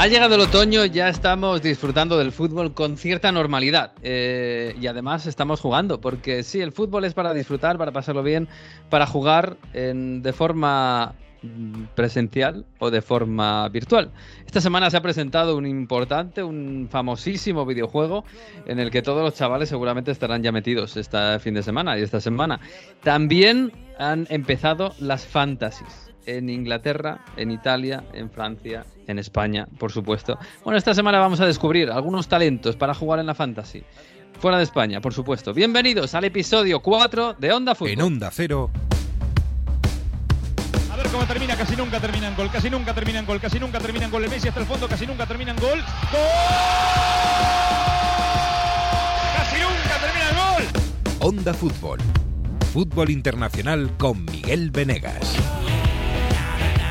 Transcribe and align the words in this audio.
Ha 0.00 0.06
llegado 0.06 0.36
el 0.36 0.42
otoño, 0.42 0.84
ya 0.84 1.08
estamos 1.08 1.60
disfrutando 1.60 2.16
del 2.18 2.30
fútbol 2.30 2.72
con 2.72 2.96
cierta 2.96 3.32
normalidad 3.32 3.94
eh, 4.00 4.76
y 4.80 4.86
además 4.86 5.26
estamos 5.26 5.60
jugando, 5.60 6.00
porque 6.00 6.44
sí, 6.44 6.60
el 6.60 6.70
fútbol 6.70 7.04
es 7.04 7.14
para 7.14 7.34
disfrutar, 7.34 7.78
para 7.78 7.90
pasarlo 7.90 8.22
bien, 8.22 8.46
para 8.90 9.06
jugar 9.06 9.56
de 9.72 10.32
forma 10.32 11.16
mm, 11.42 11.82
presencial 11.96 12.64
o 12.78 12.92
de 12.92 13.02
forma 13.02 13.68
virtual. 13.70 14.12
Esta 14.46 14.60
semana 14.60 14.88
se 14.88 14.98
ha 14.98 15.02
presentado 15.02 15.56
un 15.56 15.66
importante, 15.66 16.44
un 16.44 16.86
famosísimo 16.88 17.66
videojuego 17.66 18.24
en 18.66 18.78
el 18.78 18.92
que 18.92 19.02
todos 19.02 19.24
los 19.24 19.34
chavales 19.34 19.68
seguramente 19.68 20.12
estarán 20.12 20.44
ya 20.44 20.52
metidos 20.52 20.96
este 20.96 21.40
fin 21.40 21.54
de 21.54 21.64
semana 21.64 21.98
y 21.98 22.02
esta 22.02 22.20
semana. 22.20 22.60
También 23.02 23.72
han 23.98 24.28
empezado 24.30 24.94
las 25.00 25.26
fantasies 25.26 26.07
en 26.28 26.50
Inglaterra, 26.50 27.24
en 27.36 27.50
Italia, 27.50 28.04
en 28.12 28.30
Francia, 28.30 28.84
en 29.06 29.18
España, 29.18 29.66
por 29.78 29.90
supuesto. 29.90 30.38
Bueno, 30.62 30.76
esta 30.76 30.92
semana 30.92 31.18
vamos 31.18 31.40
a 31.40 31.46
descubrir 31.46 31.90
algunos 31.90 32.28
talentos 32.28 32.76
para 32.76 32.92
jugar 32.94 33.18
en 33.18 33.26
la 33.26 33.34
Fantasy. 33.34 33.82
Fuera 34.38 34.58
de 34.58 34.64
España, 34.64 35.00
por 35.00 35.14
supuesto. 35.14 35.54
Bienvenidos 35.54 36.14
al 36.14 36.24
episodio 36.24 36.80
4 36.80 37.34
de 37.38 37.52
Onda 37.52 37.74
Fútbol. 37.74 37.92
En 37.92 38.02
Onda 38.02 38.30
Cero. 38.30 38.70
A 40.92 40.96
ver 40.96 41.06
cómo 41.08 41.24
termina, 41.24 41.56
casi 41.56 41.74
nunca 41.74 41.98
termina 41.98 42.28
en 42.28 42.36
gol, 42.36 42.50
casi 42.50 42.68
nunca 42.68 42.94
termina 42.94 43.18
en 43.20 43.26
gol, 43.26 43.40
casi 43.40 43.58
nunca 43.58 43.78
termina 43.78 44.04
en 44.04 44.10
gol. 44.10 44.24
El 44.24 44.30
Messi 44.30 44.48
hasta 44.48 44.60
el 44.60 44.66
fondo, 44.66 44.86
casi 44.86 45.06
nunca 45.06 45.24
termina 45.24 45.52
en 45.52 45.56
gol. 45.56 45.78
¡Gol! 46.12 46.20
¡Casi 49.34 49.56
nunca 49.62 49.98
termina 49.98 50.30
en 50.30 50.36
gol! 50.36 50.64
Onda 51.20 51.54
Fútbol. 51.54 51.98
Fútbol 52.72 53.08
Internacional 53.08 53.90
con 53.96 54.26
Miguel 54.26 54.70
Venegas. 54.70 55.38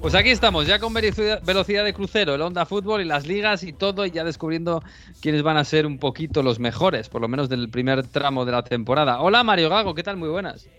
Pues 0.00 0.14
aquí 0.14 0.30
estamos, 0.30 0.66
ya 0.66 0.78
con 0.78 0.94
velocidad 0.94 1.84
de 1.84 1.92
crucero, 1.92 2.34
el 2.34 2.40
Onda 2.40 2.64
Fútbol 2.64 3.02
y 3.02 3.04
las 3.04 3.26
ligas 3.26 3.62
y 3.62 3.74
todo, 3.74 4.06
y 4.06 4.10
ya 4.10 4.24
descubriendo 4.24 4.82
quiénes 5.20 5.42
van 5.42 5.58
a 5.58 5.64
ser 5.64 5.84
un 5.84 5.98
poquito 5.98 6.42
los 6.42 6.58
mejores, 6.58 7.10
por 7.10 7.20
lo 7.20 7.28
menos 7.28 7.50
del 7.50 7.68
primer 7.68 8.06
tramo 8.06 8.46
de 8.46 8.52
la 8.52 8.62
temporada. 8.62 9.20
Hola 9.20 9.44
Mario 9.44 9.68
Gago, 9.68 9.94
¿qué 9.94 10.02
tal? 10.02 10.16
Muy 10.16 10.30
buenas. 10.30 10.70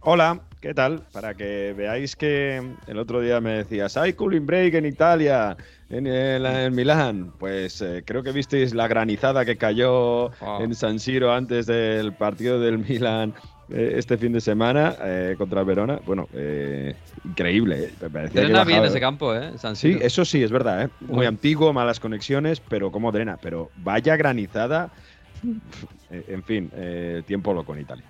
Hola, 0.00 0.40
¿qué 0.62 0.72
tal? 0.72 1.02
Para 1.12 1.34
que 1.34 1.74
veáis 1.76 2.16
que 2.16 2.62
el 2.86 2.98
otro 2.98 3.20
día 3.20 3.38
me 3.42 3.58
decías, 3.58 3.98
hay 3.98 4.14
cooling 4.14 4.46
break 4.46 4.74
en 4.74 4.86
Italia, 4.86 5.54
en, 5.90 6.06
el, 6.06 6.72
Milán. 6.72 7.34
Pues 7.38 7.82
eh, 7.82 8.02
creo 8.04 8.22
que 8.22 8.32
visteis 8.32 8.74
la 8.74 8.88
granizada 8.88 9.44
que 9.44 9.58
cayó 9.58 10.30
en 10.58 10.74
San 10.74 10.98
Siro 10.98 11.34
antes 11.34 11.66
del 11.66 12.14
partido 12.14 12.58
del 12.58 12.78
Milán 12.78 13.34
este 13.74 14.18
fin 14.18 14.32
de 14.32 14.40
semana 14.40 14.96
eh, 15.02 15.34
contra 15.38 15.60
el 15.60 15.66
Verona. 15.66 16.00
Bueno, 16.04 16.28
eh, 16.34 16.94
increíble. 17.24 17.90
drena 18.32 18.64
bien 18.64 18.84
ese 18.84 19.00
campo, 19.00 19.34
¿eh? 19.34 19.52
sí, 19.74 19.98
eso 20.00 20.24
sí, 20.24 20.42
es 20.42 20.50
verdad. 20.50 20.90
Muy 21.00 21.26
antiguo, 21.26 21.72
malas 21.72 22.00
conexiones, 22.00 22.60
pero 22.60 22.90
como 22.90 23.12
drena. 23.12 23.38
Pero 23.40 23.70
vaya 23.76 24.16
granizada. 24.16 24.90
En 26.10 26.42
fin, 26.44 26.70
tiempo 27.26 27.52
loco 27.52 27.74
en 27.74 27.80
Italia. 27.80 28.04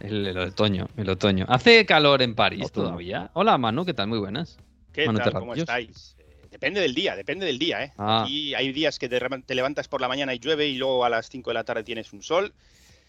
El, 0.00 0.36
otoño, 0.36 0.88
el 0.96 1.08
otoño. 1.08 1.46
¿Hace 1.48 1.86
calor 1.86 2.22
en 2.22 2.34
París 2.34 2.72
todavía? 2.72 3.30
Hola, 3.34 3.58
Manu, 3.58 3.84
¿qué 3.84 3.94
tal? 3.94 4.08
Muy 4.08 4.18
buenas. 4.18 4.58
¿Qué 4.92 5.06
tal? 5.06 5.32
¿Cómo 5.32 5.54
estáis? 5.54 6.16
Depende 6.50 6.80
del 6.80 6.94
día, 6.94 7.16
depende 7.16 7.46
del 7.46 7.58
día, 7.58 7.82
¿eh? 7.82 7.92
Ah. 7.96 8.26
hay 8.26 8.72
días 8.72 8.98
que 8.98 9.08
te, 9.08 9.18
te, 9.18 9.54
levantas 9.54 9.88
por 9.88 10.02
la 10.02 10.08
mañana 10.08 10.34
y 10.34 10.38
llueve 10.38 10.68
y 10.68 10.76
luego 10.76 11.02
a 11.04 11.08
las 11.08 11.30
5 11.30 11.48
de 11.48 11.54
la 11.54 11.64
tarde 11.64 11.82
tienes 11.82 12.12
un 12.12 12.22
sol. 12.22 12.52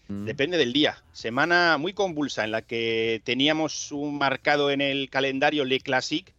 Mm. 0.08 0.24
Depende 0.24 0.58
del 0.58 0.72
día. 0.72 1.02
Semana 1.12 1.78
muy 1.78 1.92
convulsa 1.92 2.44
en 2.44 2.50
la 2.50 2.62
que 2.62 3.20
teníamos 3.24 3.92
un 3.92 4.18
marcado 4.18 4.70
en 4.70 4.80
el 4.80 5.08
calendario 5.10 5.64
Le 5.64 5.80
Classique 5.80 6.32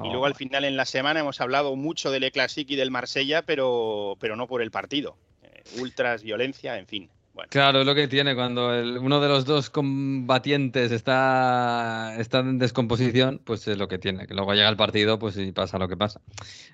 y 0.00 0.08
luego 0.08 0.26
al 0.26 0.32
oh. 0.32 0.36
final 0.36 0.64
en 0.64 0.76
la 0.76 0.84
semana 0.84 1.20
hemos 1.20 1.40
hablado 1.40 1.74
mucho 1.74 2.10
del 2.10 2.22
Le 2.22 2.30
Classique 2.30 2.74
y 2.74 2.76
del 2.76 2.90
Marsella, 2.90 3.42
pero, 3.42 4.16
pero 4.20 4.36
no 4.36 4.46
por 4.46 4.60
el 4.60 4.70
partido. 4.70 5.16
Eh, 5.42 5.62
ultras, 5.80 6.22
violencia, 6.22 6.78
en 6.78 6.86
fin. 6.86 7.08
Claro, 7.50 7.80
es 7.80 7.86
lo 7.86 7.94
que 7.94 8.08
tiene 8.08 8.34
cuando 8.34 8.68
uno 8.68 9.20
de 9.20 9.28
los 9.28 9.44
dos 9.44 9.68
combatientes 9.68 10.90
está, 10.90 12.14
está 12.18 12.38
en 12.38 12.58
descomposición, 12.58 13.40
pues 13.44 13.68
es 13.68 13.76
lo 13.76 13.88
que 13.88 13.98
tiene. 13.98 14.26
Que 14.26 14.34
luego 14.34 14.54
llega 14.54 14.68
el 14.68 14.76
partido, 14.76 15.18
pues 15.18 15.36
y 15.36 15.52
pasa 15.52 15.78
lo 15.78 15.88
que 15.88 15.96
pasa. 15.96 16.20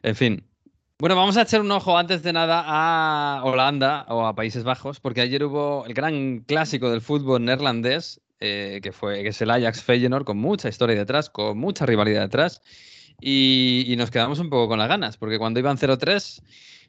En 0.02 0.14
fin, 0.14 0.44
bueno, 1.02 1.16
vamos 1.16 1.36
a 1.36 1.42
echar 1.42 1.60
un 1.60 1.70
ojo 1.72 1.98
antes 1.98 2.22
de 2.22 2.32
nada 2.32 2.62
a 2.64 3.42
Holanda 3.42 4.06
o 4.08 4.24
a 4.24 4.36
Países 4.36 4.62
Bajos, 4.62 5.00
porque 5.00 5.20
ayer 5.20 5.42
hubo 5.42 5.84
el 5.84 5.94
gran 5.94 6.44
clásico 6.46 6.92
del 6.92 7.00
fútbol 7.00 7.44
neerlandés, 7.44 8.20
eh, 8.38 8.78
que 8.84 8.92
fue 8.92 9.24
que 9.24 9.30
es 9.30 9.42
el 9.42 9.50
Ajax 9.50 9.82
Feyenoord, 9.82 10.24
con 10.24 10.38
mucha 10.38 10.68
historia 10.68 10.94
detrás, 10.94 11.28
con 11.28 11.58
mucha 11.58 11.86
rivalidad 11.86 12.20
detrás, 12.20 12.62
y, 13.20 13.92
nos 13.98 14.12
quedamos 14.12 14.38
un 14.38 14.48
poco 14.48 14.68
con 14.68 14.78
las 14.78 14.86
ganas, 14.88 15.16
porque 15.16 15.40
cuando 15.40 15.58
iban 15.58 15.76
0-3, 15.76 16.40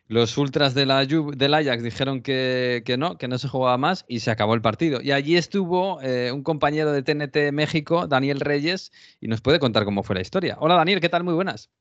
los 0.10 0.38
ultras 0.38 0.76
de 0.76 0.86
la 0.86 1.04
del 1.08 1.54
Ajax 1.56 1.82
dijeron 1.82 2.22
que, 2.22 2.84
no, 3.00 3.18
que 3.18 3.28
no 3.28 3.40
se 3.40 3.48
jugaba 3.48 3.80
más, 3.80 4.06
y 4.08 4.20
se 4.20 4.30
acabó 4.30 4.54
el 4.54 4.62
partido. 4.62 5.02
Y 5.02 5.12
allí 5.12 5.38
estuvo 5.38 6.00
eh, 6.04 6.32
un 6.32 6.44
compañero 6.44 6.92
de 6.92 7.02
TNT 7.02 7.52
México, 7.52 8.06
Daniel 8.06 8.42
Reyes, 8.42 8.92
y 9.20 9.28
nos 9.28 9.42
puede 9.42 9.58
contar 9.58 9.86
cómo 9.86 10.04
fue 10.04 10.14
la 10.18 10.22
historia. 10.22 10.56
Hola 10.60 10.76
Daniel, 10.76 11.02
¿qué 11.02 11.10
tal? 11.10 11.24
Muy 11.24 11.34
buenas. 11.34 11.72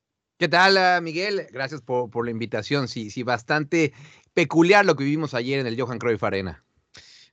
¿Qué 0.42 0.48
tal, 0.48 0.76
ah, 0.76 1.00
Miguel? 1.00 1.46
Gracias 1.52 1.82
por, 1.82 2.24
la 2.24 2.32
invitación. 2.32 2.88
Sí, 2.88 3.10
sí, 3.10 3.22
bastante 3.22 3.92
peculiar 4.34 4.84
lo 4.84 4.96
que 4.96 5.04
vivimos 5.04 5.34
ayer 5.34 5.60
en 5.60 5.68
el 5.68 5.80
Johan 5.80 6.00
Cruyff 6.00 6.24
Arena. 6.24 6.64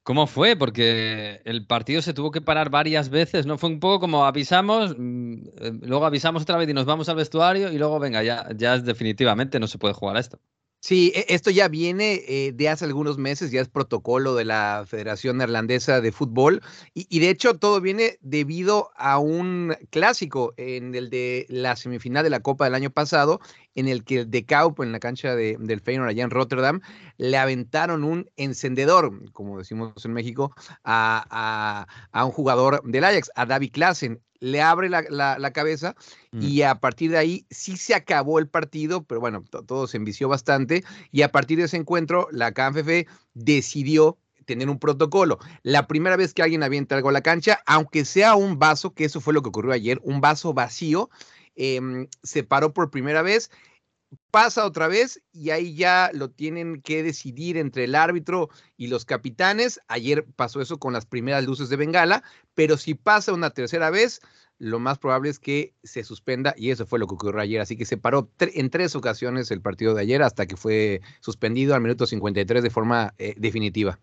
¿Cómo 0.03 0.28
fue? 0.28 0.56
Porque 0.56 1.42
el 1.44 1.66
partido 1.66 2.03
se 2.03 2.14
tuvo 2.14 2.30
que 2.30 2.40
parar 2.40 2.69
varias 2.69 3.09
veces, 3.09 3.48
¿no? 3.48 3.58
Fue 3.58 3.72
un 3.72 3.80
poco 3.80 4.00
como 4.02 4.25
avisamos, 4.25 4.94
mm, 4.96 5.34
eh, 5.59 5.72
luego 5.81 6.06
avisamos 6.06 6.44
otra 6.44 6.58
vez 6.58 6.69
y 6.69 6.74
nos 6.75 6.86
vamos 6.86 7.09
al 7.09 7.16
vestuario 7.16 7.72
y 7.72 7.80
luego, 7.80 7.98
venga, 7.98 8.22
ya, 8.22 8.48
ya 8.56 8.78
definitivamente 8.78 9.59
no 9.59 9.66
se 9.66 9.80
puede 9.80 9.96
jugar 9.96 10.16
a 10.16 10.19
esto. 10.19 10.40
Sí, 10.82 11.12
e, 11.14 11.26
esto 11.30 11.52
ya 11.52 11.68
viene 11.68 12.22
eh, 12.28 12.54
de 12.54 12.70
hace 12.70 12.86
algunos 12.86 13.18
meses, 13.18 13.52
ya 13.52 13.60
es 13.62 13.68
protocolo 13.68 14.36
de 14.36 14.46
la 14.46 14.86
Federación 14.88 15.38
Neerlandesa 15.38 16.00
de 16.00 16.14
Fútbol 16.14 16.62
y, 16.94 17.20
de 17.20 17.30
hecho 17.30 17.60
todo 17.60 17.82
viene 17.82 18.18
debido 18.22 18.90
a 18.96 19.20
un 19.20 19.76
clásico 19.90 20.54
en 20.56 20.96
el 20.96 21.10
de 21.10 21.46
la 21.50 21.76
semifinal 21.76 22.24
de 22.24 22.30
la 22.30 22.40
Copa 22.40 22.64
del 22.66 22.76
año 22.76 22.92
pasado, 22.92 23.42
en 23.75 23.88
el 23.88 24.03
que 24.03 24.25
de 24.25 24.46
Kaup 24.46 24.81
en 24.81 24.91
la 24.91 25.00
cancha 25.00 25.35
de, 25.35 25.57
del 25.59 25.81
Feyenoord 25.81 26.09
allá 26.09 26.24
en 26.24 26.30
Rotterdam 26.30 26.81
le 27.18 27.38
aventaron 27.38 28.03
un 28.03 28.30
encendedor, 28.38 29.31
como 29.31 29.57
decimos 29.57 29.94
en 30.06 30.13
México, 30.13 30.53
a, 30.84 31.88
a 32.12 32.25
un 32.25 32.31
jugador 32.31 32.81
del 32.84 33.03
Ajax, 33.03 33.31
a 33.35 33.46
David 33.46 33.72
Klassen 33.72 34.22
le 34.40 34.62
abre 34.62 34.90
la, 34.90 35.52
cabeza 35.53 35.96
mm. 36.31 36.41
y 36.41 36.62
a 36.62 36.75
partir 36.75 37.12
de 37.12 37.18
ahí 37.18 37.46
sí 37.50 37.78
se 37.78 37.94
acabó 37.94 38.40
el 38.40 38.47
partido, 38.47 39.03
pero 39.03 39.19
bueno, 39.19 39.44
todo 39.44 39.88
se 39.88 39.97
envició 39.97 40.30
bastante 40.30 40.84
y 41.12 41.22
a 41.24 41.31
partir 41.31 41.57
de 41.57 41.66
ese 41.66 41.78
encuentro 41.78 42.28
la 42.31 42.51
KNFF 42.53 43.07
decidió 43.34 44.18
tener 44.46 44.69
un 44.69 44.80
protocolo. 44.80 45.38
La 45.62 45.88
primera 45.88 46.16
vez 46.16 46.34
que 46.34 46.41
alguien 46.41 46.63
avienta 46.63 46.96
algo 46.96 47.09
a 47.09 47.13
la 47.13 47.22
cancha, 47.22 47.59
aunque 47.68 48.03
sea 48.06 48.36
un 48.36 48.57
vaso, 48.57 48.94
que 48.94 49.06
eso 49.06 49.22
fue 49.22 49.34
lo 49.34 49.44
que 49.44 49.50
ocurrió 49.50 49.74
ayer, 49.74 50.00
un 50.03 50.22
vaso 50.22 50.53
vacío, 50.53 51.09
em, 51.59 52.08
se 52.24 52.44
paró 52.44 52.74
por 52.74 52.90
primera 52.90 53.22
vez 53.22 53.51
pasa 54.31 54.66
otra 54.66 54.88
vez 54.88 55.22
y 55.31 55.51
ahí 55.51 55.75
ya 55.75 56.12
lo 56.13 56.30
tienen 56.30 56.81
que 56.81 57.04
decidir 57.04 57.57
entre 57.57 57.86
el 57.86 57.95
árbitro 57.95 58.50
y 58.78 58.88
los 58.88 59.06
capitanes. 59.06 59.80
Ayer 59.88 60.25
pasó 60.36 60.62
eso 60.62 60.78
con 60.80 60.94
las 60.94 61.06
primeras 61.06 61.45
luces 61.45 61.69
de 61.69 61.75
Bengala, 61.75 62.24
pero 62.54 62.78
si 62.78 62.95
pasa 62.95 63.34
una 63.34 63.51
tercera 63.51 63.89
vez, 63.89 64.22
lo 64.57 64.80
más 64.80 64.98
probable 64.98 65.30
es 65.30 65.39
que 65.39 65.74
se 65.84 66.04
suspenda 66.04 66.54
y 66.57 66.72
eso 66.72 66.86
fue 66.86 67.00
lo 67.00 67.07
que 67.07 67.16
ocurrió 67.16 67.42
ayer. 67.42 67.62
Así 67.62 67.78
que 67.78 67.86
se 67.86 67.98
paró 67.98 68.30
en 68.39 68.69
tres 68.69 68.95
ocasiones 68.95 69.51
el 69.51 69.62
partido 69.62 69.94
de 69.94 70.01
ayer 70.01 70.22
hasta 70.22 70.45
que 70.45 70.57
fue 70.57 71.01
suspendido 71.22 71.75
al 71.75 71.81
minuto 71.81 72.06
53 72.06 72.63
de 72.63 72.69
forma 72.69 73.13
eh, 73.18 73.36
definitiva. 73.38 74.00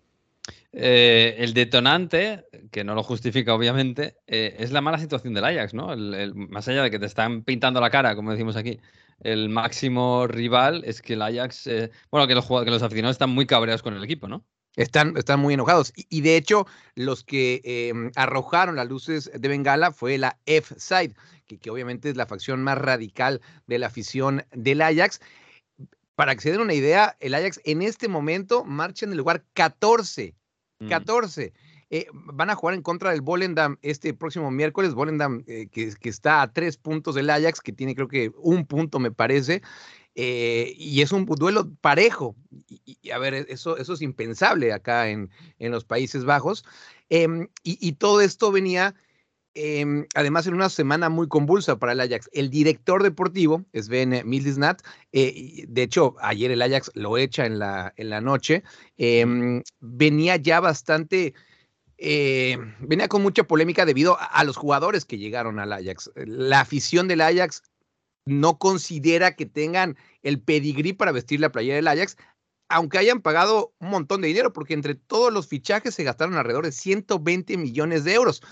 Eh, 0.72 1.37
el 1.38 1.54
detonante, 1.54 2.44
que 2.70 2.84
no 2.84 2.94
lo 2.94 3.02
justifica 3.02 3.54
obviamente, 3.54 4.16
eh, 4.26 4.56
es 4.58 4.72
la 4.72 4.82
mala 4.82 4.98
situación 4.98 5.32
del 5.32 5.44
Ajax, 5.44 5.72
¿no? 5.72 5.88
más 6.34 6.69
allá 6.69 6.82
de 6.82 6.90
que 6.90 6.98
te 6.98 7.06
están 7.06 7.43
pintando 7.44 7.81
la 7.81 7.88
cara, 7.88 8.14
como 8.14 8.31
decimos 8.31 8.56
aquí, 8.56 8.78
el 9.20 9.48
máximo 9.48 10.26
rival 10.26 10.82
es 10.84 11.00
que 11.00 11.14
el 11.14 11.22
Ajax, 11.22 11.66
eh, 11.66 11.90
bueno, 12.10 12.26
que 12.26 12.34
los, 12.34 12.82
aficionados 12.82 13.14
están 13.14 13.31
muy 13.31 13.46
cabreados 13.46 13.82
con 13.82 13.94
el 13.94 14.04
equipo, 14.04 14.28
¿no? 14.28 14.44
Están, 14.76 15.16
están 15.16 15.40
muy 15.40 15.54
enojados. 15.54 15.94
Y, 16.10 16.20
de 16.20 16.37
hecho, 16.37 16.66
los 16.94 17.25
que 17.25 18.12
arrojaron 18.14 18.76
las 18.76 18.87
luces 18.87 19.31
de 19.34 19.48
Bengala 19.48 19.90
fue 19.90 20.19
la 20.19 20.38
F-Side, 20.44 21.14
que, 21.46 21.70
obviamente 21.70 22.10
es 22.10 22.16
la 22.16 22.26
facción 22.26 22.62
más 22.62 22.76
radical 22.76 23.40
de 23.66 23.78
la 23.78 23.87
afición 23.87 24.44
del 24.52 24.82
Ajax. 24.82 25.20
Para 26.16 26.34
que 26.34 26.40
se 26.40 26.50
den 26.50 26.60
una 26.60 26.74
idea, 26.74 27.16
el 27.20 27.34
Ajax 27.34 27.60
en 27.64 27.82
este 27.82 28.08
momento 28.08 28.64
marcha 28.64 29.06
en 29.06 29.12
el 29.12 29.18
lugar 29.18 29.44
14. 29.52 30.34
14. 30.88 31.46
Mm. 31.46 31.52
eh, 31.90 32.06
van 32.12 32.50
a 32.50 32.54
jugar 32.54 32.74
en 32.74 32.82
contra 32.82 33.10
del 33.10 33.20
Volendam 33.20 33.76
este 33.82 34.12
próximo 34.14 34.50
miércoles. 34.50 34.94
Volendam 34.94 35.44
eh, 35.46 35.68
que, 35.70 35.94
está 36.02 36.42
a 36.42 36.52
tres 36.52 36.76
puntos 36.76 37.14
del 37.14 37.30
Ajax, 37.30 37.60
que 37.60 37.72
tiene 37.72 37.94
creo 37.94 38.08
que 38.08 38.32
un 38.38 38.66
punto 38.66 38.98
me 38.98 39.12
parece. 39.12 39.62
Eh, 40.18 40.74
y 40.78 41.02
es 41.02 41.12
un 41.12 41.26
duelo 41.26 41.70
parejo. 41.82 42.34
Y, 42.84 43.10
a 43.10 43.19
ver, 43.19 43.34
eso, 43.34 43.76
eso 43.76 43.92
es 43.92 44.00
impensable 44.00 44.72
acá 44.72 45.10
en, 45.10 45.30
en 45.58 45.70
los 45.70 45.84
Países 45.84 46.24
Bajos. 46.24 46.64
Em, 47.08 47.48
y, 47.62 47.92
todo 47.92 48.20
esto 48.20 48.50
venía 48.50 48.94
em, 49.56 50.06
además 50.14 50.47
en 50.47 50.55
una 50.55 50.69
semana 50.69 51.08
muy 51.08 51.26
convulsa 51.29 51.79
para 51.79 51.93
el 51.93 52.00
Ajax. 52.00 52.29
El 52.32 52.50
director 52.50 53.03
deportivo, 53.03 53.64
Sven 53.73 54.23
Mildisnat, 54.25 54.82
eh, 55.12 55.64
de 55.67 55.82
hecho, 55.82 56.14
ayer 56.20 56.50
el 56.50 56.62
Ajax 56.62 56.91
lo 56.94 57.17
echa 57.19 57.47
en 57.47 57.58
la, 57.58 57.93
en 57.97 58.11
la 58.11 58.20
noche, 58.20 58.62
em, 58.99 59.62
venía 59.81 60.37
ya 60.37 60.61
bastante 60.61 61.35
eh, 61.99 62.58
venía 62.81 63.08
con 63.08 63.23
mucha 63.23 63.44
polémica 63.44 63.87
debido 63.87 64.19
a, 64.20 64.44
los 64.44 64.56
jugadores 64.56 65.06
que 65.06 65.19
llegaron 65.19 65.58
al 65.58 65.73
Ajax. 65.73 66.11
La 66.14 66.61
afición 66.61 67.08
del 67.08 67.23
Ajax 67.23 67.62
no 68.26 68.58
considera 68.58 69.35
que 69.35 69.47
tengan 69.47 69.97
el 70.23 70.41
pedigrí 70.41 70.93
para 70.93 71.12
vestir 71.12 71.41
la 71.41 71.53
playera 71.53 71.76
del 71.76 71.88
Ajax, 71.88 72.17
aunque 72.68 72.98
hayan 72.98 73.20
pagado 73.20 73.72
un 73.78 73.90
montón 73.90 74.20
de 74.20 74.28
dinero, 74.28 74.52
porque 74.52 74.74
entre 74.74 74.94
todos 74.94 75.32
los 75.32 75.46
fichajes 75.46 75.94
se 75.94 76.04
gastaron 76.04 76.36
alrededor 76.36 76.64
de 76.64 76.72
120 76.72 77.56
millones 77.56 78.04
de 78.04 78.14
euros. 78.14 78.42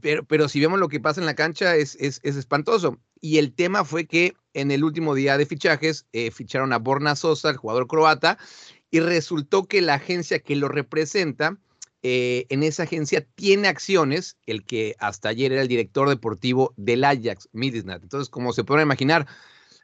Pero, 0.00 0.24
pero 0.24 0.48
si 0.48 0.60
vemos 0.60 0.78
lo 0.78 0.88
que 0.88 1.00
pasa 1.00 1.20
en 1.20 1.26
la 1.26 1.34
cancha 1.34 1.76
es, 1.76 1.96
es, 1.96 2.20
espantoso. 2.22 2.98
Y 3.20 3.38
el 3.38 3.54
tema 3.54 3.84
fue 3.84 4.06
que 4.06 4.34
en 4.52 4.70
el 4.70 4.84
último 4.84 5.14
día 5.14 5.38
de 5.38 5.46
fichajes 5.46 6.06
eh, 6.12 6.30
ficharon 6.30 6.72
a 6.72 6.78
Borna 6.78 7.16
Sosa, 7.16 7.50
el 7.50 7.56
jugador 7.56 7.86
croata, 7.86 8.38
y 8.90 9.00
resultó 9.00 9.66
que 9.66 9.80
la 9.80 9.94
agencia 9.94 10.38
que 10.38 10.56
lo 10.56 10.68
representa 10.68 11.58
eh, 12.02 12.46
en 12.48 12.62
esa 12.62 12.84
agencia 12.84 13.26
tiene 13.34 13.68
acciones, 13.68 14.36
el 14.46 14.64
que 14.64 14.94
hasta 14.98 15.30
ayer 15.30 15.52
era 15.52 15.62
el 15.62 15.68
director 15.68 16.08
deportivo 16.08 16.72
del 16.76 17.04
Ajax, 17.04 17.48
Midisnat. 17.52 18.02
Entonces, 18.02 18.28
como 18.28 18.52
se 18.52 18.64
pueden 18.64 18.86
imaginar, 18.86 19.26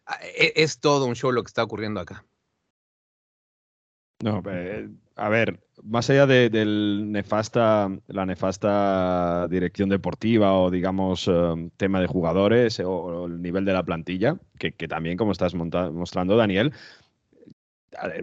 ah, 0.06 0.18
e, 0.22 0.52
es, 0.56 0.78
todo 0.78 1.06
un 1.06 1.16
show 1.16 1.32
lo 1.32 1.42
que 1.42 1.48
está 1.48 1.64
ocurriendo 1.64 2.00
acá. 2.00 2.24
No, 4.22 4.42
eh, 4.48 4.88
a 5.16 5.28
ver, 5.28 5.60
más 5.82 6.08
allá 6.10 6.26
de, 6.26 6.50
nefasta, 7.04 7.90
la 8.06 8.26
nefasta 8.26 9.46
dirección 9.48 9.88
deportiva 9.88 10.54
o 10.58 10.70
digamos 10.70 11.28
em, 11.28 11.70
tema 11.70 12.00
de 12.00 12.06
jugadores 12.06 12.80
o, 12.80 13.26
el 13.26 13.42
nivel 13.42 13.64
de 13.64 13.72
la 13.72 13.82
plantilla, 13.82 14.38
que, 14.58 14.72
también 14.88 15.16
como 15.16 15.32
estás 15.32 15.54
mostrando 15.54 16.36
Daniel, 16.36 16.72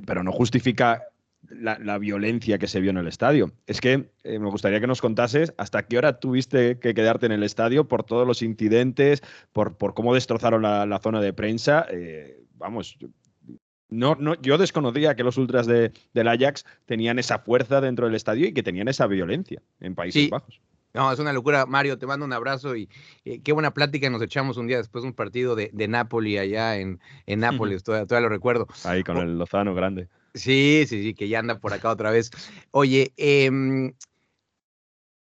pero 0.06 0.24
no 0.24 0.32
justifica 0.32 1.04
la, 1.50 1.98
violencia 1.98 2.58
que 2.58 2.68
se 2.68 2.80
vio 2.80 2.92
en 2.92 2.98
el 2.98 3.08
estadio. 3.08 3.52
Es 3.68 3.82
que 3.82 4.10
eh, 4.24 4.40
me 4.40 4.50
gustaría 4.50 4.80
que 4.80 4.88
nos 4.88 5.02
contases 5.02 5.54
hasta 5.58 5.86
qué 5.86 5.98
hora 5.98 6.20
tuviste 6.20 6.80
que 6.80 6.94
quedarte 6.94 7.26
en 7.26 7.32
el 7.32 7.44
estadio 7.44 7.88
por 7.88 8.04
todos 8.04 8.28
los 8.28 8.42
incidentes, 8.42 9.22
por, 9.52 9.78
por 9.78 9.94
cómo 9.94 10.14
destrozaron 10.14 10.62
la, 10.62 11.00
zona 11.02 11.22
de 11.22 11.34
prensa. 11.34 11.86
Eh, 11.90 12.44
vamos, 12.56 12.98
no, 13.92 14.16
no, 14.16 14.36
yo 14.42 14.58
desconocía 14.58 15.16
que 15.16 15.24
los 15.24 15.38
ultras 15.38 15.68
de, 15.68 15.92
del 16.14 16.28
Ajax 16.28 16.66
tenían 16.86 17.20
esa 17.20 17.40
fuerza 17.40 17.82
dentro 17.82 18.06
del 18.06 18.16
estadio 18.16 18.48
y 18.48 18.54
que 18.54 18.64
tenían 18.64 18.88
esa 18.88 19.06
violencia 19.06 19.62
en 19.80 19.96
Países 19.96 20.30
Bajos. 20.30 20.60
No, 20.94 21.12
es 21.12 21.20
una 21.20 21.34
locura. 21.34 21.66
Mario, 21.66 21.98
te 21.98 22.06
mando 22.06 22.26
un 22.26 22.34
abrazo 22.34 22.76
y 22.76 22.90
eh, 23.24 23.42
qué 23.42 23.54
buena 23.54 23.74
plática 23.74 24.10
nos 24.10 24.22
echamos 24.22 24.58
un 24.58 24.68
día 24.68 24.78
después 24.78 25.04
de 25.04 25.10
un 25.10 25.14
partido 25.14 25.56
de, 25.56 25.70
de 25.74 25.88
Napoli 25.88 26.38
allá 26.38 26.78
en, 26.78 27.00
en 27.26 27.40
Nápoles, 27.76 27.84
todavía, 27.84 28.20
lo 28.20 28.30
recuerdo. 28.30 28.68
Ahí 28.84 29.04
con 29.04 29.18
el 29.18 29.38
Lozano 29.38 29.76
grande. 29.76 30.08
Sí, 30.34 30.86
sí, 30.88 31.04
sí, 31.04 31.14
que 31.14 31.28
ya 31.28 31.40
anda 31.40 31.60
por 31.60 31.74
acá 31.74 31.92
otra 31.92 32.12
vez. 32.12 32.32
Oye, 32.72 33.14
em, 33.18 33.88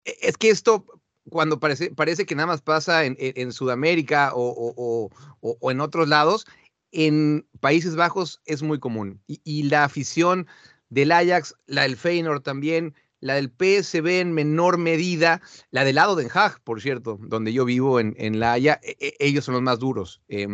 e, 0.05 0.17
es 0.23 0.39
que 0.39 0.49
esto, 0.49 0.87
cuando 1.29 1.61
parece, 1.61 1.91
parece 1.95 2.25
que 2.25 2.35
nada 2.35 2.47
más 2.47 2.63
pasa 2.63 3.05
en, 3.05 3.17
en 3.19 3.53
Sudamérica 3.53 4.33
o, 4.35 5.11
o, 5.41 5.71
en 5.71 5.81
otros 5.81 6.09
lados, 6.09 6.47
en 6.95 7.47
Países 7.61 7.97
Bajos 7.97 8.41
es 8.47 8.63
muy 8.63 8.79
común. 8.79 9.21
Y, 9.27 9.41
y, 9.45 9.65
la 9.65 9.85
afición 9.85 10.47
del 10.89 11.13
Ajax, 11.13 11.55
la 11.67 11.83
del 11.83 11.97
Feyenoord 11.97 12.43
también, 12.43 12.95
la 13.21 13.35
del 13.35 13.49
PSB 13.51 14.21
en 14.21 14.33
menor 14.33 14.79
medida, 14.79 15.41
la 15.71 15.85
del 15.85 15.95
lado 15.95 16.15
de 16.15 16.29
Haag, 16.33 16.61
por 16.63 16.83
cierto, 16.83 17.19
donde 17.21 17.53
yo 17.53 17.65
vivo 17.65 17.99
en, 17.99 18.15
en 18.19 18.39
La 18.39 18.53
Haya, 18.53 18.79
e, 18.83 18.97
e, 19.01 19.17
ellos 19.19 19.47
son 19.47 19.55
los 19.55 19.63
más 19.63 19.79
duros. 19.79 20.21
Eh, 20.29 20.47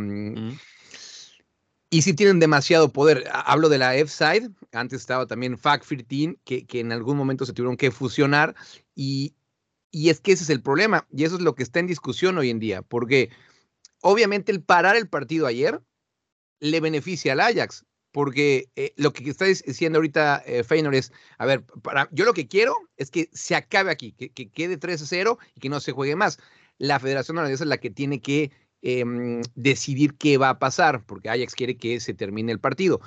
y 1.90 2.02
sí 2.02 2.14
tienen 2.14 2.38
demasiado 2.38 2.92
poder. 2.92 3.24
Hablo 3.32 3.68
de 3.68 3.78
la 3.78 3.96
F-Side, 3.96 4.50
antes 4.72 5.00
estaba 5.00 5.26
también 5.26 5.58
FAC 5.58 5.84
13, 5.84 6.38
que, 6.44 6.64
que 6.64 6.78
en 6.78 6.92
algún 6.92 7.16
momento 7.16 7.44
se 7.44 7.52
tuvieron 7.52 7.76
que 7.76 7.90
fusionar 7.90 8.54
y, 8.94 9.34
y 9.90 10.10
es 10.10 10.20
que 10.20 10.30
ese 10.32 10.44
es 10.44 10.50
el 10.50 10.62
problema 10.62 11.08
y 11.10 11.24
eso 11.24 11.34
es 11.34 11.42
lo 11.42 11.56
que 11.56 11.64
está 11.64 11.80
en 11.80 11.88
discusión 11.88 12.38
hoy 12.38 12.50
en 12.50 12.60
día, 12.60 12.82
porque 12.82 13.30
obviamente 14.00 14.52
el 14.52 14.62
parar 14.62 14.96
el 14.96 15.08
partido 15.08 15.48
ayer 15.48 15.82
le 16.60 16.80
beneficia 16.80 17.32
al 17.32 17.40
Ajax, 17.40 17.84
porque 18.12 18.70
eh, 18.76 18.92
lo 18.96 19.12
que 19.12 19.28
está 19.28 19.44
diciendo 19.46 19.98
ahorita 19.98 20.42
eh, 20.46 20.64
Feynor 20.64 20.94
es, 20.94 21.12
a 21.38 21.46
ver, 21.46 21.64
para, 21.82 22.08
yo 22.12 22.24
lo 22.24 22.34
que 22.34 22.48
quiero 22.48 22.76
es 22.96 23.10
que 23.10 23.28
se 23.32 23.54
acabe 23.54 23.90
aquí, 23.90 24.12
que, 24.12 24.30
que 24.30 24.50
quede 24.50 24.76
3 24.76 25.02
a 25.02 25.06
0 25.06 25.38
y 25.54 25.60
que 25.60 25.68
no 25.68 25.80
se 25.80 25.92
juegue 25.92 26.16
más. 26.16 26.38
La 26.78 26.98
Federación 26.98 27.38
Holandesa 27.38 27.64
es 27.64 27.68
la 27.68 27.78
que 27.78 27.90
tiene 27.90 28.20
que 28.20 28.50
Em, 28.82 29.42
decidir 29.54 30.16
qué 30.16 30.38
va 30.38 30.48
a 30.48 30.58
pasar, 30.58 31.04
porque 31.04 31.28
Ajax 31.28 31.54
quiere 31.54 31.76
que 31.76 32.00
se 32.00 32.14
termine 32.14 32.50
el 32.50 32.60
partido. 32.60 33.00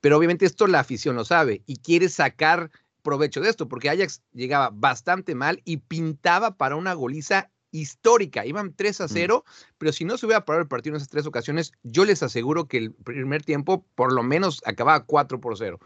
Pero 0.00 0.16
obviamente 0.18 0.44
esto 0.44 0.66
la 0.66 0.80
afición 0.80 1.14
lo 1.14 1.24
sabe 1.24 1.62
y 1.66 1.76
quiere 1.76 2.08
sacar 2.08 2.70
provecho 3.02 3.40
de 3.40 3.48
esto, 3.48 3.68
porque 3.68 3.90
Ajax 3.90 4.22
llegaba 4.32 4.70
bastante 4.72 5.36
mal 5.36 5.62
y 5.64 5.76
pintaba 5.78 6.56
para 6.56 6.74
una 6.74 6.94
goliza 6.94 7.50
histórica. 7.70 8.44
Iban 8.46 8.74
3 8.74 9.02
a 9.02 9.08
0, 9.08 9.44
mm. 9.44 9.50
pero 9.78 9.92
si 9.92 10.04
no 10.04 10.16
se 10.16 10.26
hubiera 10.26 10.44
parado 10.44 10.62
el 10.62 10.68
partido 10.68 10.94
en 10.94 10.96
esas 10.98 11.08
tres 11.08 11.26
ocasiones, 11.26 11.72
yo 11.82 12.04
les 12.04 12.22
aseguro 12.22 12.66
que 12.66 12.78
el 12.78 12.92
primer 12.92 13.42
tiempo 13.42 13.86
por 13.94 14.12
lo 14.12 14.22
menos 14.22 14.60
acababa 14.64 15.04
4 15.04 15.40
por 15.40 15.56
0. 15.56 15.78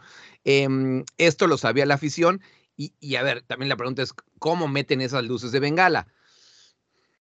Em, 0.43 1.03
esto 1.17 1.47
lo 1.47 1.57
sabía 1.57 1.85
la 1.85 1.95
afición. 1.95 2.41
Y, 2.77 2.93
y, 2.99 3.15
a 3.15 3.23
ver, 3.23 3.41
también 3.43 3.69
la 3.69 3.77
pregunta 3.77 4.01
es, 4.01 4.13
¿cómo 4.39 4.67
meten 4.67 4.99
esas 4.99 5.23
luces 5.23 5.51
de 5.51 5.61
bengala? 5.61 6.07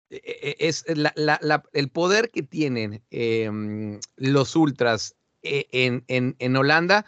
E, 0.10 0.18
e, 0.60 0.68
es 0.68 0.86
el 0.88 1.90
poder 1.90 2.32
que 2.32 2.42
tienen 2.42 3.04
em, 3.12 4.00
los 4.18 4.56
ultras 4.56 5.16
e, 5.44 5.68
en, 5.72 6.04
en, 6.40 6.58
Holanda 6.58 7.06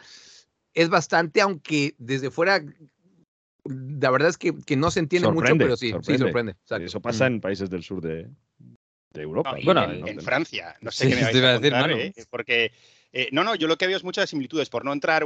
es 0.73 0.89
bastante, 0.89 1.41
aunque 1.41 1.95
desde 1.97 2.31
fuera, 2.31 2.63
la 3.65 4.09
verdad 4.11 4.29
es 4.29 4.37
que, 4.37 4.75
no 4.75 4.91
se 4.91 4.99
entiende 4.99 5.31
mucho, 5.31 5.55
pero 5.57 5.77
sí, 5.77 5.91
sorprende. 5.91 6.17
sí 6.17 6.23
sorprende. 6.23 6.55
Eso 6.85 7.01
pasa 7.01 7.27
en 7.27 7.41
países 7.41 7.69
del 7.69 7.83
sur 7.83 8.01
de, 8.01 8.27
Europa. 9.13 9.55
bueno, 9.63 9.83
en, 9.91 10.21
Francia, 10.21 10.75
no 10.81 10.91
sé 10.91 11.09
qué 11.09 11.15
me 11.15 11.23
vais 11.23 11.35
a, 11.35 11.59
decir, 11.59 11.73
¿eh? 11.73 12.13
porque 12.29 12.71
eh, 13.13 13.27
no, 13.31 13.43
no, 13.43 13.55
yo 13.55 13.67
lo 13.67 13.77
que 13.77 13.87
veo 13.87 13.97
es 13.97 14.03
muchas 14.03 14.29
similitudes, 14.29 14.69
por 14.69 14.85
no 14.85 14.93
entrar 14.93 15.25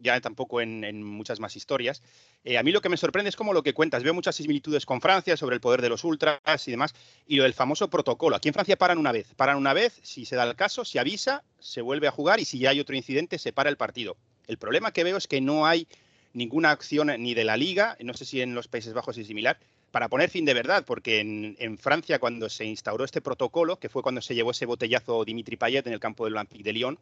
ya 0.00 0.20
tampoco 0.20 0.60
en, 0.60 1.02
muchas 1.02 1.38
más 1.38 1.54
historias. 1.54 2.02
Eh, 2.44 2.56
a 2.56 2.62
mí 2.62 2.72
lo 2.72 2.80
que 2.80 2.88
me 2.88 2.96
sorprende 2.96 3.28
es 3.28 3.36
como 3.36 3.52
lo 3.52 3.62
que 3.62 3.74
cuentas. 3.74 4.02
Veo 4.02 4.14
muchas 4.14 4.36
similitudes 4.36 4.86
con 4.86 5.00
Francia 5.00 5.36
sobre 5.36 5.54
el 5.54 5.60
poder 5.60 5.82
de 5.82 5.90
los 5.90 6.04
ultras 6.04 6.40
y 6.66 6.70
demás, 6.70 6.94
y 7.26 7.36
lo 7.36 7.42
del 7.42 7.52
famoso 7.52 7.90
protocolo. 7.90 8.36
Aquí 8.36 8.48
en 8.48 8.54
Francia 8.54 8.76
paran 8.76 8.98
una 8.98 9.12
vez. 9.12 9.34
Paran 9.34 9.58
una 9.58 9.74
vez, 9.74 10.00
si 10.02 10.24
se 10.24 10.36
da 10.36 10.44
el 10.44 10.56
caso, 10.56 10.84
se 10.84 10.98
avisa, 10.98 11.44
se 11.58 11.82
vuelve 11.82 12.08
a 12.08 12.10
jugar 12.10 12.40
y 12.40 12.46
si 12.46 12.58
ya 12.58 12.70
hay 12.70 12.80
otro 12.80 12.96
incidente, 12.96 13.38
se 13.38 13.52
para 13.52 13.68
el 13.68 13.76
partido. 13.76 14.16
El 14.46 14.56
problema 14.56 14.92
que 14.92 15.04
veo 15.04 15.18
es 15.18 15.26
que 15.26 15.40
no 15.40 15.66
hay 15.66 15.86
ninguna 16.36 16.70
acción 16.70 17.10
ni 17.18 17.34
de 17.34 17.44
la 17.44 17.56
liga, 17.56 17.96
no 18.00 18.12
sé 18.14 18.26
si 18.26 18.42
en 18.42 18.54
los 18.54 18.68
Países 18.68 18.92
Bajos 18.92 19.16
es 19.16 19.26
similar, 19.26 19.58
para 19.90 20.08
poner 20.08 20.28
fin 20.28 20.44
de 20.44 20.52
verdad, 20.52 20.84
porque 20.86 21.20
en, 21.20 21.56
en, 21.58 21.78
Francia 21.78 22.18
cuando 22.18 22.50
se 22.50 22.66
instauró 22.66 23.04
este 23.04 23.22
protocolo, 23.22 23.78
que 23.78 23.88
fue 23.88 24.02
cuando 24.02 24.20
se 24.20 24.34
llevó 24.34 24.50
ese 24.50 24.66
botellazo 24.66 25.24
Dimitri 25.24 25.56
Payet 25.56 25.86
en 25.86 25.94
el 25.94 26.00
campo 26.00 26.24
del 26.24 26.34
Olympique 26.34 26.62
de 26.62 26.74
Lyon, 26.74 26.98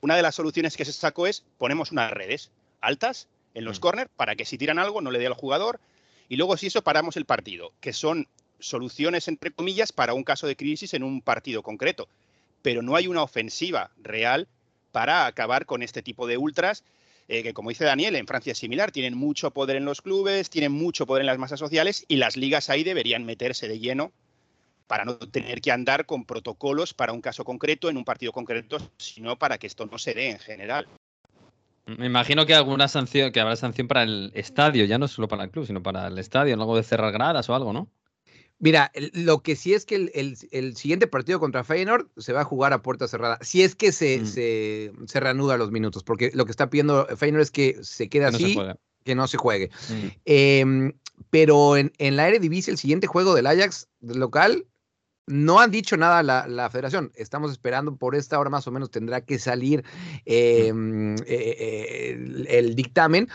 una 0.00 0.14
de 0.14 0.22
las 0.22 0.36
soluciones 0.36 0.76
que 0.76 0.84
se 0.84 0.92
sacó 0.92 1.26
es 1.26 1.44
ponemos 1.58 1.90
unas 1.90 2.12
redes 2.12 2.52
altas 2.80 3.26
en 3.54 3.64
los 3.64 3.78
mm. 3.78 3.82
corners 3.82 4.10
para 4.16 4.36
que 4.36 4.44
si 4.44 4.56
tiran 4.56 4.78
algo 4.78 5.00
no 5.00 5.10
le 5.10 5.18
dé 5.18 5.26
al 5.26 5.34
jugador 5.34 5.80
y 6.28 6.36
luego 6.36 6.56
si 6.56 6.68
eso 6.68 6.82
paramos 6.82 7.16
el 7.16 7.24
partido, 7.24 7.72
que 7.80 7.92
son 7.92 8.28
soluciones 8.60 9.26
entre 9.26 9.50
comillas 9.50 9.90
para 9.90 10.14
un 10.14 10.22
caso 10.22 10.46
de 10.46 10.54
crisis 10.54 10.94
en 10.94 11.02
un 11.02 11.22
partido 11.22 11.64
concreto, 11.64 12.08
pero 12.62 12.82
no 12.82 12.94
hay 12.94 13.08
una 13.08 13.24
ofensiva 13.24 13.90
real 14.00 14.46
para 14.92 15.26
acabar 15.26 15.66
con 15.66 15.82
este 15.82 16.02
tipo 16.02 16.28
de 16.28 16.38
ultras 16.38 16.84
eh, 17.30 17.44
que 17.44 17.54
como 17.54 17.68
dice 17.68 17.84
Daniel, 17.84 18.16
en 18.16 18.26
Francia 18.26 18.50
es 18.50 18.58
similar, 18.58 18.90
tienen 18.90 19.16
mucho 19.16 19.52
poder 19.52 19.76
en 19.76 19.84
los 19.84 20.02
clubes, 20.02 20.50
tienen 20.50 20.72
mucho 20.72 21.06
poder 21.06 21.20
en 21.20 21.26
las 21.26 21.38
masas 21.38 21.60
sociales 21.60 22.04
y 22.08 22.16
las 22.16 22.36
ligas 22.36 22.68
ahí 22.70 22.82
deberían 22.82 23.24
meterse 23.24 23.68
de 23.68 23.78
lleno 23.78 24.10
para 24.88 25.04
no 25.04 25.16
tener 25.16 25.60
que 25.60 25.70
andar 25.70 26.06
con 26.06 26.24
protocolos 26.24 26.92
para 26.92 27.12
un 27.12 27.20
caso 27.20 27.44
concreto, 27.44 27.88
en 27.88 27.96
un 27.96 28.04
partido 28.04 28.32
concreto, 28.32 28.78
sino 28.98 29.38
para 29.38 29.58
que 29.58 29.68
esto 29.68 29.86
no 29.86 29.96
se 29.96 30.12
dé 30.12 30.30
en 30.30 30.40
general. 30.40 30.88
Me 31.86 32.06
imagino 32.06 32.46
que 32.46 32.54
alguna 32.54 32.88
sanción, 32.88 33.30
que 33.30 33.38
habrá 33.38 33.54
sanción 33.54 33.86
para 33.86 34.02
el 34.02 34.32
estadio, 34.34 34.84
ya 34.86 34.98
no 34.98 35.06
solo 35.06 35.28
para 35.28 35.44
el 35.44 35.50
club, 35.52 35.66
sino 35.66 35.80
para 35.84 36.08
el 36.08 36.18
estadio, 36.18 36.54
algo 36.54 36.76
de 36.76 36.82
cerrar 36.82 37.12
gradas 37.12 37.48
o 37.48 37.54
algo, 37.54 37.72
¿no? 37.72 37.88
Mira, 38.60 38.92
lo 39.14 39.42
que 39.42 39.56
sí 39.56 39.72
es 39.72 39.86
que 39.86 39.96
el, 39.96 40.76
siguiente 40.76 41.06
partido 41.06 41.40
contra 41.40 41.64
Feyenoord 41.64 42.08
se 42.18 42.34
va 42.34 42.42
a 42.42 42.44
jugar 42.44 42.74
a 42.74 42.82
puerta 42.82 43.08
cerrada. 43.08 43.38
Si 43.40 43.62
es 43.62 43.74
que 43.74 43.90
se, 43.90 44.20
mm. 44.20 44.26
se, 44.26 44.92
se, 45.06 45.20
reanuda 45.20 45.56
los 45.56 45.70
minutos, 45.70 46.04
porque 46.04 46.30
lo 46.34 46.44
que 46.44 46.50
está 46.50 46.68
pidiendo 46.68 47.06
Feyenoord 47.16 47.42
es 47.42 47.50
que 47.50 47.78
se 47.82 48.10
quede 48.10 48.26
así, 48.26 48.58
que 49.02 49.14
no 49.14 49.26
se 49.28 49.38
juegue. 49.38 49.70
Mm. 49.88 50.06
Em, 50.26 50.92
pero 51.30 51.78
en, 51.78 51.90
en 51.96 52.16
la 52.16 52.28
Eredivisie, 52.28 52.70
el 52.70 52.78
siguiente 52.78 53.06
juego 53.06 53.34
del 53.34 53.46
Ajax 53.46 53.88
local, 54.02 54.66
no 55.30 55.60
han 55.60 55.70
dicho 55.70 55.96
nada 55.96 56.22
la, 56.22 56.46
la, 56.46 56.68
federación. 56.68 57.12
Estamos 57.14 57.52
esperando 57.52 57.96
por 57.96 58.14
esta 58.14 58.38
hora 58.38 58.50
más 58.50 58.66
o 58.66 58.72
menos 58.72 58.90
tendrá 58.90 59.20
que 59.20 59.38
salir 59.38 59.84
em, 60.24 61.14
eh, 61.14 61.24
eh, 61.28 62.46
el, 62.48 62.74
dictamen. 62.74 63.28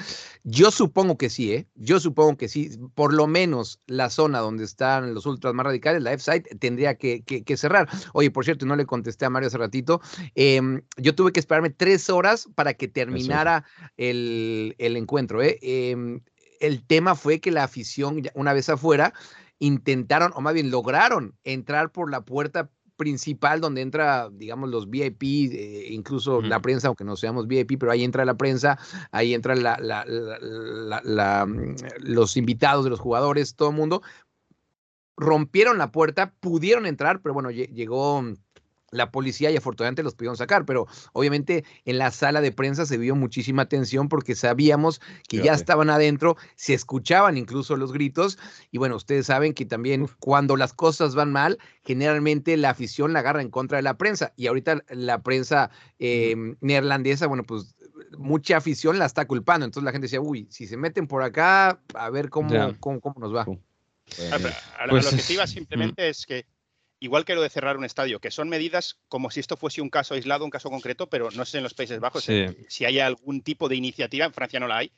Yo 0.44 0.72
supongo 0.72 1.18
que 1.18 1.30
sí, 1.30 1.54
¿eh? 1.54 1.68
Yo 1.76 2.00
supongo 2.00 2.38
que 2.38 2.48
sí. 2.48 2.78
Por 2.94 3.14
lo 3.14 3.28
menos 3.28 3.80
la 3.88 4.10
zona 4.10 4.40
donde 4.40 4.66
están 4.66 5.14
los 5.14 5.26
ultras 5.26 5.54
más 5.54 5.66
radicales, 5.66 6.04
la 6.04 6.14
F-Side, 6.14 6.58
tendría 6.60 6.96
que, 6.96 7.24
que, 7.24 7.58
cerrar. 7.58 7.88
Oye, 8.14 8.30
por 8.30 8.46
cierto, 8.46 8.66
no 8.66 8.76
le 8.76 8.86
contesté 8.86 9.26
a 9.26 9.30
Mario 9.30 9.48
hace 9.48 9.58
ratito. 9.58 10.02
Em, 10.36 10.82
yo 10.98 11.16
tuve 11.16 11.32
que 11.32 11.40
esperarme 11.40 11.70
tres 11.70 12.10
horas 12.10 12.48
para 12.56 12.74
que 12.74 12.88
terminara 12.88 13.64
el, 13.98 14.76
el, 14.78 14.98
encuentro. 14.98 15.42
¿eh? 15.42 15.58
Em, 15.62 16.22
el 16.60 16.86
tema 16.86 17.16
fue 17.16 17.40
que 17.40 17.52
la 17.52 17.64
afición, 17.64 18.22
una 18.34 18.54
vez 18.54 18.70
afuera, 18.70 19.14
intentaron, 19.60 20.32
o 20.36 20.42
más 20.42 20.54
bien 20.54 20.72
lograron 20.72 21.38
entrar 21.44 21.92
por 21.92 22.12
la 22.12 22.26
puerta 22.26 22.70
principal 22.96 23.62
donde 23.62 23.82
entra, 23.82 24.30
digamos, 24.32 24.70
los 24.70 24.90
VIP, 24.90 25.24
eh, 25.24 25.88
incluso 25.90 26.42
la 26.42 26.62
prensa, 26.62 26.88
aunque 26.88 27.04
no 27.04 27.16
seamos 27.16 27.48
VIP, 27.48 27.78
pero 27.80 27.92
ahí 27.92 28.04
entra 28.04 28.26
la 28.26 28.36
prensa, 28.36 28.80
ahí 29.12 29.34
entran 29.34 29.64
la, 29.64 31.46
mm, 31.46 31.76
los 32.00 32.38
invitados 32.38 32.84
de 32.84 32.90
los 32.90 33.00
jugadores, 33.00 33.56
todo 33.56 33.70
el 33.70 33.76
mundo. 33.76 34.02
Rompieron 35.18 35.78
la 35.78 35.92
puerta, 35.92 36.34
pudieron 36.40 36.86
entrar, 36.86 37.22
pero 37.22 37.34
bueno, 37.34 37.52
llegó 37.52 38.24
la 38.96 39.12
policía 39.12 39.52
y 39.52 39.58
afortunadamente 39.58 40.04
los 40.04 40.16
pudieron 40.16 40.38
sacar, 40.38 40.66
pero 40.66 40.88
obviamente 41.14 41.66
en 41.86 41.98
la 41.98 42.12
sala 42.12 42.42
de 42.42 42.52
prensa 42.52 42.86
se 42.86 42.98
vio 42.98 43.16
muchísima 43.16 43.68
tensión 43.68 44.10
porque 44.10 44.36
sabíamos 44.36 45.02
que 45.28 45.38
ya 45.38 45.54
estaban 45.54 45.90
adentro, 45.90 46.38
se 46.56 46.74
escuchaban 46.74 47.38
incluso 47.38 47.76
los 47.76 47.92
gritos 47.92 48.38
y 48.72 48.78
bueno, 48.78 48.96
ustedes 48.96 49.28
saben 49.28 49.54
que 49.54 49.66
también 49.66 50.08
cuando 50.20 50.58
las 50.58 50.74
cosas 50.74 51.16
van 51.16 51.32
mal, 51.32 51.58
generalmente 51.84 52.58
la 52.58 52.72
afición 52.72 53.14
la 53.14 53.20
agarra 53.20 53.42
en 53.42 53.50
contra 53.50 53.78
de 53.78 53.84
la 53.84 53.98
prensa 53.98 54.34
y 54.36 54.48
ahorita 54.48 54.84
la 54.90 55.22
prensa 55.22 55.70
em, 56.00 56.56
neerlandesa, 56.62 57.28
bueno, 57.28 57.44
pues 57.44 57.76
mucha 58.18 58.58
afición 58.58 59.00
la 59.00 59.06
está 59.06 59.26
culpando, 59.26 59.66
entonces 59.66 59.86
la 59.86 59.92
gente 59.92 60.06
decía, 60.06 60.22
uy, 60.22 60.48
si 60.50 60.68
se 60.68 60.78
meten 60.78 61.08
por 61.08 61.24
acá, 61.24 61.80
a 61.94 62.10
ver 62.10 62.30
cómo, 62.30 62.50
cómo, 62.80 63.16
nos 63.20 63.34
va. 63.34 63.42
a, 63.42 64.86
lo 64.86 64.90
pues 64.90 65.08
que 65.08 65.22
te 65.22 65.34
iba 65.34 65.48
simplemente 65.48 66.10
es 66.10 66.26
que 66.26 66.46
igual 67.06 67.24
que 67.24 67.36
lo 67.36 67.42
de 67.42 67.50
cerrar 67.50 67.78
un 67.78 67.86
estadio, 67.86 68.20
que 68.20 68.32
son 68.32 68.50
medidas 68.50 68.98
como 69.08 69.30
si 69.30 69.40
esto 69.40 69.56
fuese 69.56 69.82
un 69.82 69.90
caso 69.90 70.16
aislado, 70.16 70.44
un 70.44 70.52
caso 70.52 70.70
concreto, 70.70 71.08
pero 71.08 71.30
no 71.32 71.46
sé 71.46 71.58
en 71.58 71.64
los 71.64 71.74
Países 71.74 72.00
Bajos 72.00 72.24
si 72.24 72.86
hay 72.86 73.00
algún 73.00 73.42
tipo 73.42 73.70
de 73.70 73.76
iniciativa, 73.76 74.26
en 74.26 74.34
Francia 74.34 74.60
no 74.60 74.68
la 74.68 74.78
hay, 74.78 74.92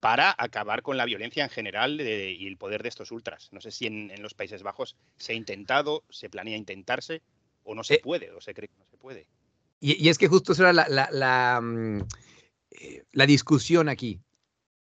para 0.00 0.34
acabar 0.36 0.82
con 0.82 0.98
la 0.98 1.06
violencia 1.06 1.42
en 1.42 1.50
general 1.50 1.98
y 2.00 2.46
el 2.46 2.58
poder 2.58 2.82
de 2.82 2.90
estos 2.90 3.10
ultras. 3.10 3.48
No 3.52 3.62
sé 3.62 3.70
si 3.70 3.86
en, 3.86 4.12
los 4.22 4.34
Países 4.34 4.62
Bajos 4.62 4.96
se 5.16 5.32
ha 5.32 5.34
intentado, 5.34 6.04
se 6.10 6.28
planea 6.28 6.58
intentarse, 6.58 7.22
o 7.62 7.74
no 7.74 7.82
se 7.82 7.94
eh, 7.94 8.00
puede, 8.02 8.30
o 8.30 8.40
se 8.42 8.52
cree 8.52 8.68
que 8.68 8.76
no 8.78 8.84
se 8.84 8.98
puede. 8.98 9.26
Y, 9.80 10.08
es 10.08 10.18
que 10.18 10.28
justo 10.28 10.52
esa 10.52 10.70
era 10.70 10.72
la, 10.74 11.08
la, 11.10 11.60
mm, 11.62 12.02
eh, 12.72 13.04
la 13.12 13.24
discusión 13.26 13.88
aquí. 13.88 14.20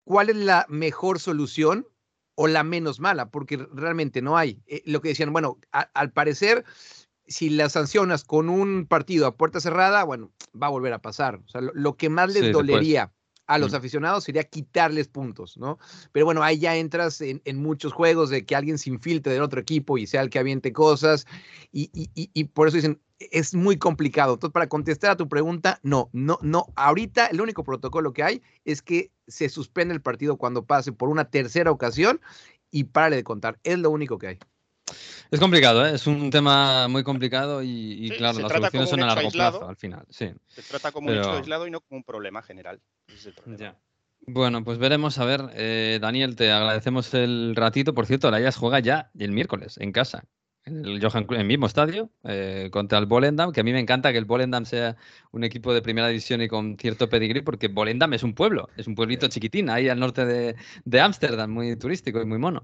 ¿Cuál 0.03 0.29
es 0.29 0.35
la 0.35 0.67
mejor 0.69 1.19
solución 1.19 1.88
o 2.41 2.48
la 2.48 2.63
menos 2.63 3.01
mala, 3.01 3.31
porque 3.31 3.58
realmente 3.58 4.22
no 4.22 4.38
hay. 4.38 4.62
Eh, 4.65 4.81
lo 4.86 5.01
que 5.01 5.10
decían, 5.10 5.34
bueno, 5.34 5.60
al 5.72 6.13
parecer, 6.13 6.63
si 7.27 7.50
la 7.50 7.67
sancionas 7.67 8.24
con 8.24 8.48
un 8.48 8.88
partido 8.88 9.27
a 9.27 9.36
puerta 9.36 9.60
cerrada, 9.60 10.05
bueno, 10.05 10.31
va 10.55 10.67
a 10.67 10.69
volver 10.69 10.93
a 10.93 11.01
pasar. 11.01 11.41
O 11.46 11.50
sea, 11.50 11.60
lo, 11.60 11.98
que 11.98 12.08
más 12.08 12.34
les 12.34 12.53
dolería 12.53 13.12
a 13.50 13.58
los 13.58 13.74
aficionados 13.74 14.24
sería 14.24 14.44
quitarles 14.44 15.08
puntos, 15.08 15.58
¿no? 15.58 15.79
Pero 16.12 16.25
bueno, 16.25 16.44
ahí 16.44 16.60
ya 16.60 16.75
entras 16.75 17.20
en, 17.22 17.41
muchos 17.58 17.91
juegos 17.91 18.29
de 18.29 18.46
que 18.46 18.56
alguien 18.56 18.77
se 18.77 18.91
infiltre 18.91 19.34
del 19.34 19.41
otro 19.41 19.60
equipo 19.60 19.98
y 19.98 20.06
sea 20.06 20.22
el 20.22 20.29
que 20.29 20.39
aviente 20.39 20.72
cosas, 20.72 21.25
y, 21.72 21.89
y 22.13 22.44
por 22.46 22.68
eso 22.68 22.77
dicen, 22.77 23.01
es 23.20 23.53
muy 23.53 23.77
complicado. 23.77 24.36
Entonces, 24.36 24.53
para 24.53 24.70
contestar 24.70 25.12
a 25.12 25.18
tu 25.18 25.27
pregunta, 25.27 25.79
no, 25.84 26.10
no, 26.13 26.39
no. 26.41 26.68
Ahorita 26.75 27.27
el 27.27 27.41
único 27.41 27.63
protocolo 27.63 28.13
que 28.13 28.24
hay 28.24 28.41
es 28.65 28.82
que 28.82 29.12
se 29.27 29.50
suspende 29.50 29.94
el 29.94 30.01
partido 30.01 30.38
cuando 30.38 30.65
pase 30.65 30.91
por 30.91 31.10
una 31.10 31.25
tercera 31.25 31.72
ocasión 31.72 32.22
y 32.72 32.86
pare 32.86 33.15
de 33.15 33.24
contar. 33.24 33.60
Es 33.63 33.79
lo 33.79 33.89
único 33.89 34.18
que 34.18 34.27
hay. 34.27 34.39
Es 35.31 35.39
complicado, 35.39 35.86
¿eh? 35.86 35.93
es 35.93 36.08
un 36.08 36.29
tema 36.31 36.88
muy 36.88 37.03
complicado 37.03 37.62
y, 37.63 38.12
claro, 38.17 38.39
las 38.39 38.51
soluciones 38.51 38.89
son 38.89 39.03
a 39.03 39.08
largo 39.08 39.29
plazo 39.29 39.69
al 39.69 39.75
final. 39.75 40.05
Sí. 40.10 40.31
Se 40.48 40.63
trata 40.63 40.91
como 40.91 41.10
un 41.10 41.17
hecho 41.17 41.34
aislado 41.34 41.67
y 41.67 41.72
no 41.72 41.81
como 41.81 41.98
un 41.98 42.03
problema 42.03 42.41
general. 42.41 42.81
Bueno, 44.22 44.63
pues 44.63 44.77
veremos. 44.77 45.17
A 45.19 45.25
ver, 45.25 45.41
eh, 45.53 46.00
Daniel, 46.01 46.36
te 46.36 46.51
agradecemos 46.51 47.13
el 47.13 47.55
ratito. 47.55 47.93
Por 47.93 48.05
cierto, 48.05 48.29
la 48.31 48.38
Ayas 48.38 48.58
juega 48.58 48.79
ya 48.79 49.12
el 49.17 49.31
miércoles 49.31 49.77
en 49.79 49.91
casa 49.91 50.25
en 50.65 50.85
el 50.85 51.01
Johan 51.01 51.25
en 51.29 51.41
el 51.41 51.47
mismo 51.47 51.65
estadio 51.65 52.09
eh, 52.23 52.69
contra 52.71 52.97
el 52.99 53.05
Volendam, 53.05 53.51
que 53.51 53.61
a 53.61 53.63
mí 53.63 53.71
me 53.71 53.79
encanta 53.79 54.11
que 54.11 54.17
el 54.17 54.25
Volendam 54.25 54.65
sea 54.65 54.95
un 55.31 55.43
equipo 55.43 55.73
de 55.73 55.81
primera 55.81 56.07
división 56.07 56.41
y 56.41 56.47
con 56.47 56.77
cierto 56.77 57.09
pedigrí, 57.09 57.41
porque 57.41 57.67
Volendam 57.67 58.13
es 58.13 58.23
un 58.23 58.33
pueblo, 58.33 58.69
es 58.77 58.87
un 58.87 58.95
pueblito 58.95 59.27
chiquitín 59.27 59.69
ahí 59.69 59.89
al 59.89 59.99
norte 59.99 60.25
de 60.25 61.01
Ámsterdam, 61.01 61.49
muy 61.49 61.75
turístico 61.75 62.21
y 62.21 62.25
muy 62.25 62.37
mono. 62.37 62.63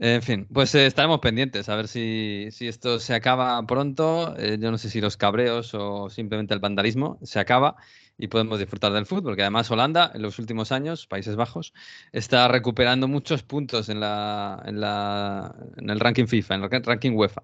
En 0.00 0.22
fin, 0.22 0.46
pues 0.52 0.72
eh, 0.76 0.86
estaremos 0.86 1.18
pendientes 1.18 1.68
a 1.68 1.74
ver 1.74 1.88
si, 1.88 2.48
si, 2.52 2.68
esto 2.68 3.00
se 3.00 3.14
acaba 3.14 3.60
pronto. 3.66 4.36
Eh, 4.38 4.56
yo 4.60 4.70
no 4.70 4.78
sé 4.78 4.90
si 4.90 5.00
los 5.00 5.16
cabreos 5.16 5.74
o 5.74 6.08
simplemente 6.08 6.54
el 6.54 6.60
vandalismo 6.60 7.18
se 7.24 7.40
acaba 7.40 7.76
y 8.18 8.28
podemos 8.28 8.58
disfrutar 8.58 8.92
del 8.92 9.06
fútbol, 9.06 9.36
que 9.36 9.42
además 9.42 9.70
Holanda 9.70 10.10
en 10.12 10.22
los 10.22 10.38
últimos 10.38 10.72
años, 10.72 11.06
Países 11.06 11.36
Bajos, 11.36 11.72
está 12.12 12.48
recuperando 12.48 13.06
muchos 13.06 13.44
puntos 13.44 13.88
en, 13.88 14.00
la, 14.00 14.60
en, 14.66 14.80
la, 14.80 15.54
en 15.76 15.88
el 15.88 16.00
ranking 16.00 16.26
FIFA, 16.26 16.56
en 16.56 16.64
el 16.64 16.82
ranking 16.82 17.12
UEFA. 17.12 17.42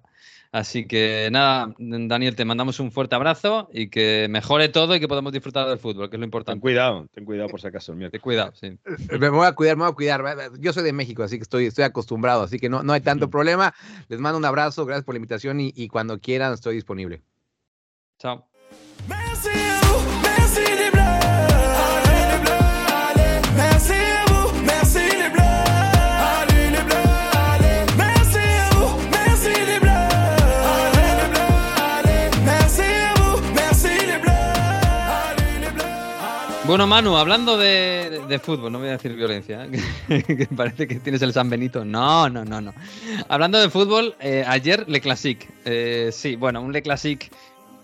Así 0.51 0.87
que 0.87 1.27
nada, 1.31 1.73
Daniel, 1.77 2.35
te 2.35 2.45
mandamos 2.45 2.79
un 2.79 2.89
fuerte 2.89 3.15
abrazo 3.15 3.69
y 3.73 3.89
que 3.89 4.27
mejore 4.29 4.69
todo 4.69 4.95
y 4.95 5.01
que 5.01 5.07
podamos 5.07 5.33
disfrutar 5.33 5.67
del 5.67 5.79
fútbol, 5.79 6.09
que 6.09 6.15
es 6.15 6.19
lo 6.19 6.25
importante. 6.25 6.55
Ten 6.55 6.61
cuidado, 6.61 7.07
ten 7.13 7.25
cuidado 7.25 7.49
por 7.49 7.59
si 7.59 7.67
acaso. 7.67 7.93
Ten 7.93 8.21
cuidado, 8.21 8.53
sí. 8.55 8.77
Me 9.19 9.27
voy 9.27 9.45
a 9.45 9.51
cuidar, 9.51 9.75
me 9.75 9.83
voy 9.83 9.91
a 9.91 9.95
cuidar. 9.95 10.51
Yo 10.59 10.71
soy 10.71 10.83
de 10.83 10.93
México, 10.93 11.23
así 11.23 11.37
que 11.37 11.43
estoy, 11.43 11.65
estoy 11.65 11.83
acostumbrado, 11.83 12.43
así 12.43 12.57
que 12.57 12.69
no, 12.69 12.83
no 12.83 12.93
hay 12.93 13.01
tanto 13.01 13.29
problema. 13.29 13.73
Les 14.07 14.21
mando 14.21 14.37
un 14.37 14.45
abrazo, 14.45 14.85
gracias 14.85 15.03
por 15.03 15.15
la 15.15 15.17
invitación 15.17 15.59
y, 15.59 15.73
y 15.75 15.89
cuando 15.89 16.19
quieran 16.19 16.53
estoy 16.53 16.75
disponible. 16.75 17.21
Chao. 18.19 18.47
Bueno, 36.75 36.87
Manu, 36.87 37.15
hablando 37.15 37.57
de, 37.57 38.39
fútbol, 38.43 38.69
no 38.69 38.79
voy 38.79 38.89
a 38.89 38.93
decir 38.93 39.15
violencia, 39.15 39.65
¿eh? 40.09 40.23
que 40.23 40.45
parece 40.47 40.85
que 40.85 40.95
tienes 40.95 41.21
el 41.21 41.31
San 41.31 41.49
Benito. 41.49 41.85
No, 41.85 42.27
no, 42.27 42.43
no, 42.43 42.59
no. 42.59 42.73
Hablando 43.29 43.59
de 43.59 43.69
fútbol, 43.69 44.15
eh, 44.19 44.43
ayer 44.45 44.83
Le 44.89 44.99
Classic. 44.99 45.47
Eh, 45.63 46.09
sí, 46.11 46.35
bueno, 46.35 46.61
un 46.61 46.73
Le 46.73 46.81
Classic 46.81 47.31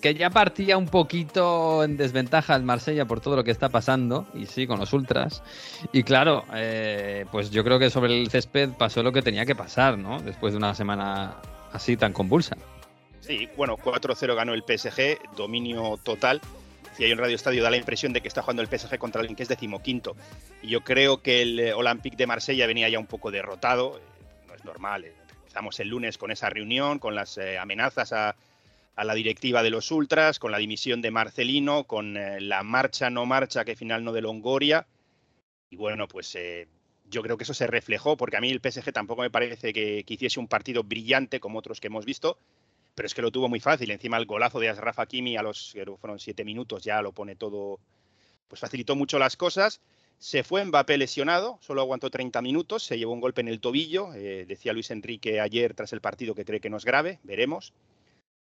que 0.01 0.15
ya 0.15 0.29
partía 0.29 0.77
un 0.77 0.88
poquito 0.88 1.84
en 1.84 1.98
desventaja 1.98 2.55
al 2.55 2.63
Marsella 2.63 3.05
por 3.05 3.22
todo 3.22 3.36
lo 3.36 3.43
que 3.43 3.51
está 3.51 3.70
pasando, 3.70 4.27
y 4.34 4.46
sí, 4.46 4.67
con 4.67 4.79
los 4.79 4.91
ultras. 4.93 5.43
Y 5.93 6.03
claro, 6.03 6.43
pues 7.31 7.51
yo 7.51 7.63
creo 7.63 7.79
que 7.79 7.89
sobre 7.89 8.20
el 8.20 8.29
césped 8.29 8.72
pasó 8.72 9.03
lo 9.03 9.12
que 9.12 9.22
tenía 9.22 9.46
que 9.46 9.55
pasar, 9.55 9.98
¿no? 9.98 10.20
Después 10.22 10.53
de 10.53 10.58
una 10.58 10.74
semana 10.75 11.38
así 11.72 11.96
tan 11.98 12.13
convulsa. 12.13 12.58
Sí, 13.22 13.48
bueno, 13.55 13.77
4-0 13.77 14.36
ganó 14.36 14.53
el 14.53 14.63
PSG, 14.63 15.36
dominio 15.36 16.00
total 16.03 16.41
y 17.01 17.05
hay 17.05 17.13
un 17.13 17.17
Radio 17.17 17.36
Estadio 17.36 17.63
da 17.63 17.72
la 17.72 17.77
impresión 17.77 18.13
de 18.13 18.22
que 18.22 18.27
está 18.27 18.43
jugando 18.43 18.62
el 18.62 18.67
PSG 18.67 19.00
contra 19.00 19.22
alguien 19.22 19.36
que 19.36 19.41
es 19.41 19.50
decimoquinto. 19.50 20.15
Y 20.62 20.67
yo 20.67 20.81
creo 20.81 21.24
que 21.24 21.41
el 21.41 21.60
eh, 21.60 21.74
Olympique 21.74 22.15
de 22.15 22.27
Marsella 22.27 22.67
venía 22.67 22.89
ya 22.89 23.00
un 23.00 23.08
poco 23.08 23.31
derrotado, 23.31 23.98
eh, 23.98 24.01
no 24.48 24.53
es 24.53 24.63
normal. 24.63 25.05
Eh, 25.05 25.13
empezamos 25.39 25.79
el 25.79 25.88
lunes 25.88 26.20
con 26.20 26.29
esa 26.29 26.50
reunión, 26.51 27.00
con 27.00 27.15
las 27.15 27.39
amenazas 27.60 28.13
a, 28.13 28.36
la 29.03 29.13
directiva 29.13 29.63
de 29.63 29.70
los 29.70 29.91
Ultras, 29.91 30.39
con 30.39 30.51
la 30.51 30.58
dimisión 30.58 31.01
de 31.01 31.12
Marcelino, 31.12 31.86
con 31.86 32.13
la 32.15 32.63
marcha 32.63 33.10
no 33.10 33.25
marcha 33.25 33.65
que 33.65 33.75
final 33.75 34.03
no 34.03 34.13
de 34.13 34.22
Longoria. 34.22 34.88
Y 35.70 35.77
bueno, 35.77 36.08
pues 36.08 36.38
yo 37.10 37.22
creo 37.22 37.38
que 37.38 37.43
eso 37.43 37.53
se 37.53 37.67
reflejó, 37.67 38.17
porque 38.17 38.38
a 38.38 38.41
mí 38.41 38.50
el 38.50 38.62
PSG 38.62 38.91
tampoco 38.91 39.22
me 39.22 39.29
parece 39.29 39.74
que, 39.74 40.03
que 40.05 40.13
hiciese 40.13 40.39
un 40.39 40.48
partido 40.48 40.84
brillante 40.84 41.39
como 41.39 41.60
otros 41.60 41.79
que 41.79 41.88
hemos 41.88 42.05
visto 42.05 42.38
pero 42.96 43.08
es 43.08 43.13
que 43.13 43.22
lo 43.22 43.31
tuvo 43.31 43.50
muy 43.50 43.60
fácil. 43.60 43.91
Encima 43.91 44.17
el 44.17 44.25
golazo 44.25 44.60
de 44.60 44.70
Asraf 44.70 45.00
Hakimi 45.00 45.38
a 45.38 45.43
los 45.43 45.75
fueron 46.00 46.20
siete 46.20 46.43
minutos 46.43 46.84
ya 46.84 47.01
lo 47.01 47.12
pone 47.12 47.36
todo, 47.36 47.79
pues 48.48 48.62
facilitó 48.62 48.96
mucho 48.96 49.20
las 49.20 49.38
cosas. 49.38 49.81
Se 50.17 50.43
fue 50.43 50.63
Mbappé 50.63 50.98
lesionado, 50.98 51.58
solo 51.62 51.81
aguantó 51.81 52.12
30 52.12 52.43
minutos, 52.43 52.84
se 52.84 53.00
llevó 53.00 53.13
un 53.13 53.22
golpe 53.22 53.41
en 53.41 53.48
el 53.48 53.60
tobillo. 53.60 54.13
Eh, 54.13 54.46
decía 54.48 54.74
Luis 54.74 54.91
Enrique 54.91 55.39
ayer 55.39 55.74
tras 55.74 55.93
el 55.93 56.01
partido 56.01 56.36
que 56.36 56.46
cree 56.46 56.60
que 56.60 56.70
no 56.70 56.77
es 56.77 56.86
grave, 56.86 57.20
veremos. 57.24 57.74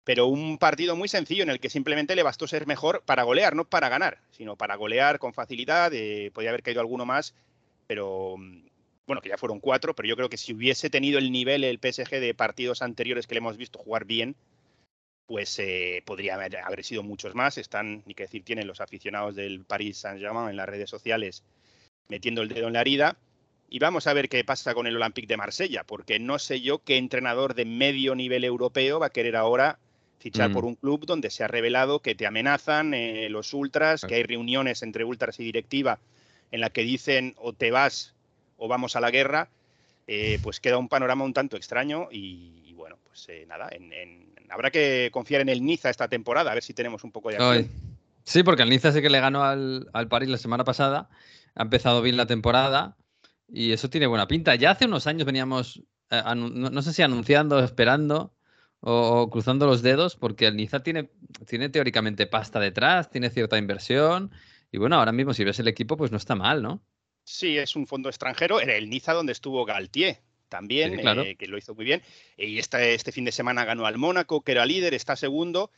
Pero 0.05 0.27
un 0.27 0.59
partido 0.59 0.97
muy 0.97 1.09
sencillo 1.09 1.43
en 1.43 1.51
el 1.51 1.61
que 1.61 1.71
simplemente 1.71 2.15
le 2.15 2.23
bastó 2.23 2.47
ser 2.47 2.67
mejor 2.67 3.03
para 3.07 3.23
golear, 3.23 3.57
no 3.57 3.65
para 3.65 3.89
ganar, 3.89 4.19
sino 4.31 4.57
para 4.57 4.77
golear 4.77 5.19
con 5.19 5.33
facilidad. 5.33 5.93
Eh, 5.95 6.31
podía 6.35 6.51
haber 6.51 6.63
caído 6.63 6.81
alguno 6.81 7.07
más, 7.07 7.35
pero 7.87 8.37
mm, 8.37 8.67
bueno, 9.07 9.23
que 9.23 9.31
ya 9.31 9.39
fueron 9.39 9.61
cuatro, 9.61 9.95
pero 9.95 10.09
yo 10.09 10.17
creo 10.17 10.29
que 10.29 10.37
si 10.37 10.53
hubiese 10.53 10.91
tenido 10.91 11.19
el 11.19 11.33
nivel 11.33 11.65
el 11.65 11.79
PSG 11.79 12.21
de 12.21 12.35
partidos 12.35 12.83
anteriores 12.83 13.27
que 13.27 13.35
le 13.35 13.39
hemos 13.39 13.57
visto 13.57 13.79
jugar 13.79 14.05
bien, 14.05 14.37
pues 15.27 15.59
eh, 15.59 16.03
podría 16.05 16.35
haber, 16.35 16.85
sido 16.85 17.03
muchos 17.03 17.35
más. 17.35 17.59
Están, 17.59 18.03
ni 18.07 18.15
que 18.15 18.25
decir, 18.25 18.45
tienen 18.45 18.67
los 18.67 18.81
aficionados 18.81 19.35
del 19.35 19.65
Paris 19.65 19.99
Saint-Germain 19.99 20.51
en 20.51 20.57
las 20.57 20.69
redes 20.69 20.91
sociales 20.91 21.45
metiendo 22.09 22.43
el 22.43 22.49
dedo 22.49 22.69
en 22.69 22.75
la 22.75 22.83
herida. 22.83 23.17
Y 23.71 23.79
vamos 23.79 24.07
a 24.07 24.13
ver 24.13 24.29
qué 24.29 24.45
pasa 24.45 24.75
con 24.75 24.87
el 24.87 24.97
Olympique 24.97 25.27
de 25.27 25.37
Marsella, 25.37 25.85
porque 25.85 26.19
no 26.19 26.39
sé 26.39 26.61
yo 26.61 26.81
qué 26.85 26.97
entrenador 26.97 27.55
de 27.55 27.65
medio 27.65 28.15
nivel 28.15 28.45
europeo 28.45 29.01
va 29.01 29.07
a 29.07 29.11
querer 29.11 29.37
ahora 29.37 29.79
fichar 30.19 30.53
por 30.53 30.65
mm. 30.65 30.69
un 30.69 30.75
club 30.77 31.07
donde 31.07 31.31
se 31.31 31.45
ha 31.45 31.49
revelado 31.49 32.01
que 32.01 32.15
te 32.15 32.27
amenazan 32.27 32.95
eh, 32.95 33.29
los 33.29 33.53
ultras, 33.53 34.03
que 34.03 34.17
hay 34.17 34.23
reuniones 34.23 34.83
entre 34.83 35.05
ultras 35.05 35.39
y 35.41 35.45
directiva 35.45 35.99
en 36.51 36.61
la 36.61 36.71
que 36.71 36.83
dicen 36.83 37.35
o 37.37 37.53
te 37.53 37.71
vas 37.71 38.15
o 38.57 38.69
vamos 38.69 38.97
a 38.97 39.01
la 39.01 39.11
guerra, 39.11 39.49
eh, 40.07 40.39
pues 40.43 40.61
queda 40.61 40.79
un 40.79 40.89
panorama 40.89 41.25
un 41.25 41.33
tanto 41.33 41.57
extraño 41.57 42.09
y, 42.11 42.73
bueno, 42.75 42.97
pues 43.05 43.27
eh, 43.29 43.45
nada, 43.49 43.71
habrá 44.49 44.71
que 44.71 45.11
confiar 45.13 45.41
en 45.41 45.49
el 45.49 45.65
Niza 45.65 45.91
esta 45.91 46.09
temporada, 46.09 46.53
a 46.53 46.55
ver 46.55 46.63
si 46.63 46.75
tenemos 46.75 47.05
un 47.05 47.13
poco 47.13 47.31
de 47.31 47.37
acción. 47.37 47.69
Sí, 48.25 48.43
porque 48.43 48.63
el 48.63 48.71
Niza 48.71 48.93
sí 48.93 49.03
que 49.03 49.11
le 49.11 49.21
ganó 49.21 49.45
al, 49.45 49.89
al 49.93 50.09
París 50.09 50.29
la 50.29 50.39
semana 50.39 50.65
pasada, 50.65 51.11
ha 51.55 51.63
empezado 51.63 52.01
bien 52.03 52.17
la 52.17 52.27
temporada 52.27 52.97
y 53.49 53.73
eso 53.73 53.91
tiene 53.91 54.07
buena 54.07 54.27
pinta. 54.27 54.55
Ya 54.55 54.73
hace 54.73 54.87
unos 54.87 55.07
años 55.07 55.27
veníamos, 55.27 55.83
eh, 56.11 56.23
no, 56.35 56.83
sé 56.83 56.93
si 56.93 57.03
anunciando, 57.03 57.59
esperando 57.63 58.33
o, 58.87 59.31
cruzando 59.31 59.67
los 59.67 59.83
dedos, 59.83 60.17
porque 60.17 60.47
el 60.47 60.57
Niza 60.57 60.83
tiene, 60.83 61.09
tiene 61.47 61.71
teóricamente 61.71 62.27
pasta 62.27 62.61
detrás, 62.61 63.11
tiene 63.11 63.31
cierta 63.31 63.57
inversión 63.59 64.31
y 64.71 64.79
bueno, 64.79 64.97
ahora 64.97 65.13
mismo 65.13 65.33
si 65.33 65.45
ves 65.45 65.59
el 65.61 65.69
equipo, 65.69 65.97
pues 65.97 66.11
no 66.11 66.17
está 66.17 66.35
mal, 66.35 66.61
¿no? 66.61 66.83
Sí, 67.23 67.57
es 67.57 67.77
un 67.77 67.87
fondo 67.87 68.09
extranjero. 68.09 68.61
Era 68.61 68.77
el 68.77 68.91
Niza 68.91 69.13
donde 69.13 69.33
estuvo 69.33 69.65
Galtier 69.65 70.21
también, 70.49 71.01
eh, 71.01 71.37
que 71.37 71.47
lo 71.47 71.57
hizo 71.57 71.75
muy 71.75 71.85
bien. 71.85 72.03
Y 72.37 72.59
este, 72.59 72.95
este 72.95 73.13
fin 73.13 73.25
de 73.25 73.31
semana 73.31 73.65
ganó 73.65 73.87
al 73.87 73.99
Mónaco, 73.99 74.43
que 74.43 74.53
era 74.53 74.67
líder, 74.67 74.93
está 74.93 75.17
segundo. 75.17 75.71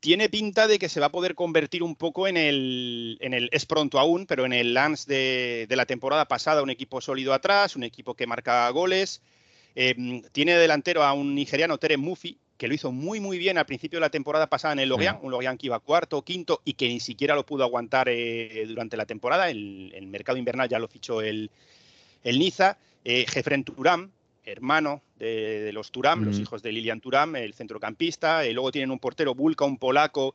Tiene 0.00 0.28
pinta 0.28 0.68
de 0.68 0.78
que 0.78 0.88
se 0.88 1.00
va 1.00 1.06
a 1.06 1.10
poder 1.10 1.34
convertir 1.34 1.82
un 1.82 1.96
poco 1.96 2.28
en 2.28 2.36
el, 2.36 3.16
en 3.20 3.34
el 3.34 3.48
es 3.50 3.66
pronto 3.66 3.98
aún, 3.98 4.26
pero 4.26 4.44
en 4.44 4.52
el 4.52 4.74
Lance 4.74 5.10
de, 5.10 5.74
la 5.74 5.86
temporada 5.86 6.28
pasada, 6.28 6.62
un 6.62 6.70
equipo 6.70 7.00
sólido 7.00 7.34
atrás, 7.34 7.76
un 7.76 7.82
equipo 7.82 8.14
que 8.14 8.26
marca 8.26 8.68
goles. 8.70 9.22
Em, 9.80 10.22
tiene 10.32 10.58
delantero 10.58 11.04
a 11.04 11.12
un 11.12 11.36
nigeriano, 11.36 11.78
Tere 11.78 11.96
Mufi, 11.96 12.36
que 12.56 12.66
lo 12.66 12.74
hizo 12.74 12.90
muy 12.90 13.20
muy 13.20 13.38
bien 13.38 13.58
al 13.58 13.66
principio 13.66 13.98
de 13.98 14.00
la 14.00 14.10
temporada 14.10 14.48
pasada 14.48 14.72
en 14.72 14.80
el 14.80 14.88
Lorient, 14.88 15.20
un 15.22 15.30
Lorient 15.30 15.60
que 15.60 15.66
iba 15.66 15.78
cuarto, 15.78 16.20
quinto 16.22 16.62
y 16.64 16.72
que 16.72 16.88
ni 16.88 16.98
siquiera 16.98 17.36
lo 17.36 17.46
pudo 17.46 17.62
aguantar 17.62 18.08
eh, 18.08 18.64
durante 18.66 18.96
la 18.96 19.06
temporada. 19.06 19.48
El, 19.48 19.92
el, 19.94 20.08
mercado 20.08 20.36
invernal 20.36 20.68
ya 20.68 20.80
lo 20.80 20.88
fichó 20.88 21.22
el, 21.22 21.52
el 22.24 22.40
Niza. 22.40 22.76
Eh, 23.04 23.24
Jefren 23.28 23.62
Turam, 23.62 24.10
hermano 24.44 25.00
de, 25.16 25.70
los 25.72 25.92
Turam, 25.92 26.24
los 26.24 26.40
hijos 26.40 26.60
de 26.60 26.72
Lilian 26.72 27.00
Turam, 27.00 27.36
el 27.36 27.54
centrocampista. 27.54 28.44
y 28.48 28.54
luego 28.54 28.72
tienen 28.72 28.90
un 28.90 28.98
portero 28.98 29.36
Bulka, 29.36 29.64
un 29.64 29.78
polaco, 29.78 30.34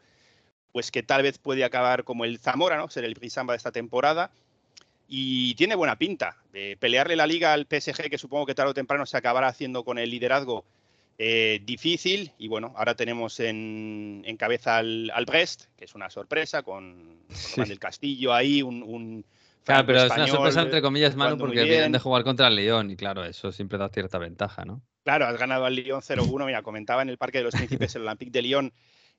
pues 0.71 0.89
que 0.89 1.03
tal 1.03 1.21
vez 1.21 1.37
puede 1.37 1.65
acabar 1.65 2.05
como 2.05 2.23
el 2.23 2.39
Zamora, 2.39 2.77
¿no? 2.77 2.89
Ser 2.89 3.03
el 3.03 3.13
Brisamba 3.13 3.51
de 3.51 3.57
esta 3.57 3.73
temporada. 3.73 4.31
Y 5.15 5.53
tiene 5.53 5.75
buena 5.75 5.95
pinta. 5.95 6.37
pelearle 6.79 7.15
la 7.15 7.27
liga 7.27 7.53
al 7.53 7.67
PSG, 7.69 8.09
que 8.09 8.17
supongo 8.17 8.47
que 8.47 8.55
tarde 8.55 8.71
o 8.71 8.73
temprano 8.73 9.05
se 9.05 9.15
acabará 9.15 9.47
haciendo 9.47 9.83
con 9.83 9.99
el 9.99 10.09
liderazgo, 10.09 10.65
eh, 11.19 11.59
difícil. 11.63 12.31
Y 12.39 12.47
bueno, 12.47 12.73
ahora 12.75 12.95
tenemos 12.95 13.39
en, 13.39 14.23
cabeza 14.39 14.77
al, 14.77 15.25
Brest, 15.27 15.65
que 15.77 15.85
es 15.85 15.93
una 15.93 16.09
sorpresa, 16.09 16.63
con, 16.63 17.19
con 17.53 17.67
del 17.67 17.77
Castillo 17.77 18.33
ahí, 18.33 18.63
un 18.63 19.23
Claro, 19.63 19.85
pero 19.85 19.99
es 20.03 20.11
una 20.11 20.27
sorpresa 20.27 20.61
entre 20.61 20.81
comillas, 20.81 21.15
Manu, 21.15 21.37
porque 21.37 21.63
vienen 21.63 21.91
de 21.91 21.99
jugar 21.99 22.23
contra 22.23 22.47
el 22.47 22.55
León 22.55 22.91
y 22.91 22.95
claro, 22.95 23.23
eso 23.23 23.51
siempre 23.51 23.77
da 23.77 23.89
cierta 23.89 24.17
ventaja, 24.17 24.65
¿no? 24.65 24.81
Claro, 25.03 25.25
has 25.25 25.37
ganado 25.37 25.65
al 25.65 25.75
León 25.75 26.01
0-1. 26.01 26.45
Mira, 26.45 26.61
comentaba 26.61 27.01
en 27.01 27.09
el 27.09 27.17
Parque 27.17 27.37
de 27.37 27.45
los 27.45 27.53
Príncipes, 27.53 27.95
el 27.95 28.01
Olympique 28.03 28.31
de 28.31 28.41
Lyon, 28.41 28.73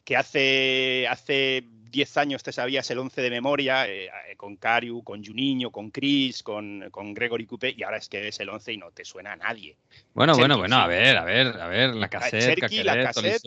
que 0.05 0.17
hace, 0.17 1.07
hace 1.09 1.65
10 1.67 2.17
años 2.17 2.43
te 2.43 2.53
sabías 2.53 2.91
el 2.91 2.99
11 2.99 3.23
de 3.23 3.31
memoria, 3.31 3.89
eh, 3.89 4.07
eh, 4.07 4.37
con 4.37 4.57
Cariu, 4.57 5.03
con 5.03 5.25
Juninho, 5.25 5.71
con 5.71 5.91
Chris, 5.91 6.43
con, 6.43 6.89
con 6.91 7.15
Gregory 7.15 7.47
Coupé, 7.47 7.75
y 7.77 7.83
ahora 7.83 7.99
es 7.99 8.09
que 8.09 8.29
es 8.29 8.41
el 8.41 8.49
11 8.49 8.73
y 8.73 8.77
no 8.77 8.91
te 8.91 9.05
suena 9.05 9.33
a 9.33 9.37
nadie. 9.37 9.77
Bueno, 10.13 10.37
bueno, 10.37 10.59
bueno, 10.59 10.77
a 10.77 10.87
ver, 10.87 11.17
a 11.17 11.25
ver, 11.25 11.47
a 11.61 11.69
ver, 11.69 11.95
la 11.95 12.09
cassette, 12.09 12.61
la 12.85 13.03
cassette, 13.05 13.43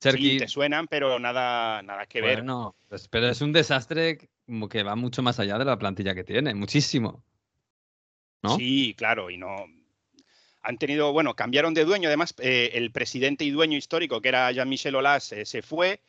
Sí, 0.00 0.38
te 0.38 0.46
suenan, 0.46 0.86
pero 0.86 1.18
nada, 1.18 1.82
nada 1.82 2.06
que 2.06 2.20
ver. 2.20 2.36
Bueno, 2.36 2.76
pues, 2.88 3.08
pero 3.08 3.28
es 3.28 3.40
un 3.40 3.52
desastre 3.52 4.30
como 4.46 4.68
que 4.68 4.84
va 4.84 4.94
mucho 4.94 5.22
más 5.22 5.40
allá 5.40 5.58
de 5.58 5.64
la 5.64 5.76
plantilla 5.76 6.14
que 6.14 6.22
tiene, 6.22 6.54
muchísimo. 6.54 7.24
¿No? 8.42 8.56
Sí, 8.56 8.94
claro, 8.96 9.28
y 9.28 9.36
no. 9.38 9.66
Han 10.62 10.78
tenido, 10.78 11.12
bueno, 11.12 11.34
cambiaron 11.34 11.74
de 11.74 11.84
dueño, 11.84 12.08
además, 12.08 12.34
eh, 12.38 12.70
el 12.74 12.90
presidente 12.90 13.44
y 13.44 13.50
dueño 13.50 13.76
histórico, 13.76 14.20
que 14.20 14.28
era 14.28 14.50
Jean-Michel 14.52 14.94
Aulas, 14.94 15.32
eh, 15.32 15.44
se 15.46 15.62
fue. 15.62 16.00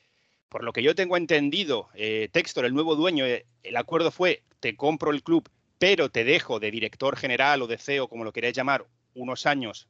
Por 0.49 0.63
lo 0.63 0.73
que 0.73 0.81
yo 0.81 0.95
tengo 0.95 1.17
entendido, 1.17 1.89
eh, 1.93 2.29
Textor, 2.31 2.65
el 2.65 2.73
nuevo 2.73 2.95
dueño, 2.95 3.25
el 3.25 3.77
acuerdo 3.77 4.11
fue: 4.11 4.43
te 4.59 4.75
compro 4.75 5.11
el 5.11 5.23
club, 5.23 5.49
pero 5.77 6.09
te 6.09 6.23
dejo 6.23 6.59
de 6.59 6.71
director 6.71 7.15
general 7.15 7.61
o 7.61 7.67
de 7.67 7.77
CEO, 7.77 8.07
como 8.07 8.23
lo 8.23 8.33
queréis 8.33 8.55
llamar, 8.55 8.85
unos 9.13 9.45
años 9.45 9.87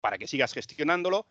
para 0.00 0.18
que 0.18 0.28
sigas 0.28 0.52
gestionándolo. 0.52 1.26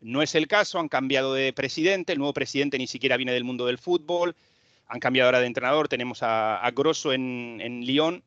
No 0.00 0.22
es 0.22 0.34
el 0.34 0.48
caso, 0.48 0.78
han 0.78 0.88
cambiado 0.88 1.34
de 1.34 1.52
presidente, 1.52 2.12
el 2.12 2.18
nuevo 2.18 2.32
presidente 2.32 2.78
ni 2.78 2.86
siquiera 2.86 3.16
viene 3.16 3.32
del 3.32 3.44
mundo 3.44 3.66
del 3.66 3.78
fútbol, 3.78 4.34
han 4.86 5.00
cambiado 5.00 5.28
ahora 5.28 5.40
de 5.40 5.46
entrenador, 5.46 5.88
tenemos 5.88 6.20
a, 6.22 6.68
Grosso 6.74 7.12
en, 7.12 7.82
Lyon 7.84 8.22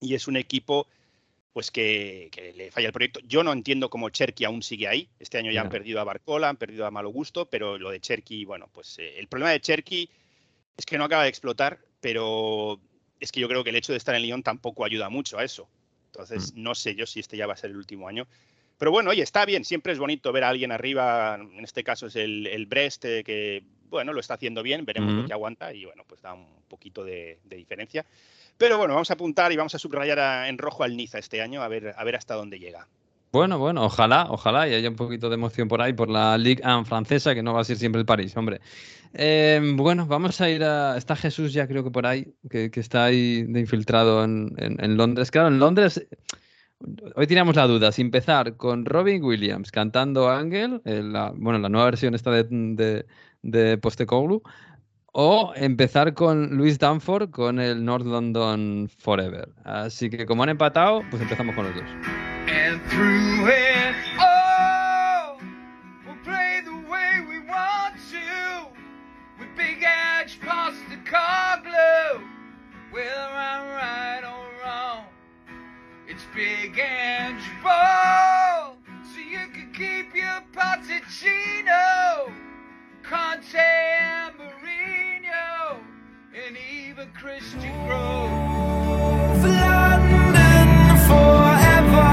y 0.00 0.14
es 0.14 0.28
un 0.28 0.36
equipo 0.36 0.88
pues 1.56 1.70
que, 1.70 2.28
le 2.54 2.70
falla 2.70 2.88
el 2.88 2.92
proyecto. 2.92 3.18
Yo 3.26 3.42
no 3.42 3.50
entiendo 3.50 3.88
cómo 3.88 4.10
Cherky 4.10 4.44
aún 4.44 4.62
sigue 4.62 4.88
ahí. 4.88 5.08
Este 5.18 5.38
año 5.38 5.50
ya 5.50 5.62
han 5.62 5.70
perdido 5.70 5.98
a 6.02 6.04
Barcola, 6.04 6.50
han 6.50 6.58
perdido 6.58 6.84
a 6.84 6.90
Malo 6.90 7.08
Gusto, 7.08 7.46
pero 7.46 7.78
lo 7.78 7.90
de 7.90 7.98
Cherky, 7.98 8.44
bueno, 8.44 8.68
pues 8.74 8.98
eh, 8.98 9.18
el 9.18 9.26
problema 9.26 9.52
de 9.52 9.60
Cherky 9.62 10.10
es 10.76 10.84
que 10.84 10.98
no 10.98 11.04
acaba 11.04 11.22
de 11.22 11.30
explotar, 11.30 11.78
pero 12.02 12.78
es 13.20 13.32
que 13.32 13.40
yo 13.40 13.48
creo 13.48 13.64
que 13.64 13.70
el 13.70 13.76
hecho 13.76 13.92
de 13.92 13.96
estar 13.96 14.14
en 14.14 14.20
Lyon 14.20 14.42
tampoco 14.42 14.84
ayuda 14.84 15.08
mucho 15.08 15.38
a 15.38 15.44
eso. 15.44 15.66
Entonces, 16.08 16.52
mm. 16.52 16.62
no 16.62 16.74
sé 16.74 16.94
yo 16.94 17.06
si 17.06 17.20
este 17.20 17.38
ya 17.38 17.46
va 17.46 17.54
a 17.54 17.56
ser 17.56 17.70
el 17.70 17.78
último 17.78 18.06
año. 18.06 18.26
Pero 18.76 18.90
bueno, 18.90 19.08
oye, 19.08 19.22
está 19.22 19.46
bien, 19.46 19.64
siempre 19.64 19.94
es 19.94 19.98
bonito 19.98 20.32
ver 20.32 20.44
a 20.44 20.50
alguien 20.50 20.72
arriba, 20.72 21.36
en 21.36 21.64
este 21.64 21.82
caso 21.82 22.08
es 22.08 22.16
el, 22.16 22.48
el 22.48 22.66
Brest, 22.66 23.06
eh, 23.06 23.24
que 23.24 23.64
bueno, 23.88 24.12
lo 24.12 24.20
está 24.20 24.34
haciendo 24.34 24.62
bien, 24.62 24.84
veremos 24.84 25.14
lo 25.14 25.26
que 25.26 25.32
aguanta 25.32 25.72
y 25.72 25.84
bueno, 25.84 26.04
pues 26.06 26.20
da 26.20 26.34
un 26.34 26.46
poquito 26.68 27.04
de, 27.04 27.38
diferencia. 27.44 28.04
Pero 28.58 28.78
bueno, 28.78 28.94
vamos 28.94 29.10
a 29.10 29.14
apuntar 29.14 29.52
y 29.52 29.56
vamos 29.56 29.74
a 29.74 29.78
subrayar 29.78 30.48
en 30.48 30.58
rojo 30.58 30.82
al 30.82 30.96
Niza 30.96 31.18
este 31.18 31.42
año, 31.42 31.62
a 31.62 31.68
ver, 31.68 31.94
a 31.96 32.04
ver 32.04 32.16
hasta 32.16 32.34
dónde 32.34 32.58
llega. 32.58 32.88
Bueno, 33.32 33.58
bueno, 33.58 33.84
ojalá, 33.84 34.28
ojalá 34.30 34.66
y 34.68 34.74
haya 34.74 34.88
un 34.88 34.96
poquito 34.96 35.28
de 35.28 35.34
emoción 35.34 35.68
por 35.68 35.82
ahí 35.82 35.92
por 35.92 36.08
la 36.08 36.38
Ligue 36.38 36.62
1 36.64 36.84
francesa, 36.84 37.34
que 37.34 37.42
no 37.42 37.52
va 37.52 37.60
a 37.60 37.64
ser 37.64 37.76
siempre 37.76 38.00
el 38.00 38.06
París, 38.06 38.36
hombre. 38.36 38.60
Eh, 39.12 39.60
bueno, 39.74 40.06
vamos 40.06 40.40
a 40.40 40.48
ir 40.48 40.64
a. 40.64 40.96
Está 40.96 41.16
Jesús 41.16 41.52
ya 41.52 41.66
creo 41.66 41.84
que 41.84 41.90
por 41.90 42.06
ahí, 42.06 42.32
que, 42.48 42.70
está 42.74 43.04
ahí 43.04 43.42
de 43.42 43.60
infiltrado 43.60 44.24
en, 44.24 44.54
en 44.58 44.96
Londres. 44.96 45.30
Claro, 45.30 45.48
en 45.48 45.58
Londres 45.58 46.06
Hoy 47.14 47.26
teníamos 47.26 47.56
la 47.56 47.66
duda, 47.66 47.90
si 47.90 48.02
empezar 48.02 48.56
con 48.56 48.84
Robin 48.84 49.24
Williams 49.24 49.70
cantando 49.72 50.28
Ángel, 50.28 50.82
bueno, 51.36 51.58
la 51.58 51.70
nueva 51.70 51.86
versión 51.86 52.14
esta 52.14 52.30
de, 52.30 52.44
de, 52.44 53.06
de 53.42 53.78
Postecoglou, 53.78 54.42
o 55.18 55.54
empezar 55.56 56.12
con 56.12 56.58
Luis 56.58 56.78
Danford 56.78 57.30
con 57.30 57.58
el 57.58 57.82
North 57.82 58.04
London 58.04 58.86
Forever. 58.98 59.48
Así 59.64 60.10
que 60.10 60.26
como 60.26 60.42
han 60.42 60.50
empatado, 60.50 61.02
pues 61.10 61.22
empezamos 61.22 61.54
con 61.54 61.64
los 61.64 61.74
dos. 61.74 61.84
big 76.34 76.78
and 76.78 77.38
bold. 77.62 78.76
So 79.14 79.20
you 79.20 79.48
can 79.54 79.72
keep 79.72 80.14
your 80.14 80.42
Potticino, 80.52 82.30
Conte 83.02 83.56
and 83.56 84.55
and 86.36 86.56
even 86.56 87.08
Christian 87.12 87.72
Grove. 87.86 88.30
London 89.42 90.68
forever, 91.08 92.12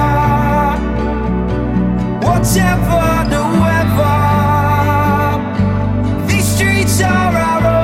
whatever 2.24 3.06
the 3.34 3.44
weather, 3.64 4.20
these 6.28 6.48
streets 6.48 7.02
are 7.02 7.36
our 7.36 7.66
own. 7.68 7.84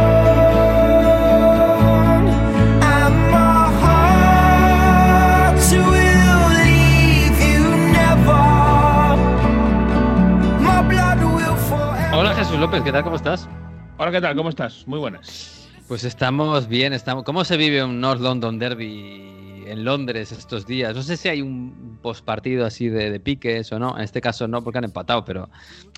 López, 12.59 12.81
¿qué 12.83 12.91
tal? 12.91 13.03
¿Cómo 13.03 13.15
estás? 13.15 13.47
Hola, 13.97 14.11
¿qué 14.11 14.19
tal? 14.19 14.35
¿Cómo 14.35 14.49
estás? 14.49 14.85
Muy 14.85 14.99
buenas. 14.99 15.68
Pues 15.89 16.03
estamos 16.03 16.69
bien, 16.69 16.93
estamos. 16.93 17.25
¿Cómo 17.25 17.43
se 17.43 17.57
vive 17.57 17.83
un 17.83 17.99
North 17.99 18.21
London 18.21 18.59
Derby 18.59 19.39
en 19.65 19.83
Londres 19.83 20.31
estos 20.31 20.65
días. 20.65 20.95
No 20.95 21.01
sé 21.01 21.17
si 21.17 21.29
hay 21.29 21.41
un 21.41 21.97
postpartido 22.01 22.65
así 22.65 22.89
de, 22.89 23.19
piques 23.19 23.71
o 23.71 23.79
no. 23.79 23.97
En 23.97 24.03
este 24.03 24.21
caso 24.21 24.47
no, 24.47 24.63
porque 24.63 24.79
han 24.79 24.83
empatado, 24.83 25.25
pero 25.25 25.49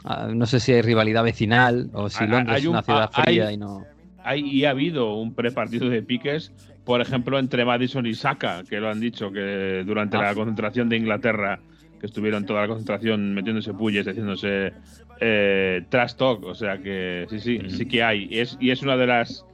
ah, 0.03 0.29
no 0.33 0.45
sé 0.45 0.59
si 0.59 0.73
hay 0.73 0.81
rivalidad 0.81 1.23
vecinal 1.23 1.89
o 1.93 2.09
si 2.09 2.25
Londres 2.25 2.59
es 2.59 2.67
una 2.67 2.83
ciudad 2.83 3.11
fría 3.11 3.51
y 3.51 3.57
no. 3.57 3.85
Hay, 4.23 4.41
y 4.41 4.65
ha 4.65 4.69
habido 4.69 5.15
un 5.15 5.33
prepartido 5.33 5.89
de 5.89 6.01
piques, 6.03 6.53
por 6.85 7.01
ejemplo, 7.01 7.39
entre 7.39 7.65
Madison 7.65 8.05
y 8.05 8.13
Saka, 8.13 8.63
que 8.69 8.79
lo 8.79 8.89
han 8.89 8.99
dicho 8.99 9.31
que 9.31 9.83
durante 9.85 10.17
la 10.17 10.29
ah. 10.29 10.35
concentración 10.35 10.89
de 10.89 10.97
Inglaterra, 10.97 11.59
que 11.99 12.05
estuvieron 12.05 12.45
toda 12.45 12.61
la 12.61 12.67
concentración 12.67 13.33
metiéndose 13.33 13.73
pulles, 13.73 14.07
haciéndose 14.07 14.73
eh, 15.19 15.83
trash 15.89 16.13
talk. 16.15 16.43
O 16.43 16.55
sea 16.55 16.77
que 16.77 17.25
sí, 17.29 17.39
sí, 17.39 17.59
sí 17.69 17.85
que 17.87 18.03
hay. 18.03 18.27
Y 18.29 18.39
es, 18.39 18.57
y 18.59 18.71
es 18.71 18.81
una 18.83 18.95
de 18.95 19.07
las 19.07 19.45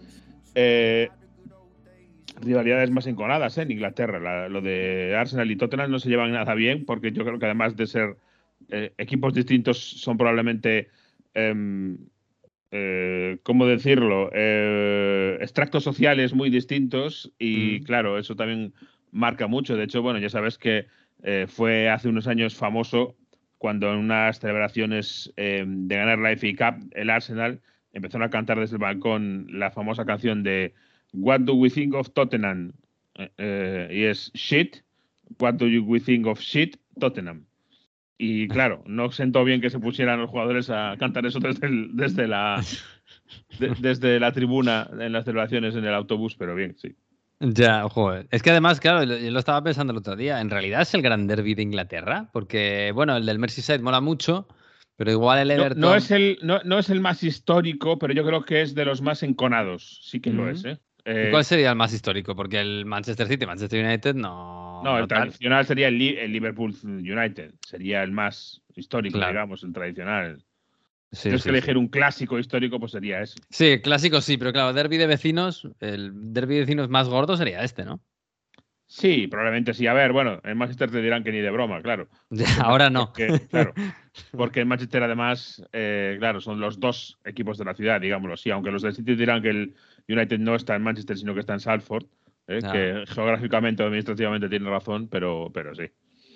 eh, 0.59 1.09
rivalidades 2.41 2.89
más 2.89 3.05
enconadas 3.05 3.59
¿eh? 3.59 3.61
en 3.61 3.71
Inglaterra. 3.71 4.49
lo 4.49 4.61
de 4.61 5.15
Arsenal 5.15 5.51
y 5.51 5.55
Tottenham 5.55 5.91
no 5.91 5.99
se 5.99 6.09
llevan 6.09 6.31
nada 6.31 6.55
bien 6.55 6.83
porque 6.83 7.11
yo 7.11 7.23
creo 7.23 7.37
que 7.37 7.45
además 7.45 7.75
de 7.75 7.85
ser 7.85 8.17
eh, 8.69 8.91
equipos 8.97 9.35
distintos 9.35 9.77
son 9.77 10.17
probablemente, 10.17 10.89
em, 11.35 11.99
eh, 12.71 13.37
¿cómo 13.43 13.67
decirlo?, 13.67 14.31
extractos 15.39 15.83
sociales 15.83 16.33
muy 16.33 16.49
distintos 16.49 17.31
y 17.37 17.79
mm. 17.79 17.83
claro, 17.83 18.17
eso 18.17 18.35
también 18.35 18.73
marca 19.11 19.45
mucho. 19.45 19.75
De 19.75 19.83
hecho, 19.83 20.01
bueno, 20.01 20.17
ya 20.17 20.29
sabes 20.29 20.57
que 20.57 20.87
fue 21.47 21.87
hace 21.89 22.09
unos 22.09 22.27
años 22.27 22.55
famoso 22.55 23.15
cuando 23.59 23.91
en 23.93 23.99
unas 23.99 24.39
celebraciones 24.39 25.31
em, 25.35 25.87
de 25.87 25.95
ganar 25.97 26.17
la 26.17 26.31
FA 26.31 26.47
Cup, 26.57 26.89
el 26.95 27.09
Arsenal 27.11 27.61
empezaron 27.93 28.28
a 28.28 28.30
cantar 28.30 28.60
desde 28.60 28.76
el 28.76 28.82
balcón 28.82 29.47
la 29.50 29.71
famosa 29.71 30.06
canción 30.06 30.43
de 30.43 30.73
What 31.13 31.41
do 31.41 31.54
we 31.54 31.69
think 31.69 31.93
of 31.93 32.12
Tottenham? 32.12 32.73
Eh, 33.15 33.32
eh, 33.38 33.89
y 33.91 34.04
es 34.04 34.32
shit. 34.34 34.78
What 35.39 35.56
do 35.56 35.65
we 35.84 36.00
think 36.00 36.28
of 36.28 36.39
shit? 36.39 36.78
Tottenham. 37.00 37.45
Y 38.17 38.47
claro, 38.47 38.84
no 38.88 39.12
sentó 39.12 39.43
bien 39.43 39.62
que 39.62 39.69
se 39.69 39.80
pusieran 39.80 40.19
los 40.19 40.30
jugadores 40.30 40.69
a 40.69 40.95
cantar 40.97 41.26
eso 41.26 41.39
desde, 41.39 41.69
desde 41.93 42.28
la 42.28 42.63
desde 43.80 44.19
la 44.19 44.32
tribuna 44.32 44.89
en 45.00 45.12
las 45.12 45.26
celebraciones 45.26 45.76
en 45.76 45.86
el 45.86 45.93
autobús, 45.93 46.36
pero 46.36 46.56
bien, 46.56 46.76
sí. 46.78 46.95
Ya, 47.39 47.88
joder. 47.88 48.28
Es 48.32 48.41
que 48.41 48.50
además, 48.50 48.80
claro, 48.80 49.04
yo 49.04 49.32
lo 49.32 49.39
estaba 49.39 49.63
pensando 49.63 49.91
el 49.91 49.97
otro 49.97 50.15
día. 50.15 50.41
En 50.41 50.50
realidad 50.50 50.82
es 50.82 50.93
el 50.95 51.04
gran 51.04 51.28
derby 51.28 51.54
de 51.54 51.62
Inglaterra, 51.62 52.30
porque, 52.34 52.91
bueno, 52.95 53.15
el 53.15 53.28
del 53.28 53.38
Merseyside 53.38 53.80
mola 53.80 54.02
mucho, 54.02 54.47
pero 54.97 55.12
igual 55.12 55.39
el 55.39 55.51
Everton. 55.51 55.79
No, 55.79 55.95
es, 55.95 56.10
el, 56.10 56.39
no, 56.41 56.79
es 56.79 56.89
el 56.89 56.99
más 56.99 57.23
histórico, 57.23 57.99
pero 57.99 58.13
yo 58.13 58.25
creo 58.25 58.43
que 58.43 58.63
es 58.63 58.73
de 58.73 58.83
los 58.83 59.01
más 59.01 59.21
enconados. 59.21 59.99
Sí 60.03 60.19
que 60.19 60.31
lo 60.31 60.49
es, 60.49 60.65
¿eh? 60.65 60.79
Eh, 61.05 61.29
¿Cuál 61.31 61.45
sería 61.45 61.69
el 61.69 61.77
más 61.77 61.93
histórico? 61.93 62.36
Porque 62.36 62.60
el 62.60 62.83
Manchester 62.86 63.27
City, 63.27 63.45
Manchester 63.45 63.86
United 63.86 64.15
no. 64.15 64.81
No, 64.83 64.97
el 64.97 65.07
tradicional 65.07 65.65
sería 65.65 65.88
el, 65.88 65.97
Liverpool 65.97 66.75
United. 66.83 67.53
Sería 67.65 68.03
el 68.03 68.12
más 68.12 68.62
histórico, 68.75 69.17
digamos, 69.17 69.63
el 69.63 69.71
tradicional. 69.71 70.43
Si 71.12 71.23
Tienes 71.23 71.43
que 71.43 71.49
elegir 71.49 71.77
un 71.77 71.88
clásico 71.88 72.38
histórico, 72.38 72.79
pues 72.79 72.91
sería 72.91 73.21
ese. 73.21 73.36
Sí, 73.49 73.79
clásico 73.81 74.19
sí, 74.19 74.38
pero 74.38 74.51
claro, 74.51 74.73
derby 74.73 74.97
de 74.97 75.07
vecinos, 75.07 75.69
el 75.79 76.12
derby 76.33 76.55
de 76.55 76.62
vecinos 76.62 76.89
más 76.89 77.07
gordo 77.07 77.38
sería 77.38 77.63
este, 77.63 77.86
¿no? 77.86 78.01
Sí, 78.88 79.28
probablemente 79.28 79.73
sí. 79.73 79.86
A 79.86 79.93
ver, 79.93 80.13
bueno, 80.13 80.39
en 80.43 80.58
Manchester 80.58 80.89
te 80.89 81.02
dirán 81.02 81.23
que 81.23 81.34
ni 81.34 81.39
de 81.39 81.52
broma, 81.52 81.82
claro. 81.82 82.08
ahora 82.63 82.89
no. 82.89 83.08
Porque, 83.08 83.41
claro, 83.50 83.73
porque 84.32 84.62
en 84.62 84.69
Manchester 84.69 85.04
además, 85.04 85.62
eh, 85.73 86.15
claro, 86.19 86.39
son 86.39 86.62
los 86.62 86.80
dos 86.80 87.19
equipos 87.26 87.58
de 87.58 87.65
la 87.65 87.73
ciudad, 87.73 88.00
digámoslo 88.00 88.36
así. 88.36 88.50
Aunque 88.50 88.71
los 88.71 88.82
del 88.82 88.95
City 88.95 89.15
dirán 89.15 89.41
que 89.41 89.50
el 89.50 89.76
United 90.08 90.39
no 90.39 90.56
está 90.56 90.76
en 90.76 90.84
Manchester, 90.84 91.17
sino 91.17 91.34
que 91.34 91.41
está 91.41 91.54
en 91.54 91.60
Salford, 91.60 92.06
¿eh? 92.47 92.60
que 92.71 93.04
geográficamente 93.08 93.84
o 93.84 93.88
administrativamente 93.88 94.47
tiene 94.47 94.69
razón, 94.69 95.10
pero, 95.10 95.52
pero 95.54 95.76
sí. 95.76 95.88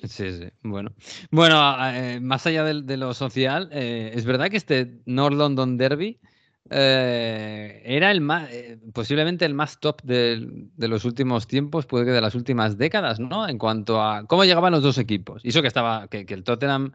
Sí, 0.04 0.32
sí. 0.32 0.50
Bueno, 0.64 0.92
bueno 1.30 1.62
eh, 1.94 2.20
más 2.20 2.46
allá 2.48 2.66
de, 2.66 2.98
lo 2.98 3.14
social, 3.14 3.70
eh, 3.72 4.12
es 4.14 4.26
verdad 4.26 4.50
que 4.50 4.58
este 4.58 5.00
North 5.06 5.36
London 5.36 5.78
Derby 5.78 6.20
era 6.70 8.12
el 8.12 8.22
más, 8.22 8.50
posiblemente 8.94 9.46
el 9.46 9.54
más 9.54 9.80
top 9.80 10.02
de, 10.04 10.68
los 10.78 11.06
últimos 11.06 11.48
tiempos, 11.48 11.86
puede 11.86 12.06
que 12.06 12.12
de 12.12 12.22
las 12.22 12.36
últimas 12.36 12.78
décadas, 12.78 13.20
¿no? 13.20 13.48
En 13.48 13.58
cuanto 13.58 14.02
a 14.02 14.26
cómo 14.26 14.46
llegaban 14.46 14.72
los 14.72 14.84
dos 14.84 14.98
equipos. 14.98 15.44
Y 15.44 15.50
eso 15.50 15.62
que 15.62 15.68
estaba, 15.68 16.08
que, 16.08 16.26
el 16.28 16.44
Tottenham 16.44 16.94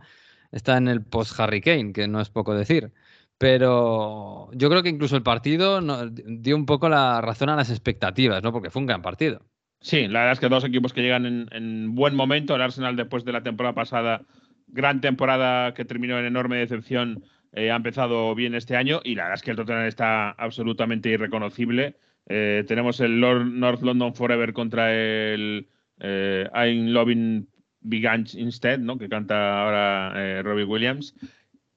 está 0.52 0.76
en 0.76 0.88
el 0.88 1.02
post-Harry 1.02 1.61
Kane, 1.61 1.92
que 1.92 2.09
no 2.09 2.20
es 2.20 2.31
poco 2.31 2.55
decir. 2.55 2.92
Pero 3.38 4.50
yo 4.52 4.70
creo 4.70 4.83
que 4.83 4.88
incluso 4.88 5.16
el 5.16 5.22
partido 5.22 5.81
dio 6.11 6.57
un 6.57 6.64
poco 6.64 6.88
la 6.88 7.20
razón 7.20 7.50
a 7.50 7.57
las 7.57 7.70
expectativas, 7.70 8.42
¿no? 8.42 8.52
Porque 8.52 8.70
fue 8.70 8.81
un 8.81 8.87
gran 8.87 9.02
partido. 9.02 9.42
Sí, 9.81 10.09
la 10.09 10.20
verdad 10.20 10.33
es 10.33 10.40
que 10.40 10.48
dos 10.48 10.64
equipos 10.64 10.92
que 10.92 11.02
llegan 11.02 11.48
en, 11.52 11.94
buen 11.94 12.14
momento. 12.14 12.55
El 12.55 12.62
Arsenal, 12.62 12.96
después 12.96 13.24
de 13.24 13.33
la 13.33 13.42
temporada 13.42 13.74
pasada, 13.74 14.22
gran 14.68 15.00
temporada 15.00 15.74
que 15.74 15.85
terminó 15.85 16.18
en 16.18 16.24
enorme 16.24 16.57
decepción, 16.57 17.24
eh, 17.57 17.73
ha 17.73 17.77
empezado 17.77 18.33
bien 18.37 18.55
este 18.55 18.77
año. 18.77 19.01
Y 19.03 19.16
la 19.16 19.25
verdad 19.25 19.38
es 19.38 19.42
que 19.42 19.51
el 19.51 19.57
Tottenham 19.57 19.87
está 19.87 20.31
absolutamente 20.31 21.09
irreconocible. 21.09 21.97
Eh, 22.29 22.64
tenemos 22.69 23.01
el 23.01 23.19
North 23.19 23.83
London 23.83 24.14
Forever 24.14 24.53
contra 24.53 24.95
el 24.95 25.69
eh, 25.99 26.49
I'm 26.55 26.92
Loving 26.92 27.49
Big 27.81 28.05
Instead, 28.35 28.79
¿no? 28.79 28.99
que 28.99 29.09
canta 29.09 29.62
ahora 29.62 30.42
Robbie 30.42 30.64
Williams. 30.64 31.14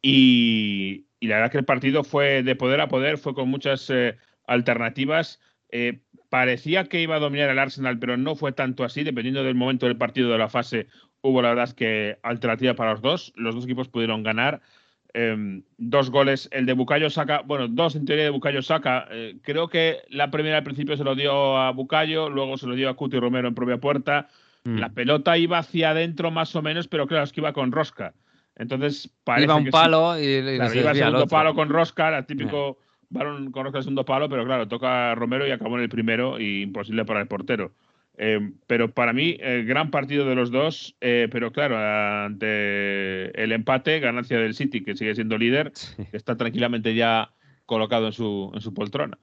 Y, 0.01 1.07
y 1.19 1.27
la 1.27 1.35
verdad 1.35 1.51
que 1.51 1.57
el 1.57 1.65
partido 1.65 2.03
fue 2.03 2.43
de 2.43 2.55
poder 2.55 2.81
a 2.81 2.87
poder, 2.87 3.17
fue 3.17 3.33
con 3.33 3.49
muchas 3.49 3.89
eh, 3.89 4.17
alternativas. 4.47 5.39
Eh, 5.69 6.01
parecía 6.29 6.85
que 6.85 7.01
iba 7.01 7.15
a 7.15 7.19
dominar 7.19 7.49
el 7.49 7.59
Arsenal, 7.59 7.99
pero 7.99 8.17
no 8.17 8.35
fue 8.35 8.51
tanto 8.53 8.83
así. 8.83 9.03
Dependiendo 9.03 9.43
del 9.43 9.55
momento 9.55 9.85
del 9.85 9.97
partido 9.97 10.31
de 10.31 10.37
la 10.37 10.49
fase, 10.49 10.87
hubo 11.21 11.41
la 11.41 11.49
verdad 11.49 11.73
que 11.73 12.17
alternativa 12.23 12.73
para 12.75 12.91
los 12.91 13.01
dos. 13.01 13.33
Los 13.35 13.55
dos 13.55 13.65
equipos 13.65 13.89
pudieron 13.89 14.23
ganar. 14.23 14.61
Em, 15.13 15.63
dos 15.77 16.11
goles, 16.11 16.47
el 16.51 16.67
de 16.67 16.73
Bucayo 16.73 17.09
Saca, 17.09 17.41
bueno, 17.41 17.67
dos 17.67 17.95
en 17.95 18.05
teoría 18.05 18.25
de 18.25 18.29
Bucayo 18.29 18.61
Saca. 18.61 19.07
Eh, 19.09 19.37
creo 19.41 19.67
que 19.67 20.03
la 20.09 20.29
primera 20.29 20.57
al 20.57 20.63
principio 20.63 20.95
se 20.97 21.03
lo 21.03 21.15
dio 21.15 21.57
a 21.57 21.71
Bucayo, 21.71 22.29
luego 22.29 22.57
se 22.57 22.67
lo 22.67 22.75
dio 22.75 22.89
a 22.89 22.95
Cuti 22.95 23.19
Romero 23.19 23.47
en 23.47 23.55
propia 23.55 23.77
puerta. 23.77 24.27
Mm. 24.65 24.77
La 24.77 24.89
pelota 24.89 25.37
iba 25.37 25.57
hacia 25.57 25.91
adentro 25.91 26.29
más 26.29 26.55
o 26.55 26.61
menos, 26.61 26.87
pero 26.87 27.07
claro, 27.07 27.23
es 27.23 27.31
que 27.31 27.41
iba 27.41 27.53
con 27.53 27.71
rosca. 27.71 28.13
Entonces 28.55 29.09
parece 29.23 29.45
iba 29.45 29.55
un 29.55 29.69
palo 29.69 30.19
y, 30.19 30.25
iba 30.25 30.93
segundo 30.93 31.27
palo 31.27 31.55
con 31.55 31.69
Roscar, 31.69 32.13
el 32.13 32.25
típico 32.25 32.77
balón 33.09 33.51
con 33.51 33.63
Roscar 33.63 33.83
segundo 33.83 34.05
palo, 34.05 34.29
pero 34.29 34.45
claro, 34.45 34.67
toca 34.67 35.15
Romero 35.15 35.47
y 35.47 35.51
acabó 35.51 35.77
en 35.77 35.83
el 35.83 35.89
primero 35.89 36.39
y 36.39 36.63
imposible 36.63 37.05
para 37.05 37.21
el 37.21 37.27
portero. 37.27 37.71
Eh, 38.21 38.51
pero 38.67 38.93
para 38.93 39.13
mí, 39.13 39.37
el 39.39 39.65
gran 39.65 39.91
partido 39.91 40.25
de 40.25 40.35
los 40.35 40.51
dos, 40.51 40.95
eh, 40.99 41.29
pero 41.31 41.53
claro, 41.53 41.77
ante 41.77 43.31
el 43.41 43.53
empate, 43.53 44.01
ganancia 44.01 44.37
del 44.37 44.55
City, 44.55 44.83
que 44.83 44.97
sigue 44.97 45.15
siendo 45.15 45.37
líder, 45.37 45.71
está 46.11 46.35
tranquilamente 46.35 46.93
ya 46.95 47.31
colocado 47.65 48.07
en 48.07 48.13
su, 48.13 48.51
en 48.53 48.59
su 48.59 48.73
poltrona. 48.73 49.17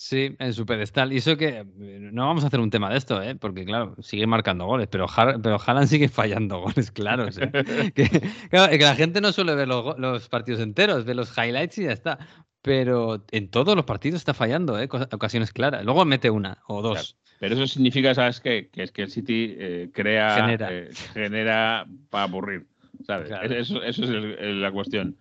Sí, 0.00 0.34
en 0.38 0.54
su 0.54 0.64
pedestal. 0.64 1.12
Y 1.12 1.18
eso 1.18 1.36
que 1.36 1.58
eh, 1.58 1.64
no 2.10 2.26
vamos 2.26 2.42
a 2.42 2.46
hacer 2.46 2.58
un 2.58 2.70
tema 2.70 2.88
de 2.90 2.96
esto, 2.96 3.22
¿eh? 3.22 3.36
porque 3.36 3.66
claro, 3.66 3.94
sigue 4.00 4.26
marcando 4.26 4.64
goles, 4.64 4.88
pero, 4.90 5.06
pero 5.42 5.60
Haaland 5.64 5.88
sigue 5.88 6.08
fallando 6.08 6.58
goles, 6.60 6.90
claro. 6.90 7.26
que, 7.94 8.78
la 8.80 8.94
gente 8.96 9.20
no 9.20 9.30
suele 9.30 9.54
ver 9.54 9.68
los, 9.68 10.28
partidos 10.30 10.60
enteros, 10.60 11.04
ve 11.04 11.14
los 11.14 11.36
highlights 11.36 11.76
y 11.76 11.84
ya 11.84 11.92
está. 11.92 12.18
Pero 12.62 13.26
en 13.30 13.50
todos 13.50 13.76
los 13.76 13.84
partidos 13.84 14.22
está 14.22 14.32
fallando, 14.32 14.80
¿eh? 14.80 14.88
ocasiones 15.12 15.52
claras. 15.52 15.84
Luego 15.84 16.04
mete 16.06 16.30
una 16.30 16.62
o 16.66 16.80
dos. 16.80 17.18
Pero 17.40 17.54
eso 17.54 17.66
significa, 17.66 18.14
¿sabes 18.14 18.38
qué? 18.38 18.68
Que 18.70 18.82
es 18.82 18.92
que 18.92 19.02
el 19.02 19.10
City 19.10 19.56
eh, 19.58 19.90
crea, 19.92 20.34
genera. 20.36 20.70
genera 21.14 21.86
para 22.10 22.24
aburrir. 22.24 22.66
¿sabes? 23.06 23.30
Eso, 23.50 23.82
es 23.82 23.98
la 23.98 24.70
cuestión. 24.70 25.16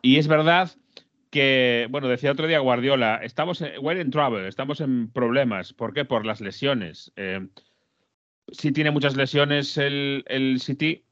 Y 0.00 0.18
es 0.18 0.28
verdad 0.28 0.70
que, 1.30 1.88
bueno, 1.90 2.06
decía 2.06 2.30
otro 2.30 2.46
día 2.46 2.60
Guardiola, 2.60 3.16
estamos 3.24 3.60
en, 3.60 3.72
we're 3.80 4.00
in 4.00 4.12
trouble, 4.12 4.46
estamos 4.46 4.80
en 4.80 5.10
problemas. 5.10 5.72
¿Por 5.72 5.92
qué? 5.92 6.04
Por 6.04 6.24
las 6.24 6.40
lesiones. 6.40 7.12
Eh, 7.16 7.44
sí 8.52 8.70
tiene 8.70 8.92
muchas 8.92 9.16
lesiones 9.16 9.76
el, 9.76 10.24
el 10.28 10.60
City. 10.60 11.02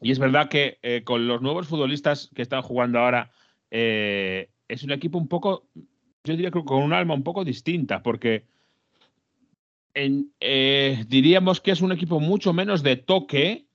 Y 0.00 0.10
es 0.10 0.18
verdad 0.18 0.48
que 0.48 0.78
eh, 0.82 1.02
con 1.04 1.26
los 1.26 1.42
nuevos 1.42 1.68
futbolistas 1.68 2.30
que 2.34 2.42
están 2.42 2.62
jugando 2.62 2.98
ahora, 2.98 3.30
eh, 3.70 4.48
es 4.68 4.84
un 4.84 4.92
equipo 4.92 5.18
un 5.18 5.28
poco, 5.28 5.68
yo 6.24 6.34
diría 6.34 6.50
que 6.50 6.64
con 6.64 6.82
un 6.82 6.94
alma 6.94 7.12
un 7.12 7.24
poco 7.24 7.44
distinta, 7.44 8.02
porque 8.02 8.44
diríamos 9.94 11.60
que 11.60 11.70
es 11.70 11.80
un 11.80 11.92
equipo 11.92 12.20
mucho 12.20 12.52
menos 12.52 12.82
de 12.82 12.96
toque 12.96 13.66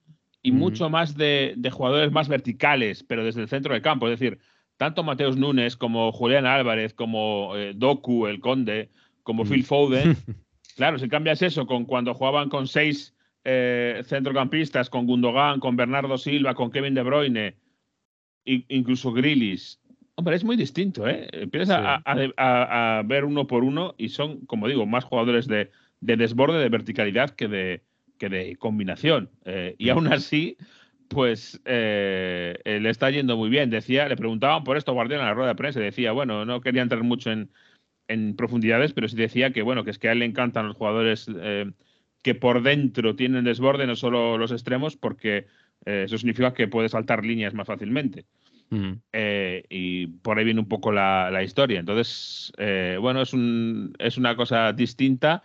y 0.41 0.51
mucho 0.51 0.89
más 0.89 1.17
de, 1.17 1.55
de, 1.57 1.71
jugadores 1.71 2.11
más 2.11 2.27
verticales, 2.27 3.03
pero 3.03 3.23
desde 3.23 3.41
el 3.41 3.47
centro 3.47 3.73
del 3.73 3.81
campo. 3.81 4.07
Es 4.07 4.19
decir, 4.19 4.39
tanto 4.77 5.03
Mateus 5.03 5.37
Nunes 5.37 5.75
como 5.75 6.11
Julián 6.11 6.45
Álvarez, 6.45 6.93
como 6.93 7.55
eh, 7.55 7.73
Doku, 7.75 8.27
el 8.27 8.39
Conde, 8.39 8.89
como. 9.23 9.45
Phil 9.45 9.63
Foden. 9.63 10.15
claro, 10.75 10.99
si 10.99 11.07
cambias 11.07 11.41
eso 11.41 11.65
con 11.65 11.85
cuando 11.85 12.13
jugaban 12.13 12.49
con 12.49 12.67
seis 12.67 13.15
eh, 13.43 14.03
centrocampistas, 14.05 14.89
con 14.89 15.05
Gundogan, 15.05 15.59
con 15.59 15.75
Bernardo 15.75 16.17
Silva, 16.17 16.55
con 16.55 16.71
Kevin 16.71 16.93
De 16.93 17.03
Bruyne, 17.03 17.55
incluso 18.45 19.11
Grillis. 19.11 19.79
Hombre, 20.15 20.35
es 20.35 20.43
muy 20.43 20.55
distinto, 20.55 21.07
¿eh? 21.07 21.27
Empiezas 21.31 21.77
a, 21.77 23.01
ver 23.05 23.25
uno 23.25 23.47
por 23.47 23.63
uno 23.63 23.95
y 23.97 24.09
son, 24.09 24.45
como 24.45 24.67
digo, 24.67 24.85
más 24.85 25.03
jugadores 25.03 25.45
de, 25.47 25.71
desborde, 26.05 26.59
de 26.59 26.69
verticalidad 26.69 27.31
que 27.31 27.47
de, 27.47 27.83
que 28.17 28.29
de 28.29 28.55
combinación. 28.57 29.29
Eh, 29.45 29.75
y 29.77 29.89
aún 29.89 30.07
así, 30.07 30.57
pues 31.07 31.61
eh, 31.65 32.57
le 32.65 32.89
está 32.89 33.09
yendo 33.09 33.37
muy 33.37 33.49
bien. 33.49 33.69
Decía, 33.69 34.07
le 34.07 34.15
preguntaban 34.15 34.63
por 34.63 34.77
esto 34.77 34.93
Guardiola 34.93 35.23
en 35.23 35.29
la 35.29 35.33
rueda 35.33 35.49
de 35.49 35.55
prensa, 35.55 35.79
decía, 35.79 36.11
bueno, 36.11 36.45
no 36.45 36.61
quería 36.61 36.81
entrar 36.81 37.03
mucho 37.03 37.31
en, 37.31 37.49
en 38.07 38.35
profundidades, 38.35 38.93
pero 38.93 39.07
sí 39.07 39.15
decía 39.15 39.51
que 39.51 39.61
bueno, 39.61 39.83
que 39.83 39.91
es 39.91 39.99
que 39.99 40.09
a 40.09 40.11
él 40.11 40.19
le 40.19 40.25
encantan 40.25 40.67
los 40.67 40.77
jugadores 40.77 41.27
eh, 41.41 41.71
que 42.21 42.35
por 42.35 42.63
dentro 42.63 43.15
tienen 43.15 43.43
desborde, 43.43 43.87
no 43.87 43.95
solo 43.95 44.37
los 44.37 44.51
extremos, 44.51 44.95
porque 44.95 45.47
eh, 45.85 46.03
eso 46.05 46.17
significa 46.17 46.53
que 46.53 46.67
puede 46.67 46.89
saltar 46.89 47.25
líneas 47.25 47.53
más 47.53 47.67
fácilmente. 47.67 48.25
Eh, 49.13 49.63
y 49.69 50.07
por 50.07 50.37
ahí 50.37 50.43
viene 50.43 50.59
un 50.59 50.67
poco 50.67 50.91
la, 50.91 51.41
historia. 51.43 51.79
Entonces, 51.79 52.51
bueno, 52.99 53.21
es, 53.21 53.31
un, 53.33 53.93
es 53.99 54.17
una 54.17 54.35
cosa 54.35 54.73
distinta 54.73 55.43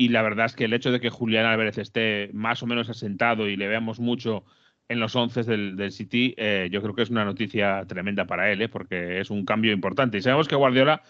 y 0.00 0.08
la 0.08 0.22
verdad 0.22 0.46
es 0.46 0.54
que 0.54 0.64
el 0.64 0.72
hecho 0.72 0.92
de 0.92 1.00
que 1.00 1.10
Julián 1.10 1.46
Álvarez 1.46 1.78
esté 1.78 2.30
más 2.32 2.62
o 2.62 2.66
menos 2.66 2.88
asentado 2.88 3.48
y 3.48 3.56
le 3.56 3.68
veamos 3.68 4.00
mucho 4.00 4.44
en 4.88 4.98
los 4.98 5.14
once 5.14 5.42
del, 5.44 5.76
del 5.76 5.92
City, 5.92 6.34
yo 6.70 6.82
creo 6.82 6.94
que 6.94 7.02
es 7.02 7.10
una 7.10 7.24
noticia 7.24 7.84
tremenda 7.86 8.24
para 8.26 8.50
él, 8.50 8.68
porque 8.70 9.20
es 9.20 9.30
un 9.30 9.44
cambio 9.44 9.72
importante. 9.72 10.18
Y 10.18 10.22
sabemos 10.22 10.48
que 10.48 10.56
Guardiola 10.56 11.02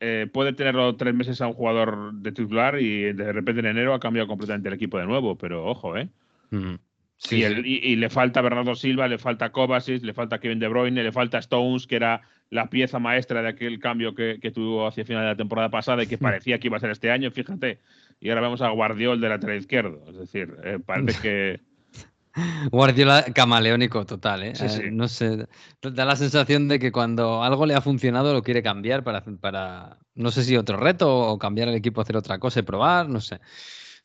eh, 0.00 0.28
puede 0.32 0.52
tenerlo 0.52 0.94
tres 0.94 1.12
meses 1.12 1.40
a 1.40 1.48
un 1.48 1.54
jugador 1.54 2.12
de 2.14 2.30
titular 2.30 2.80
y 2.80 3.12
de 3.12 3.32
repente 3.32 3.60
en 3.60 3.66
enero 3.66 3.94
ha 3.94 4.00
cambiado 4.00 4.28
completamente 4.28 4.68
el 4.68 4.74
equipo 4.74 4.96
de 4.98 5.06
nuevo, 5.06 5.36
pero 5.36 5.66
ojo, 5.66 5.96
¿eh? 5.96 6.08
Sí, 7.16 7.42
y, 7.42 7.96
le 7.96 8.08
falta 8.08 8.40
Bernardo 8.40 8.76
Silva, 8.76 9.08
le 9.08 9.18
falta 9.18 9.50
Kovacic, 9.50 10.04
le 10.04 10.14
falta 10.14 10.38
Kevin 10.38 10.60
De 10.60 10.68
Bruyne, 10.68 11.02
le 11.02 11.10
falta 11.10 11.38
Stones, 11.38 11.88
que 11.88 11.96
era 11.96 12.22
la 12.48 12.70
pieza 12.70 13.00
maestra 13.00 13.42
de 13.42 13.48
aquel 13.48 13.80
cambio 13.80 14.14
que, 14.14 14.38
tuvo 14.54 14.86
hacia 14.86 15.00
el 15.00 15.06
final 15.08 15.24
de 15.24 15.30
la 15.30 15.36
temporada 15.36 15.68
pasada 15.68 16.04
y 16.04 16.06
que 16.06 16.16
parecía 16.16 16.60
que 16.60 16.68
iba 16.68 16.76
a 16.76 16.80
ser 16.80 16.90
este 16.90 17.10
año, 17.10 17.32
fíjate. 17.32 17.80
Y 18.20 18.30
ahora 18.30 18.42
vemos 18.42 18.60
a 18.62 18.70
Guardiol 18.70 19.20
de 19.20 19.28
lateral 19.28 19.58
izquierdo. 19.58 20.02
Es 20.08 20.16
decir, 20.16 20.56
eh, 20.64 20.78
parece 20.84 21.20
que, 21.22 21.60
Guardiola 22.70 23.24
camaleónico 23.34 24.04
total, 24.06 24.42
¿eh? 24.42 24.52
¿eh? 24.60 24.90
No 24.92 25.08
sé, 25.08 25.46
da 25.80 26.04
la 26.04 26.16
sensación 26.16 26.68
de 26.68 26.78
que 26.78 26.92
cuando 26.92 27.42
algo 27.42 27.66
le 27.66 27.74
ha 27.74 27.80
funcionado 27.80 28.32
lo 28.32 28.42
quiere 28.42 28.62
cambiar 28.62 29.02
para, 29.02 29.22
para 29.40 29.98
no 30.14 30.30
sé 30.30 30.44
si 30.44 30.56
otro 30.56 30.76
reto 30.76 31.08
o 31.08 31.38
cambiar 31.38 31.68
el 31.68 31.74
equipo 31.74 32.00
hacer 32.00 32.16
otra 32.16 32.38
cosa 32.38 32.60
y 32.60 32.62
probar, 32.62 33.08
no 33.08 33.20
sé. 33.20 33.40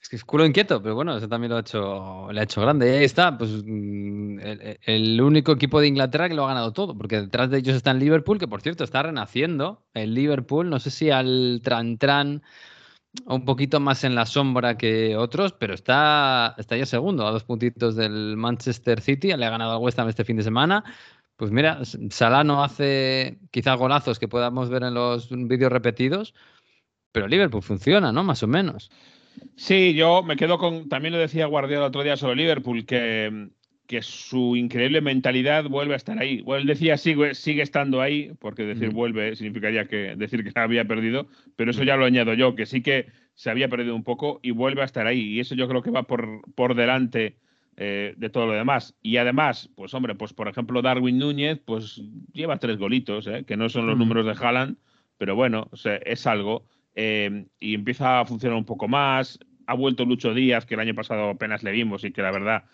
Es 0.01 0.09
que 0.09 0.17
es 0.17 0.25
culo 0.25 0.45
inquieto, 0.45 0.81
pero 0.81 0.95
bueno, 0.95 1.15
eso 1.15 1.29
también 1.29 1.51
lo 1.51 1.57
ha 1.57 1.61
hecho, 1.61 2.29
le 2.31 2.41
ha 2.41 2.43
hecho 2.43 2.59
grande. 2.61 2.89
Y 2.89 2.97
ahí 2.97 3.05
está, 3.05 3.37
pues 3.37 3.51
mm, 3.65 4.39
el, 4.85 5.21
único 5.21 5.53
equipo 5.53 5.79
de 5.79 5.87
Inglaterra 5.87 6.27
que 6.27 6.35
lo 6.35 6.43
ha 6.43 6.49
ganado 6.49 6.73
todo, 6.73 6.97
porque 6.97 7.21
detrás 7.21 7.49
de 7.49 7.59
ellos 7.59 7.75
está 7.75 7.91
el 7.91 7.99
Liverpool, 7.99 8.37
que 8.37 8.47
por 8.47 8.61
cierto 8.61 8.83
está 8.83 9.03
renaciendo. 9.03 9.85
El 9.93 10.13
Liverpool, 10.13 10.69
no 10.69 10.79
sé 10.79 10.91
si 10.91 11.09
al 11.09 11.61
Tran 11.63 11.97
Tran 11.97 12.43
un 13.25 13.45
poquito 13.45 13.79
más 13.79 14.03
en 14.03 14.15
la 14.15 14.25
sombra 14.25 14.77
que 14.77 15.15
otros, 15.15 15.53
pero 15.53 15.73
está, 15.73 16.55
está 16.57 16.77
ya 16.77 16.85
segundo, 16.85 17.27
a 17.27 17.31
dos 17.31 17.43
puntitos 17.43 17.95
del 17.95 18.35
Manchester 18.37 19.01
City. 19.01 19.35
Le 19.35 19.45
ha 19.45 19.49
ganado 19.49 19.73
al 19.73 19.81
West 19.81 19.99
Ham 19.99 20.09
este 20.09 20.25
fin 20.25 20.37
de 20.37 20.43
semana. 20.43 20.83
Pues 21.35 21.51
mira, 21.51 21.79
Salah 22.09 22.43
no 22.43 22.63
hace 22.63 23.39
quizás 23.51 23.77
golazos 23.77 24.19
que 24.19 24.27
podamos 24.27 24.69
ver 24.69 24.83
en 24.83 24.93
los 24.93 25.29
vídeos 25.29 25.71
repetidos, 25.71 26.33
pero 27.11 27.27
Liverpool 27.27 27.63
funciona, 27.63 28.11
¿no? 28.11 28.23
Más 28.23 28.43
o 28.43 28.47
menos. 28.47 28.91
Sí, 29.55 29.93
yo 29.93 30.23
me 30.23 30.35
quedo 30.35 30.57
con. 30.57 30.89
También 30.89 31.13
lo 31.13 31.19
decía 31.19 31.47
Guardiola 31.47 31.87
otro 31.87 32.03
día 32.03 32.17
sobre 32.17 32.35
Liverpool, 32.35 32.85
que 32.85 33.49
que 33.87 34.01
su 34.01 34.55
increíble 34.55 35.01
mentalidad 35.01 35.65
vuelve 35.65 35.93
a 35.93 35.97
estar 35.97 36.17
ahí. 36.17 36.41
Bueno, 36.41 36.61
él 36.61 36.67
decía 36.67 36.97
sigue, 36.97 37.35
sigue 37.35 37.61
estando 37.61 38.01
ahí, 38.01 38.31
porque 38.39 38.63
decir 38.63 38.89
vuelve 38.91 39.35
significaría 39.35 39.85
que 39.85 40.15
decir 40.15 40.43
que 40.43 40.51
se 40.51 40.59
había 40.59 40.85
perdido, 40.85 41.27
pero 41.55 41.71
eso 41.71 41.83
ya 41.83 41.97
lo 41.97 42.05
añado 42.05 42.33
yo, 42.33 42.55
que 42.55 42.65
sí 42.65 42.81
que 42.81 43.07
se 43.33 43.49
había 43.49 43.67
perdido 43.67 43.95
un 43.95 44.03
poco 44.03 44.39
y 44.41 44.51
vuelve 44.51 44.81
a 44.81 44.85
estar 44.85 45.07
ahí. 45.07 45.21
Y 45.21 45.39
eso 45.39 45.55
yo 45.55 45.67
creo 45.67 45.81
que 45.81 45.91
va 45.91 46.03
por, 46.03 46.41
por 46.55 46.75
delante 46.75 47.37
eh, 47.75 48.13
de 48.17 48.29
todo 48.29 48.45
lo 48.47 48.53
demás. 48.53 48.95
Y 49.01 49.17
además, 49.17 49.69
pues 49.75 49.93
hombre, 49.93 50.15
pues 50.15 50.33
por 50.33 50.47
ejemplo 50.47 50.81
Darwin 50.81 51.17
Núñez, 51.17 51.59
pues 51.65 52.01
lleva 52.31 52.57
tres 52.57 52.77
golitos, 52.77 53.27
eh, 53.27 53.43
que 53.45 53.57
no 53.57 53.67
son 53.69 53.87
los 53.87 53.97
números 53.97 54.25
de 54.25 54.45
Haaland, 54.45 54.77
pero 55.17 55.35
bueno, 55.35 55.69
es 56.05 56.27
algo. 56.27 56.65
Eh, 56.95 57.47
y 57.59 57.73
empieza 57.73 58.19
a 58.19 58.25
funcionar 58.25 58.57
un 58.57 58.65
poco 58.65 58.87
más. 58.87 59.39
Ha 59.65 59.73
vuelto 59.73 60.05
Lucho 60.05 60.33
Díaz, 60.33 60.65
que 60.65 60.75
el 60.75 60.81
año 60.81 60.93
pasado 60.93 61.29
apenas 61.29 61.63
le 61.63 61.71
vimos 61.71 62.03
y 62.03 62.11
que 62.11 62.21
la 62.21 62.31
verdad 62.31 62.65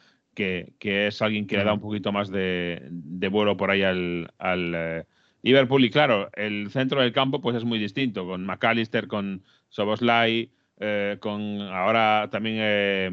que, 0.80 1.08
es 1.08 1.21
alguien 1.21 1.47
que 1.47 1.58
le 1.58 1.65
da 1.65 1.73
un 1.73 1.82
poquito 1.82 2.13
más 2.13 2.32
de, 2.32 2.89
vuelo 3.30 3.58
por 3.58 3.71
ahí 3.71 3.84
al, 3.84 4.32
eh, 4.39 5.04
Liverpool. 5.41 5.84
Y 5.84 5.89
claro, 5.89 6.30
el 6.34 6.69
centro 6.71 7.02
del 7.02 7.12
campo 7.12 7.41
pues 7.41 7.58
es 7.58 7.65
muy 7.65 7.78
distinto, 7.78 8.25
con 8.25 8.45
McAllister, 8.45 9.08
con 9.08 9.43
Soboslai, 9.67 10.49
eh, 10.80 11.17
con 11.19 11.62
ahora 11.62 12.30
también 12.32 12.56
eh, 12.60 13.12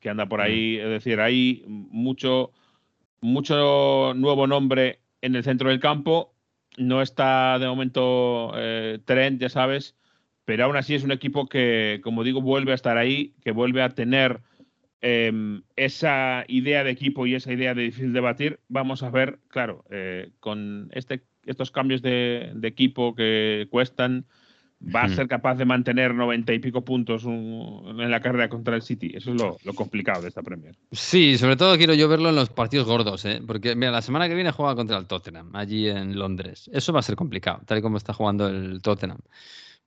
que 0.00 0.08
anda 0.10 0.26
por 0.26 0.42
ahí. 0.42 0.76
Es 0.76 0.88
decir, 0.88 1.20
hay 1.20 1.64
mucho, 1.66 2.52
mucho 3.20 4.12
nuevo 4.14 4.46
nombre 4.46 5.00
en 5.22 5.36
el 5.36 5.44
centro 5.44 5.70
del 5.70 5.80
campo. 5.80 6.34
No 6.76 7.00
está 7.00 7.58
de 7.58 7.66
momento 7.66 8.52
Trent, 9.04 9.40
ya 9.40 9.48
sabes, 9.48 9.94
pero 10.44 10.64
aún 10.64 10.76
así 10.76 10.94
es 10.94 11.04
un 11.04 11.12
equipo 11.12 11.46
que, 11.46 12.00
como 12.02 12.24
digo, 12.24 12.42
vuelve 12.42 12.72
a 12.72 12.74
estar 12.74 12.98
ahí, 12.98 13.34
que 13.42 13.52
vuelve 13.52 13.80
a 13.80 13.90
tener 13.90 14.40
Em, 15.06 15.60
esa 15.76 16.46
idea 16.48 16.82
de 16.82 16.90
equipo 16.90 17.26
y 17.26 17.34
esa 17.34 17.52
idea 17.52 17.74
de 17.74 17.82
difícil 17.82 18.14
debatir, 18.14 18.60
vamos 18.68 19.02
a 19.02 19.10
ver, 19.10 19.38
claro, 19.48 19.84
eh, 19.90 20.30
con 20.40 20.88
este, 20.94 21.22
estos 21.44 21.70
cambios 21.70 22.00
de, 22.00 22.54
equipo 22.62 23.14
que 23.14 23.68
cuestan, 23.70 24.24
va 24.82 25.02
a 25.02 25.08
hmm. 25.08 25.14
ser 25.14 25.28
capaz 25.28 25.56
de 25.56 25.66
mantener 25.66 26.14
noventa 26.14 26.54
y 26.54 26.58
pico 26.58 26.86
puntos 26.86 27.24
en 27.26 28.10
la 28.10 28.20
carrera 28.20 28.48
contra 28.48 28.76
el 28.76 28.80
City. 28.80 29.12
Eso 29.14 29.34
es 29.34 29.42
lo, 29.42 29.74
complicado 29.74 30.22
de 30.22 30.28
esta 30.28 30.42
Premier. 30.42 30.74
Sí, 30.90 31.36
sobre 31.36 31.56
todo 31.56 31.76
quiero 31.76 31.92
yo 31.92 32.08
verlo 32.08 32.30
en 32.30 32.36
los 32.36 32.48
partidos 32.48 32.86
gordos, 32.86 33.26
¿eh? 33.26 33.42
porque 33.46 33.76
mira, 33.76 33.90
la 33.90 34.00
semana 34.00 34.26
que 34.26 34.34
viene 34.34 34.52
juega 34.52 34.74
contra 34.74 34.96
el 34.96 35.04
Tottenham, 35.04 35.54
allí 35.54 35.86
en 35.86 36.18
Londres. 36.18 36.70
Eso 36.72 36.94
va 36.94 37.00
a 37.00 37.02
ser 37.02 37.14
complicado, 37.14 37.60
tal 37.66 37.76
y 37.76 37.82
como 37.82 37.98
está 37.98 38.14
jugando 38.14 38.48
el 38.48 38.80
Tottenham. 38.80 39.18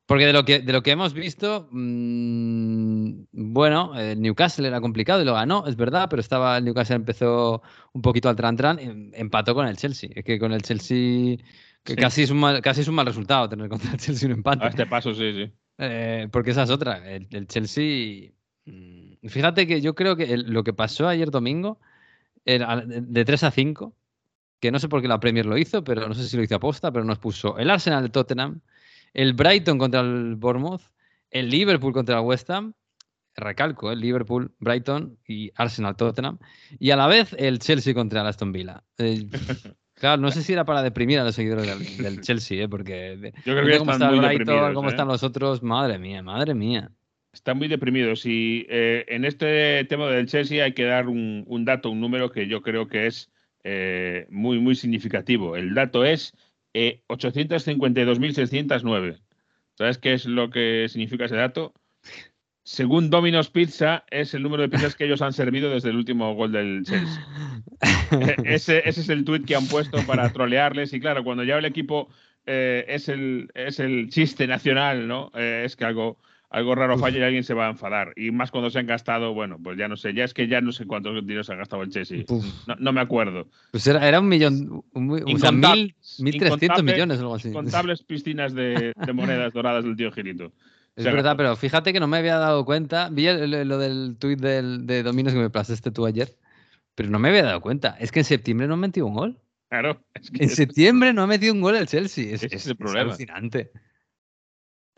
Porque 0.07 0.25
de 0.25 0.31
lo 0.31 0.45
que, 0.45 0.61
de 0.61 0.71
lo 0.71 0.81
que 0.81 0.91
hemos 0.91 1.13
visto, 1.13 1.67
mm, 1.69 3.25
bueno, 3.33 3.93
el 3.99 4.21
Newcastle 4.21 4.65
era 4.65 4.79
complicado 4.79 5.21
y 5.21 5.25
lo 5.25 5.33
ganó, 5.33 5.67
es 5.67 5.75
verdad, 5.75 6.07
pero 6.09 6.21
estaba 6.21 6.57
el 6.57 6.63
Newcastle 6.63 6.95
empezó 6.95 7.61
un 7.91 8.01
poquito 8.01 8.29
al 8.29 8.37
tran-tran, 8.37 8.79
em, 8.79 9.11
empató 9.13 9.53
con 9.53 9.67
el 9.67 9.75
Chelsea. 9.75 10.09
Es 10.15 10.23
que 10.23 10.39
con 10.39 10.53
el 10.53 10.61
Chelsea, 10.61 11.37
que 11.83 11.97
casi, 11.97 12.23
es 12.23 12.31
un 12.31 12.37
mal, 12.37 12.61
casi 12.61 12.81
es 12.81 12.87
un 12.87 12.95
mal 12.95 13.05
resultado 13.05 13.49
tener 13.49 13.67
contra 13.67 13.91
el 13.91 13.97
Chelsea 13.97 14.29
un 14.29 14.35
empate. 14.35 14.63
A 14.63 14.69
este 14.69 14.85
paso, 14.85 15.13
sí, 15.13 15.33
sí. 15.33 15.51
Eh, 15.77 16.29
porque 16.31 16.51
esa 16.51 16.63
es 16.63 16.69
otra. 16.69 17.05
El, 17.05 17.47
Chelsea. 17.47 18.31
Mm, 18.63 19.27
fíjate 19.27 19.67
que 19.67 19.81
yo 19.81 19.93
creo 19.93 20.15
que 20.15 20.37
lo 20.37 20.63
que 20.63 20.71
pasó 20.71 21.09
ayer 21.09 21.31
domingo, 21.31 21.81
era 22.45 22.81
de 22.85 23.25
3 23.25 23.43
a 23.43 23.51
5, 23.51 23.93
que 24.61 24.71
no 24.71 24.79
sé 24.79 24.87
por 24.87 25.01
qué 25.01 25.09
la 25.09 25.19
Premier 25.19 25.45
lo 25.45 25.57
hizo, 25.57 25.83
pero 25.83 26.07
no 26.07 26.13
sé 26.13 26.29
si 26.29 26.37
lo 26.37 26.43
hizo 26.43 26.55
aposta, 26.55 26.93
pero 26.93 27.03
nos 27.03 27.19
puso 27.19 27.57
el 27.57 27.69
Arsenal 27.69 28.03
de 28.03 28.09
Tottenham 28.09 28.61
el 29.17 29.33
Brighton 29.33 29.79
contra 29.79 30.01
el 30.01 30.35
Bournemouth, 30.35 30.83
el 31.31 31.49
Liverpool 31.49 31.91
contra 31.91 32.19
el 32.19 32.25
West 32.25 32.49
Ham, 32.51 32.73
recalco, 33.35 33.91
el 33.91 33.99
Liverpool, 33.99 34.53
Brighton 34.59 35.17
y 35.27 35.51
Arsenal, 35.55 35.95
Tottenham, 35.95 36.37
y 36.79 36.91
a 36.91 36.95
la 36.95 37.07
vez 37.07 37.35
el 37.37 37.57
Chelsea 37.57 37.95
contra 37.95 38.21
el 38.21 38.27
Aston 38.27 38.51
Villa. 38.51 38.83
Eh, 38.99 39.25
claro, 39.95 40.21
no 40.21 40.29
sé 40.29 40.43
si 40.43 40.53
era 40.53 40.65
para 40.65 40.83
deprimir 40.83 41.19
a 41.19 41.23
los 41.23 41.33
seguidores 41.33 41.97
del, 41.97 42.21
Chelsea, 42.21 42.63
¿eh? 42.63 42.69
porque 42.69 43.33
yo 43.43 43.55
creo 43.55 43.65
que 43.65 43.77
cómo 43.79 43.91
está 43.91 44.09
el 44.09 44.19
Brighton, 44.19 44.73
cómo 44.75 44.87
¿eh? 44.87 44.91
están 44.91 45.07
los 45.07 45.23
otros, 45.23 45.63
madre 45.63 45.97
mía, 45.97 46.21
madre 46.21 46.53
mía. 46.53 46.91
Están 47.33 47.57
muy 47.57 47.67
deprimidos 47.67 48.23
y 48.23 48.67
eh, 48.69 49.03
en 49.07 49.25
este 49.25 49.83
tema 49.85 50.07
del 50.09 50.27
Chelsea 50.27 50.63
hay 50.63 50.73
que 50.73 50.83
dar 50.83 51.07
un, 51.07 51.43
un, 51.47 51.65
dato, 51.65 51.89
un 51.89 51.99
número 51.99 52.31
que 52.31 52.47
yo 52.47 52.61
creo 52.61 52.87
que 52.87 53.07
es 53.07 53.31
muy, 54.29 54.59
muy 54.59 54.75
significativo. 54.75 55.57
El 55.57 55.73
dato 55.73 56.05
es 56.05 56.33
852.609. 56.73 59.13
Eh, 59.13 59.17
¿Sabes 59.75 59.97
qué 59.97 60.13
es 60.13 60.25
lo 60.25 60.49
que 60.49 60.87
significa 60.89 61.25
ese 61.25 61.35
dato? 61.35 61.73
Según 62.63 63.09
Domino's 63.09 63.49
Pizza, 63.49 64.05
es 64.11 64.33
el 64.33 64.43
número 64.43 64.63
de 64.63 64.69
pizzas 64.69 64.95
que 64.95 65.05
ellos 65.05 65.21
han 65.21 65.31
servido 65.31 65.69
desde 65.69 65.89
el 65.89 65.95
último 65.95 66.35
gol 66.35 66.51
del 66.51 66.83
Chelsea. 66.83 67.25
ese, 68.43 68.89
es 68.89 69.07
el 69.07 69.23
tuit 69.23 69.45
que 69.45 69.55
han 69.55 69.67
puesto 69.67 70.05
para 70.05 70.29
trolearles. 70.33 70.91
Y 70.91 70.99
claro, 70.99 71.23
cuando 71.23 71.45
ya 71.45 71.57
el 71.57 71.63
equipo 71.63 72.09
eh, 72.45 72.83
es, 72.89 73.07
el, 73.07 73.49
es 73.53 73.79
el 73.79 74.09
chiste 74.09 74.47
nacional, 74.47 75.07
¿no? 75.07 75.31
Eh, 75.35 75.63
es 75.65 75.77
que 75.77 75.85
algo, 75.85 76.19
algo 76.49 76.75
raro 76.75 76.97
falla 76.97 77.19
y 77.19 77.23
alguien 77.23 77.43
se 77.43 77.53
va 77.53 77.67
a 77.67 77.71
enfadar. 77.71 78.13
Y 78.15 78.31
más 78.31 78.51
cuando 78.51 78.69
se 78.69 78.79
han 78.79 78.87
gastado, 78.87 79.33
bueno, 79.33 79.57
pues 79.61 79.77
ya 79.77 79.87
no 79.87 79.97
sé, 79.97 80.13
ya 80.13 80.23
es 80.23 80.33
que 80.33 80.47
ya 80.47 80.61
no 80.61 80.71
sé 80.71 80.85
cuántos 80.85 81.15
dinero 81.15 81.43
se 81.43 81.53
ha 81.53 81.55
gastado 81.55 81.83
el 81.83 81.89
Chelsea. 81.89 82.23
No, 82.79 82.93
me 82.93 83.01
acuerdo. 83.01 83.47
Pues 83.71 83.85
era, 83.87 84.19
un 84.19 84.27
millón, 84.27 84.83
o 84.93 85.37
sea, 85.37 85.51
mil, 85.51 85.95
mil 86.19 86.37
trescientos 86.37 86.83
millones 86.83 87.17
o 87.17 87.21
algo 87.21 87.35
así. 87.35 87.51
Contables 87.51 88.03
piscinas 88.03 88.53
de, 88.53 88.93
monedas 89.13 89.53
doradas 89.53 89.83
del 89.83 89.95
tío 89.95 90.11
Girito. 90.11 90.51
Es 90.95 91.05
verdad, 91.05 91.35
pero 91.37 91.55
fíjate 91.55 91.93
que 91.93 91.99
no 91.99 92.07
me 92.07 92.17
había 92.17 92.37
dado 92.37 92.65
cuenta. 92.65 93.09
Vi 93.11 93.25
lo 93.25 93.77
del 93.77 94.15
tuit 94.17 94.39
de 94.39 95.03
Dominos 95.03 95.33
que 95.33 95.39
me 95.39 95.49
plazaste 95.49 95.91
tú 95.91 96.05
ayer, 96.05 96.33
pero 96.95 97.09
no 97.09 97.19
me 97.19 97.29
había 97.29 97.43
dado 97.43 97.61
cuenta. 97.61 97.97
Es 97.99 98.11
que 98.11 98.19
en 98.19 98.25
septiembre 98.25 98.67
no 98.67 98.75
han 98.75 98.79
metido 98.79 99.05
un 99.05 99.13
gol. 99.13 99.37
Claro. 99.69 100.01
en 100.39 100.49
septiembre 100.49 101.11
no 101.11 101.23
ha 101.23 101.27
metido 101.27 101.53
un 101.53 101.61
gol 101.61 101.75
el 101.75 101.87
Chelsea. 101.87 102.33
Es, 102.33 102.43
es, 102.43 102.67
el 102.67 102.77
problema. 102.77 103.09
alucinante. 103.09 103.71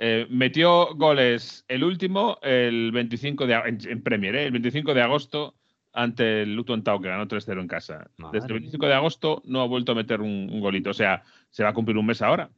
Eh, 0.02 0.26
metió 0.30 0.96
goles 0.96 1.66
el 1.68 1.84
último 1.84 2.40
el 2.42 2.92
25 2.94 3.46
de 3.46 3.54
en, 3.90 4.02
Premier, 4.02 4.34
¿eh? 4.34 4.46
el 4.46 4.52
25 4.52 4.94
de 4.94 5.02
agosto 5.02 5.56
ante 5.92 6.44
el 6.44 6.56
Luton 6.56 6.84
Town, 6.86 7.02
que 7.02 7.10
ganó 7.10 7.28
3-0 7.28 7.60
en 7.60 7.68
casa. 7.68 8.10
Desde 8.32 8.48
el 8.48 8.54
25 8.54 8.88
de 8.88 8.94
agosto 8.94 9.42
no 9.46 9.62
ha 9.62 9.68
vuelto 9.68 9.92
a 9.92 9.96
meter 9.96 10.22
un, 10.22 10.62
golito. 10.62 10.92
O 10.92 10.94
sea, 10.94 11.24
se 11.50 11.64
va 11.64 11.70
a 11.70 11.74
cumplir 11.74 11.98
un 11.98 12.06
mes 12.06 12.22
ahora. 12.22 12.50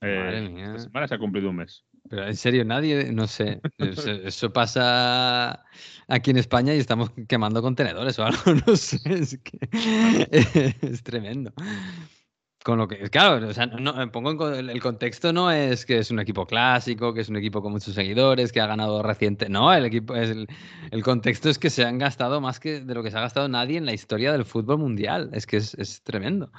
Eh, 0.00 0.54
esta 0.56 0.78
semana 0.78 1.08
se 1.08 1.16
ha 1.16 1.18
cumplido 1.18 1.50
un 1.50 1.56
mes. 1.56 1.84
Pero 2.08 2.26
en 2.26 2.36
serio, 2.36 2.64
nadie, 2.64 3.12
no 3.12 3.26
sé, 3.26 3.60
eso, 3.78 4.52
pasa 4.52 5.64
aquí 6.06 6.30
en 6.30 6.38
España 6.38 6.74
y 6.74 6.78
estamos 6.78 7.10
quemando 7.28 7.60
contenedores 7.60 8.18
o 8.18 8.24
algo, 8.24 8.40
no 8.66 8.76
sé, 8.76 9.00
es 9.04 9.38
que 9.38 9.58
es 10.80 11.02
tremendo. 11.02 11.52
Con 12.68 12.76
lo 12.76 12.86
que, 12.86 13.08
claro, 13.08 13.48
o 13.48 13.54
sea, 13.54 13.64
no, 13.64 14.12
pongo 14.12 14.52
en, 14.52 14.68
el 14.68 14.82
contexto 14.82 15.32
no 15.32 15.50
es 15.50 15.86
que 15.86 16.00
es 16.00 16.10
un 16.10 16.20
equipo 16.20 16.44
clásico, 16.44 17.14
que 17.14 17.22
es 17.22 17.30
un 17.30 17.36
equipo 17.36 17.62
con 17.62 17.72
muchos 17.72 17.94
seguidores, 17.94 18.52
que 18.52 18.60
ha 18.60 18.66
ganado 18.66 19.02
reciente. 19.02 19.48
No, 19.48 19.72
el 19.72 19.86
equipo 19.86 20.14
es 20.14 20.28
el, 20.90 21.02
contexto 21.02 21.48
es 21.48 21.58
que 21.58 21.70
se 21.70 21.86
han 21.86 21.96
gastado 21.96 22.42
más 22.42 22.60
que 22.60 22.80
de 22.80 22.94
lo 22.94 23.02
que 23.02 23.10
se 23.10 23.16
ha 23.16 23.22
gastado 23.22 23.48
nadie 23.48 23.78
en 23.78 23.86
la 23.86 23.94
historia 23.94 24.32
del 24.32 24.44
fútbol 24.44 24.76
mundial. 24.76 25.30
Es 25.32 25.46
que 25.46 25.56
es, 25.56 25.72
es 25.78 26.02
tremendo. 26.02 26.52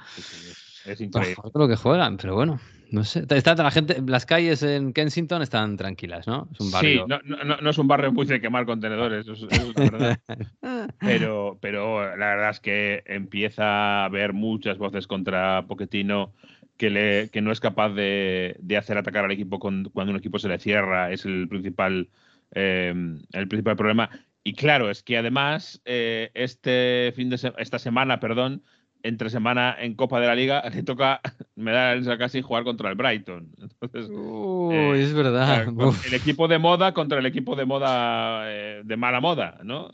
Es 0.84 1.00
increíble. 1.00 1.36
lo 1.54 1.68
que 1.68 1.76
juegan, 1.76 2.16
pero 2.16 2.34
bueno. 2.34 2.58
No 2.90 3.04
sé. 3.04 3.24
Está, 3.30 3.54
la 3.54 3.70
gente, 3.70 4.02
las 4.04 4.26
calles 4.26 4.62
en 4.62 4.92
Kensington 4.92 5.42
están 5.42 5.76
tranquilas, 5.76 6.26
¿no? 6.26 6.48
Es 6.52 6.60
un 6.60 6.70
barrio. 6.70 7.06
Sí, 7.08 7.22
no, 7.24 7.70
es 7.70 7.78
un 7.78 7.86
barrio 7.86 8.12
muy 8.12 8.26
de 8.26 8.40
quemar 8.40 8.66
contenedores, 8.66 9.28
eso, 9.28 9.46
es 9.48 9.74
verdad. 9.74 10.18
pero, 10.98 11.58
pero 11.60 12.16
la 12.16 12.26
verdad 12.26 12.50
es 12.50 12.60
que 12.60 13.02
empieza 13.06 13.64
a 13.64 14.04
haber 14.06 14.32
muchas 14.32 14.78
voces 14.78 15.06
contra 15.06 15.66
Pochettino 15.68 16.32
que, 16.76 16.90
le, 16.90 17.28
que 17.30 17.42
no 17.42 17.52
es 17.52 17.60
capaz 17.60 17.90
de, 17.90 18.56
hacer 18.76 18.98
atacar 18.98 19.24
al 19.24 19.30
equipo 19.30 19.60
cuando 19.60 19.90
un 19.94 20.16
equipo 20.16 20.38
se 20.38 20.48
le 20.48 20.58
cierra. 20.58 21.12
Es 21.12 21.24
el 21.24 21.48
principal, 21.48 22.08
eh, 22.54 22.92
el 23.32 23.48
principal 23.48 23.76
problema. 23.76 24.10
Y 24.42 24.54
claro, 24.54 24.90
es 24.90 25.02
que 25.02 25.18
además 25.18 25.80
eh, 25.84 26.30
este 26.34 27.12
fin 27.14 27.30
de 27.30 27.38
esta 27.58 27.78
semana, 27.78 28.18
perdón, 28.18 28.62
entre 29.02 29.30
semana 29.30 29.76
en 29.78 29.94
Copa 29.94 30.20
de 30.20 30.26
la 30.26 30.34
Liga 30.34 30.62
le 30.74 30.82
toca, 30.82 31.20
me 31.56 31.72
da 31.72 31.92
el 31.92 32.18
casi 32.18 32.42
jugar 32.42 32.64
contra 32.64 32.90
el 32.90 32.96
Brighton. 32.96 33.50
Entonces, 33.60 34.08
Uy, 34.10 35.00
es 35.00 35.14
verdad. 35.14 35.68
el 36.06 36.14
equipo 36.14 36.48
de 36.48 36.58
moda 36.58 36.92
contra 36.92 37.18
el 37.18 37.26
equipo 37.26 37.56
de 37.56 37.64
moda 37.64 38.42
eh, 38.50 38.82
de 38.84 38.96
mala 38.96 39.20
moda, 39.20 39.58
¿no? 39.62 39.90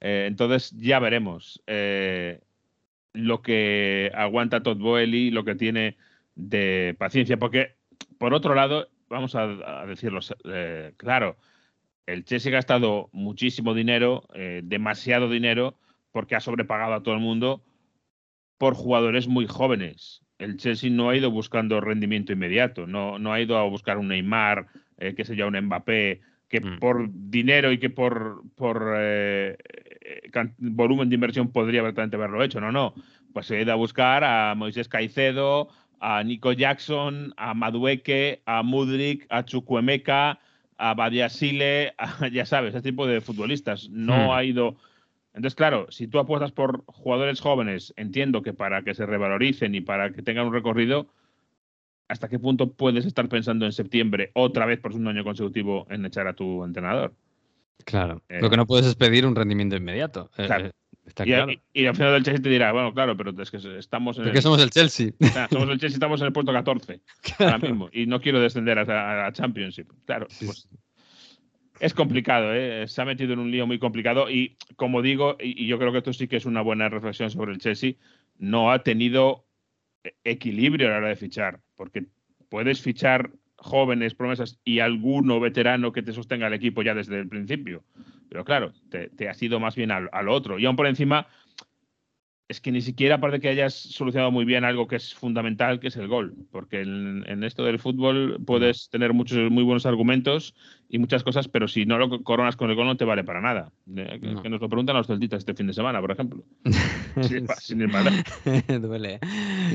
Eh, 0.00 0.26
entonces 0.26 0.70
ya 0.72 0.98
veremos 0.98 1.62
eh, 1.66 2.40
lo 3.12 3.42
que 3.42 4.10
aguanta 4.14 4.62
Todd 4.62 4.78
Boehly, 4.78 5.30
lo 5.30 5.44
que 5.44 5.54
tiene 5.54 5.96
de 6.34 6.94
paciencia, 6.98 7.38
porque 7.38 7.76
por 8.18 8.34
otro 8.34 8.54
lado, 8.54 8.88
vamos 9.08 9.34
a, 9.34 9.82
a 9.82 9.86
decirlo 9.86 10.20
claro, 10.96 11.36
el 12.06 12.24
Chelsea 12.24 12.50
ha 12.50 12.54
gastado 12.54 13.08
muchísimo 13.12 13.72
dinero, 13.72 14.24
demasiado 14.62 15.30
dinero, 15.30 15.78
porque 16.12 16.34
ha 16.34 16.40
sobrepagado 16.40 16.94
a 16.94 17.02
todo 17.02 17.14
el 17.14 17.20
mundo 17.20 17.62
por 18.58 18.74
jugadores 18.74 19.28
muy 19.28 19.46
jóvenes. 19.46 20.22
El 20.38 20.56
Chelsea 20.56 20.90
no 20.90 21.08
ha 21.08 21.16
ido 21.16 21.30
buscando 21.30 21.80
rendimiento 21.80 22.32
inmediato, 22.32 22.86
no, 22.86 23.18
no 23.18 23.32
ha 23.32 23.40
ido 23.40 23.56
a 23.56 23.64
buscar 23.68 23.98
un 23.98 24.08
Neymar, 24.08 24.66
eh, 24.98 25.14
que 25.14 25.24
sea 25.24 25.46
un 25.46 25.58
Mbappé, 25.58 26.20
que 26.48 26.60
mm. 26.60 26.78
por 26.78 27.08
dinero 27.10 27.72
y 27.72 27.78
que 27.78 27.90
por, 27.90 28.42
por 28.56 28.94
eh, 28.96 29.56
volumen 30.58 31.08
de 31.08 31.14
inversión 31.14 31.50
podría 31.50 31.82
verdaderamente 31.82 32.16
haberlo 32.16 32.42
hecho. 32.42 32.60
No, 32.60 32.72
no. 32.72 32.94
Pues 33.32 33.46
se 33.46 33.56
ha 33.56 33.62
ido 33.62 33.72
a 33.72 33.76
buscar 33.76 34.22
a 34.22 34.54
Moisés 34.54 34.88
Caicedo, 34.88 35.68
a 36.00 36.22
Nico 36.22 36.52
Jackson, 36.52 37.34
a 37.36 37.54
Madueque, 37.54 38.42
a 38.46 38.62
Mudrik, 38.62 39.26
a 39.30 39.44
Chukwemeka, 39.44 40.38
a 40.78 40.94
Badiasile, 40.94 41.94
ya 42.32 42.46
sabes, 42.46 42.74
ese 42.74 42.82
tipo 42.82 43.06
de 43.06 43.20
futbolistas. 43.20 43.88
No 43.90 44.28
mm. 44.28 44.30
ha 44.30 44.44
ido 44.44 44.76
entonces, 45.34 45.56
claro, 45.56 45.86
si 45.90 46.06
tú 46.06 46.20
apuestas 46.20 46.52
por 46.52 46.84
jugadores 46.86 47.40
jóvenes, 47.40 47.92
entiendo 47.96 48.42
que 48.42 48.52
para 48.52 48.82
que 48.82 48.94
se 48.94 49.04
revaloricen 49.04 49.74
y 49.74 49.80
para 49.80 50.12
que 50.12 50.22
tengan 50.22 50.46
un 50.46 50.52
recorrido, 50.52 51.08
¿hasta 52.08 52.28
qué 52.28 52.38
punto 52.38 52.72
puedes 52.72 53.04
estar 53.04 53.28
pensando 53.28 53.66
en 53.66 53.72
septiembre 53.72 54.30
otra 54.34 54.64
vez 54.64 54.78
por 54.78 54.92
un 54.92 55.08
año 55.08 55.24
consecutivo 55.24 55.88
en 55.90 56.06
echar 56.06 56.28
a 56.28 56.34
tu 56.34 56.64
entrenador? 56.64 57.14
Claro. 57.84 58.22
Eh, 58.28 58.40
lo 58.40 58.48
que 58.48 58.56
no 58.56 58.66
puedes 58.66 58.86
es 58.86 58.94
pedir 58.94 59.26
un 59.26 59.34
rendimiento 59.34 59.74
inmediato. 59.74 60.30
Eh, 60.38 60.46
claro. 60.46 60.70
Está 61.04 61.24
y, 61.24 61.26
claro. 61.26 61.52
Y, 61.72 61.86
al 61.86 61.96
final 61.96 62.12
del 62.12 62.22
Chelsea 62.22 62.42
te 62.42 62.48
dirá, 62.48 62.72
bueno, 62.72 62.94
claro, 62.94 63.16
pero 63.16 63.30
es 63.42 63.50
que 63.50 63.58
estamos 63.78 64.16
en. 64.18 64.40
somos 64.40 64.62
el 64.62 64.70
Chelsea. 64.70 65.10
somos 65.50 65.68
el 65.68 65.78
Chelsea, 65.78 65.96
estamos 65.96 66.20
en 66.20 66.28
el 66.28 66.32
puesto 66.32 66.52
14 66.52 67.00
ahora 67.40 67.58
mismo. 67.58 67.88
Y 67.92 68.06
no 68.06 68.20
quiero 68.20 68.40
descender 68.40 68.78
a, 68.78 69.26
a, 69.26 69.32
Championship. 69.32 69.88
Claro. 70.06 70.28
Pues, 70.28 70.68
es 71.80 71.94
complicado, 71.94 72.54
¿eh? 72.54 72.86
se 72.86 73.02
ha 73.02 73.04
metido 73.04 73.32
en 73.32 73.40
un 73.40 73.50
lío 73.50 73.66
muy 73.66 73.78
complicado 73.78 74.30
y 74.30 74.56
como 74.76 75.02
digo, 75.02 75.36
y, 75.40 75.66
yo 75.66 75.78
creo 75.78 75.92
que 75.92 75.98
esto 75.98 76.12
sí 76.12 76.28
que 76.28 76.36
es 76.36 76.46
una 76.46 76.62
buena 76.62 76.88
reflexión 76.88 77.30
sobre 77.30 77.52
el 77.52 77.58
Chelsea, 77.58 77.94
no 78.38 78.70
ha 78.70 78.82
tenido 78.82 79.44
equilibrio 80.22 80.88
a 80.88 80.90
la 80.92 80.96
hora 80.98 81.08
de 81.08 81.16
fichar, 81.16 81.60
porque 81.76 82.04
puedes 82.48 82.82
fichar 82.82 83.30
jóvenes 83.56 84.14
promesas 84.14 84.60
y 84.64 84.80
alguno 84.80 85.40
veterano 85.40 85.92
que 85.92 86.02
te 86.02 86.12
sostenga 86.12 86.46
el 86.46 86.54
equipo 86.54 86.82
ya 86.82 86.94
desde 86.94 87.18
el 87.18 87.28
principio, 87.28 87.82
pero 88.28 88.44
claro, 88.44 88.72
te, 88.90 89.08
te 89.08 89.28
has 89.28 89.42
ido 89.42 89.58
más 89.58 89.74
bien 89.74 89.90
al, 89.90 90.08
al 90.12 90.28
otro 90.28 90.58
y 90.58 90.66
aún 90.66 90.76
por 90.76 90.86
encima 90.86 91.26
es 92.46 92.60
que 92.60 92.70
ni 92.70 92.82
siquiera 92.82 93.20
parece 93.20 93.40
que 93.40 93.48
hayas 93.48 93.72
solucionado 93.74 94.30
muy 94.30 94.44
bien 94.44 94.64
algo 94.64 94.86
que 94.86 94.96
es 94.96 95.14
fundamental, 95.14 95.80
que 95.80 95.88
es 95.88 95.96
el 95.96 96.08
gol. 96.08 96.34
Porque 96.50 96.82
en, 96.82 97.42
esto 97.42 97.64
del 97.64 97.78
fútbol 97.78 98.38
puedes 98.44 98.90
tener 98.90 99.14
muchos 99.14 99.50
muy 99.50 99.62
buenos 99.62 99.86
argumentos 99.86 100.54
y 100.90 100.98
muchas 100.98 101.24
cosas, 101.24 101.48
pero 101.48 101.68
si 101.68 101.86
no 101.86 101.96
lo 101.96 102.22
coronas 102.22 102.56
con 102.56 102.68
el 102.68 102.76
gol 102.76 102.86
no 102.86 102.96
te 102.98 103.06
vale 103.06 103.24
para 103.24 103.40
nada. 103.40 103.72
Eh, 103.96 104.20
que, 104.42 104.48
nos 104.50 104.60
lo 104.60 104.68
preguntan 104.68 104.96
los 104.96 105.06
celtitas 105.06 105.38
este 105.38 105.54
fin 105.54 105.66
de 105.66 105.72
semana, 105.72 106.02
por 106.02 106.10
ejemplo. 106.10 106.44
sí, 107.22 107.38
sin 107.60 107.88
Duele. 108.82 109.20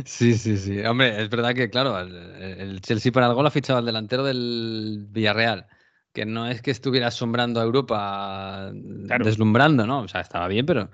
Sí, 0.06 0.34
sí, 0.36 0.58
sí. 0.58 0.80
Hombre, 0.82 1.24
es 1.24 1.30
verdad 1.30 1.56
que, 1.56 1.72
claro, 1.72 2.00
el, 2.00 2.82
Chelsea 2.82 3.12
para 3.12 3.28
el 3.28 3.34
gol 3.34 3.48
ha 3.48 3.52
fichado 3.52 3.80
al 3.80 3.86
delantero 3.86 4.24
del 4.24 5.08
Villarreal 5.10 5.66
que 6.12 6.26
no 6.26 6.48
es 6.48 6.64
que 6.64 6.72
estuviera 6.72 7.08
asombrando 7.08 7.62
a 7.62 7.64
Europa, 7.64 8.72
deslumbrando, 8.74 9.86
¿no? 9.86 10.02
O 10.02 10.08
sea, 10.08 10.22
estaba 10.22 10.48
bien, 10.48 10.66
pero 10.66 10.90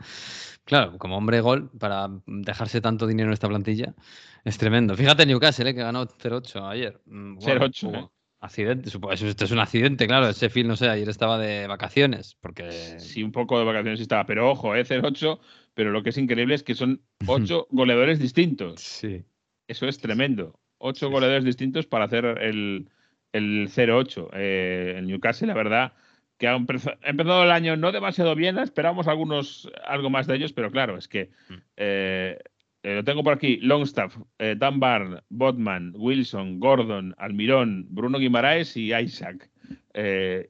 Claro, 0.65 0.97
como 0.97 1.17
hombre 1.17 1.41
gol, 1.41 1.69
para 1.79 2.09
dejarse 2.25 2.81
tanto 2.81 3.05
dinero 3.05 3.29
en 3.29 3.33
esta 3.33 3.47
plantilla, 3.47 3.93
es 4.43 4.57
tremendo. 4.57 4.95
Fíjate 4.95 5.25
Newcastle, 5.25 5.69
¿eh? 5.69 5.75
que 5.75 5.81
ganó 5.81 6.07
0-8 6.07 6.67
ayer. 6.67 6.99
0-8. 7.05 7.91
Mm, 7.91 7.95
¿eh? 7.95 8.07
Accidente, 8.39 8.89
esto 8.89 9.45
es 9.45 9.51
un 9.51 9.59
accidente, 9.59 10.07
claro. 10.07 10.27
Ese 10.27 10.49
film, 10.49 10.67
no 10.67 10.75
sé, 10.75 10.89
ayer 10.89 11.07
estaba 11.07 11.37
de 11.37 11.67
vacaciones. 11.67 12.35
porque 12.41 12.99
Sí, 12.99 13.23
un 13.23 13.31
poco 13.31 13.59
de 13.59 13.65
vacaciones 13.65 13.99
estaba, 13.99 14.25
pero 14.25 14.49
ojo, 14.49 14.75
¿eh? 14.75 14.83
0-8. 14.83 15.39
Pero 15.75 15.91
lo 15.91 16.01
que 16.03 16.09
es 16.09 16.17
increíble 16.17 16.55
es 16.55 16.63
que 16.63 16.73
son 16.73 17.01
8 17.27 17.67
goleadores 17.69 18.19
distintos. 18.19 18.81
Sí. 18.81 19.23
Eso 19.67 19.87
es 19.87 19.99
tremendo. 19.99 20.59
8 20.79 21.09
goleadores 21.09 21.43
distintos 21.43 21.85
para 21.85 22.05
hacer 22.05 22.25
el, 22.25 22.89
el 23.33 23.69
0-8. 23.69 24.29
Eh, 24.33 24.95
el 24.97 25.07
Newcastle, 25.07 25.47
la 25.47 25.53
verdad 25.53 25.93
que 26.37 26.47
ha 26.47 26.55
empezado 26.55 27.43
el 27.43 27.51
año 27.51 27.77
no 27.77 27.91
demasiado 27.91 28.35
bien, 28.35 28.57
esperamos 28.57 29.07
algunos, 29.07 29.69
algo 29.85 30.09
más 30.09 30.27
de 30.27 30.35
ellos, 30.35 30.53
pero 30.53 30.71
claro, 30.71 30.97
es 30.97 31.07
que 31.07 31.31
mm. 31.49 31.53
eh, 31.77 32.39
eh, 32.83 32.95
lo 32.95 33.03
tengo 33.03 33.23
por 33.23 33.33
aquí, 33.33 33.57
Longstaff, 33.57 34.17
eh, 34.39 34.55
Dunbar, 34.57 35.23
Botman, 35.29 35.93
Wilson, 35.95 36.59
Gordon, 36.59 37.15
Almirón, 37.17 37.87
Bruno 37.89 38.19
Guimaraes 38.19 38.75
y 38.75 38.93
Isaac. 38.93 39.49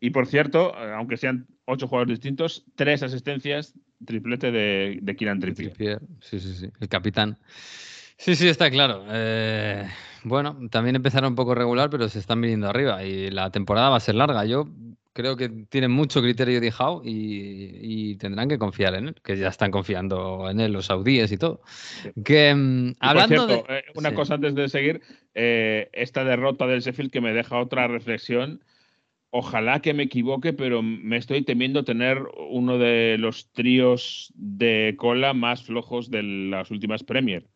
y 0.01 0.09
por 0.09 0.25
cierto, 0.25 0.75
aunque 0.75 1.17
sean 1.17 1.45
ocho 1.65 1.87
jugadores 1.87 2.19
distintos, 2.19 2.65
tres 2.75 3.03
asistencias, 3.03 3.73
triplete 4.03 4.51
de, 4.51 4.99
de 5.01 5.15
Kieran 5.15 5.39
Trippier. 5.39 5.99
Sí, 6.19 6.39
sí, 6.39 6.53
sí, 6.53 6.69
el 6.79 6.89
capitán. 6.89 7.37
Sí, 8.17 8.35
sí, 8.35 8.47
está 8.47 8.71
claro. 8.71 9.03
bueno, 10.23 10.57
también 10.71 10.95
empezaron 10.95 11.33
un 11.33 11.35
poco 11.35 11.53
regular, 11.53 11.89
pero 11.91 12.09
se 12.09 12.17
están 12.17 12.41
viniendo 12.41 12.67
arriba 12.67 13.03
y 13.03 13.29
la 13.29 13.51
temporada 13.51 13.89
va 13.89 13.97
a 13.97 13.99
ser 13.99 14.15
larga. 14.15 14.45
Yo 14.45 14.67
creo 15.15 15.37
que 15.37 15.47
tienen 15.47 15.91
mucho 15.91 16.21
criterio 16.21 16.59
de 16.59 16.73
Howe 16.77 17.01
y, 17.05 18.15
tendrán 18.17 18.49
que 18.49 18.59
confiar 18.59 18.95
en 18.95 19.07
él, 19.07 19.15
que 19.23 19.37
ya 19.37 19.47
están 19.47 19.71
confiando 19.71 20.49
en 20.49 20.59
él 20.59 20.73
los 20.73 20.87
saudíes 20.87 21.31
y 21.31 21.37
todo. 21.37 21.61
Que, 22.25 22.53
mm, 22.53 22.95
hablando 22.99 23.47
de... 23.47 23.63
Eh, 23.69 23.83
una 23.95 24.13
cosa 24.13 24.33
antes 24.33 24.55
de 24.55 24.67
seguir, 24.67 25.01
eh, 25.33 25.89
esta 25.93 26.25
derrota 26.25 26.67
del 26.67 26.81
Sheffield 26.81 27.11
que 27.11 27.21
me 27.21 27.33
deja 27.33 27.57
otra 27.59 27.87
reflexión. 27.87 28.61
Ojalá 29.29 29.79
que 29.79 29.93
me 29.93 30.03
equivoque, 30.03 30.51
pero 30.51 30.81
me 30.81 31.15
estoy 31.15 31.43
temiendo 31.43 31.85
tener 31.85 32.21
uno 32.49 32.77
de 32.77 33.15
los 33.17 33.49
tríos 33.53 34.33
de 34.35 34.95
cola 34.97 35.33
más 35.33 35.63
flojos 35.63 36.11
de 36.11 36.23
las 36.23 36.71
últimas 36.71 37.03
Premier. 37.03 37.47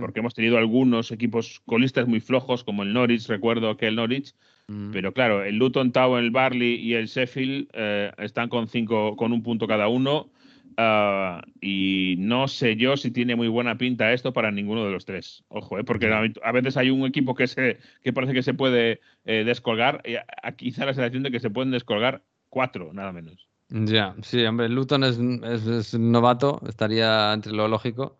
Porque 0.00 0.20
hemos 0.20 0.34
tenido 0.34 0.58
algunos 0.58 1.12
equipos 1.12 1.60
colistas 1.66 2.08
muy 2.08 2.18
flojos, 2.18 2.64
como 2.64 2.82
el 2.82 2.92
Norwich, 2.92 3.28
recuerdo 3.28 3.76
que 3.76 3.86
el 3.86 3.96
Norwich, 3.96 4.34
Mm. 4.68 4.90
Pero 4.92 5.12
claro, 5.12 5.44
el 5.44 5.56
Luton 5.56 5.92
Town, 5.92 6.18
el 6.18 6.30
Barley 6.30 6.74
y 6.74 6.94
el 6.94 7.06
Sheffield 7.06 7.68
eh, 7.72 8.12
están 8.18 8.48
con 8.48 8.68
cinco, 8.68 9.16
con 9.16 9.32
un 9.32 9.42
punto 9.42 9.66
cada 9.66 9.88
uno. 9.88 10.30
Ah, 10.78 11.42
y 11.60 12.16
no 12.18 12.48
sé 12.48 12.76
yo 12.76 12.98
si 12.98 13.10
tiene 13.10 13.34
muy 13.34 13.48
buena 13.48 13.78
pinta 13.78 14.12
esto 14.12 14.34
para 14.34 14.50
ninguno 14.50 14.84
de 14.84 14.90
los 14.90 15.06
tres. 15.06 15.42
Ojo, 15.48 15.78
¿eh? 15.78 15.84
porque 15.84 16.12
a, 16.42 16.52
veces 16.52 16.76
hay 16.76 16.90
un 16.90 17.06
equipo 17.06 17.34
que, 17.34 17.46
se, 17.46 17.78
que 18.02 18.12
parece 18.12 18.34
que 18.34 18.42
se 18.42 18.52
puede 18.52 19.00
eh, 19.24 19.44
descolgar. 19.44 20.02
Y 20.04 20.16
quizá 20.56 20.84
la 20.84 20.92
sensación 20.92 21.22
de 21.22 21.30
que 21.30 21.40
se 21.40 21.50
pueden 21.50 21.70
descolgar 21.70 22.22
cuatro, 22.50 22.92
nada 22.92 23.12
menos. 23.12 23.48
Ya, 23.68 24.14
sí, 24.22 24.44
hombre, 24.44 24.68
Luton 24.68 25.02
es, 25.04 25.18
es, 25.18 25.98
novato, 25.98 26.60
estaría 26.68 27.32
entre 27.32 27.52
lo 27.52 27.68
lógico. 27.68 28.18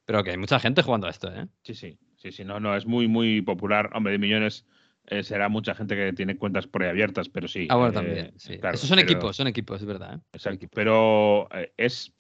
pero 0.10 0.24
que 0.24 0.32
hay 0.32 0.38
mucha 0.38 0.60
gente 0.60 0.82
jugando 0.82 1.06
a 1.06 1.12
esto, 1.12 1.32
¿eh? 1.32 1.46
Sí, 1.62 1.76
sí. 1.76 2.00
Sí, 2.16 2.32
sí, 2.32 2.44
no, 2.44 2.60
no, 2.60 2.76
es 2.76 2.88
muy, 2.88 3.08
muy 3.08 3.44
popular. 3.44 3.92
Hombre, 3.94 4.14
de 4.14 4.18
millones 4.18 4.66
eh, 5.06 5.22
será 5.22 5.50
mucha 5.50 5.76
gente 5.76 5.96
que 5.96 6.14
tiene 6.14 6.36
cuentas 6.36 6.66
preabiertas, 6.66 7.30
pero 7.30 7.48
sí. 7.48 7.68
Ah, 7.70 7.76
bueno, 7.76 7.94
también. 7.94 8.18
Eh, 8.18 8.34
sí. 8.38 8.60
Esos 8.74 8.90
son 8.90 8.98
equipos, 8.98 9.36
son 9.36 9.46
equipos, 9.46 9.82
es 9.82 9.86
verdad. 9.86 10.16
¿eh? 10.16 10.20
Exacto. 10.34 10.66
Pero 10.74 11.48
es. 11.78 12.12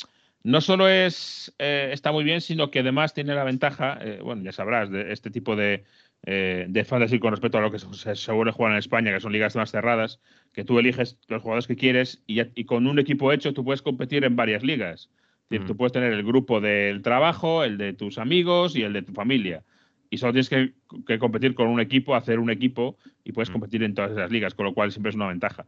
No 0.43 0.61
solo 0.61 0.87
es 0.87 1.51
está 1.57 2.11
muy 2.11 2.23
bien, 2.23 2.41
sino 2.41 2.69
que 2.69 2.81
además 2.81 3.15
tiene 3.15 3.33
la 3.33 3.43
ventaja, 3.43 3.97
bueno, 4.23 4.43
ya 4.43 4.51
sabrás, 4.51 4.91
de 4.91 5.11
este 5.11 5.31
tipo 5.31 5.55
de, 5.55 5.83
de 6.21 6.85
fantasy 6.85 7.17
con 7.17 7.31
respecto 7.31 7.57
a 7.57 7.61
lo 7.61 7.71
que 7.71 7.79
se, 7.79 8.13
suele 8.13 8.51
jugar 8.51 8.73
en 8.73 8.77
España, 8.77 9.11
que 9.11 9.19
son 9.19 9.33
ligas 9.33 9.55
más 9.55 9.71
cerradas, 9.71 10.21
que 10.53 10.63
tú 10.63 10.77
eliges 10.77 11.17
los 11.27 11.41
jugadores 11.41 11.65
que 11.65 11.75
quieres 11.75 12.21
y, 12.27 12.39
y 12.53 12.65
con 12.65 12.85
un 12.85 12.99
equipo 12.99 13.33
hecho 13.33 13.51
tú 13.51 13.65
puedes 13.65 13.81
competir 13.81 14.25
en 14.25 14.35
varias 14.35 14.61
ligas. 14.61 15.09
Mm. 15.49 15.65
Tú 15.65 15.75
puedes 15.75 15.91
tener 15.91 16.13
el 16.13 16.23
grupo 16.23 16.61
del 16.61 17.01
trabajo, 17.01 17.63
el 17.63 17.77
de 17.77 17.93
tus 17.93 18.17
amigos 18.17 18.75
y 18.75 18.83
el 18.83 18.93
de 18.93 19.01
tu 19.01 19.13
familia 19.13 19.63
y 20.09 20.17
solo 20.17 20.33
tienes 20.33 20.49
que, 20.49 21.19
competir 21.19 21.53
con 21.53 21.67
un 21.67 21.79
equipo, 21.79 22.15
hacer 22.15 22.39
un 22.39 22.49
equipo 22.49 22.97
y 23.23 23.31
puedes 23.31 23.49
mm. 23.49 23.53
competir 23.53 23.83
en 23.83 23.93
todas 23.93 24.11
esas 24.11 24.31
ligas, 24.31 24.53
con 24.53 24.65
lo 24.65 24.73
cual 24.73 24.91
siempre 24.91 25.11
es 25.11 25.15
una 25.15 25.27
ventaja. 25.27 25.65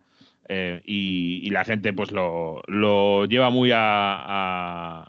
Eh, 0.49 0.81
y, 0.85 1.49
la 1.51 1.63
gente 1.63 1.93
pues 1.93 2.11
lo, 2.11 3.25
lleva 3.25 3.49
muy 3.49 3.71
a, 3.73 5.07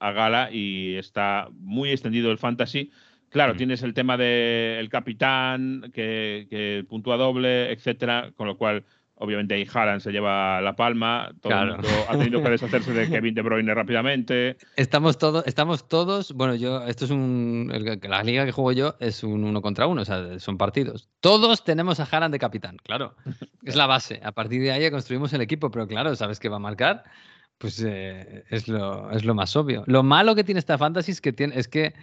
gala 0.00 0.50
y 0.50 0.96
está 0.96 1.48
muy 1.60 1.90
extendido 1.90 2.32
el 2.32 2.38
fantasy. 2.38 2.90
Claro, 3.28 3.54
mm. 3.54 3.56
tienes 3.56 3.82
el 3.82 3.94
tema 3.94 4.16
del 4.16 4.88
capitán 4.88 5.90
que, 5.94 6.46
que 6.50 6.84
puntúa 6.88 7.16
doble, 7.16 7.70
etcétera, 7.72 8.32
con 8.36 8.48
lo 8.48 8.56
cual 8.56 8.84
Obviamente 9.22 9.54
ahí 9.54 9.64
Haaland 9.72 10.00
se 10.00 10.10
lleva 10.10 10.60
la 10.60 10.74
palma, 10.74 11.30
todo 11.40 11.52
el 11.52 11.70
mundo 11.74 11.88
ha 12.08 12.18
tenido 12.18 12.42
que 12.42 12.50
deshacerse 12.50 12.92
de 12.92 13.08
Kevin 13.10 13.36
De 13.36 13.42
Bruyne 13.42 13.72
rápidamente. 13.72 14.56
Estamos 14.74 15.16
todos, 15.16 15.46
estamos 15.46 15.86
todos, 15.86 16.32
bueno, 16.32 16.56
yo, 16.56 16.82
esto 16.84 17.04
es 17.04 17.12
un, 17.12 17.72
la 18.02 18.24
liga 18.24 18.44
que 18.44 18.50
juego 18.50 18.72
yo 18.72 18.96
es 18.98 19.22
un 19.22 19.44
uno 19.44 19.62
contra 19.62 19.86
uno, 19.86 20.02
o 20.02 20.04
sea, 20.04 20.40
son 20.40 20.58
partidos. 20.58 21.08
Todos 21.20 21.62
tenemos 21.62 22.00
a 22.00 22.04
Haaland 22.10 22.32
de 22.32 22.40
capitán, 22.40 22.78
claro, 22.82 23.14
es 23.62 23.76
la 23.76 23.86
base. 23.86 24.20
A 24.24 24.32
partir 24.32 24.60
de 24.60 24.72
ahí 24.72 24.90
construimos 24.90 25.32
el 25.32 25.40
equipo, 25.40 25.70
pero 25.70 25.86
claro, 25.86 26.16
¿sabes 26.16 26.40
qué 26.40 26.48
va 26.48 26.56
a 26.56 26.58
marcar? 26.58 27.04
Pues 27.58 27.80
eh, 27.86 28.42
es, 28.50 28.66
lo, 28.66 29.12
es 29.12 29.24
lo 29.24 29.36
más 29.36 29.54
obvio. 29.54 29.84
Lo 29.86 30.02
malo 30.02 30.34
que 30.34 30.42
tiene 30.42 30.58
esta 30.58 30.78
fantasy 30.78 31.12
es 31.12 31.20
que, 31.20 31.32
tiene, 31.32 31.56
es 31.56 31.68
que 31.68 31.94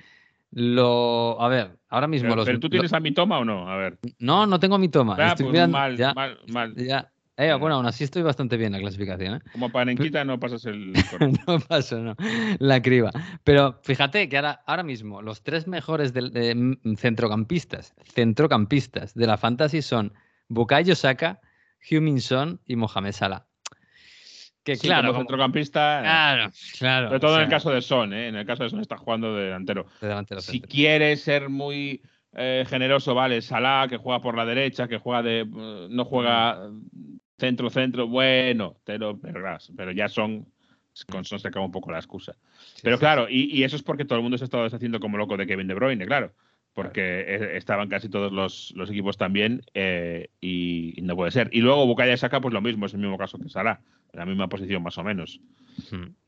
lo. 0.51 1.41
A 1.41 1.47
ver, 1.47 1.77
ahora 1.89 2.07
mismo. 2.07 2.29
Pero, 2.29 2.45
los, 2.45 2.59
tú 2.59 2.69
tienes 2.69 2.93
a 2.93 2.99
mi 2.99 3.11
toma 3.11 3.39
o 3.39 3.45
no? 3.45 3.69
A 3.69 3.77
ver. 3.77 3.97
No, 4.19 4.45
no 4.45 4.59
tengo 4.59 4.75
a 4.75 4.79
mi 4.79 4.89
toma. 4.89 5.15
Ah, 5.17 5.29
estoy 5.29 5.47
pues 5.47 5.69
mal, 5.69 5.97
mal, 6.15 6.39
mal, 6.47 6.75
Ya. 6.75 7.11
Eh, 7.37 7.53
bueno, 7.53 7.75
aún 7.75 7.85
así 7.85 8.03
estoy 8.03 8.21
bastante 8.21 8.57
bien 8.57 8.67
en 8.67 8.73
la 8.73 8.79
clasificación. 8.79 9.35
¿eh? 9.35 9.39
Como 9.53 9.69
panenquita 9.69 10.25
no 10.25 10.41
pasas 10.41 10.65
el. 10.65 10.91
no 11.47 11.59
paso, 11.61 11.97
no. 11.99 12.17
La 12.59 12.81
criba. 12.81 13.11
Pero 13.45 13.79
fíjate 13.83 14.27
que 14.27 14.35
ahora, 14.35 14.61
ahora 14.65 14.83
mismo 14.83 15.21
los 15.21 15.41
tres 15.41 15.65
mejores 15.65 16.13
de, 16.13 16.77
centrocampistas, 16.97 17.95
centrocampistas 18.03 19.13
de 19.13 19.25
la 19.25 19.37
fantasy 19.37 19.81
son 19.81 20.11
Bukayo 20.49 20.95
Saka, 20.95 21.39
Heung-Min 21.89 22.19
Son 22.19 22.59
y 22.65 22.75
Mohamed 22.75 23.13
Salah. 23.13 23.45
Que 24.77 24.87
claro, 24.87 25.09
como 25.09 25.19
centrocampista. 25.19 25.99
Claro, 26.01 26.51
claro. 26.77 27.07
Sobre 27.07 27.19
todo 27.19 27.35
en 27.37 27.43
el 27.43 27.49
caso 27.49 27.71
de 27.71 27.81
Son, 27.81 28.13
¿eh? 28.13 28.27
En 28.27 28.35
el 28.35 28.45
caso 28.45 28.63
de 28.63 28.69
Son 28.69 28.79
está 28.79 28.97
jugando 28.97 29.35
de 29.35 29.45
delantero. 29.45 29.87
si 30.39 30.61
quiere 30.61 31.15
ser 31.15 31.49
muy 31.49 32.01
eh, 32.33 32.65
generoso, 32.67 33.15
vale, 33.15 33.41
Salah, 33.41 33.87
que 33.89 33.97
juega 33.97 34.21
por 34.21 34.35
la 34.37 34.45
derecha, 34.45 34.87
que 34.87 34.97
juega 34.99 35.23
de. 35.23 35.39
Eh, 35.41 35.87
no 35.89 36.05
juega 36.05 36.69
centro, 37.39 37.69
centro, 37.69 38.07
bueno, 38.07 38.75
pero, 38.83 39.17
pero 39.19 39.91
ya 39.91 40.09
son, 40.09 40.45
con 41.09 41.25
Son 41.25 41.39
se 41.39 41.47
acaba 41.47 41.65
un 41.65 41.71
poco 41.71 41.91
la 41.91 41.97
excusa. 41.97 42.35
pero 42.83 42.99
claro, 42.99 43.27
y, 43.29 43.63
eso 43.63 43.75
es 43.75 43.83
porque 43.83 44.05
todo 44.05 44.17
el 44.17 44.23
mundo 44.23 44.37
se 44.37 44.43
ha 44.43 44.45
estado 44.45 44.63
deshaciendo 44.63 44.99
como 44.99 45.17
loco 45.17 45.37
de 45.37 45.47
Kevin 45.47 45.67
De 45.67 45.73
Bruyne, 45.73 46.05
claro, 46.05 46.33
porque 46.73 47.21
e, 47.21 47.57
estaban 47.57 47.89
casi 47.89 48.09
todos 48.09 48.31
los, 48.31 48.73
equipos 48.89 49.17
también 49.17 49.61
eh, 49.73 50.29
y, 50.41 50.95
no 51.01 51.15
puede 51.15 51.31
ser. 51.31 51.49
Y 51.51 51.61
luego 51.61 51.85
Bukaya 51.85 52.17
Saka, 52.17 52.41
pues 52.41 52.53
lo 52.53 52.61
mismo, 52.61 52.85
es 52.85 52.93
el 52.93 52.99
mismo 52.99 53.17
caso 53.17 53.37
que 53.37 53.49
Sara, 53.49 53.81
en 54.13 54.19
la 54.19 54.25
misma 54.25 54.47
posición 54.47 54.83
más 54.83 54.97
o 54.97 55.03
menos. 55.03 55.39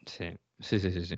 Sí. 0.05 0.37
Sí, 0.61 0.79
sí, 0.79 0.91
sí, 0.91 1.05
sí. 1.05 1.15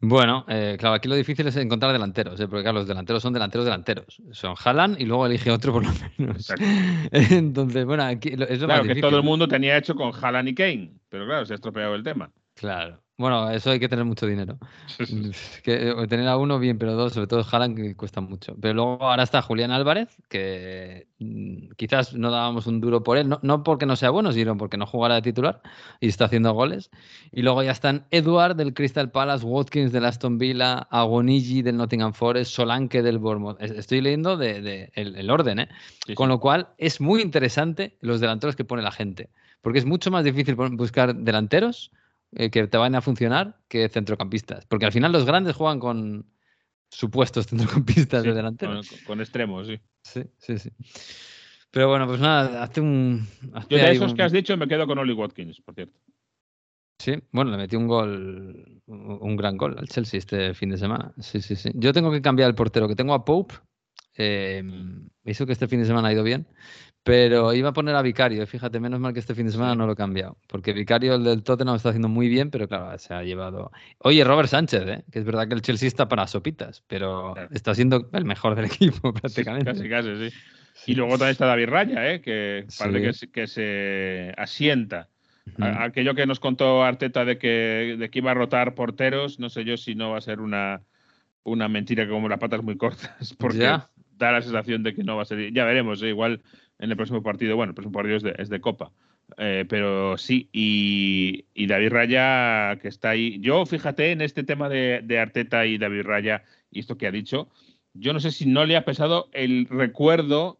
Bueno, 0.00 0.44
eh, 0.48 0.76
claro, 0.78 0.94
aquí 0.94 1.08
lo 1.08 1.14
difícil 1.14 1.46
es 1.46 1.56
encontrar 1.56 1.92
delanteros, 1.92 2.38
¿eh? 2.40 2.46
porque 2.46 2.62
claro, 2.62 2.80
los 2.80 2.86
delanteros 2.88 3.22
son 3.22 3.32
delanteros 3.32 3.64
delanteros. 3.64 4.22
Son 4.32 4.54
Haaland 4.62 5.00
y 5.00 5.06
luego 5.06 5.26
elige 5.26 5.50
otro 5.50 5.72
por 5.72 5.84
lo 5.84 5.92
menos. 6.18 6.52
Entonces, 7.10 7.84
bueno, 7.86 8.04
aquí 8.04 8.28
es 8.28 8.60
lo 8.60 8.66
claro, 8.66 8.84
que 8.84 9.00
todo 9.00 9.16
el 9.16 9.22
mundo 9.22 9.48
tenía 9.48 9.78
hecho 9.78 9.94
con 9.94 10.12
Haaland 10.14 10.50
y 10.50 10.54
Kane, 10.54 10.92
pero 11.08 11.24
claro, 11.24 11.46
se 11.46 11.54
ha 11.54 11.56
estropeado 11.56 11.94
el 11.94 12.02
tema. 12.02 12.30
Claro. 12.54 13.02
Bueno, 13.22 13.48
eso 13.50 13.70
hay 13.70 13.78
que 13.78 13.88
tener 13.88 14.04
mucho 14.04 14.26
dinero. 14.26 14.58
que, 15.62 15.90
eh, 15.90 16.06
tener 16.08 16.26
a 16.26 16.36
uno 16.36 16.58
bien, 16.58 16.76
pero 16.76 16.94
dos, 16.94 17.12
sobre 17.12 17.28
todo 17.28 17.46
Haaland, 17.48 17.76
que 17.76 17.94
cuesta 17.94 18.20
mucho. 18.20 18.56
Pero 18.60 18.74
luego 18.74 19.04
ahora 19.04 19.22
está 19.22 19.40
Julián 19.42 19.70
Álvarez, 19.70 20.08
que 20.28 21.06
mm, 21.20 21.74
quizás 21.76 22.14
no 22.14 22.32
dábamos 22.32 22.66
un 22.66 22.80
duro 22.80 23.04
por 23.04 23.18
él, 23.18 23.28
no, 23.28 23.62
porque 23.62 23.86
no 23.86 23.94
sea 23.94 24.10
bueno, 24.10 24.32
sino 24.32 24.56
porque 24.56 24.76
no 24.76 24.88
jugara 24.88 25.14
de 25.14 25.22
titular 25.22 25.62
y 26.00 26.08
está 26.08 26.24
haciendo 26.24 26.52
goles. 26.52 26.90
Y 27.30 27.42
luego 27.42 27.62
ya 27.62 27.70
están 27.70 28.06
Edward 28.10 28.56
del 28.56 28.74
Crystal 28.74 29.08
Palace, 29.12 29.46
Watkins 29.46 29.92
del 29.92 30.04
Aston 30.04 30.38
Villa, 30.38 30.88
Agonigi 30.90 31.62
del 31.62 31.76
Nottingham 31.76 32.14
Forest, 32.14 32.50
Solanke 32.50 33.02
del 33.02 33.20
Bournemouth. 33.20 33.62
Estoy 33.62 34.00
leyendo 34.00 34.36
de, 34.36 34.90
el, 34.96 35.30
orden, 35.30 35.60
¿eh? 35.60 35.68
Con 36.16 36.28
lo 36.28 36.40
cual 36.40 36.70
es 36.76 37.00
muy 37.00 37.22
interesante 37.22 37.96
los 38.00 38.18
delanteros 38.18 38.56
que 38.56 38.64
pone 38.64 38.82
la 38.82 38.90
gente, 38.90 39.30
porque 39.60 39.78
es 39.78 39.84
mucho 39.84 40.10
más 40.10 40.24
difícil 40.24 40.56
buscar 40.56 41.14
delanteros 41.14 41.92
eh, 42.34 42.50
que 42.50 42.66
te 42.66 42.78
van 42.78 42.94
a 42.94 43.00
funcionar 43.00 43.60
que 43.68 43.88
centrocampistas. 43.88 44.66
Porque 44.66 44.86
al 44.86 44.92
final 44.92 45.12
los 45.12 45.24
grandes 45.24 45.56
juegan 45.56 45.78
con 45.78 46.26
supuestos 46.90 47.46
centrocampistas 47.48 48.22
de 48.22 48.32
delantero. 48.32 48.80
Con, 49.06 49.20
extremos, 49.20 49.66
sí. 49.66 49.80
Sí, 50.02 50.22
sí, 50.38 50.58
sí. 50.58 50.70
Pero 51.70 51.88
bueno, 51.88 52.06
pues 52.06 52.20
nada, 52.20 52.62
hace 52.62 52.80
un. 52.80 53.26
Yo 53.70 53.78
de 53.78 53.92
esos 53.92 54.14
que 54.14 54.22
has 54.22 54.32
dicho 54.32 54.56
me 54.56 54.68
quedo 54.68 54.86
con 54.86 54.98
Oli 54.98 55.14
Watkins, 55.14 55.60
por 55.60 55.74
cierto. 55.74 55.98
Sí, 56.98 57.14
bueno, 57.32 57.50
le 57.50 57.56
metí 57.56 57.76
un 57.76 57.88
gol, 57.88 58.82
un 58.86 59.36
gran 59.36 59.56
gol 59.56 59.76
al 59.78 59.88
Chelsea 59.88 60.18
este 60.18 60.54
fin 60.54 60.70
de 60.70 60.76
semana. 60.76 61.12
Sí, 61.18 61.40
sí, 61.40 61.56
sí. 61.56 61.70
Yo 61.74 61.92
tengo 61.92 62.12
que 62.12 62.22
cambiar 62.22 62.48
el 62.48 62.54
portero, 62.54 62.86
que 62.86 62.94
tengo 62.94 63.14
a 63.14 63.24
Pope. 63.24 63.54
Eh, 64.16 64.62
hizo 65.24 65.46
que 65.46 65.52
este 65.52 65.66
fin 65.66 65.80
de 65.80 65.86
semana 65.86 66.08
ha 66.08 66.12
ido 66.12 66.22
bien, 66.22 66.46
pero 67.04 67.52
iba 67.52 67.70
a 67.70 67.72
poner 67.72 67.96
a 67.96 68.02
Vicario, 68.02 68.46
fíjate, 68.46 68.78
menos 68.78 69.00
mal 69.00 69.12
que 69.12 69.18
este 69.18 69.34
fin 69.34 69.46
de 69.46 69.52
semana 69.52 69.74
no 69.74 69.86
lo 69.86 69.94
he 69.94 69.96
cambiado. 69.96 70.36
Porque 70.46 70.72
Vicario, 70.72 71.16
el 71.16 71.24
del 71.24 71.42
Tottenham, 71.42 71.74
está 71.74 71.88
haciendo 71.88 72.08
muy 72.08 72.28
bien, 72.28 72.50
pero 72.50 72.68
claro, 72.68 72.96
se 72.98 73.12
ha 73.12 73.22
llevado. 73.24 73.72
Oye, 73.98 74.22
Robert 74.22 74.48
Sánchez, 74.48 74.82
¿eh? 74.86 75.04
que 75.10 75.18
es 75.18 75.24
verdad 75.24 75.48
que 75.48 75.54
el 75.54 75.62
Chelsea 75.62 75.88
está 75.88 76.08
para 76.08 76.28
sopitas, 76.28 76.84
pero 76.86 77.34
está 77.50 77.74
siendo 77.74 78.08
el 78.12 78.24
mejor 78.24 78.54
del 78.54 78.64
equipo 78.66 79.12
prácticamente. 79.12 79.72
casi, 79.72 79.88
casi, 79.88 80.30
sí. 80.30 80.36
Y 80.86 80.94
luego 80.94 81.12
también 81.12 81.32
está 81.32 81.46
David 81.46 81.68
Raya, 81.68 82.12
¿eh? 82.12 82.20
que 82.20 82.66
parece 82.78 83.30
que, 83.30 83.46
se 83.46 84.32
asienta. 84.36 85.08
Aquello 85.58 86.14
que 86.14 86.24
nos 86.26 86.38
contó 86.38 86.84
Arteta 86.84 87.24
de 87.24 87.36
que, 87.36 87.96
de 87.98 88.10
que 88.10 88.20
iba 88.20 88.30
a 88.30 88.34
rotar 88.34 88.74
porteros, 88.74 89.40
no 89.40 89.50
sé 89.50 89.64
yo 89.64 89.76
si 89.76 89.96
no 89.96 90.10
va 90.10 90.18
a 90.18 90.22
ser 90.22 90.40
una, 90.40 90.82
una 91.42 91.68
mentira 91.68 92.08
como 92.08 92.28
las 92.28 92.38
patas 92.38 92.62
muy 92.62 92.76
cortas. 92.78 93.34
Porque 93.34 93.58
da 94.22 94.32
la 94.32 94.42
sensación 94.42 94.82
de 94.82 94.94
que 94.94 95.02
no 95.02 95.16
va 95.16 95.22
a 95.22 95.26
ser. 95.26 95.52
Ya 95.52 95.64
veremos, 95.64 96.02
igual 96.02 96.42
en 96.82 96.90
el 96.90 96.96
próximo 96.96 97.22
partido, 97.22 97.56
bueno, 97.56 97.70
el 97.70 97.74
próximo 97.74 97.92
partido 97.92 98.16
es 98.16 98.22
de, 98.22 98.34
es 98.38 98.48
de 98.48 98.60
Copa. 98.60 98.90
pero 99.36 100.18
sí, 100.18 100.48
y, 100.52 101.66
David 101.66 101.90
Raya 101.90 102.76
que 102.82 102.88
está 102.88 103.10
ahí. 103.10 103.38
Yo, 103.40 103.64
fíjate, 103.64 104.10
en 104.10 104.20
este 104.20 104.42
tema 104.42 104.68
de, 104.68 105.00
de 105.04 105.18
Arteta 105.18 105.64
y 105.64 105.78
David 105.78 106.02
Raya 106.02 106.42
y 106.72 106.80
esto 106.80 106.98
que 106.98 107.06
ha 107.06 107.12
dicho, 107.12 107.48
yo 107.94 108.12
no 108.12 108.20
sé 108.20 108.32
si 108.32 108.46
no 108.46 108.66
le 108.66 108.76
ha 108.76 108.84
pesado 108.84 109.28
el 109.32 109.66
recuerdo 109.66 110.58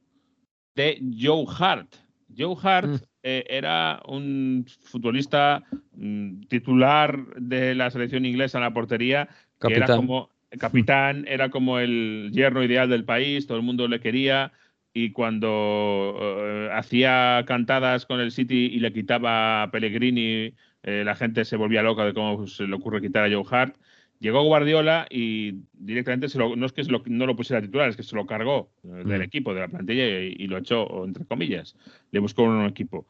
de 0.76 1.02
Joe 1.18 1.44
Hart. 1.58 1.96
Joe 2.36 2.56
Hart 2.62 2.88
mm. 2.88 2.96
eh, 3.24 3.44
era 3.48 4.00
un 4.06 4.64
futbolista 4.82 5.64
mm, 5.92 6.42
titular 6.42 7.34
de 7.34 7.74
la 7.74 7.90
selección 7.90 8.24
inglesa 8.24 8.58
en 8.58 8.64
la 8.64 8.72
portería, 8.72 9.28
que 9.60 9.74
era 9.74 9.86
como 9.86 10.30
capitán, 10.58 11.24
era 11.26 11.50
como 11.50 11.78
el 11.78 12.30
yerno 12.32 12.62
ideal 12.62 12.88
del 12.88 13.04
país, 13.04 13.46
todo 13.46 13.56
el 13.56 13.64
mundo 13.64 13.88
le 13.88 14.00
quería 14.00 14.52
y 14.94 15.12
cuando 15.12 16.16
eh, 16.20 16.68
hacía 16.72 17.44
cantadas 17.46 18.06
con 18.06 18.20
el 18.20 18.30
City 18.30 18.66
y 18.72 18.80
le 18.80 18.92
quitaba 18.92 19.62
a 19.62 19.70
Pellegrini, 19.70 20.54
eh, 20.82 21.02
la 21.04 21.14
gente 21.14 21.44
se 21.44 21.56
volvía 21.56 21.82
loca 21.82 22.04
de 22.04 22.12
cómo 22.12 22.46
se 22.46 22.66
le 22.66 22.74
ocurre 22.74 23.00
quitar 23.00 23.24
a 23.24 23.34
Joe 23.34 23.44
Hart. 23.50 23.76
Llegó 24.18 24.42
Guardiola 24.44 25.06
y 25.10 25.62
directamente 25.72 26.28
se 26.28 26.38
lo, 26.38 26.54
no 26.54 26.66
es 26.66 26.72
que 26.72 26.82
no 27.06 27.26
lo 27.26 27.36
pusiera 27.36 27.60
titular, 27.60 27.88
es 27.88 27.96
que 27.96 28.02
se 28.02 28.14
lo 28.14 28.26
cargó 28.26 28.70
eh, 28.84 29.02
del 29.04 29.20
mm. 29.20 29.22
equipo, 29.22 29.54
de 29.54 29.60
la 29.60 29.68
plantilla 29.68 30.20
y, 30.20 30.46
lo 30.46 30.58
echó, 30.58 31.04
entre 31.04 31.24
comillas. 31.24 31.74
Le 32.10 32.20
buscó 32.20 32.42
un 32.42 32.66
equipo. 32.66 33.06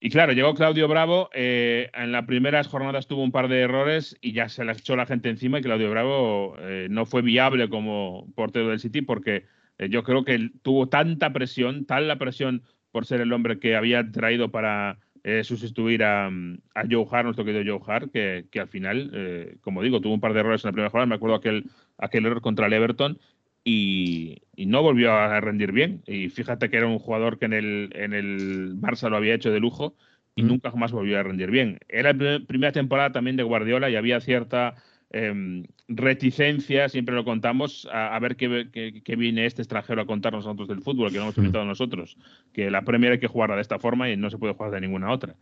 Y 0.00 0.10
claro, 0.10 0.32
llegó 0.32 0.54
Claudio 0.54 0.86
Bravo. 0.86 1.30
Eh, 1.34 1.90
en 1.94 2.12
las 2.12 2.26
primeras 2.26 2.68
jornadas 2.68 3.06
tuvo 3.06 3.22
un 3.22 3.32
par 3.32 3.48
de 3.48 3.60
errores 3.60 4.16
y 4.20 4.32
ya 4.32 4.48
se 4.48 4.64
las 4.64 4.78
echó 4.78 4.96
la 4.96 5.06
gente 5.06 5.28
encima. 5.28 5.58
Y 5.58 5.62
Claudio 5.62 5.90
Bravo 5.90 6.56
no 6.88 7.06
fue 7.06 7.22
viable 7.22 7.68
como 7.68 8.26
portero 8.34 8.68
del 8.68 8.80
City 8.80 9.02
porque 9.02 9.44
yo 9.78 10.02
creo 10.02 10.24
que 10.24 10.50
tuvo 10.62 10.88
tanta 10.88 11.32
presión, 11.32 11.84
tal 11.84 12.08
la 12.08 12.18
presión 12.18 12.62
por 12.92 13.06
ser 13.06 13.20
el 13.20 13.32
hombre 13.32 13.58
que 13.58 13.76
había 13.76 14.10
traído 14.10 14.50
para 14.50 14.98
eh, 15.24 15.42
sustituir 15.42 16.04
a, 16.04 16.26
a, 16.26 16.84
Joe 16.88 17.06
Hart, 17.10 17.24
nuestro 17.24 17.44
querido 17.44 17.78
Joe 17.78 17.84
Hart, 17.92 18.12
que, 18.12 18.46
que 18.50 18.60
al 18.60 18.68
final, 18.68 19.10
eh, 19.14 19.56
como 19.62 19.82
digo, 19.82 20.00
tuvo 20.00 20.14
un 20.14 20.20
par 20.20 20.34
de 20.34 20.40
errores 20.40 20.64
en 20.64 20.68
la 20.68 20.72
primera 20.72 20.90
jornada. 20.90 21.06
Me 21.06 21.14
acuerdo 21.14 21.36
aquel, 21.36 21.64
aquel 21.98 22.26
error 22.26 22.40
contra 22.40 22.66
el 22.66 22.72
Everton 22.74 23.18
y, 23.64 24.42
y, 24.54 24.66
no 24.66 24.82
volvió 24.82 25.12
a 25.12 25.40
rendir 25.40 25.72
bien. 25.72 26.02
Y 26.06 26.28
fíjate 26.28 26.70
que 26.70 26.76
era 26.76 26.86
un 26.86 26.98
jugador 26.98 27.38
que 27.38 27.46
en 27.46 27.54
el, 27.54 27.90
en 27.94 28.12
el 28.12 28.76
Barça 28.76 29.08
lo 29.08 29.16
había 29.16 29.34
hecho 29.34 29.50
de 29.50 29.60
lujo 29.60 29.96
y 30.36 30.42
nunca 30.42 30.70
jamás 30.70 30.92
volvió 30.92 31.18
a 31.18 31.22
rendir 31.22 31.50
bien. 31.50 31.78
Era 31.88 32.12
la 32.12 32.40
primera 32.46 32.72
temporada 32.72 33.12
también 33.12 33.36
de 33.36 33.42
Guardiola 33.44 33.88
y 33.88 33.96
había 33.96 34.20
cierta 34.20 34.74
Em, 35.16 35.62
reticencia, 35.86 36.88
siempre 36.88 37.14
lo 37.14 37.24
contamos, 37.24 37.88
a, 37.92 38.18
ver 38.18 38.34
qué, 38.34 39.14
viene 39.16 39.46
este 39.46 39.62
extranjero 39.62 40.02
a 40.02 40.06
contarnos 40.06 40.44
nosotros 40.44 40.66
del 40.66 40.82
fútbol, 40.82 41.12
que 41.12 41.18
no 41.18 41.22
hemos 41.22 41.38
invitado 41.38 41.64
nosotros. 41.64 42.18
Que 42.52 42.68
la 42.68 42.82
Premier 42.82 43.12
hay 43.12 43.20
que 43.20 43.28
jugarla 43.28 43.54
de 43.54 43.62
esta 43.62 43.78
forma 43.78 44.10
y 44.10 44.16
no 44.16 44.28
se 44.28 44.38
puede 44.38 44.54
jugar 44.54 44.72
de 44.72 44.80
ninguna 44.80 45.12
otra. 45.12 45.36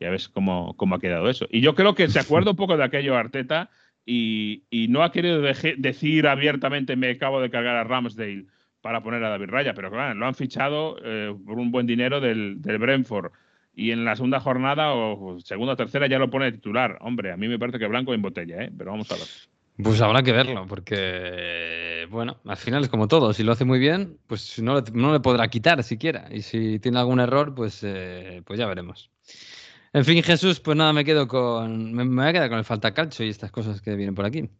Ya 0.00 0.08
ves 0.08 0.30
cómo, 0.30 0.74
cómo 0.78 0.94
ha 0.94 0.98
quedado 0.98 1.28
eso. 1.28 1.46
Y 1.50 1.60
yo 1.60 1.74
creo 1.74 1.94
que 1.94 2.08
se 2.08 2.18
acuerda 2.18 2.52
un 2.52 2.56
poco 2.56 2.78
de 2.78 2.84
aquello 2.84 3.18
Arteta 3.18 3.68
y, 4.06 4.62
no 4.88 5.02
ha 5.02 5.12
querido 5.12 5.42
decir 5.42 6.26
abiertamente 6.26 6.96
me 6.96 7.10
acabo 7.10 7.42
de 7.42 7.50
cargar 7.50 7.76
a 7.76 7.84
Ramsdale 7.84 8.46
para 8.80 9.02
poner 9.02 9.22
a 9.24 9.28
David 9.28 9.50
Raya, 9.50 9.74
pero 9.74 9.90
claro, 9.90 10.14
lo 10.14 10.26
han 10.26 10.36
fichado 10.36 10.96
eh, 11.04 11.36
por 11.44 11.58
un 11.58 11.70
buen 11.70 11.86
dinero 11.86 12.22
del, 12.22 12.62
del 12.62 12.78
Brentford 12.78 13.30
y 13.78 13.92
en 13.92 14.04
la 14.04 14.16
segunda 14.16 14.40
jornada 14.40 14.92
o 14.92 15.38
segunda 15.38 15.74
o 15.74 15.76
tercera 15.76 16.08
ya 16.08 16.18
lo 16.18 16.28
pone 16.28 16.46
de 16.46 16.52
titular. 16.52 16.98
Hombre, 17.00 17.30
a 17.30 17.36
mí 17.36 17.46
me 17.46 17.60
parece 17.60 17.78
que 17.78 17.86
blanco 17.86 18.12
en 18.12 18.22
botella, 18.22 18.64
¿eh? 18.64 18.72
pero 18.76 18.90
vamos 18.90 19.10
a 19.12 19.14
ver. 19.14 19.24
Pues 19.80 20.00
habrá 20.00 20.24
que 20.24 20.32
verlo, 20.32 20.66
porque, 20.66 22.08
bueno, 22.10 22.38
al 22.44 22.56
final 22.56 22.82
es 22.82 22.88
como 22.88 23.06
todo. 23.06 23.32
Si 23.32 23.44
lo 23.44 23.52
hace 23.52 23.64
muy 23.64 23.78
bien, 23.78 24.18
pues 24.26 24.60
no 24.60 24.74
le, 24.74 24.82
no 24.92 25.12
le 25.12 25.20
podrá 25.20 25.46
quitar 25.46 25.84
siquiera. 25.84 26.26
Y 26.32 26.42
si 26.42 26.80
tiene 26.80 26.98
algún 26.98 27.20
error, 27.20 27.54
pues, 27.54 27.84
eh, 27.84 28.42
pues 28.44 28.58
ya 28.58 28.66
veremos. 28.66 29.12
En 29.92 30.04
fin, 30.04 30.20
Jesús, 30.24 30.58
pues 30.58 30.76
nada, 30.76 30.92
me 30.92 31.04
quedo 31.04 31.28
con. 31.28 31.94
Me, 31.94 32.04
voy 32.04 32.26
a 32.26 32.32
quedar 32.32 32.48
con 32.48 32.58
el 32.58 32.64
falta 32.64 32.92
calcio 32.92 33.24
y 33.24 33.28
estas 33.28 33.52
cosas 33.52 33.80
que 33.80 33.94
vienen 33.94 34.16
por 34.16 34.26
aquí. 34.26 34.50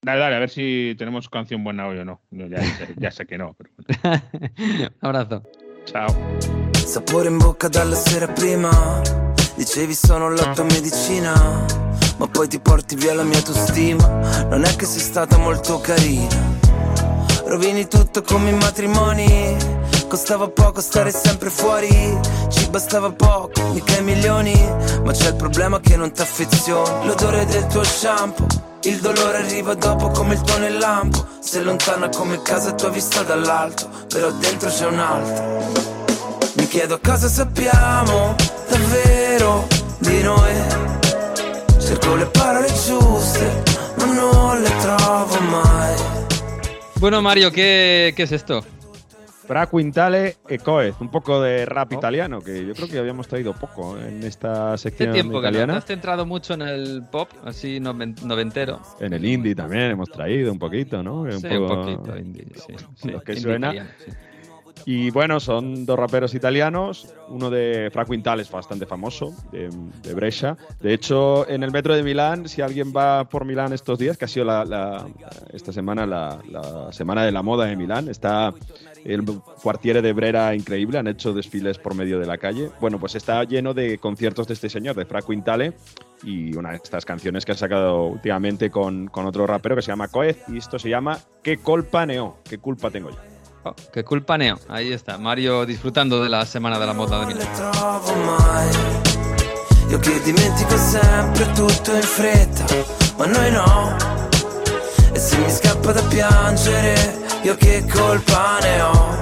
Dale, 0.00 0.20
dale, 0.20 0.36
a 0.36 0.38
ver 0.38 0.48
si 0.48 0.94
tenemos 0.96 1.28
canción 1.28 1.62
buena 1.62 1.86
hoy 1.86 1.98
o 1.98 2.06
no. 2.06 2.22
Ya, 2.30 2.62
ya 2.96 3.10
sé 3.10 3.26
que 3.26 3.36
no. 3.36 3.54
Pero 3.54 3.70
Abrazo. 5.02 5.42
Ciao. 5.84 6.67
Sapore 6.88 7.28
in 7.28 7.36
bocca 7.36 7.68
dalla 7.68 7.94
sera 7.94 8.26
prima. 8.28 8.70
Dicevi 9.56 9.92
sono 9.92 10.30
la 10.30 10.54
tua 10.54 10.64
medicina. 10.64 11.34
Ma 12.16 12.26
poi 12.28 12.48
ti 12.48 12.58
porti 12.60 12.94
via 12.94 13.12
la 13.12 13.24
mia 13.24 13.36
autostima. 13.36 14.06
Non 14.48 14.64
è 14.64 14.74
che 14.74 14.86
sei 14.86 15.00
stata 15.00 15.36
molto 15.36 15.80
carina. 15.80 16.34
Rovini 17.44 17.86
tutto 17.88 18.22
come 18.22 18.48
i 18.48 18.54
matrimoni. 18.54 19.54
Costava 20.08 20.48
poco 20.48 20.80
stare 20.80 21.10
sempre 21.10 21.50
fuori. 21.50 22.18
Ci 22.48 22.70
bastava 22.70 23.12
poco, 23.12 23.68
mica 23.74 23.98
i 23.98 24.02
milioni. 24.02 24.54
Ma 25.04 25.12
c'è 25.12 25.28
il 25.28 25.36
problema 25.36 25.80
che 25.80 25.94
non 25.94 26.10
ti 26.10 26.22
affezioni. 26.22 27.06
L'odore 27.06 27.44
del 27.44 27.66
tuo 27.66 27.84
shampoo. 27.84 28.46
Il 28.84 28.98
dolore 29.00 29.44
arriva 29.44 29.74
dopo 29.74 30.08
come 30.08 30.34
il 30.34 30.40
tuo 30.40 30.56
nel 30.56 30.78
lampo. 30.78 31.26
Sei 31.40 31.62
lontana 31.62 32.08
come 32.08 32.40
casa 32.40 32.72
tua 32.72 32.88
vista 32.88 33.22
dall'alto. 33.24 33.90
Però 34.08 34.30
dentro 34.30 34.70
c'è 34.70 34.86
un 34.86 34.98
altro. 34.98 35.97
Mi 36.68 36.74
chiedo 36.74 37.00
cosa 37.00 37.28
sappiamo 37.28 38.36
davvero 38.68 39.66
di 40.00 40.22
noi. 40.22 40.52
Cerco 41.78 42.14
le 42.14 42.26
parole 42.26 42.66
giuste, 42.66 43.62
ma 43.96 44.04
non 44.04 44.60
le 44.60 44.68
trovo 44.76 45.40
mai. 45.48 45.96
Bueno, 47.00 47.22
Mario, 47.22 47.50
¿qué, 47.50 48.12
qué 48.14 48.22
es 48.24 48.32
esto? 48.32 48.62
Fra 49.46 49.66
Quintale 49.66 50.36
e 50.46 50.58
Coez, 50.58 50.94
un 51.00 51.08
poco 51.08 51.40
de 51.40 51.64
rap 51.64 51.94
italiano, 51.94 52.42
que 52.42 52.66
yo 52.66 52.74
creo 52.74 52.86
que 52.86 52.98
habíamos 52.98 53.28
traído 53.28 53.54
poco 53.54 53.96
en 53.98 54.22
esta 54.22 54.76
sección 54.76 55.08
Hace 55.08 55.22
tiempo 55.22 55.38
italiana. 55.38 55.72
que 55.72 55.78
has 55.78 55.86
centrado 55.86 56.26
mucho 56.26 56.52
en 56.52 56.60
el 56.60 57.02
pop, 57.10 57.30
así 57.46 57.80
noventero. 57.80 58.82
En 59.00 59.14
el 59.14 59.24
indie 59.24 59.54
también 59.54 59.92
hemos 59.92 60.10
traído 60.10 60.52
un 60.52 60.58
poquito, 60.58 61.02
¿no? 61.02 61.22
Un, 61.22 61.32
sí, 61.40 61.48
poco, 61.48 61.80
un 61.80 61.96
poquito 61.96 62.18
indie, 62.18 62.44
sí. 62.56 62.74
sí. 62.94 63.08
Lo 63.08 63.22
que 63.22 63.36
suena. 63.36 63.68
Italiano, 63.68 63.90
sí. 64.04 64.12
Y 64.90 65.10
bueno, 65.10 65.38
son 65.38 65.84
dos 65.84 65.98
raperos 65.98 66.34
italianos, 66.34 67.14
uno 67.28 67.50
de 67.50 67.90
Fra 67.92 68.06
Quintales, 68.06 68.50
bastante 68.50 68.86
famoso, 68.86 69.34
de, 69.52 70.14
Brescia. 70.14 70.56
De 70.80 70.94
hecho, 70.94 71.46
en 71.46 71.62
el 71.62 71.70
metro 71.70 71.94
de 71.94 72.02
Milán, 72.02 72.48
si 72.48 72.62
alguien 72.62 72.94
va 72.96 73.28
por 73.28 73.44
Milán 73.44 73.74
estos 73.74 73.98
días, 73.98 74.16
que 74.16 74.24
ha 74.24 74.28
sido 74.28 74.46
la, 74.46 75.04
esta 75.52 75.74
semana 75.74 76.06
la, 76.06 76.38
la, 76.50 76.90
semana 76.90 77.22
de 77.26 77.32
la 77.32 77.42
moda 77.42 77.66
de 77.66 77.76
Milán, 77.76 78.08
está 78.08 78.54
el 79.04 79.26
cuartiere 79.62 80.00
de 80.00 80.14
Brera 80.14 80.54
increíble, 80.54 80.96
han 80.96 81.06
hecho 81.06 81.34
desfiles 81.34 81.76
por 81.76 81.94
medio 81.94 82.18
de 82.18 82.24
la 82.24 82.38
calle. 82.38 82.70
Bueno, 82.80 82.98
pues 82.98 83.14
está 83.14 83.44
lleno 83.44 83.74
de 83.74 83.98
conciertos 83.98 84.48
de 84.48 84.54
este 84.54 84.70
señor, 84.70 84.96
de 84.96 85.04
Fra 85.04 85.20
Quintale, 85.20 85.74
y 86.22 86.56
una 86.56 86.70
de 86.70 86.76
estas 86.76 87.04
canciones 87.04 87.44
que 87.44 87.52
ha 87.52 87.56
sacado 87.56 88.06
últimamente 88.06 88.70
con, 88.70 89.08
con 89.08 89.26
otro 89.26 89.46
rapero 89.46 89.76
que 89.76 89.82
se 89.82 89.92
llama 89.92 90.08
Coez, 90.08 90.44
y 90.48 90.56
esto 90.56 90.78
se 90.78 90.88
llama 90.88 91.18
¿Qué 91.42 91.58
culpa 91.58 92.06
neo? 92.06 92.38
¿Qué 92.48 92.56
culpa 92.56 92.90
tengo 92.90 93.10
yo? 93.10 93.27
Oh, 93.64 93.74
qué 93.92 94.04
culpa 94.04 94.38
Neo. 94.38 94.58
Ahí 94.68 94.92
está, 94.92 95.18
Mario 95.18 95.66
disfrutando 95.66 96.22
de 96.22 96.28
la 96.28 96.46
semana 96.46 96.78
de 96.78 96.86
la 96.86 96.92
moda 96.92 97.20
de 97.20 97.26
Milano. 97.26 97.50
Io 99.90 99.98
che 99.98 100.20
dimentico 100.20 100.76
sempre 100.76 101.50
tutto 101.52 101.94
in 101.94 102.02
fretta, 102.02 102.64
ma 103.16 103.26
noi 103.26 103.50
no. 103.50 103.96
E 105.12 105.18
se 105.18 105.38
mi 105.38 105.50
scappa 105.50 105.92
da 105.92 106.02
piangere, 106.02 107.18
io 107.42 107.56
che 107.56 107.84
colpa 107.90 108.58
ne 108.60 108.82
ho. 108.82 109.16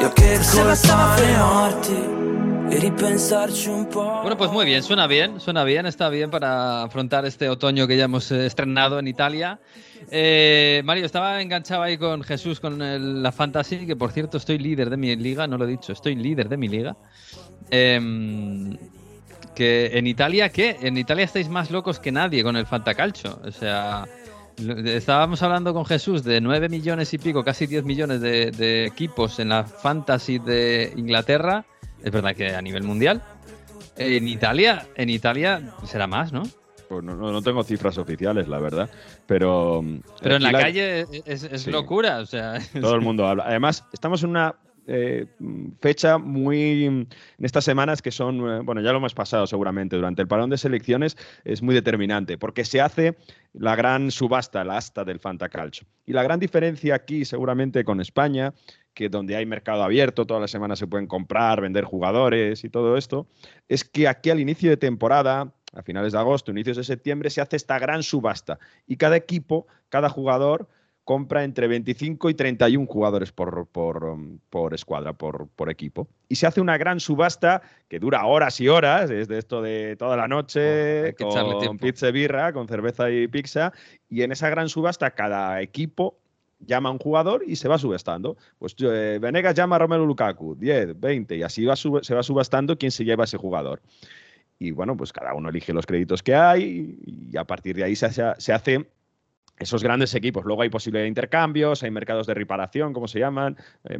Io 0.00 0.12
che 0.12 0.38
colpa 0.52 1.14
ne 1.16 1.40
ho. 1.40 2.19
Bueno, 4.22 4.36
pues 4.36 4.52
muy 4.52 4.64
bien, 4.64 4.84
suena 4.84 5.08
bien, 5.08 5.40
suena 5.40 5.64
bien, 5.64 5.86
está 5.86 6.08
bien 6.08 6.30
para 6.30 6.84
afrontar 6.84 7.26
este 7.26 7.48
otoño 7.48 7.88
que 7.88 7.96
ya 7.96 8.04
hemos 8.04 8.30
eh, 8.30 8.46
estrenado 8.46 9.00
en 9.00 9.08
Italia. 9.08 9.58
Eh, 10.08 10.80
Mario, 10.84 11.04
estaba 11.04 11.42
enganchado 11.42 11.82
ahí 11.82 11.98
con 11.98 12.22
Jesús 12.22 12.60
con 12.60 13.22
la 13.22 13.32
fantasy, 13.32 13.86
que 13.86 13.96
por 13.96 14.12
cierto 14.12 14.36
estoy 14.36 14.58
líder 14.58 14.88
de 14.88 14.96
mi 14.96 15.16
liga, 15.16 15.48
no 15.48 15.58
lo 15.58 15.64
he 15.64 15.68
dicho, 15.68 15.92
estoy 15.92 16.14
líder 16.14 16.48
de 16.48 16.56
mi 16.56 16.68
liga. 16.68 16.96
Em, 17.70 18.76
que 19.52 19.98
en 19.98 20.06
Italia, 20.06 20.50
¿qué? 20.50 20.76
En 20.80 20.96
Italia 20.96 21.24
estáis 21.24 21.48
más 21.48 21.72
locos 21.72 21.98
que 21.98 22.12
nadie 22.12 22.44
con 22.44 22.56
el 22.56 22.66
Fantacalcio. 22.66 23.40
O 23.44 23.50
sea, 23.50 24.06
estábamos 24.84 25.42
hablando 25.42 25.74
con 25.74 25.84
Jesús 25.84 26.22
de 26.22 26.40
9 26.40 26.68
millones 26.68 27.12
y 27.14 27.18
pico, 27.18 27.42
casi 27.42 27.66
10 27.66 27.84
millones 27.84 28.20
de 28.20 28.86
equipos 28.86 29.40
en 29.40 29.48
la 29.48 29.64
fantasy 29.64 30.38
de 30.38 30.92
Inglaterra 30.96 31.66
es 32.04 32.12
verdad 32.12 32.34
que 32.34 32.54
a 32.54 32.62
nivel 32.62 32.82
mundial. 32.82 33.22
En 33.96 34.28
Italia, 34.28 34.86
en 34.94 35.10
Italia 35.10 35.74
será 35.84 36.06
más, 36.06 36.32
¿no? 36.32 36.42
Pues 36.88 37.04
no, 37.04 37.14
no, 37.14 37.40
tengo 37.40 37.62
cifras 37.62 37.98
oficiales, 37.98 38.48
la 38.48 38.58
verdad. 38.58 38.90
Pero. 39.26 39.84
Pero 40.20 40.36
en 40.36 40.42
la, 40.42 40.50
calle 40.50 41.06
es, 41.24 41.66
locura, 41.68 42.18
o 42.18 42.26
sea. 42.26 42.58
Todo 42.80 42.96
el 42.96 43.00
mundo 43.00 43.28
habla. 43.28 43.44
Además, 43.46 43.84
estamos 43.92 44.24
en 44.24 44.30
una 44.30 44.56
eh, 44.88 45.26
fecha 45.80 46.18
muy. 46.18 46.84
en 46.86 47.08
estas 47.38 47.64
semanas 47.64 48.02
que 48.02 48.10
son. 48.10 48.40
Eh, 48.40 48.60
bueno, 48.64 48.80
ya 48.80 48.90
lo 48.90 48.98
hemos 48.98 49.14
pasado 49.14 49.46
seguramente. 49.46 49.94
Durante 49.94 50.22
el 50.22 50.26
parón 50.26 50.50
de 50.50 50.58
selecciones 50.58 51.16
es 51.44 51.62
muy 51.62 51.76
determinante 51.76 52.38
porque 52.38 52.64
se 52.64 52.80
hace 52.80 53.16
la 53.52 53.76
gran 53.76 54.10
subasta, 54.10 54.64
la 54.64 54.78
asta 54.78 55.04
del 55.04 55.20
Fantacalcio. 55.20 55.86
Y 56.06 56.12
la 56.12 56.24
gran 56.24 56.40
diferencia 56.40 56.96
aquí, 56.96 57.24
seguramente 57.24 57.84
con 57.84 58.00
España, 58.00 58.52
que 58.94 59.08
donde 59.08 59.36
hay 59.36 59.46
mercado 59.46 59.82
abierto, 59.82 60.26
todas 60.26 60.40
las 60.40 60.50
semanas 60.50 60.78
se 60.78 60.86
pueden 60.86 61.06
comprar, 61.06 61.60
vender 61.60 61.84
jugadores 61.84 62.64
y 62.64 62.70
todo 62.70 62.96
esto, 62.96 63.26
es 63.68 63.84
que 63.84 64.08
aquí 64.08 64.30
al 64.30 64.40
inicio 64.40 64.70
de 64.70 64.76
temporada, 64.76 65.52
a 65.72 65.82
finales 65.82 66.12
de 66.12 66.18
agosto, 66.18 66.50
inicios 66.50 66.76
de 66.76 66.84
septiembre, 66.84 67.30
se 67.30 67.40
hace 67.40 67.56
esta 67.56 67.78
gran 67.78 68.02
subasta 68.02 68.58
y 68.86 68.96
cada 68.96 69.16
equipo, 69.16 69.66
cada 69.88 70.08
jugador 70.08 70.68
compra 71.10 71.42
entre 71.42 71.66
25 71.66 72.30
y 72.30 72.34
31 72.34 72.86
jugadores 72.86 73.32
por, 73.32 73.66
por, 73.66 74.74
escuadra, 74.74 75.12
por, 75.12 75.48
por, 75.48 75.68
equipo. 75.68 76.06
Y 76.28 76.36
se 76.36 76.46
hace 76.46 76.60
una 76.60 76.78
gran 76.78 77.00
subasta 77.00 77.62
que 77.88 77.98
dura 77.98 78.24
horas 78.26 78.60
y 78.60 78.68
horas, 78.68 79.10
es 79.10 79.26
de 79.26 79.38
esto 79.38 79.60
de 79.60 79.96
toda 79.96 80.16
la 80.16 80.28
noche, 80.28 81.10
oh, 81.20 81.66
con 81.66 81.78
pizza 81.78 82.10
y 82.10 82.12
birra, 82.12 82.52
con 82.52 82.68
cerveza 82.68 83.10
y 83.10 83.26
pizza. 83.26 83.72
Y 84.08 84.22
en 84.22 84.30
esa 84.30 84.50
gran 84.50 84.68
subasta 84.68 85.10
cada 85.10 85.60
equipo 85.62 86.16
llama 86.66 86.88
a 86.88 86.92
un 86.92 86.98
jugador 86.98 87.42
y 87.46 87.56
se 87.56 87.68
va 87.68 87.78
subastando. 87.78 88.36
Pues 88.58 88.74
eh, 88.80 89.18
Venegas 89.20 89.54
llama 89.54 89.76
a 89.76 89.80
Romelu 89.80 90.06
Lukaku, 90.06 90.54
10, 90.56 90.98
20, 91.00 91.36
y 91.36 91.42
así 91.42 91.64
va 91.64 91.76
se 91.76 92.14
va 92.14 92.22
subastando 92.22 92.76
quién 92.78 92.90
se 92.90 93.04
lleva 93.04 93.24
ese 93.24 93.36
jugador. 93.36 93.82
Y 94.58 94.72
bueno, 94.72 94.96
pues 94.96 95.12
cada 95.12 95.34
uno 95.34 95.48
elige 95.48 95.72
los 95.72 95.86
créditos 95.86 96.22
que 96.22 96.34
hay 96.34 96.98
y 97.04 97.36
a 97.36 97.44
partir 97.44 97.76
de 97.76 97.84
ahí 97.84 97.96
se, 97.96 98.10
se 98.10 98.52
hace 98.52 98.86
esos 99.60 99.82
grandes 99.82 100.14
equipos. 100.14 100.44
Luego 100.44 100.62
hay 100.62 100.70
posibilidad 100.70 101.04
de 101.04 101.08
intercambios, 101.08 101.82
hay 101.82 101.90
mercados 101.90 102.26
de 102.26 102.34
reparación, 102.34 102.92
como 102.92 103.06
se 103.06 103.20
llaman, 103.20 103.56
eh, 103.84 103.98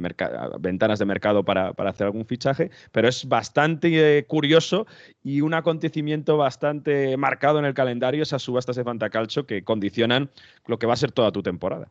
ventanas 0.59 0.99
de 0.99 1.05
mercado 1.05 1.45
para, 1.45 1.69
hacer 1.77 2.07
algún 2.07 2.27
fichaje, 2.27 2.71
pero 2.91 3.09
es 3.09 3.29
bastante 3.29 4.19
eh, 4.19 4.25
curioso 4.25 4.87
y 5.23 5.43
un 5.43 5.55
acontecimiento 5.55 6.37
bastante 6.37 7.17
marcado 7.17 7.59
en 7.59 7.67
el 7.67 7.75
calendario, 7.75 8.23
esas 8.23 8.43
subastas 8.43 8.77
de 8.77 8.85
Fantacalcio 8.85 9.47
que 9.47 9.63
condicionan 9.63 10.31
lo 10.67 10.79
que 10.79 10.87
va 10.87 10.95
a 10.95 10.97
ser 10.97 11.13
toda 11.13 11.31
tu 11.31 11.43
temporada. 11.43 11.91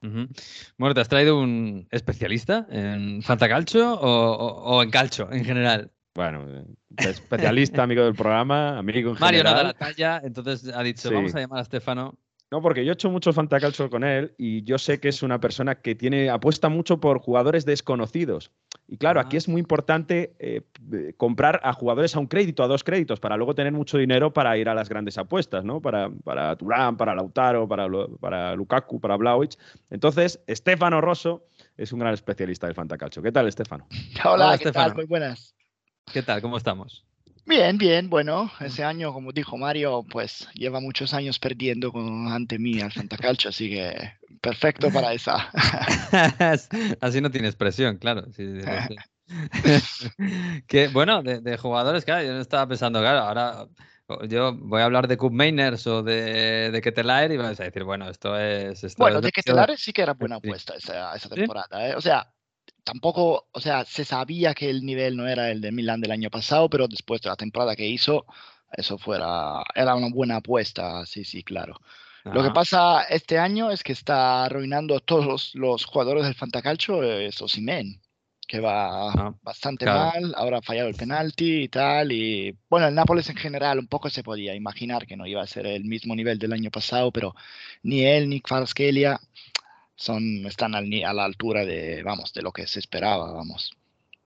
Bueno, 0.00 0.94
¿te 0.94 1.00
has 1.00 1.08
traído 1.08 1.40
un 1.40 1.88
especialista 1.90 2.66
en 2.70 3.22
Fantacalcio 3.22 3.92
o, 3.92 4.76
o, 4.76 4.82
en 4.82 4.90
calcio 4.90 5.28
en 5.32 5.44
general? 5.44 5.90
Bueno, 6.14 6.46
eh, 6.48 6.64
especialista, 6.98 7.82
amigo 7.82 8.04
del 8.04 8.14
programa, 8.14 8.78
amigo 8.78 9.12
en 9.12 9.18
Mario 9.18 9.44
no 9.44 9.50
da 9.50 9.62
la 9.62 9.74
talla, 9.74 10.20
entonces 10.24 10.72
ha 10.74 10.82
dicho, 10.82 11.10
vamos 11.12 11.34
a 11.34 11.40
llamar 11.40 11.60
a 11.60 11.62
Estefano 11.62 12.18
no, 12.50 12.62
porque 12.62 12.84
yo 12.84 12.92
he 12.92 12.94
hecho 12.94 13.10
mucho 13.10 13.32
fantacalcio 13.32 13.90
con 13.90 14.04
él 14.04 14.34
y 14.38 14.62
yo 14.62 14.78
sé 14.78 15.00
que 15.00 15.08
es 15.08 15.22
una 15.22 15.38
persona 15.38 15.74
que 15.82 15.94
tiene 15.94 16.30
apuesta 16.30 16.70
mucho 16.70 16.98
por 16.98 17.18
jugadores 17.18 17.66
desconocidos. 17.66 18.52
Y 18.90 18.96
claro, 18.96 19.20
aquí 19.20 19.36
es 19.36 19.48
muy 19.48 19.60
importante 19.60 20.34
eh, 20.38 20.62
comprar 21.18 21.60
a 21.62 21.74
jugadores 21.74 22.16
a 22.16 22.20
un 22.20 22.26
crédito, 22.26 22.62
a 22.62 22.66
dos 22.66 22.82
créditos, 22.82 23.20
para 23.20 23.36
luego 23.36 23.54
tener 23.54 23.72
mucho 23.72 23.98
dinero 23.98 24.32
para 24.32 24.56
ir 24.56 24.66
a 24.70 24.74
las 24.74 24.88
grandes 24.88 25.18
apuestas, 25.18 25.62
¿no? 25.62 25.82
Para, 25.82 26.10
para 26.24 26.56
Turán, 26.56 26.96
para 26.96 27.14
Lautaro, 27.14 27.68
para, 27.68 27.86
para 28.18 28.56
Lukaku, 28.56 28.98
para 28.98 29.16
Blauich. 29.16 29.58
Entonces, 29.90 30.40
Estefano 30.46 31.02
Rosso 31.02 31.44
es 31.76 31.92
un 31.92 31.98
gran 31.98 32.14
especialista 32.14 32.66
del 32.66 32.74
fantacalcio. 32.74 33.22
¿Qué 33.22 33.30
tal, 33.30 33.46
Estefano? 33.46 33.86
Hola, 34.24 34.56
¿qué 34.56 34.72
tal? 34.72 34.94
Muy 34.94 35.04
buenas. 35.04 35.54
¿Qué 36.10 36.22
tal? 36.22 36.40
¿Cómo 36.40 36.56
estamos? 36.56 37.07
Bien, 37.48 37.78
bien, 37.78 38.10
bueno, 38.10 38.52
ese 38.60 38.84
año, 38.84 39.14
como 39.14 39.32
dijo 39.32 39.56
Mario, 39.56 40.04
pues 40.10 40.46
lleva 40.52 40.80
muchos 40.80 41.14
años 41.14 41.38
perdiendo 41.38 41.90
con, 41.90 42.28
ante 42.28 42.58
mí 42.58 42.78
al 42.82 42.92
Santa 42.92 43.16
Calcio, 43.16 43.48
así 43.48 43.70
que 43.70 44.12
perfecto 44.42 44.90
para 44.90 45.14
esa. 45.14 45.50
así 47.00 47.22
no 47.22 47.30
tienes 47.30 47.56
presión, 47.56 47.96
claro. 47.96 48.26
que 50.66 50.88
bueno, 50.88 51.22
de, 51.22 51.56
jugadores, 51.56 52.04
claro, 52.04 52.26
yo 52.26 52.34
no 52.34 52.40
estaba 52.40 52.68
pensando, 52.68 53.00
claro, 53.00 53.20
ahora 53.20 53.66
yo 54.28 54.54
voy 54.54 54.82
a 54.82 54.84
hablar 54.84 55.08
de 55.08 55.16
Cup 55.16 55.32
Mainers 55.32 55.86
o 55.86 56.02
de, 56.02 56.70
de 56.70 56.80
Ketelaer 56.82 57.32
y 57.32 57.38
vas 57.38 57.58
a 57.60 57.64
decir, 57.64 57.82
bueno, 57.82 58.10
esto 58.10 58.38
es. 58.38 58.94
bueno, 58.98 59.22
de 59.22 59.32
Ketelaer 59.32 59.78
sí 59.78 59.94
que 59.94 60.02
era 60.02 60.12
buena 60.12 60.36
apuesta 60.36 60.74
esa, 60.74 61.14
esa 61.14 61.30
temporada, 61.30 61.88
¿eh? 61.88 61.94
O 61.94 62.02
sea, 62.02 62.30
tampoco, 62.84 63.48
o 63.52 63.60
sea, 63.60 63.84
se 63.84 64.04
sabía 64.04 64.54
que 64.54 64.70
el 64.70 64.84
nivel 64.84 65.16
no 65.16 65.26
era 65.28 65.50
el 65.50 65.60
de 65.60 65.72
Milan 65.72 66.00
del 66.00 66.12
año 66.12 66.30
pasado, 66.30 66.68
pero 66.70 66.88
después 66.88 67.20
de 67.20 67.28
la 67.28 67.36
temporada 67.36 67.76
que 67.76 67.86
hizo, 67.86 68.26
eso 68.72 68.98
fuera, 68.98 69.62
era 69.74 69.94
una 69.94 70.08
buena 70.10 70.36
apuesta, 70.36 71.04
sí, 71.06 71.24
sí, 71.24 71.42
claro. 71.42 71.80
Lo 72.24 72.42
que 72.42 72.50
pasa 72.50 73.04
este 73.04 73.38
año 73.38 73.70
es 73.70 73.82
que 73.82 73.92
está 73.92 74.44
arruinando 74.44 74.96
a 74.96 75.00
todos 75.00 75.54
los, 75.54 75.84
jugadores 75.86 76.24
del 76.24 76.34
Fantacalcio, 76.34 77.02
eso 77.02 77.46
eh, 77.46 77.48
Simen, 77.48 78.02
que 78.46 78.60
va 78.60 79.12
ah, 79.12 79.34
bastante 79.42 79.86
mal, 79.86 80.34
ahora 80.36 80.58
ha 80.58 80.62
fallado 80.62 80.88
el 80.88 80.94
penalti 80.94 81.62
y 81.62 81.68
tal, 81.68 82.12
y 82.12 82.56
bueno, 82.68 82.88
el 82.88 82.94
Nápoles 82.94 83.30
en 83.30 83.36
general 83.36 83.78
un 83.78 83.86
poco 83.86 84.10
se 84.10 84.22
podía 84.22 84.54
imaginar 84.54 85.06
que 85.06 85.16
no 85.16 85.26
iba 85.26 85.42
a 85.42 85.46
ser 85.46 85.66
el 85.66 85.84
mismo 85.84 86.14
nivel 86.14 86.38
del 86.38 86.52
año 86.52 86.70
pasado, 86.70 87.12
pero 87.12 87.34
ni 87.82 88.04
él 88.04 88.28
ni 88.28 88.40
Kvaratskhelia 88.40 89.20
son, 89.98 90.46
están 90.46 90.74
a 90.74 90.80
la 90.80 91.24
altura 91.24 91.66
de, 91.66 92.02
vamos, 92.02 92.32
de 92.32 92.42
lo 92.42 92.52
que 92.52 92.66
se 92.66 92.78
esperaba, 92.78 93.32
vamos. 93.32 93.72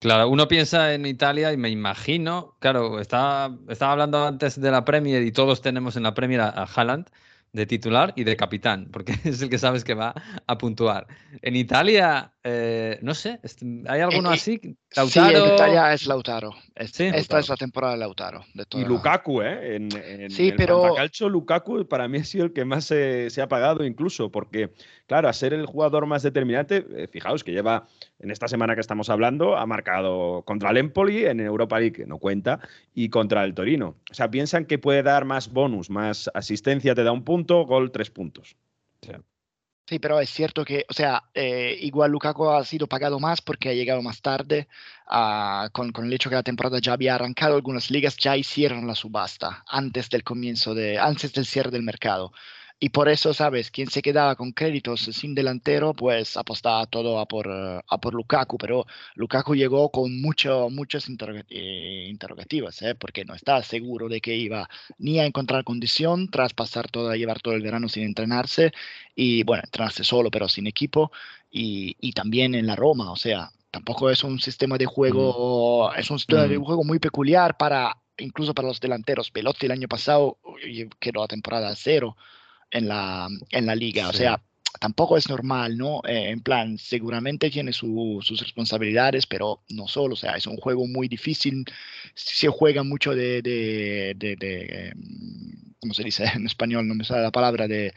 Claro, 0.00 0.28
uno 0.28 0.48
piensa 0.48 0.94
en 0.94 1.06
Italia 1.06 1.52
y 1.52 1.56
me 1.56 1.68
imagino, 1.68 2.56
claro, 2.60 3.00
estaba, 3.00 3.56
estaba 3.68 3.92
hablando 3.92 4.26
antes 4.26 4.60
de 4.60 4.70
la 4.70 4.84
Premier 4.84 5.22
y 5.22 5.32
todos 5.32 5.60
tenemos 5.60 5.96
en 5.96 6.04
la 6.04 6.14
Premier 6.14 6.40
a, 6.40 6.48
a 6.48 6.64
Haaland, 6.64 7.08
de 7.52 7.66
titular 7.66 8.12
y 8.14 8.24
de 8.24 8.36
capitán, 8.36 8.88
porque 8.92 9.12
es 9.24 9.40
el 9.42 9.48
que 9.48 9.58
sabes 9.58 9.84
que 9.84 9.94
va 9.94 10.14
a 10.46 10.58
puntuar. 10.58 11.06
En 11.42 11.56
Italia, 11.56 12.32
eh, 12.44 12.98
no 13.02 13.14
sé, 13.14 13.40
¿hay 13.86 14.00
alguno 14.00 14.30
así? 14.30 14.60
¿Lautaro? 14.94 15.28
Sí, 15.28 15.36
en 15.36 15.54
Italia 15.54 15.92
es 15.92 16.06
Lautaro. 16.06 16.54
esta 16.74 17.38
es 17.38 17.48
la 17.48 17.56
temporada 17.56 17.94
de 17.94 18.00
Lautaro. 18.00 18.44
y 18.74 18.84
Lukaku, 18.84 19.42
¿eh? 19.42 19.76
En, 19.76 20.30
sí, 20.30 20.48
el 20.48 20.56
pero... 20.56 20.94
Calcio, 20.94 21.28
Lukaku 21.28 21.86
para 21.86 22.08
mí 22.08 22.18
ha 22.18 22.24
sido 22.24 22.44
el 22.46 22.52
que 22.52 22.64
más 22.64 22.84
se, 22.84 23.30
ha 23.40 23.48
pagado 23.48 23.84
incluso, 23.84 24.30
porque, 24.30 24.72
claro, 25.08 25.28
a 25.28 25.32
ser 25.32 25.54
el 25.54 25.66
jugador 25.66 26.06
más 26.06 26.22
determinante, 26.22 26.86
eh, 26.94 27.08
fijaos 27.08 27.42
que 27.42 27.50
lleva, 27.50 27.88
en 28.20 28.30
esta 28.30 28.46
semana 28.46 28.74
que 28.74 28.80
estamos 28.80 29.08
hablando, 29.10 29.56
ha 29.56 29.66
marcado 29.66 30.42
contra 30.42 30.70
el 30.70 30.76
Empoli 30.76 31.24
en 31.24 31.40
Europa 31.40 31.80
League, 31.80 32.06
no 32.06 32.18
cuenta, 32.18 32.60
y 32.94 33.08
contra 33.08 33.42
el 33.42 33.54
Torino. 33.54 33.96
O 34.10 34.14
sea, 34.14 34.30
piensan 34.30 34.66
que 34.66 34.78
puede 34.78 35.02
dar 35.02 35.24
más 35.24 35.50
bonus, 35.50 35.90
más 35.90 36.30
asistencia, 36.34 36.94
te 36.94 37.02
da 37.02 37.10
un 37.10 37.24
punto, 37.24 37.64
gol, 37.64 37.90
tres 37.90 38.10
puntos. 38.10 38.54
Sí, 39.88 39.98
pero 39.98 40.20
es 40.20 40.28
cierto 40.28 40.66
que, 40.66 40.84
o 40.90 40.92
sea, 40.92 41.24
eh, 41.32 41.74
igual 41.80 42.10
Lukaku 42.10 42.50
ha 42.50 42.62
sido 42.62 42.86
pagado 42.86 43.18
más 43.18 43.40
porque 43.40 43.70
ha 43.70 43.72
llegado 43.72 44.02
más 44.02 44.20
tarde, 44.20 44.68
ah, 45.06 45.70
con, 45.72 45.92
con, 45.92 46.04
el 46.04 46.12
hecho 46.12 46.28
que 46.28 46.34
la 46.36 46.42
temporada 46.42 46.78
ya 46.78 46.92
había 46.92 47.14
arrancado, 47.14 47.56
algunas 47.56 47.90
ligas 47.90 48.18
ya 48.18 48.36
hicieron 48.36 48.86
la 48.86 48.94
subasta 48.94 49.64
antes 49.66 50.10
del 50.10 50.24
comienzo 50.24 50.74
de, 50.74 50.98
antes 50.98 51.32
del 51.32 51.46
cierre 51.46 51.70
del 51.70 51.84
mercado. 51.84 52.32
Y 52.80 52.90
por 52.90 53.08
eso, 53.08 53.34
¿sabes? 53.34 53.72
Quien 53.72 53.90
se 53.90 54.02
quedaba 54.02 54.36
con 54.36 54.52
créditos 54.52 55.00
sin 55.00 55.34
delantero, 55.34 55.94
pues 55.94 56.36
apostaba 56.36 56.86
todo 56.86 57.18
a 57.18 57.26
por, 57.26 57.48
a 57.50 57.98
por 58.00 58.14
Lukaku. 58.14 58.56
Pero 58.56 58.86
Lukaku 59.16 59.56
llegó 59.56 59.90
con 59.90 60.20
mucho, 60.20 60.68
muchas 60.70 61.08
eh, 61.48 62.06
interrogativas, 62.08 62.80
¿eh? 62.82 62.94
porque 62.94 63.24
no 63.24 63.34
estaba 63.34 63.64
seguro 63.64 64.08
de 64.08 64.20
que 64.20 64.36
iba 64.36 64.68
ni 64.98 65.18
a 65.18 65.26
encontrar 65.26 65.64
condición 65.64 66.30
tras 66.30 66.54
pasar 66.54 66.88
todo, 66.88 67.12
llevar 67.16 67.40
todo 67.40 67.54
el 67.54 67.62
verano 67.62 67.88
sin 67.88 68.04
entrenarse. 68.04 68.72
Y 69.14 69.42
bueno, 69.42 69.64
entrenarse 69.64 70.04
solo, 70.04 70.30
pero 70.30 70.48
sin 70.48 70.68
equipo. 70.68 71.10
Y, 71.50 71.96
y 72.00 72.12
también 72.12 72.54
en 72.54 72.66
la 72.68 72.76
Roma, 72.76 73.10
o 73.10 73.16
sea, 73.16 73.50
tampoco 73.72 74.08
es 74.10 74.22
un 74.22 74.38
sistema 74.38 74.78
de 74.78 74.86
juego, 74.86 75.92
es 75.94 76.10
un 76.10 76.18
sistema 76.20 76.46
de 76.46 76.56
juego 76.56 76.84
muy 76.84 77.00
peculiar 77.00 77.56
para 77.56 77.96
incluso 78.18 78.54
para 78.54 78.68
los 78.68 78.80
delanteros. 78.80 79.30
Pelotti 79.32 79.66
el 79.66 79.72
año 79.72 79.88
pasado 79.88 80.38
quedó 81.00 81.22
a 81.24 81.28
temporada 81.28 81.74
cero 81.76 82.16
en 82.70 82.88
la, 82.88 83.28
en 83.50 83.66
la 83.66 83.74
liga. 83.74 84.08
O 84.08 84.12
sea, 84.12 84.40
tampoco 84.78 85.16
es 85.16 85.28
normal, 85.28 85.76
¿no? 85.76 86.00
Eh, 86.06 86.30
en 86.30 86.40
plan, 86.40 86.78
seguramente 86.78 87.50
tiene 87.50 87.72
sus 87.72 88.28
responsabilidades, 88.40 89.26
pero 89.26 89.62
no 89.70 89.88
solo, 89.88 90.14
o 90.14 90.16
sea, 90.16 90.32
es 90.32 90.46
un 90.46 90.56
juego 90.56 90.86
muy 90.86 91.08
difícil, 91.08 91.64
se 92.14 92.48
juega 92.48 92.82
mucho 92.82 93.14
de, 93.14 93.42
de, 93.42 94.14
de, 94.16 94.92
mm, 94.94 95.72
¿cómo 95.80 95.94
se 95.94 96.04
dice 96.04 96.24
en 96.34 96.46
español? 96.46 96.86
No 96.86 96.94
me 96.94 97.04
sale 97.04 97.22
la 97.22 97.32
palabra, 97.32 97.66
de, 97.66 97.92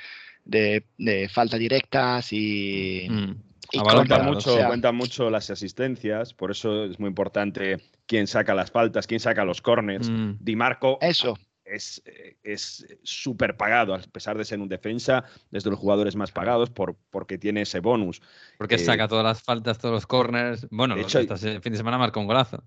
de, 0.45 1.29
falta 1.29 1.57
directas 1.57 2.31
y... 2.33 3.07
Mm. 3.09 3.35
cuenta, 3.83 4.23
mucho, 4.23 4.57
cuenta 4.67 4.91
mucho 4.91 5.29
las 5.29 5.49
asistencias, 5.49 6.33
por 6.33 6.51
eso 6.51 6.85
es 6.85 6.99
muy 6.99 7.09
importante 7.09 7.77
quién 8.05 8.27
saca 8.27 8.55
las 8.55 8.71
faltas, 8.71 9.07
quién 9.07 9.19
saca 9.19 9.45
los 9.45 9.61
corners. 9.61 10.09
Mm. 10.09 10.37
Di 10.39 10.55
Marco 10.55 10.97
eso 11.01 11.37
es 11.75 12.85
súper 13.03 13.57
pagado, 13.57 13.95
a 13.95 13.99
pesar 13.99 14.37
de 14.37 14.45
ser 14.45 14.59
un 14.59 14.69
defensa, 14.69 15.25
desde 15.49 15.69
los 15.69 15.79
jugadores 15.79 16.15
más 16.15 16.31
pagados, 16.31 16.69
por, 16.69 16.95
porque 17.09 17.37
tiene 17.37 17.61
ese 17.61 17.79
bonus. 17.79 18.21
Porque 18.57 18.77
saca 18.77 19.07
todas 19.07 19.23
las 19.23 19.41
faltas, 19.41 19.77
todos 19.77 19.93
los 19.93 20.07
corners. 20.07 20.67
Bueno, 20.69 20.95
de 20.95 21.01
hecho, 21.01 21.19
este 21.19 21.61
fin 21.61 21.71
de 21.71 21.77
semana 21.77 21.97
marca 21.97 22.19
un 22.19 22.27
golazo. 22.27 22.63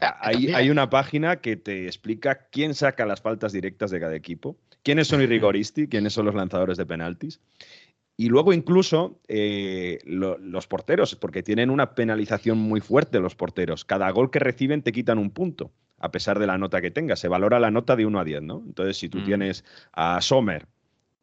Ah, 0.00 0.18
hay, 0.20 0.48
hay, 0.52 0.68
una 0.68 0.90
página 0.90 1.40
que 1.40 1.56
te 1.56 1.86
explica 1.86 2.48
quién 2.50 2.74
saca 2.74 3.06
las 3.06 3.22
faltas 3.22 3.52
directas 3.52 3.90
de 3.90 3.98
cada 3.98 4.14
equipo, 4.14 4.58
quiénes 4.82 5.08
son 5.08 5.26
rigoristi, 5.26 5.88
quiénes 5.88 6.12
son 6.12 6.26
los 6.26 6.34
lanzadores 6.34 6.76
de 6.76 6.84
penaltis. 6.84 7.40
Y 8.20 8.28
luego 8.28 8.52
incluso 8.52 9.18
eh, 9.28 9.98
los 10.04 10.66
porteros, 10.66 11.16
porque 11.16 11.42
tienen 11.42 11.70
una 11.70 11.94
penalización 11.94 12.58
muy 12.58 12.82
fuerte 12.82 13.18
los 13.18 13.34
porteros. 13.34 13.86
Cada 13.86 14.10
gol 14.10 14.30
que 14.30 14.38
reciben 14.38 14.82
te 14.82 14.92
quitan 14.92 15.16
un 15.16 15.30
punto, 15.30 15.72
a 16.00 16.10
pesar 16.10 16.38
de 16.38 16.46
la 16.46 16.58
nota 16.58 16.80
que 16.80 16.90
tengas. 16.90 17.20
Se 17.20 17.28
valora 17.28 17.60
la 17.60 17.70
nota 17.70 17.94
de 17.94 18.06
1 18.06 18.18
a 18.18 18.24
10, 18.24 18.42
¿no? 18.42 18.62
Entonces, 18.66 18.96
si 18.96 19.08
tú 19.08 19.18
mm. 19.18 19.24
tienes 19.24 19.64
a 19.92 20.20
Sommer, 20.20 20.66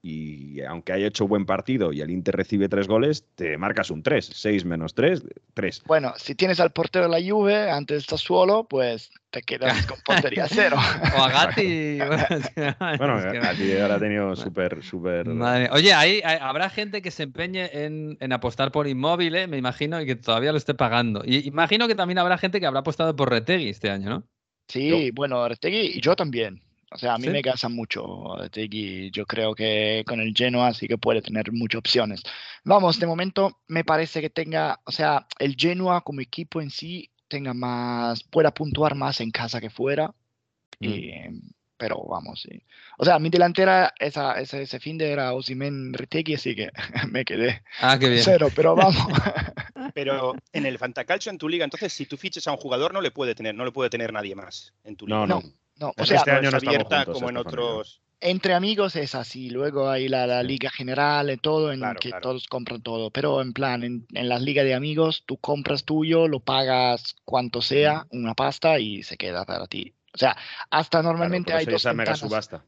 y 0.01 0.61
aunque 0.61 0.93
haya 0.93 1.07
hecho 1.07 1.27
buen 1.27 1.45
partido 1.45 1.91
y 1.91 2.01
el 2.01 2.11
Inter 2.11 2.35
recibe 2.35 2.69
tres 2.69 2.87
goles, 2.87 3.25
te 3.35 3.57
marcas 3.57 3.89
un 3.89 4.03
3. 4.03 4.29
6 4.31 4.63
menos 4.63 4.93
3, 4.93 5.23
3. 5.53 5.83
Bueno, 5.85 6.13
si 6.17 6.35
tienes 6.35 6.59
al 6.59 6.71
portero 6.71 7.09
de 7.09 7.19
la 7.19 7.29
Juve 7.29 7.69
antes 7.69 8.03
está 8.03 8.17
suelo, 8.17 8.65
pues 8.69 9.11
te 9.31 9.41
quedas 9.41 9.85
con 9.87 9.99
portería 10.05 10.47
cero. 10.47 10.77
o 10.77 11.21
a 11.21 11.29
Gatti. 11.29 11.97
bueno, 12.97 13.17
Gatti 13.33 13.77
ahora 13.77 13.95
ha 13.95 13.99
tenido 13.99 14.35
súper, 14.35 14.83
súper... 14.83 15.27
Oye, 15.27 15.93
ahí, 15.93 16.21
habrá 16.23 16.69
gente 16.69 17.01
que 17.01 17.11
se 17.11 17.23
empeñe 17.23 17.69
en, 17.73 18.31
apostar 18.31 18.71
por 18.71 18.87
inmóviles, 18.87 19.49
me 19.49 19.57
imagino, 19.57 19.99
y 19.99 20.05
que 20.05 20.15
todavía 20.15 20.51
lo 20.51 20.57
esté 20.57 20.73
pagando. 20.73 21.23
Y 21.25 21.47
imagino 21.47 21.87
que 21.87 21.95
también 21.95 22.19
habrá 22.19 22.37
gente 22.37 22.59
que 22.59 22.65
habrá 22.65 22.79
apostado 22.81 23.15
por 23.15 23.29
Retegui 23.29 23.69
este 23.69 23.89
año, 23.89 24.09
¿no? 24.09 24.23
Sí, 24.67 25.11
bueno, 25.11 25.47
Retegui 25.47 25.97
y 25.97 26.01
yo 26.01 26.15
también. 26.15 26.61
O 26.89 26.97
sea, 26.97 27.15
a 27.15 27.17
mí 27.17 27.27
me 27.27 27.41
cansa 27.41 27.67
mucho 27.67 28.35
Tegui. 28.51 29.11
Yo 29.11 29.25
creo 29.25 29.53
que 29.53 30.03
con 30.07 30.21
el 30.21 30.33
Genoa 30.33 30.73
sí 30.73 30.87
que 30.87 30.97
puede 30.97 31.21
tener 31.21 31.51
muchas 31.51 31.79
opciones. 31.79 32.21
Vamos, 32.63 32.99
de 32.99 33.07
momento 33.07 33.59
me 33.67 33.83
parece 33.83 34.21
que 34.21 34.29
tenga, 34.29 34.79
o 34.85 34.91
sea, 34.91 35.27
el 35.39 35.55
Genoa 35.57 36.01
como 36.01 36.21
equipo 36.21 36.61
en 36.61 36.69
sí 36.69 37.11
tenga 37.27 37.53
más, 37.53 38.23
pueda 38.23 38.53
puntuar 38.53 38.95
más 38.95 39.19
en 39.19 39.31
casa 39.31 39.59
que 39.59 39.69
fuera. 39.69 40.13
Mm. 40.79 41.39
pero 41.75 42.03
vamos, 42.07 42.41
sí. 42.41 42.61
O 42.99 43.05
sea, 43.05 43.19
mi 43.19 43.29
delantera 43.29 43.93
esa, 43.99 44.39
ese, 44.39 44.61
ese 44.61 44.79
fin 44.79 44.97
de 44.97 45.11
era 45.11 45.33
Osimen 45.33 45.91
Retegui, 45.93 46.35
así 46.35 46.55
que 46.55 46.69
me 47.11 47.25
quedé 47.25 47.63
ah, 47.81 47.97
qué 47.99 48.09
bien. 48.09 48.23
cero, 48.23 48.49
pero 48.55 48.75
vamos. 48.75 48.95
pero 49.97 50.35
en 50.53 50.67
el 50.67 50.77
Fantacalcio 50.77 51.31
en 51.31 51.39
tu 51.39 51.49
liga, 51.49 51.63
entonces 51.63 51.91
si 51.91 52.05
tú 52.05 52.17
fiches 52.17 52.47
a 52.47 52.51
un 52.51 52.57
jugador 52.57 52.93
no 52.93 53.01
le 53.01 53.09
puede 53.09 53.33
tener, 53.33 53.55
no 53.55 53.65
le 53.65 53.71
puede 53.71 53.89
tener 53.89 54.13
nadie 54.13 54.35
más 54.35 54.71
en 54.83 54.95
tu 54.95 55.07
liga. 55.07 55.25
no. 55.25 55.41
no. 55.41 55.43
No, 55.79 55.93
o 55.95 56.05
sea, 56.07 56.17
este 56.17 56.31
año 56.31 56.49
no 56.49 56.57
abierta 56.57 57.05
como 57.05 57.29
en 57.29 57.37
otros. 57.37 58.01
Entre 58.19 58.55
amigos 58.55 58.95
es 58.95 59.13
así, 59.13 59.51
luego 59.51 59.91
hay 59.91 60.07
la, 60.07 60.41
liga 60.41 60.71
general 60.71 61.29
y 61.29 61.37
todo, 61.37 61.71
en 61.71 61.83
que 61.99 62.11
todos 62.19 62.47
compran 62.47 62.81
todo, 62.81 63.11
pero 63.11 63.41
en 63.43 63.53
plan, 63.53 63.83
en, 63.83 64.07
las 64.09 64.41
ligas 64.41 64.65
de 64.65 64.73
amigos, 64.73 65.23
tú 65.27 65.37
compras 65.37 65.83
tuyo, 65.83 66.27
lo 66.27 66.39
pagas 66.39 67.15
cuanto 67.25 67.61
sea, 67.61 68.07
una 68.09 68.33
pasta 68.33 68.79
y 68.79 69.03
se 69.03 69.17
queda 69.17 69.45
para 69.45 69.67
ti. 69.67 69.93
O 70.15 70.17
sea, 70.17 70.35
hasta 70.71 71.03
normalmente 71.03 71.53
hay 71.53 71.65
dos 71.65 71.83
ventanas. 71.83 72.17
subasta. 72.17 72.65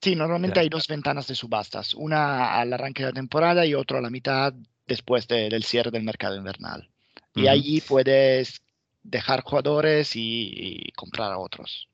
Sí, 0.00 0.14
normalmente 0.14 0.60
hay 0.60 0.68
dos 0.68 0.86
ventanas 0.86 1.26
de 1.26 1.34
subastas, 1.34 1.94
una 1.94 2.54
al 2.54 2.72
arranque 2.72 3.02
de 3.02 3.08
la 3.08 3.14
temporada 3.14 3.66
y 3.66 3.74
otra 3.74 3.98
a 3.98 4.02
la 4.02 4.10
mitad 4.10 4.54
después 4.86 5.28
del 5.28 5.64
cierre 5.64 5.90
del 5.90 6.02
mercado 6.02 6.36
invernal. 6.36 6.88
Y 7.34 7.48
allí 7.48 7.80
puedes 7.80 8.62
dejar 9.02 9.42
jugadores 9.42 10.12
y 10.14 10.92
comprar 10.96 11.32
a 11.32 11.38
otros. 11.38 11.88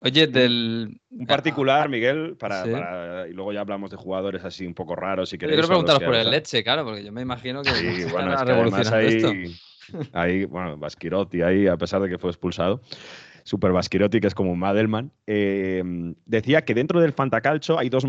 Oye, 0.00 0.26
del. 0.26 1.00
Un 1.10 1.26
particular, 1.26 1.88
Miguel, 1.88 2.36
para, 2.38 3.26
y 3.28 3.32
luego 3.32 3.52
ya 3.52 3.60
hablamos 3.60 3.90
de 3.90 3.96
jugadores 3.96 4.44
así 4.44 4.66
un 4.66 4.74
poco 4.74 4.94
raros. 4.94 5.30
Si 5.30 5.38
queréis, 5.38 5.56
yo 5.56 5.62
quiero 5.62 5.68
preguntaros 5.68 6.02
por 6.02 6.14
el 6.14 6.30
Leche, 6.30 6.62
claro, 6.62 6.84
porque 6.84 7.02
yo 7.02 7.12
me 7.12 7.22
imagino 7.22 7.62
que. 7.62 7.70
Sí, 7.70 8.04
bueno, 8.12 8.34
es 8.34 8.42
que 8.42 8.52
además 8.52 8.92
ahí, 8.92 9.56
ahí, 10.12 10.44
bueno, 10.44 10.76
Basquirotti 10.76 11.42
ahí, 11.42 11.66
a 11.66 11.76
pesar 11.76 12.02
de 12.02 12.08
que 12.08 12.18
fue 12.18 12.30
expulsado. 12.30 12.82
Super 13.42 13.72
Basquirotti, 13.72 14.20
que 14.20 14.26
es 14.26 14.34
como 14.34 14.52
un 14.52 14.58
Madelman, 14.58 15.12
eh, 15.26 15.82
decía 16.24 16.64
que 16.64 16.74
dentro 16.74 17.00
del 17.00 17.12
Fantacalcho 17.12 17.78
hay 17.78 17.88
dos, 17.88 18.04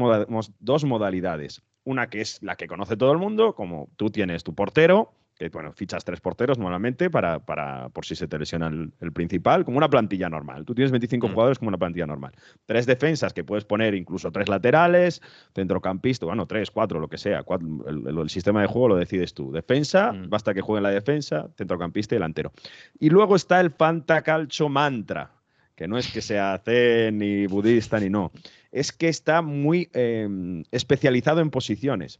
dos 0.59 0.83
modalidades. 0.83 1.61
Una 1.87 2.09
que 2.09 2.19
es 2.19 2.43
la 2.43 2.57
que 2.57 2.67
conoce 2.67 2.97
todo 2.97 3.13
el 3.13 3.17
mundo, 3.17 3.55
como 3.55 3.87
tú 3.95 4.09
tienes 4.09 4.43
tu 4.43 4.53
portero, 4.53 5.13
que 5.39 5.47
bueno, 5.47 5.71
fichas 5.71 6.03
tres 6.03 6.19
porteros 6.19 6.57
normalmente 6.57 7.09
para, 7.09 7.39
para 7.39 7.87
por 7.89 8.05
si 8.05 8.13
se 8.13 8.27
te 8.27 8.37
lesiona 8.37 8.67
el, 8.67 9.13
principal, 9.13 9.63
como 9.63 9.77
una 9.77 9.89
plantilla 9.89 10.27
normal. 10.27 10.65
Tú 10.65 10.75
tienes 10.75 10.91
25 10.91 11.25
mm. 11.25 11.31
jugadores 11.31 11.59
como 11.59 11.69
una 11.69 11.77
plantilla 11.77 12.05
normal. 12.05 12.33
Tres 12.65 12.85
defensas 12.85 13.31
que 13.31 13.45
puedes 13.45 13.63
poner 13.63 13.95
incluso 13.95 14.33
tres 14.33 14.49
laterales, 14.49 15.21
centrocampista, 15.55 16.25
bueno, 16.25 16.45
tres, 16.45 16.71
cuatro, 16.71 16.99
lo 16.99 17.07
que 17.07 17.17
sea. 17.17 17.45
el, 17.87 18.29
sistema 18.29 18.59
de 18.59 18.67
juego 18.67 18.89
lo 18.89 18.95
decides 18.97 19.33
tú. 19.33 19.53
Defensa, 19.53 20.11
mm. 20.11 20.29
basta 20.29 20.53
que 20.53 20.59
juegue 20.59 20.79
en 20.79 20.83
la 20.83 20.91
defensa, 20.91 21.49
centrocampista 21.55 22.15
y 22.15 22.17
delantero. 22.17 22.51
Y 22.99 23.09
luego 23.09 23.37
está 23.37 23.61
el 23.61 23.73
Calcio 23.73 24.67
Mantra, 24.67 25.31
que 25.73 25.87
no 25.87 25.97
es 25.97 26.11
que 26.11 26.21
sea 26.21 26.61
zen 26.65 27.19
ni 27.19 27.47
budista 27.47 27.97
ni 27.97 28.09
no, 28.09 28.33
es 28.71 28.91
que 28.91 29.07
está 29.07 29.41
muy 29.41 29.89
em, 29.93 30.63
especializado 30.71 31.41
en 31.41 31.49
posiciones. 31.49 32.19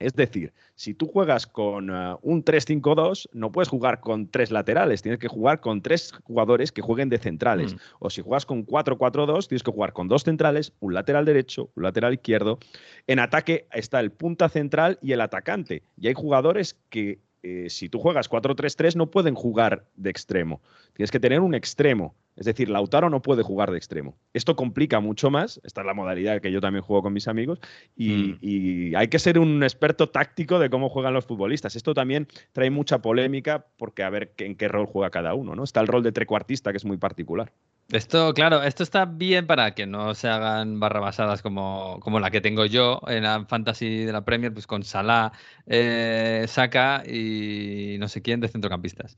Es 0.00 0.14
decir, 0.14 0.54
si 0.76 0.94
tú 0.94 1.06
juegas 1.06 1.46
con 1.46 1.90
eh, 1.90 2.16
un 2.22 2.42
3-5-2, 2.42 3.28
no 3.32 3.52
puedes 3.52 3.68
jugar 3.68 4.00
con 4.00 4.30
tres 4.30 4.50
laterales, 4.50 5.02
tienes 5.02 5.20
que 5.20 5.28
jugar 5.28 5.60
con 5.60 5.82
tres 5.82 6.12
jugadores 6.24 6.72
que 6.72 6.80
jueguen 6.80 7.10
de 7.10 7.18
centrales. 7.18 7.74
Mm. 7.74 7.78
O 7.98 8.10
si 8.10 8.22
juegas 8.22 8.46
con 8.46 8.66
4-4-2, 8.66 9.46
tienes 9.46 9.62
que 9.62 9.70
jugar 9.70 9.92
con 9.92 10.08
dos 10.08 10.24
centrales, 10.24 10.72
un 10.80 10.94
lateral 10.94 11.26
derecho, 11.26 11.70
un 11.76 11.82
lateral 11.82 12.14
izquierdo. 12.14 12.58
En 13.06 13.18
ataque 13.18 13.66
está 13.72 14.00
el 14.00 14.10
punta 14.10 14.48
central 14.48 14.98
y 15.02 15.12
el 15.12 15.20
atacante. 15.20 15.82
Y 15.98 16.08
hay 16.08 16.14
jugadores 16.14 16.78
que 16.88 17.20
eh, 17.42 17.68
si 17.68 17.90
tú 17.90 17.98
juegas 17.98 18.30
4-3-3 18.30 18.96
no 18.96 19.10
pueden 19.10 19.34
jugar 19.34 19.84
de 19.96 20.08
extremo. 20.08 20.62
Tienes 20.94 21.10
que 21.10 21.20
tener 21.20 21.40
un 21.40 21.54
extremo. 21.54 22.14
Es 22.36 22.46
decir, 22.46 22.70
Lautaro 22.70 23.10
no 23.10 23.20
puede 23.22 23.42
jugar 23.42 23.70
de 23.70 23.76
extremo. 23.76 24.16
Esto 24.32 24.56
complica 24.56 25.00
mucho 25.00 25.30
más. 25.30 25.60
Esta 25.62 25.82
es 25.82 25.86
la 25.86 25.94
modalidad 25.94 26.40
que 26.40 26.50
yo 26.50 26.60
también 26.60 26.82
juego 26.82 27.02
con 27.02 27.12
mis 27.12 27.28
amigos. 27.28 27.60
Y, 27.96 28.92
mm. 28.92 28.96
hay 28.96 29.08
que 29.08 29.18
ser 29.18 29.38
un 29.38 29.62
experto 29.62 30.08
táctico 30.08 30.58
de 30.58 30.70
cómo 30.70 30.88
juegan 30.88 31.12
los 31.12 31.26
futbolistas. 31.26 31.76
Esto 31.76 31.92
también 31.92 32.28
trae 32.52 32.70
mucha 32.70 33.02
polémica 33.02 33.66
porque 33.76 34.02
a 34.02 34.10
ver 34.10 34.32
en 34.38 34.56
qué 34.56 34.68
rol 34.68 34.86
juega 34.86 35.10
cada 35.10 35.34
uno. 35.34 35.54
¿no? 35.54 35.64
Está 35.64 35.80
el 35.80 35.86
rol 35.86 36.02
de 36.02 36.12
trecuartista 36.12 36.70
que 36.70 36.78
es 36.78 36.84
muy 36.84 36.96
particular. 36.96 37.52
Esto, 37.92 38.32
claro, 38.34 38.62
esto 38.62 38.84
está 38.84 39.04
bien 39.04 39.48
para 39.48 39.74
que 39.74 39.84
no 39.84 40.14
se 40.14 40.28
hagan 40.28 40.78
barrabasadas 40.78 41.42
como, 41.42 41.98
como 42.00 42.20
la 42.20 42.30
que 42.30 42.40
tengo 42.40 42.64
yo 42.64 43.00
en 43.08 43.24
la 43.24 43.44
Fantasy 43.46 44.04
de 44.04 44.12
la 44.12 44.24
Premier, 44.24 44.52
pues 44.52 44.68
con 44.68 44.84
Salah, 44.84 45.32
eh, 45.66 46.44
Saka 46.46 47.02
y 47.04 47.96
no 47.98 48.06
sé 48.06 48.22
quién 48.22 48.40
de 48.40 48.46
centrocampistas. 48.46 49.16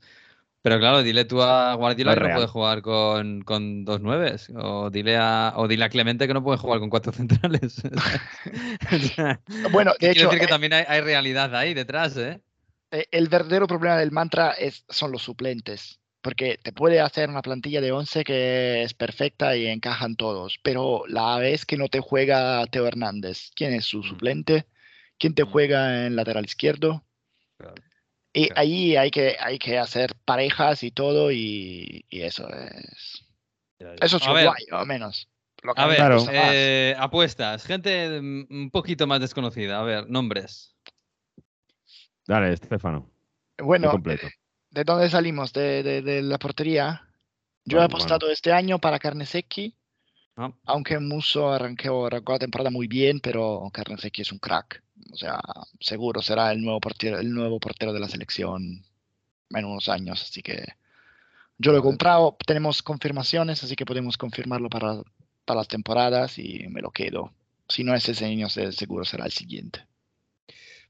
Pero 0.63 0.79
claro, 0.79 1.03
dile 1.03 1.25
tú 1.25 1.41
a 1.41 1.73
Guardiola 1.75 2.15
que 2.15 2.21
no 2.21 2.35
puede 2.35 2.47
jugar 2.47 2.81
con, 2.81 3.41
con, 3.41 3.83
dos 3.83 3.99
nueves. 3.99 4.49
O 4.55 4.89
dile, 4.89 5.17
a, 5.17 5.51
o 5.57 5.67
dile 5.67 5.83
a 5.83 5.89
Clemente 5.89 6.25
que 6.25 6.33
no 6.33 6.41
puede 6.41 6.57
jugar 6.57 6.79
con 6.79 6.89
cuatro 6.89 7.11
centrales. 7.11 7.83
bueno, 9.71 9.91
de 9.99 10.11
hecho. 10.11 10.25
decir 10.27 10.39
que 10.39 10.45
eh, 10.45 10.47
también 10.47 10.71
hay, 10.71 10.85
hay, 10.87 11.01
realidad 11.01 11.53
ahí 11.53 11.73
detrás, 11.73 12.15
¿eh? 12.15 12.39
¿eh? 12.91 13.05
El 13.11 13.27
verdadero 13.27 13.67
problema 13.67 13.97
del 13.97 14.11
mantra 14.11 14.51
es, 14.51 14.85
son 14.87 15.11
los 15.11 15.23
suplentes 15.23 15.99
porque 16.21 16.57
te 16.57 16.71
puede 16.71 17.01
hacer 17.01 17.29
una 17.29 17.41
plantilla 17.41 17.81
de 17.81 17.91
11 17.91 18.23
que 18.23 18.83
es 18.83 18.93
perfecta 18.93 19.57
y 19.57 19.67
encajan 19.67 20.15
todos, 20.15 20.57
pero 20.63 21.03
la 21.09 21.37
vez 21.37 21.65
que 21.65 21.75
no 21.75 21.89
te 21.89 21.99
juega 21.99 22.65
Teo 22.67 22.87
Hernández, 22.87 23.51
¿quién 23.53 23.73
es 23.73 23.83
su 23.83 23.99
mm. 23.99 24.03
suplente? 24.03 24.65
¿Quién 25.19 25.35
te 25.35 25.43
mm. 25.43 25.51
juega 25.51 26.05
en 26.05 26.15
lateral 26.15 26.45
izquierdo? 26.45 27.03
Y 28.33 28.49
ahí 28.55 28.95
hay 28.95 29.11
que, 29.11 29.37
hay 29.39 29.59
que 29.59 29.77
hacer 29.77 30.15
parejas 30.25 30.83
y 30.83 30.89
todo, 30.89 31.31
y, 31.31 32.03
eso 32.09 32.49
es. 32.49 33.25
Eso 34.01 34.17
es 34.17 34.27
guay, 34.27 34.47
o 34.71 34.85
menos. 34.85 35.29
a 35.75 35.87
ver, 35.87 36.01
eh, 36.31 36.95
apuestas, 36.97 37.65
gente 37.65 38.19
un 38.19 38.69
poquito 38.71 39.05
más 39.05 39.19
desconocida. 39.19 39.79
A 39.79 39.83
ver, 39.83 40.09
nombres. 40.09 40.75
Dale, 42.25 42.53
Estefano. 42.53 43.11
Bueno, 43.59 43.91
completo. 43.91 44.27
¿De 44.71 44.83
dónde 44.83 45.09
salimos? 45.09 45.53
¿De, 45.53 46.21
la 46.23 46.39
portería? 46.39 47.07
Yo 47.65 47.79
he 47.79 47.83
apostado 47.83 48.31
este 48.31 48.51
año 48.51 48.79
para 48.79 48.97
Carnesecchi, 48.97 49.75
ah. 50.37 50.53
aunque 50.65 50.99
Muso 50.99 51.51
arrancó, 51.51 52.05
arrancó, 52.05 52.33
la 52.33 52.39
temporada 52.39 52.69
muy 52.69 52.87
bien, 52.87 53.19
pero 53.19 53.69
Carnesecchi 53.73 54.21
es 54.21 54.31
un 54.31 54.39
crack. 54.39 54.83
O 55.11 55.15
sea, 55.15 55.39
seguro 55.79 56.21
será 56.21 56.51
el 56.51 56.61
nuevo 56.61 56.79
portero, 56.79 57.19
el 57.19 57.31
nuevo 57.33 57.59
portero 57.59 57.93
de 57.93 57.99
la 57.99 58.07
selección 58.07 58.85
en 59.49 59.65
unos 59.65 59.89
años. 59.89 60.21
Así 60.21 60.41
que 60.41 60.65
yo 61.57 61.71
lo 61.71 61.79
he 61.79 61.81
comprado, 61.81 62.37
tenemos 62.45 62.81
confirmaciones, 62.83 63.63
así 63.63 63.75
que 63.75 63.85
podemos 63.85 64.17
confirmarlo 64.17 64.69
para, 64.69 65.01
para 65.45 65.59
las 65.59 65.67
temporadas 65.67 66.37
y 66.39 66.67
me 66.69 66.81
lo 66.81 66.91
quedo. 66.91 67.31
Si 67.67 67.83
no 67.83 67.95
es 67.95 68.07
ese 68.09 68.25
año, 68.25 68.49
seguro 68.49 69.05
será 69.05 69.25
el 69.25 69.31
siguiente. 69.31 69.85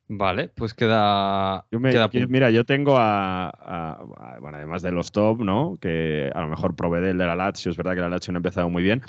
Vale, 0.07 0.49
pues 0.49 0.73
queda. 0.73 1.65
mira, 1.71 2.51
yo 2.51 2.65
tengo 2.65 2.95
a, 2.97 4.37
Bueno, 4.41 4.57
además 4.57 4.81
de 4.81 4.91
los 4.91 5.11
top, 5.11 5.41
¿no? 5.41 5.77
Que 5.79 6.29
a 6.33 6.41
lo 6.41 6.49
mejor 6.49 6.75
probé 6.75 7.09
el 7.09 7.17
de 7.17 7.25
la 7.25 7.35
Lazio, 7.35 7.71
es 7.71 7.77
verdad 7.77 7.95
que 7.95 8.01
la 8.01 8.09
Lazio 8.09 8.31
no 8.31 8.37
ha 8.37 8.39
empezado 8.39 8.69
muy 8.69 8.83
bien. 8.83 9.01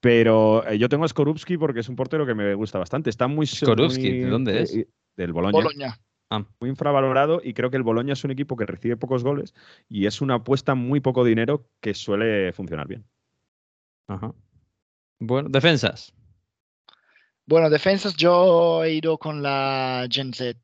Pero 0.00 0.66
eh, 0.66 0.78
yo 0.78 0.88
tengo 0.88 1.04
a 1.04 1.08
Skorupski 1.08 1.56
porque 1.56 1.80
es 1.80 1.88
un 1.88 1.96
portero 1.96 2.26
que 2.26 2.34
me 2.34 2.54
gusta 2.54 2.78
bastante. 2.78 3.10
Está 3.10 3.26
muy. 3.26 3.46
Skorupski, 3.46 4.18
¿de 4.18 4.28
dónde 4.28 4.62
es? 4.62 4.76
Eh, 4.76 4.88
del 5.16 5.32
Boloña. 5.32 5.98
Ah. 6.30 6.44
Muy 6.60 6.70
infravalorado 6.70 7.40
y 7.42 7.54
creo 7.54 7.70
que 7.70 7.76
el 7.76 7.82
Boloña 7.82 8.14
es 8.14 8.24
un 8.24 8.30
equipo 8.30 8.56
que 8.56 8.66
recibe 8.66 8.96
pocos 8.96 9.22
goles 9.22 9.54
y 9.88 10.06
es 10.06 10.20
una 10.20 10.36
apuesta 10.36 10.74
muy 10.74 11.00
poco 11.00 11.24
dinero 11.24 11.68
que 11.80 11.94
suele 11.94 12.52
funcionar 12.52 12.88
bien. 12.88 13.04
Ajá. 14.08 14.34
Bueno, 15.20 15.48
defensas. 15.48 16.12
Bueno, 17.46 17.68
defensas 17.68 18.16
yo 18.16 18.84
he 18.84 18.94
ido 18.94 19.18
con 19.18 19.42
la 19.42 20.06
Gen 20.10 20.32
Z, 20.32 20.58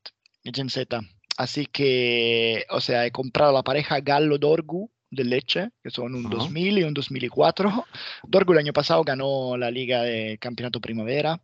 Gen 0.45 0.71
Z. 0.71 1.01
Así 1.37 1.67
que, 1.67 2.65
o 2.71 2.81
sea, 2.81 3.07
he 3.07 3.11
comprado 3.11 3.53
la 3.53 3.63
pareja 3.63 4.01
Gallo 4.01 4.39
Dorgu 4.39 4.91
de 5.11 5.25
Leche, 5.25 5.71
que 5.83 5.91
son 5.91 6.15
un 6.15 6.31
2000 6.31 6.79
y 6.79 6.83
un 6.85 6.95
2004. 6.95 7.87
Dorgu 8.29 8.53
el 8.53 8.59
año 8.59 8.73
pasado 8.73 9.03
ganó 9.05 9.57
la 9.57 9.71
Liga 9.71 10.03
de 10.03 10.39
Campeonato 10.39 10.81
Primavera 10.81 11.41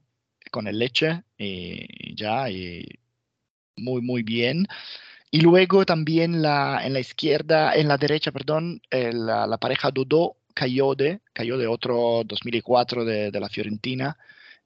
con 0.51 0.69
el 0.69 0.79
Leche 0.79 1.23
y 1.37 2.15
ya, 2.15 2.49
y 2.51 2.87
muy, 3.77 4.01
muy 4.03 4.23
bien. 4.23 4.67
Y 5.31 5.41
luego 5.41 5.85
también 5.85 6.41
la, 6.41 6.81
en 6.85 6.93
la 6.93 7.01
izquierda, 7.01 7.75
en 7.75 7.89
la 7.89 7.99
derecha, 7.99 8.33
perdón, 8.33 8.81
la, 8.91 9.47
la, 9.47 9.59
pareja 9.59 9.91
Dodó 9.91 10.37
Cayode, 10.55 11.21
Cayode 11.33 11.67
otro 11.67 12.23
2004 12.25 13.05
de, 13.05 13.31
de, 13.31 13.41
la 13.41 13.49
Fiorentina. 13.49 14.17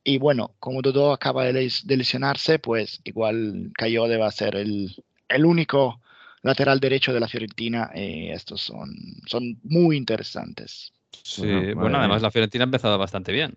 Y 0.03 0.19
bueno, 0.19 0.55
como 0.59 0.83
Dodó 0.83 1.13
acaba 1.13 1.45
de, 1.45 1.73
de 1.85 1.97
lesionarse, 1.97 2.59
pues 2.59 3.01
igual 3.05 3.71
Cayode 3.75 4.17
va 4.17 4.29
a 4.29 4.33
ser 4.33 4.57
el, 4.57 4.95
el 5.29 5.45
único 5.45 6.01
lateral 6.43 6.81
derecho 6.81 7.13
de 7.13 7.21
la 7.21 7.29
Fiorentina. 7.29 7.91
Eh, 7.95 8.33
estos 8.33 8.63
son, 8.63 8.95
son 9.27 9.59
muy 9.63 9.97
interesantes. 9.97 10.93
Sí, 11.23 11.75
bueno, 11.75 11.99
además 11.99 12.23
la 12.23 12.31
Fiorentina 12.31 12.65
ha 12.65 12.67
empezado 12.67 12.99
bastante 12.99 13.33
bien. 13.33 13.55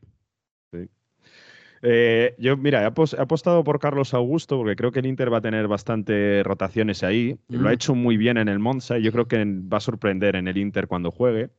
Sí. 0.71 0.89
Eh, 1.81 2.35
yo, 2.37 2.57
mira, 2.57 2.81
he, 2.83 2.85
apostado 2.85 3.63
por 3.63 3.79
Carlos 3.79 4.13
Augusto 4.13 4.57
porque 4.57 4.75
creo 4.75 4.91
que 4.91 4.99
el 4.99 5.05
Inter 5.05 5.31
va 5.31 5.37
a 5.37 5.41
tener 5.41 5.67
bastantes 5.67 6.43
rotaciones 6.43 7.03
ahí. 7.03 7.37
Lo 7.49 7.67
ha 7.67 7.71
mm. 7.71 7.75
hecho 7.75 7.95
muy 7.95 8.17
bien 8.17 8.37
en 8.37 8.47
el 8.47 8.59
Monza 8.59 8.97
y 8.97 9.03
yo 9.03 9.11
creo 9.11 9.27
que 9.27 9.43
va 9.45 9.77
a 9.77 9.81
sorprender 9.81 10.35
en 10.35 10.47
el 10.47 10.57
Inter 10.57 10.87
cuando 10.87 11.11
juegue. 11.11 11.49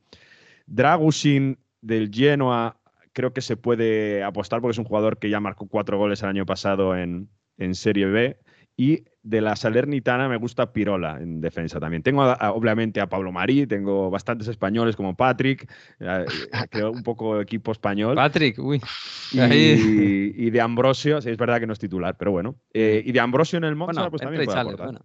Dragusin 0.66 1.58
del 1.80 2.10
Genoa 2.12 2.78
creo 3.14 3.32
que 3.32 3.40
se 3.40 3.56
puede 3.56 4.22
apostar 4.22 4.60
porque 4.60 4.72
es 4.72 4.78
un 4.78 4.84
jugador 4.84 5.18
que 5.18 5.30
ya 5.30 5.40
marcó 5.40 5.66
cuatro 5.66 5.96
goles 5.96 6.22
el 6.22 6.28
año 6.28 6.44
pasado 6.44 6.96
en, 6.96 7.30
en 7.56 7.74
Serie 7.74 8.06
B. 8.06 8.38
Y 8.76 9.04
de 9.22 9.40
la 9.40 9.54
Salernitana 9.54 10.28
me 10.28 10.36
gusta 10.36 10.72
Pirola 10.72 11.18
en 11.20 11.40
defensa 11.40 11.78
también. 11.78 12.02
Tengo 12.02 12.24
obviamente 12.24 13.00
a 13.00 13.08
Pablo 13.08 13.30
Marí, 13.30 13.66
tengo 13.68 14.10
bastantes 14.10 14.48
españoles 14.48 14.96
como 14.96 15.16
Patrick, 15.16 15.70
eh, 16.00 16.24
creo 16.70 16.90
un 16.90 17.04
poco 17.04 17.40
equipo 17.40 17.70
español. 17.70 18.16
Patrick, 18.16 18.58
uy. 18.58 18.82
Y, 19.32 20.50
de 20.50 20.60
Ambrosio, 20.60 21.22
sí, 21.22 21.30
es 21.30 21.36
verdad 21.36 21.60
que 21.60 21.68
no 21.68 21.72
es 21.72 21.78
titular, 21.78 22.16
pero 22.18 22.32
bueno. 22.32 22.56
Eh, 22.72 23.02
y 23.06 23.12
de 23.12 23.20
Ambrosio 23.20 23.58
en 23.58 23.64
el 23.64 23.76
Monza, 23.76 24.10
pues 24.10 24.20
también 24.20 24.44
puede 24.44 24.98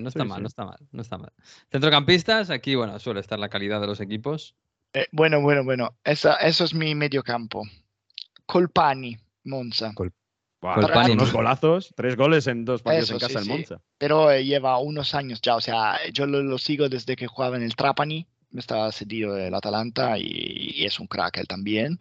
no 0.00 0.08
está 0.08 0.24
mal, 0.24 0.42
no 0.42 0.48
está 0.48 0.64
mal, 0.64 0.78
no 0.90 1.02
está 1.02 1.18
mal. 1.18 1.32
Centrocampistas, 1.70 2.50
aquí, 2.50 2.74
bueno, 2.74 2.98
suele 2.98 3.20
estar 3.20 3.38
la 3.38 3.48
calidad 3.48 3.80
de 3.80 3.86
los 3.86 4.00
equipos. 4.00 4.56
Eh, 4.94 5.06
bueno, 5.12 5.40
bueno, 5.40 5.64
bueno. 5.64 5.96
eso 6.04 6.36
es 6.40 6.74
mi 6.74 6.94
medio 6.94 7.22
campo. 7.22 7.62
Colpani, 8.46 9.18
Monza 9.44 9.92
unos 11.10 11.32
golazos, 11.32 11.92
tres 11.96 12.16
goles 12.16 12.46
en 12.46 12.64
dos 12.64 12.82
partidos 12.82 13.10
en 13.10 13.18
casa 13.18 13.40
del 13.40 13.48
Monza. 13.48 13.80
Pero 13.98 14.30
eh, 14.30 14.44
lleva 14.44 14.78
unos 14.78 15.14
años 15.14 15.40
ya, 15.42 15.56
o 15.56 15.60
sea, 15.60 15.98
yo 16.12 16.26
lo, 16.26 16.58
sigo 16.58 16.88
desde 16.88 17.16
que 17.16 17.26
jugaba 17.26 17.56
en 17.56 17.62
el 17.62 17.74
Trapani, 17.74 18.26
me 18.50 18.60
estaba 18.60 18.92
cedido 18.92 19.34
del 19.34 19.54
Atalanta 19.54 20.18
y, 20.18 20.84
es 20.84 21.00
un 21.00 21.06
crack 21.06 21.38
él 21.38 21.48
también. 21.48 21.98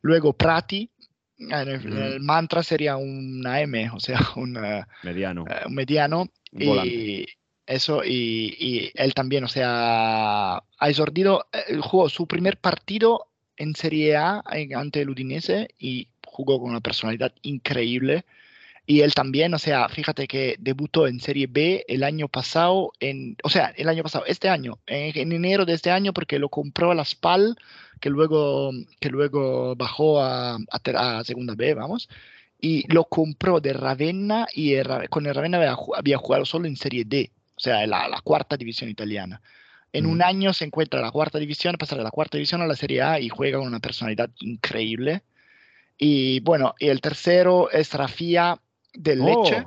Luego 0.00 0.32
Prati, 0.32 0.90
en 1.38 1.68
el, 1.68 2.20
mantra 2.20 2.62
sería 2.62 2.96
una 2.96 3.60
M, 3.60 3.90
o 3.90 4.00
sea, 4.00 4.20
un 4.36 4.58
mediano. 5.02 5.44
Eh, 5.48 5.62
un 5.66 5.74
mediano. 5.74 6.26
y 6.52 7.26
eso, 7.66 8.04
y, 8.04 8.56
y, 8.58 8.90
él 8.94 9.14
también, 9.14 9.44
o 9.44 9.48
sea, 9.48 10.56
ha 10.56 10.88
exordido, 10.88 11.46
eh, 11.52 11.76
jugó 11.80 12.08
su 12.08 12.26
primer 12.26 12.58
partido 12.58 13.28
en 13.56 13.74
Serie 13.74 14.16
A 14.16 14.42
ante 14.74 15.00
el 15.02 15.10
Udinese 15.10 15.68
y 15.78 16.08
jugó 16.26 16.60
con 16.60 16.70
una 16.70 16.80
personalidad 16.80 17.32
increíble. 17.42 18.24
Y 18.86 19.00
él 19.00 19.14
también, 19.14 19.54
o 19.54 19.58
sea, 19.58 19.88
fíjate 19.88 20.26
que 20.26 20.56
debutó 20.58 21.06
en 21.06 21.20
Serie 21.20 21.46
B 21.48 21.84
el 21.88 22.04
año 22.04 22.28
pasado, 22.28 22.92
en, 23.00 23.36
o 23.42 23.48
sea, 23.48 23.72
el 23.76 23.88
año 23.88 24.02
pasado, 24.02 24.26
este 24.26 24.50
año, 24.50 24.78
en, 24.86 25.32
enero 25.32 25.64
de 25.64 25.72
este 25.72 25.90
año, 25.90 26.12
porque 26.12 26.38
lo 26.38 26.50
compró 26.50 26.90
a 26.90 26.94
la 26.94 27.04
SPAL, 27.04 27.56
que 28.00 28.10
luego, 28.10 28.72
que 29.00 29.08
luego 29.08 29.74
bajó 29.74 30.20
a, 30.20 30.58
a, 30.70 31.24
Segunda 31.24 31.54
B, 31.56 31.72
vamos, 31.72 32.10
y 32.60 32.86
lo 32.92 33.04
compró 33.04 33.60
de 33.60 33.72
Ravenna 33.72 34.46
y 34.54 34.74
con 35.08 35.26
el 35.26 35.34
Ravenna 35.34 35.76
había, 35.96 36.18
jugado 36.18 36.44
solo 36.44 36.66
en 36.66 36.76
Serie 36.76 37.04
D, 37.06 37.30
o 37.56 37.60
sea, 37.60 37.86
la, 37.86 38.08
la 38.08 38.20
cuarta 38.20 38.56
división 38.56 38.90
italiana. 38.90 39.40
En 39.92 40.06
un 40.06 40.22
año 40.22 40.52
se 40.52 40.64
encuentra 40.64 40.98
en 40.98 41.06
la 41.06 41.12
cuarta 41.12 41.38
división, 41.38 41.76
pasa 41.78 41.94
de 41.94 42.02
la 42.02 42.10
cuarta 42.10 42.36
división 42.36 42.60
a 42.60 42.66
la 42.66 42.74
Serie 42.74 43.00
A 43.00 43.20
y 43.20 43.28
juega 43.28 43.58
con 43.58 43.68
una 43.68 43.78
personalidad 43.78 44.28
increíble. 44.40 45.22
Y 45.96 46.40
bueno, 46.40 46.74
y 46.80 46.88
el 46.88 47.00
tercero 47.00 47.70
es 47.70 47.92
Rafia 47.94 48.60
de 48.92 49.20
oh, 49.20 49.42
Leche. 49.44 49.66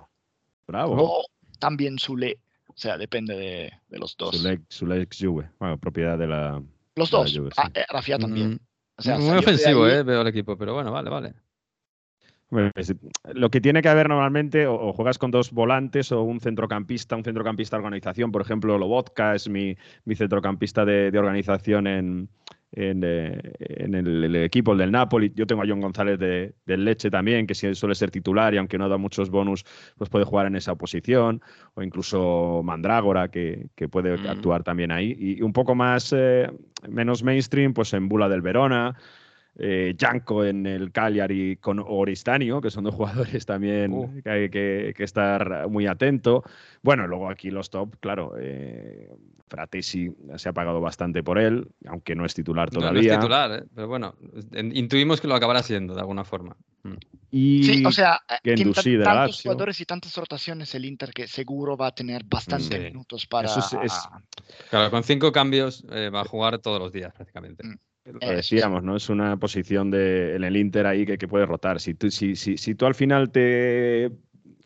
bravo. 0.68 0.96
O 1.00 1.26
también 1.60 1.98
Zule. 1.98 2.40
O 2.68 2.74
sea, 2.76 2.98
depende 2.98 3.36
de, 3.38 3.74
de 3.88 3.98
los 3.98 4.18
dos. 4.18 4.44
Zule, 4.72 5.02
ex 5.02 5.18
Juve. 5.20 5.50
Bueno, 5.60 5.78
propiedad 5.78 6.18
de 6.18 6.28
la. 6.28 6.62
Los 6.96 7.10
dos. 7.10 7.40
Ah, 7.56 7.70
eh, 7.74 7.86
Rafia 7.90 8.20
también. 8.20 8.52
Mm. 8.52 8.60
O 8.98 9.02
sea, 9.02 9.18
Muy 9.18 9.38
ofensivo, 9.38 9.88
eh, 9.88 10.04
veo 10.04 10.22
el 10.22 10.28
equipo, 10.28 10.58
pero 10.58 10.74
bueno, 10.74 10.92
vale, 10.92 11.10
vale. 11.10 11.34
Lo 13.34 13.50
que 13.50 13.60
tiene 13.62 13.82
que 13.82 13.90
haber 13.90 14.08
normalmente, 14.08 14.68
o, 14.68 14.94
juegas 14.94 15.18
con 15.18 15.32
dos 15.32 15.52
volantes 15.52 16.12
o 16.12 16.24
un 16.24 16.40
centrocampista, 16.40 17.16
un 17.16 17.24
centrocampista 17.24 17.76
de 17.76 17.80
organización. 17.80 18.32
Por 18.32 18.42
ejemplo, 18.42 18.78
Lobotka 18.78 19.36
es 19.36 19.50
mi, 19.50 19.76
mi 20.06 20.16
centrocampista 20.16 20.86
de 20.86 21.18
organización 21.18 21.88
en, 21.88 22.30
en, 22.74 23.02
eh, 23.04 23.54
el, 23.60 24.36
equipo, 24.36 24.74
el 24.74 24.80
del 24.80 24.92
Napoli. 24.92 25.32
Yo 25.36 25.48
tengo 25.48 25.64
a 25.64 25.66
John 25.68 25.82
González 25.82 26.20
de, 26.20 26.54
del 26.66 26.86
Leche 26.86 27.10
también, 27.10 27.48
que 27.48 27.56
suele 27.56 27.96
ser 27.96 28.12
titular 28.12 28.54
y 28.54 28.58
aunque 28.58 28.78
no 28.78 28.90
da 28.90 28.98
muchos 28.98 29.30
bonus, 29.30 29.66
pues 29.98 30.10
puede 30.10 30.26
jugar 30.26 30.48
en 30.48 30.56
esa 30.56 30.76
posición. 30.76 31.42
O 31.76 31.82
incluso 31.82 32.62
Mandrágora, 32.64 33.30
que, 33.30 33.70
puede 33.90 34.18
mm. 34.18 34.28
actuar 34.28 34.64
también 34.64 34.92
ahí. 34.92 35.16
Y 35.18 35.42
un 35.42 35.54
poco 35.54 35.76
más, 35.76 36.14
eh, 36.16 36.50
menos 36.90 37.24
mainstream, 37.24 37.74
pues 37.74 37.94
en 37.94 38.08
Bula 38.08 38.30
del 38.30 38.42
Verona 38.42 38.96
eh, 39.60 39.96
Janko 39.98 40.46
en 40.46 40.66
el 40.68 40.92
Cagliari 40.92 41.58
con 41.58 41.80
Oristanio, 41.80 42.62
que 42.62 42.70
son 42.70 42.84
dos 42.84 42.94
jugadores 42.96 43.46
también 43.46 43.92
uh. 43.92 44.22
que 44.24 44.30
hay 44.30 44.50
que, 44.50 44.94
estar 45.00 45.68
muy 45.70 45.88
atento. 45.88 46.44
Bueno, 46.84 47.08
luego 47.08 47.30
aquí 47.30 47.50
los 47.50 47.70
top, 47.70 47.96
claro, 48.00 48.34
eh, 48.40 49.10
Fratesi 49.48 50.12
se 50.36 50.50
ha 50.50 50.54
pagado 50.54 50.80
bastante 50.80 51.24
por 51.24 51.40
él, 51.40 51.68
aunque 51.88 52.16
no 52.16 52.26
es 52.26 52.34
titular 52.34 52.70
todavía. 52.70 53.02
No, 53.02 53.14
es 53.14 53.20
titular, 53.20 53.52
¿eh? 53.52 53.64
pero 53.74 53.88
bueno, 53.88 54.16
intuimos 54.54 55.22
que 55.22 55.28
lo 55.28 55.36
acabará 55.36 55.64
siendo 55.64 55.96
de 55.96 56.02
alguna 56.02 56.24
forma. 56.24 56.56
Mm. 56.84 56.96
Y 57.32 57.64
sí, 57.64 57.86
o 57.86 57.92
sea, 57.92 58.22
eh, 58.30 58.56
tiene 58.56 58.72
tantos 59.04 59.42
jugadores 59.42 59.82
y 59.82 59.86
tantas 59.86 60.16
rotaciones 60.16 60.74
el 60.76 60.86
Inter 60.86 61.12
que 61.12 61.28
seguro 61.28 61.76
va 61.76 61.88
a 61.88 61.96
tener 61.96 62.24
bastantes 62.26 62.80
minutos 62.80 63.26
para... 63.26 63.50
Claro, 64.70 64.92
con 64.92 65.04
cinco 65.04 65.32
cambios 65.32 65.84
va 65.90 66.22
a 66.22 66.26
jugar 66.26 66.60
todos 66.60 66.80
los 66.80 66.92
días 66.92 67.14
prácticamente. 67.14 67.66
Mm. 67.66 67.76
Lo 68.14 68.20
decíamos, 68.20 68.84
¿no? 68.84 68.96
Es 68.96 69.10
una 69.10 69.38
posición 69.38 69.92
de, 69.92 70.36
en 70.36 70.44
el 70.44 70.56
Inter 70.56 70.88
ahí 70.88 71.06
que, 71.06 71.18
que 71.18 71.28
puede 71.28 71.46
rotar. 71.46 71.80
Si 71.80 71.94
tú, 71.94 72.10
si, 72.10 72.36
si, 72.36 72.58
si 72.58 72.76
tú 72.76 72.86
al 72.86 72.96
final 72.96 73.32
te 73.32 74.12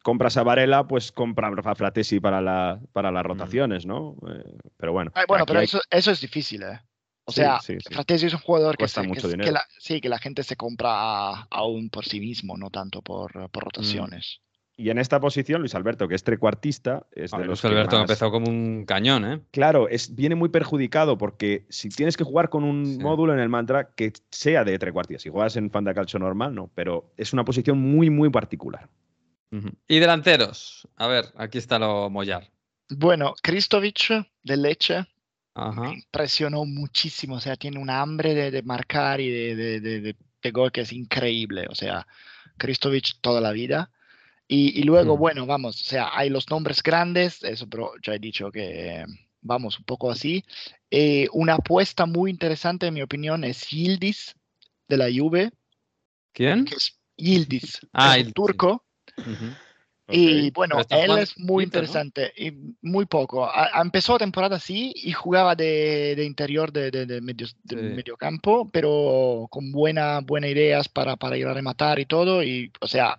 compras 0.03 0.37
a 0.37 0.43
Varela, 0.43 0.87
pues 0.87 1.11
compra 1.11 1.49
a 1.49 1.75
Fratesi 1.75 2.19
para, 2.19 2.41
la, 2.41 2.79
para 2.93 3.11
las 3.11 3.23
mm. 3.23 3.27
rotaciones, 3.27 3.85
¿no? 3.85 4.15
Eh, 4.27 4.57
pero 4.77 4.93
bueno. 4.93 5.11
bueno, 5.27 5.45
pero 5.45 5.61
eso, 5.61 5.79
eso 5.89 6.11
es 6.11 6.21
difícil, 6.21 6.63
¿eh? 6.63 6.79
O 7.25 7.31
sea, 7.31 7.59
Fratesi 7.59 8.25
es 8.25 8.33
un 8.33 8.39
jugador 8.39 8.75
que, 8.75 8.85
mucho 9.07 9.29
que, 9.29 9.51
la, 9.51 9.65
sí, 9.79 10.01
que 10.01 10.09
la 10.09 10.17
gente 10.17 10.43
se 10.43 10.55
compra 10.55 11.43
aún 11.49 11.89
por 11.89 12.05
sí 12.05 12.19
mismo, 12.19 12.57
no 12.57 12.69
tanto 12.69 13.01
por, 13.01 13.31
por 13.49 13.63
mm. 13.63 13.65
rotaciones. 13.65 14.41
Y 14.77 14.89
en 14.89 14.97
esta 14.97 15.19
posición, 15.19 15.61
Luis 15.61 15.75
Alberto, 15.75 16.07
que 16.07 16.15
es 16.15 16.23
trecuartista, 16.23 17.05
es 17.11 17.31
de 17.31 17.45
Luis 17.45 17.63
Alberto 17.65 17.97
ha 17.97 18.01
empezado 18.01 18.31
como 18.31 18.49
un 18.49 18.85
cañón, 18.85 19.25
¿eh? 19.25 19.41
Claro, 19.51 19.87
es, 19.87 20.15
viene 20.15 20.35
muy 20.35 20.49
perjudicado 20.49 21.17
porque 21.17 21.65
si 21.69 21.89
tienes 21.89 22.17
que 22.17 22.23
jugar 22.23 22.49
con 22.49 22.63
un 22.63 22.97
módulo 22.97 23.33
en 23.33 23.39
el 23.39 23.49
mantra 23.49 23.91
que 23.93 24.13
sea 24.31 24.63
de 24.63 24.79
trecuartista, 24.79 25.21
si 25.21 25.29
juegas 25.29 25.55
en 25.57 25.69
Fanda 25.69 25.93
Calcio 25.93 26.19
normal, 26.19 26.55
no, 26.55 26.71
pero 26.73 27.13
es 27.17 27.33
una 27.33 27.45
posición 27.45 27.77
muy, 27.79 28.09
muy 28.09 28.29
particular. 28.29 28.89
Y 29.87 29.99
delanteros, 29.99 30.87
a 30.95 31.07
ver, 31.07 31.25
aquí 31.35 31.57
está 31.57 31.77
lo 31.77 32.09
mollar. 32.09 32.49
Bueno, 32.89 33.33
Kristovic 33.41 34.25
de 34.43 34.57
Leche 34.57 35.05
Ajá. 35.53 35.93
impresionó 35.93 36.63
muchísimo, 36.65 37.35
o 37.35 37.39
sea, 37.41 37.57
tiene 37.57 37.77
un 37.77 37.89
hambre 37.89 38.33
de, 38.49 38.63
marcar 38.63 39.19
y 39.19 39.29
de, 39.29 39.55
de, 39.81 40.15
de, 40.41 40.51
gol 40.51 40.71
que 40.71 40.81
es 40.81 40.93
increíble, 40.93 41.67
o 41.69 41.75
sea, 41.75 42.07
Kristovic 42.57 43.19
toda 43.21 43.41
la 43.41 43.51
vida. 43.51 43.91
Y, 44.53 44.83
luego, 44.83 45.15
bueno, 45.15 45.45
vamos, 45.45 45.79
o 45.79 45.83
sea, 45.85 46.09
hay 46.11 46.29
los 46.29 46.49
nombres 46.49 46.83
grandes, 46.83 47.41
eso 47.41 47.69
pero 47.69 47.93
ya 48.03 48.15
he 48.15 48.19
dicho 48.19 48.51
que 48.51 49.05
vamos 49.39 49.79
un 49.79 49.85
poco 49.85 50.11
así. 50.11 50.43
Eh, 50.89 51.29
una 51.31 51.53
apuesta 51.53 52.05
muy 52.05 52.29
interesante, 52.29 52.87
en 52.87 52.95
mi 52.95 53.01
opinión, 53.01 53.45
es 53.45 53.65
Yildiz 53.69 54.35
de 54.89 54.97
la 54.97 55.05
Juve. 55.05 55.51
¿Quién? 56.33 56.65
Que 56.65 56.75
es 56.75 56.99
Yildiz, 57.15 57.79
ah, 57.93 58.17
el 58.17 58.33
turco. 58.33 58.83
Y 60.09 60.51
bueno, 60.51 60.81
él 60.89 61.17
es 61.17 61.37
muy 61.37 61.63
interesante 61.63 62.33
y 62.35 62.51
muy 62.81 63.05
poco. 63.05 63.49
empezó 63.81 64.13
la 64.13 64.19
temporada 64.19 64.57
así 64.57 64.91
y 64.93 65.13
jugaba 65.13 65.55
de, 65.55 66.13
de 66.17 66.25
interior 66.25 66.73
de, 66.73 66.91
de, 66.91 67.21
medio, 67.21 67.47
medio, 67.69 68.17
campo, 68.17 68.69
pero 68.69 69.47
con 69.49 69.71
buenas 69.71 70.25
buena 70.25 70.49
ideas 70.49 70.89
para, 70.89 71.15
para 71.15 71.37
ir 71.37 71.47
a 71.47 71.53
rematar 71.53 71.99
y 71.99 72.05
todo. 72.05 72.43
Y, 72.43 72.69
o 72.81 72.87
sea, 72.89 73.17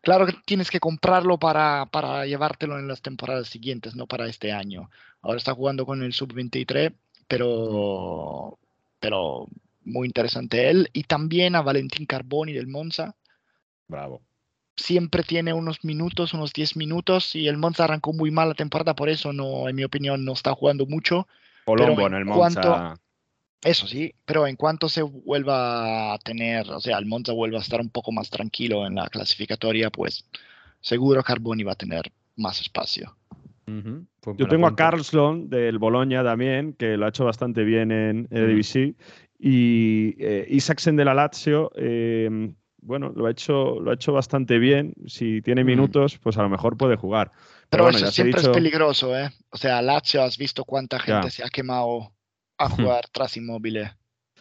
claro 0.00 0.26
que 0.26 0.34
tienes 0.44 0.70
que 0.70 0.80
comprarlo 0.80 1.38
para, 1.38 1.86
para 1.86 2.26
llevártelo 2.26 2.78
en 2.78 2.88
las 2.88 3.02
temporadas 3.02 3.48
siguientes, 3.48 3.94
no 3.96 4.06
para 4.06 4.26
este 4.26 4.52
año. 4.52 4.90
Ahora 5.22 5.38
está 5.38 5.54
jugando 5.54 5.86
con 5.86 6.02
el 6.02 6.12
sub-23, 6.12 6.94
pero, 7.28 8.58
pero 8.98 9.46
muy 9.84 10.06
interesante 10.06 10.70
él. 10.70 10.88
Y 10.92 11.04
también 11.04 11.54
a 11.54 11.62
Valentín 11.62 12.06
Carboni 12.06 12.52
del 12.52 12.66
Monza. 12.66 13.14
Bravo 13.88 14.22
siempre 14.80 15.22
tiene 15.22 15.52
unos 15.52 15.84
minutos, 15.84 16.34
unos 16.34 16.52
10 16.52 16.76
minutos, 16.76 17.34
y 17.36 17.48
el 17.48 17.56
Monza 17.56 17.84
arrancó 17.84 18.12
muy 18.12 18.30
mal 18.30 18.48
la 18.48 18.54
temporada, 18.54 18.94
por 18.94 19.08
eso 19.08 19.32
no, 19.32 19.68
en 19.68 19.76
mi 19.76 19.84
opinión, 19.84 20.24
no 20.24 20.32
está 20.32 20.54
jugando 20.54 20.86
mucho. 20.86 21.28
Colombo 21.64 22.06
en 22.06 22.14
el 22.14 22.24
Monza. 22.24 22.98
Eso 23.62 23.86
sí, 23.86 24.14
pero 24.24 24.46
en 24.46 24.56
cuanto 24.56 24.88
se 24.88 25.02
vuelva 25.02 26.14
a 26.14 26.18
tener, 26.18 26.70
o 26.70 26.80
sea, 26.80 26.98
el 26.98 27.06
Monza 27.06 27.32
vuelva 27.32 27.58
a 27.58 27.62
estar 27.62 27.80
un 27.80 27.90
poco 27.90 28.12
más 28.12 28.30
tranquilo 28.30 28.86
en 28.86 28.94
la 28.94 29.08
clasificatoria, 29.08 29.90
pues 29.90 30.24
seguro 30.80 31.22
Carboni 31.22 31.62
va 31.62 31.72
a 31.72 31.76
tener 31.76 32.10
más 32.36 32.60
espacio. 32.60 33.16
Pues 34.20 34.36
Yo 34.36 34.48
tengo 34.48 34.66
a 34.66 34.74
Carlson 34.74 35.48
del 35.48 35.78
Boloña 35.78 36.24
también, 36.24 36.72
que 36.72 36.96
lo 36.96 37.06
ha 37.06 37.10
hecho 37.10 37.24
bastante 37.24 37.62
bien 37.62 37.92
en 37.92 38.28
Eredivisie, 38.30 38.96
y 39.38 40.16
eh, 40.18 40.46
Isaacsen 40.48 40.96
de 40.96 41.04
la 41.04 41.14
Lazio, 41.14 41.70
eh, 41.76 42.52
bueno, 42.82 43.12
lo 43.14 43.26
ha 43.26 43.30
hecho, 43.30 43.78
lo 43.80 43.90
ha 43.90 43.94
hecho 43.94 44.12
bastante 44.12 44.58
bien. 44.58 44.94
Si 45.06 45.42
tiene 45.42 45.64
minutos, 45.64 46.18
pues 46.18 46.36
a 46.36 46.42
lo 46.42 46.48
mejor 46.48 46.76
puede 46.76 46.96
jugar. 46.96 47.30
Pero, 47.68 47.84
bueno, 47.84 47.98
eso 47.98 48.10
siempre 48.10 48.40
es 48.40 48.48
peligroso, 48.48 49.16
¿eh? 49.16 49.30
O 49.50 49.56
sea, 49.56 49.80
Lazio, 49.82 50.22
has 50.22 50.36
visto 50.36 50.64
cuánta 50.64 50.98
gente 50.98 51.30
se 51.30 51.44
ha 51.44 51.48
quemado 51.48 52.12
a 52.60 52.68
jugar 52.68 53.08
tras 53.12 53.36
inmóviles. 53.36 53.90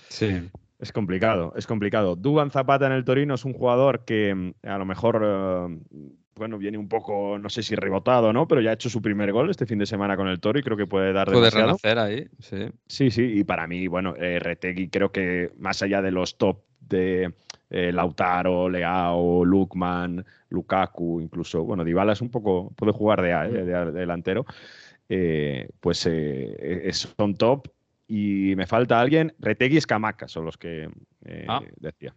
Sí. 0.09 0.49
Es 0.79 0.93
complicado, 0.93 1.53
es 1.57 1.67
complicado. 1.67 2.15
Duban 2.15 2.51
Zapata 2.51 2.85
en 2.85 2.93
el 2.93 3.03
Torino 3.03 3.35
es 3.35 3.43
un 3.43 3.53
jugador 3.53 4.05
que 4.05 4.33
mm, 4.33 4.67
a 4.67 4.77
lo 4.77 4.85
mejor, 4.85 5.21
eh, 5.23 5.79
bueno, 6.35 6.57
viene 6.57 6.77
un 6.77 6.87
poco, 6.87 7.37
no 7.37 7.49
sé 7.49 7.63
si 7.63 7.75
rebotado, 7.75 8.31
¿no? 8.31 8.47
Pero 8.47 8.61
ya 8.61 8.69
ha 8.69 8.73
hecho 8.73 8.89
su 8.89 9.01
primer 9.01 9.31
gol 9.33 9.49
este 9.49 9.65
fin 9.65 9.79
de 9.79 9.85
semana 9.85 10.15
con 10.15 10.29
el 10.29 10.39
Toro 10.39 10.57
y 10.57 10.63
creo 10.63 10.77
que 10.77 10.87
puede 10.87 11.11
dar 11.11 11.29
Puede 11.29 11.49
renacer 11.49 11.99
ahí, 11.99 12.27
sí. 12.39 12.67
Sí, 12.87 13.11
sí, 13.11 13.23
y 13.23 13.43
para 13.43 13.67
mí, 13.67 13.87
bueno, 13.87 14.15
eh, 14.15 14.39
Retegui 14.39 14.89
creo 14.89 15.11
que 15.11 15.51
más 15.57 15.81
allá 15.81 16.01
de 16.01 16.11
los 16.11 16.37
top 16.37 16.61
de 16.79 17.33
eh, 17.69 17.91
Lautaro, 17.91 18.69
Leao, 18.69 19.43
Lukman, 19.43 20.25
Lukaku, 20.49 21.19
incluso, 21.21 21.63
bueno, 21.63 21.83
Dybala 21.83 22.13
es 22.13 22.21
un 22.21 22.29
poco, 22.29 22.71
puede 22.75 22.93
jugar 22.93 23.21
de, 23.21 23.31
eh, 23.31 23.65
de, 23.65 23.91
delantero, 23.91 24.45
eh, 25.07 25.69
pues 25.79 26.07
son 27.17 27.35
top. 27.35 27.67
Y 28.11 28.55
me 28.55 28.65
falta 28.65 28.99
alguien, 28.99 29.35
Retegui 29.39 29.75
y 29.75 29.77
Escamaca 29.77 30.27
son 30.27 30.43
los 30.43 30.57
que 30.57 30.89
ah. 31.47 31.61
decía 31.77 32.15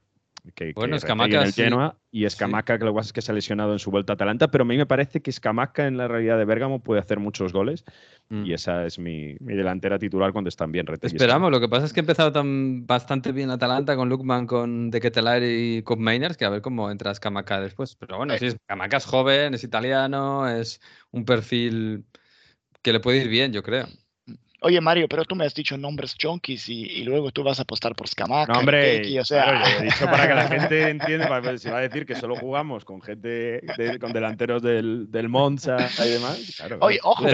bueno, 0.74 0.96
Escamaca. 0.96 1.40
En 1.40 1.46
el 1.46 1.52
Genoa, 1.52 1.96
y 2.10 2.24
Escamaca, 2.24 2.76
que 2.78 2.84
lo 2.84 2.92
que 2.92 2.96
pasa 2.96 3.08
es 3.08 3.12
que 3.12 3.22
se 3.22 3.30
ha 3.30 3.34
lesionado 3.34 3.72
en 3.72 3.78
su 3.78 3.90
vuelta 3.90 4.12
a 4.12 4.14
Atalanta, 4.14 4.50
pero 4.50 4.62
a 4.62 4.64
mí 4.66 4.76
me 4.76 4.86
parece 4.86 5.22
que 5.22 5.30
Escamaca 5.30 5.86
en 5.86 5.96
la 5.96 6.08
realidad 6.08 6.36
de 6.36 6.44
Bérgamo 6.44 6.80
puede 6.80 7.00
hacer 7.00 7.20
muchos 7.20 7.52
goles 7.52 7.84
mm. 8.28 8.44
y 8.44 8.52
esa 8.52 8.84
es 8.84 8.98
mi, 8.98 9.34
delantera 9.40 9.98
titular 9.98 10.32
cuando 10.32 10.48
están 10.48 10.72
bien 10.72 10.86
Retegui. 10.86 11.16
Esperamos, 11.16 11.50
lo 11.50 11.60
que 11.60 11.68
pasa 11.68 11.86
es 11.86 11.92
que 11.92 12.00
ha 12.00 12.02
empezado 12.02 12.32
tan 12.32 12.86
bastante 12.86 13.30
bien 13.30 13.50
Atalanta 13.50 13.94
con 13.94 14.08
Lukman, 14.08 14.46
con 14.46 14.90
De 14.90 15.00
Ketelar 15.00 15.42
y 15.44 15.82
con 15.82 16.02
Mainers, 16.02 16.36
que 16.36 16.44
a 16.44 16.50
ver 16.50 16.60
cómo 16.60 16.90
entra 16.90 17.12
Escamaca 17.12 17.60
después. 17.60 17.94
Pero 17.96 18.16
bueno, 18.16 18.36
sí, 18.36 18.46
Escamaca 18.46 18.96
es 18.96 19.04
joven, 19.04 19.54
es 19.54 19.62
italiano, 19.62 20.48
es 20.48 20.80
un 21.12 21.24
perfil 21.24 22.04
que 22.82 22.92
le 22.92 23.00
puede 23.00 23.18
ir 23.18 23.28
bien, 23.28 23.52
yo 23.52 23.62
creo. 23.62 23.86
Oye, 24.64 24.80
Mario, 24.80 25.08
pero 25.08 25.24
tú 25.24 25.34
me 25.34 25.44
has 25.44 25.54
dicho 25.54 25.76
nombres 25.76 26.14
junkies 26.20 26.68
y, 26.68 27.02
luego 27.02 27.32
tú 27.32 27.42
vas 27.42 27.58
a 27.58 27.62
apostar 27.62 27.96
por 27.96 28.06
Scamaca. 28.06 28.52
No, 28.52 28.60
hombre, 28.60 29.18
o 29.18 29.24
sea... 29.24 29.44
claro, 29.44 29.80
he 29.80 29.82
dicho 29.84 30.04
para 30.04 30.28
que 30.28 30.34
la 30.34 30.48
gente 30.48 30.88
entienda, 30.88 31.58
se 31.58 31.70
va 31.70 31.78
a 31.78 31.80
decir 31.80 32.06
que 32.06 32.14
solo 32.14 32.36
jugamos 32.36 32.84
con 32.84 33.02
gente, 33.02 33.60
con 34.00 34.12
delanteros 34.12 34.62
del, 34.62 35.10
del 35.10 35.28
Monza 35.28 35.76
y 36.04 36.10
demás. 36.10 36.54
Claro, 36.56 36.78
Oye, 36.80 37.00
ojo. 37.02 37.24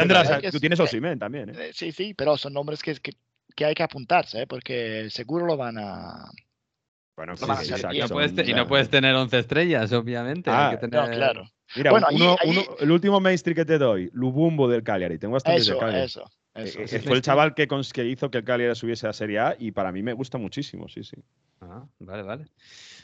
Tú, 0.50 0.58
tienes 0.58 0.80
Osimen 0.80 1.18
también. 1.18 1.50
¿eh? 1.50 1.68
¿eh? 1.68 1.70
Sí, 1.74 1.92
sí, 1.92 2.14
pero 2.14 2.38
son 2.38 2.54
nombres 2.54 2.82
que, 2.82 2.94
que, 2.94 3.12
que 3.54 3.64
hay 3.66 3.74
que 3.74 3.82
apuntarse, 3.82 4.42
¿eh? 4.42 4.46
porque 4.46 5.08
seguro 5.10 5.44
lo 5.44 5.58
van 5.58 5.76
a... 5.76 6.30
Bueno, 7.14 7.36
sí, 7.36 7.44
sí, 7.44 7.74
y, 7.92 7.98
no 7.98 8.08
puedes, 8.08 8.48
y, 8.48 8.54
no 8.54 8.66
puedes, 8.66 8.88
tener 8.88 9.14
11 9.14 9.38
estrellas, 9.38 9.92
obviamente. 9.92 10.50
Ah, 10.50 10.68
que 10.70 10.78
tener... 10.78 11.08
no, 11.08 11.14
claro. 11.14 11.50
Mira, 11.76 11.90
bueno, 11.90 12.06
uno, 12.10 12.36
uno, 12.46 12.62
el 12.78 12.90
último 12.90 13.20
mainstream 13.20 13.56
que 13.56 13.64
te 13.66 13.76
doy, 13.76 14.08
Lubumbo 14.14 14.68
del 14.68 14.82
Cagliari. 14.82 15.18
Tengo 15.18 15.36
hasta 15.36 15.54
eso, 15.54 15.76
Cagliari. 15.78 16.06
Eso, 16.06 16.24
eso. 16.62 16.80
Eh, 16.80 17.00
fue 17.00 17.16
el 17.16 17.22
chaval 17.22 17.54
que, 17.54 17.66
que, 17.66 18.04
hizo 18.04 18.30
que 18.30 18.38
el 18.38 18.44
Cagliari 18.44 18.74
subiese 18.74 19.06
a 19.06 19.12
Serie 19.12 19.38
A 19.38 19.56
y 19.58 19.72
para 19.72 19.92
mí 19.92 20.02
me 20.02 20.12
gusta 20.12 20.38
muchísimo, 20.38 20.88
sí, 20.88 21.04
sí. 21.04 21.16
Ah, 21.60 21.84
vale, 21.98 22.22
vale. 22.22 22.44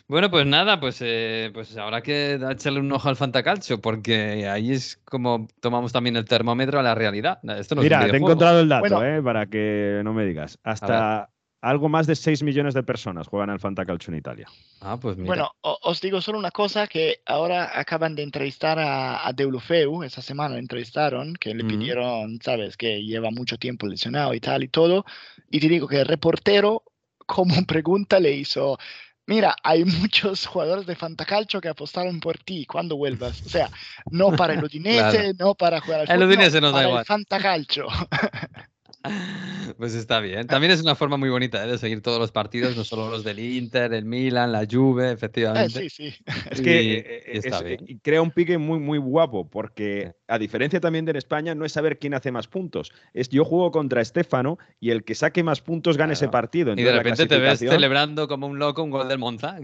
Bueno, 0.07 0.31
pues 0.31 0.45
nada, 0.47 0.81
pues, 0.81 0.99
eh, 1.01 1.51
pues 1.55 1.77
habrá 1.79 2.03
que 2.03 2.35
echarle 2.35 2.81
un 2.81 2.93
ojo 2.93 3.09
al 3.09 3.17
Fantacalcio, 3.17 3.81
porque 3.81 4.47
ahí 4.49 4.73
es 4.73 5.01
como 5.05 5.49
tomamos 5.61 5.93
también 5.93 6.17
el 6.17 6.27
termómetro 6.27 6.79
a 6.79 6.83
la 6.83 6.95
realidad. 6.95 7.39
Esto 7.59 7.75
no 7.75 7.83
Mira, 7.83 8.01
te 8.07 8.17
he 8.17 8.17
encontrado 8.17 8.61
el 8.61 8.69
dato, 8.69 9.03
eh, 9.03 9.23
para 9.23 9.47
que 9.47 10.03
no 10.05 10.13
me 10.13 10.27
digas. 10.27 10.59
Hasta 10.63 11.31
algo 11.65 11.89
más 11.89 12.07
de 12.07 12.15
6 12.15 12.43
millones 12.43 12.75
de 12.75 12.83
personas 12.83 13.27
juegan 13.27 13.49
al 13.49 13.59
Fantacalcio 13.59 14.13
en 14.13 14.19
Italia. 14.19 14.47
Ah, 14.83 14.99
pues 15.01 15.17
mira. 15.17 15.27
Bueno, 15.27 15.51
os 15.63 16.01
digo 16.03 16.21
solo 16.21 16.39
una 16.39 16.51
cosa, 16.51 16.87
que 16.87 17.23
ahora 17.25 17.79
acaban 17.79 18.15
de 18.15 18.23
entrevistar 18.23 18.79
a, 18.79 19.27
a 19.27 19.33
Deulofeu, 19.33 20.03
esa 20.03 20.21
semana 20.21 20.55
lo 20.55 20.61
entrevistaron, 20.61 21.35
que 21.35 21.55
le 21.55 21.65
pidieron, 21.65 22.39
sabes, 22.43 22.77
que 22.77 23.03
lleva 23.03 23.31
mucho 23.31 23.57
tiempo 23.57 23.87
lesionado 23.87 24.35
y 24.35 24.41
tal 24.41 24.63
y 24.63 24.69
todo, 24.69 25.07
y 25.51 25.59
te 25.59 25.69
digo 25.69 25.89
que 25.89 26.01
el 26.01 26.07
reportero, 26.07 26.83
como 27.25 27.55
pregunta, 27.67 28.21
le 28.21 28.33
hizo, 28.33 28.79
mira, 29.27 29.57
hay 29.63 29.87
muchos 29.87 30.47
jugadores 30.47 30.85
de 30.85 30.97
Fantacalcio 30.97 31.63
que 31.63 31.69
apostaron 31.69 32.21
por 32.21 32.37
ti 32.37 32.67
cuando 32.67 32.99
vuelvas. 32.99 33.41
O 33.41 33.49
sea, 33.49 33.71
no 34.11 34.37
para 34.37 34.53
el 34.53 34.63
Udinese, 34.65 35.33
no 35.39 35.55
para 35.55 35.81
jugar 35.81 36.01
al 36.01 36.07
fútbol, 36.09 36.23
el 36.23 36.29
Udinese 36.29 36.61
no, 36.61 36.73
para 36.73 36.99
el 37.01 37.05
Fantacalcio. 37.07 37.87
Pues 39.79 39.95
está 39.95 40.21
bien. 40.21 40.47
También 40.47 40.73
es 40.73 40.83
una 40.83 40.95
forma 40.95 41.17
muy 41.17 41.31
bonita 41.31 41.65
¿eh? 41.65 41.71
de 41.71 41.79
seguir 41.79 42.03
todos 42.03 42.19
los 42.19 42.31
partidos, 42.31 42.77
no 42.77 42.85
solo 42.85 43.11
los 43.11 43.25
del 43.25 43.39
Inter, 43.39 43.93
el 43.95 44.05
Milan, 44.05 44.53
la 44.53 44.67
Juve, 44.71 45.11
efectivamente. 45.11 45.89
sí, 45.89 45.91
sí. 45.91 46.15
Es 46.51 46.61
que 46.61 46.99
eh, 46.99 47.41
eh, 47.43 47.99
crea 48.03 48.23
un 48.23 48.31
pique 48.31 48.59
muy, 48.59 48.79
muy 48.79 48.99
guapo, 48.99 49.49
porque 49.49 50.13
a 50.29 50.39
diferencia 50.39 50.81
también 50.81 51.05
de 51.05 51.17
España, 51.17 51.55
no 51.55 51.65
es 51.65 51.73
saber 51.73 51.99
quién 51.99 52.15
hace 52.15 52.31
más 52.31 52.47
puntos. 52.47 52.93
Es 53.13 53.29
yo 53.29 53.45
juego 53.45 53.71
contra 53.71 54.01
Estefano 54.01 54.59
y 54.81 54.91
el 54.91 55.05
que 55.05 55.15
saque 55.15 55.43
más 55.43 55.61
puntos 55.61 55.97
gane 55.97 56.13
ese 56.13 56.29
partido. 56.29 56.75
y 56.77 56.83
de 56.83 56.93
repente 56.93 57.27
te 57.27 57.39
ves 57.39 57.61
celebrando 57.61 58.29
como 58.29 58.47
un 58.47 58.59
loco 58.59 58.83
un 58.83 58.91
gol 58.91 59.09
del 59.09 59.19
Monza, 59.19 59.57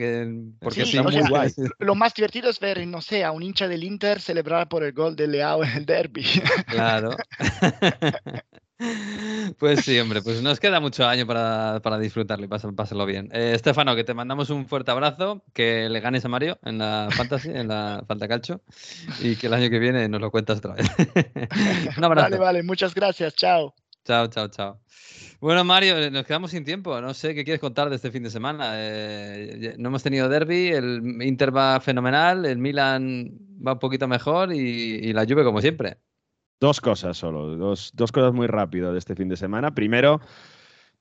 porque 0.61 0.87
sí, 0.87 1.01
muy 1.01 1.21
guay. 1.29 1.51
Lo 1.79 1.95
más 1.95 2.15
divertido 2.15 2.51
es 2.51 2.59
ver, 2.61 2.87
no 2.87 3.01
sé, 3.01 3.25
a 3.25 3.33
un 3.33 3.43
hincha 3.43 3.69
del 3.69 3.85
Inter 3.85 4.21
celebrar 4.21 4.69
por 4.69 4.83
el 4.83 4.93
gol 4.93 5.17
de 5.17 5.27
Leao 5.27 5.63
en 5.65 5.71
el 5.71 5.87
derby. 5.87 6.25
Claro. 6.67 7.17
Pues 9.59 9.85
sí, 9.85 9.99
hombre, 9.99 10.23
pues 10.23 10.43
nos 10.43 10.59
queda 10.59 10.81
mucho 10.81 11.07
año 11.07 11.27
para, 11.27 11.81
para 11.83 11.99
disfrutarlo 11.99 12.45
y 12.45 12.49
pasarlo 12.49 13.05
bien. 13.05 13.29
Eh, 13.33 13.53
Estefano, 13.55 13.95
que 13.95 14.05
te 14.05 14.15
mandamos 14.15 14.49
un 14.51 14.67
fuerte 14.67 14.91
abrazo, 14.91 15.45
que 15.53 15.89
le 15.89 16.01
ganes 16.01 16.25
a 16.25 16.29
Mario 16.29 16.59
en 16.65 16.79
la 16.79 17.09
Fantasy, 17.11 17.51
en 17.51 17.69
la 17.69 18.03
Fantacalcho, 18.07 18.63
y 19.21 19.37
que 19.37 19.49
el 19.49 19.55
año 19.55 19.69
que 19.69 19.79
viene 19.79 20.09
nos 20.09 20.21
lo 20.21 20.31
cuentas 20.31 20.59
otra 20.59 20.75
vez. 20.75 20.87
un 21.97 22.05
abrazo. 22.05 22.31
Vale, 22.31 22.39
vale, 22.39 22.63
muchas 22.63 22.95
gracias, 22.95 23.35
chao. 23.35 23.75
Chao, 24.05 24.29
chao, 24.29 24.49
chao. 24.49 24.81
Bueno, 25.41 25.65
Mario, 25.65 25.99
eh, 25.99 26.11
nos 26.11 26.25
quedamos 26.25 26.51
sin 26.51 26.65
tiempo. 26.65 27.01
No 27.01 27.13
sé 27.13 27.35
qué 27.35 27.45
quieres 27.45 27.61
contar 27.61 27.91
de 27.91 27.97
este 27.97 28.11
fin 28.11 28.23
de 28.23 28.31
semana. 28.31 28.73
Eh, 28.77 29.75
no 29.79 29.89
hemos 29.89 30.03
tenido 30.03 30.29
derby, 30.29 30.69
el 30.69 31.23
Inter 31.23 31.55
va 31.55 31.81
fenomenal, 31.81 32.47
el 32.47 32.59
Milan 32.59 33.31
va 33.67 33.73
un 33.73 33.79
poquito 33.79 34.09
mejor 34.09 34.55
y, 34.55 34.59
y 34.59 35.13
la 35.13 35.25
Juve 35.27 35.45
como 35.45 35.61
siempre. 35.61 35.99
Dos 36.61 36.83
cosas 36.83 37.17
solo, 37.17 37.57
dos, 37.57 37.93
cosas 38.13 38.35
muy 38.35 38.47
rápido 38.47 38.93
de 38.93 38.99
este 38.99 39.17
fin 39.17 39.31
de 39.31 39.39
semana. 39.39 39.75
Primero, 39.75 40.21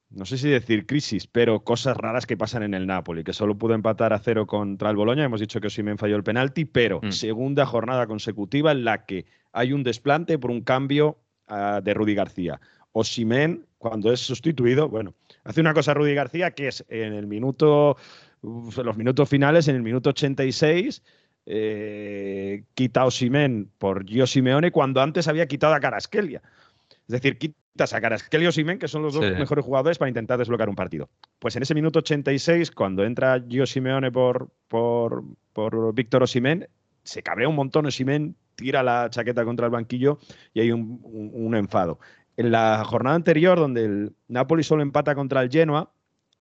no 0.09 0.23
sé 0.23 0.37
si 0.37 0.47
decir 0.47 0.85
crisis, 0.85 1.27
pero 1.27 1.65
cosas 1.65 1.97
raras 1.97 2.25
que 2.25 2.37
pasan 2.37 2.63
en 2.63 2.73
el 2.73 2.87
Napoli, 2.87 3.25
que 3.25 3.33
solo 3.33 3.57
pudo 3.57 3.73
empatar 3.73 4.13
a 4.13 4.19
cero 4.19 4.47
contra 4.47 4.89
el 4.89 4.95
Boloña. 4.95 5.25
Hemos 5.25 5.41
dicho 5.41 5.59
que 5.59 5.67
Osimen 5.67 5.97
falló 5.97 6.15
el 6.15 6.23
penalti, 6.23 6.63
pero 6.63 7.01
mm. 7.03 7.11
segunda 7.11 7.65
jornada 7.65 8.07
consecutiva 8.07 8.71
en 8.71 8.85
la 8.85 9.05
que 9.05 9.25
hay 9.51 9.73
un 9.73 9.83
desplante 9.83 10.39
por 10.39 10.49
un 10.49 10.61
cambio 10.61 11.17
ah, 11.47 11.81
de 11.83 11.93
Rudy 11.93 12.15
García. 12.15 12.61
Osimen, 12.93 13.65
cuando 13.77 14.13
es 14.13 14.21
sustituido, 14.21 14.87
bueno, 14.87 15.13
hace 15.43 15.59
una 15.59 15.73
cosa 15.73 15.93
Rudy 15.93 16.13
García 16.13 16.51
que 16.51 16.69
es 16.69 16.85
en 16.87 17.11
el 17.11 17.27
minuto, 17.27 17.97
en 18.41 18.85
los 18.85 18.95
minutos 18.95 19.27
finales, 19.27 19.67
en 19.67 19.75
el 19.75 19.83
minuto 19.83 20.11
86 20.11 21.03
eh, 21.45 22.63
quita 22.73 23.01
a 23.01 23.05
Osimen 23.05 23.69
por 23.77 24.05
Gio 24.05 24.27
Simeone 24.27 24.71
cuando 24.71 25.01
antes 25.01 25.27
había 25.27 25.47
quitado 25.47 25.73
a 25.73 25.79
Caraskelia. 25.79 26.41
Es 26.89 27.13
decir, 27.13 27.37
quitas 27.37 27.93
a 27.93 28.01
Caraskelia 28.01 28.45
y 28.45 28.47
Osimen, 28.49 28.79
que 28.79 28.87
son 28.87 29.01
los 29.01 29.13
dos 29.13 29.31
mejores 29.31 29.65
jugadores 29.65 29.97
para 29.97 30.09
intentar 30.09 30.37
desbloquear 30.37 30.69
un 30.69 30.75
partido. 30.75 31.09
Pues 31.39 31.55
en 31.55 31.63
ese 31.63 31.73
minuto 31.73 31.99
86, 31.99 32.71
cuando 32.71 33.03
entra 33.03 33.43
Gio 33.47 33.65
Simeone 33.65 34.11
por, 34.11 34.49
por, 34.67 35.23
por 35.53 35.93
Víctor 35.93 36.23
Osimen, 36.23 36.67
se 37.03 37.23
cabrea 37.23 37.49
un 37.49 37.55
montón 37.55 37.85
Osimen, 37.87 38.35
tira 38.55 38.83
la 38.83 39.09
chaqueta 39.09 39.45
contra 39.45 39.65
el 39.65 39.71
banquillo 39.71 40.19
y 40.53 40.61
hay 40.61 40.71
un, 40.71 41.55
enfado. 41.55 41.99
En 42.37 42.51
la 42.51 42.83
jornada 42.85 43.15
anterior, 43.15 43.57
donde 43.57 43.85
el 43.85 44.13
Napoli 44.27 44.63
solo 44.63 44.83
empata 44.83 45.15
contra 45.15 45.41
el 45.41 45.49
Genoa, 45.49 45.91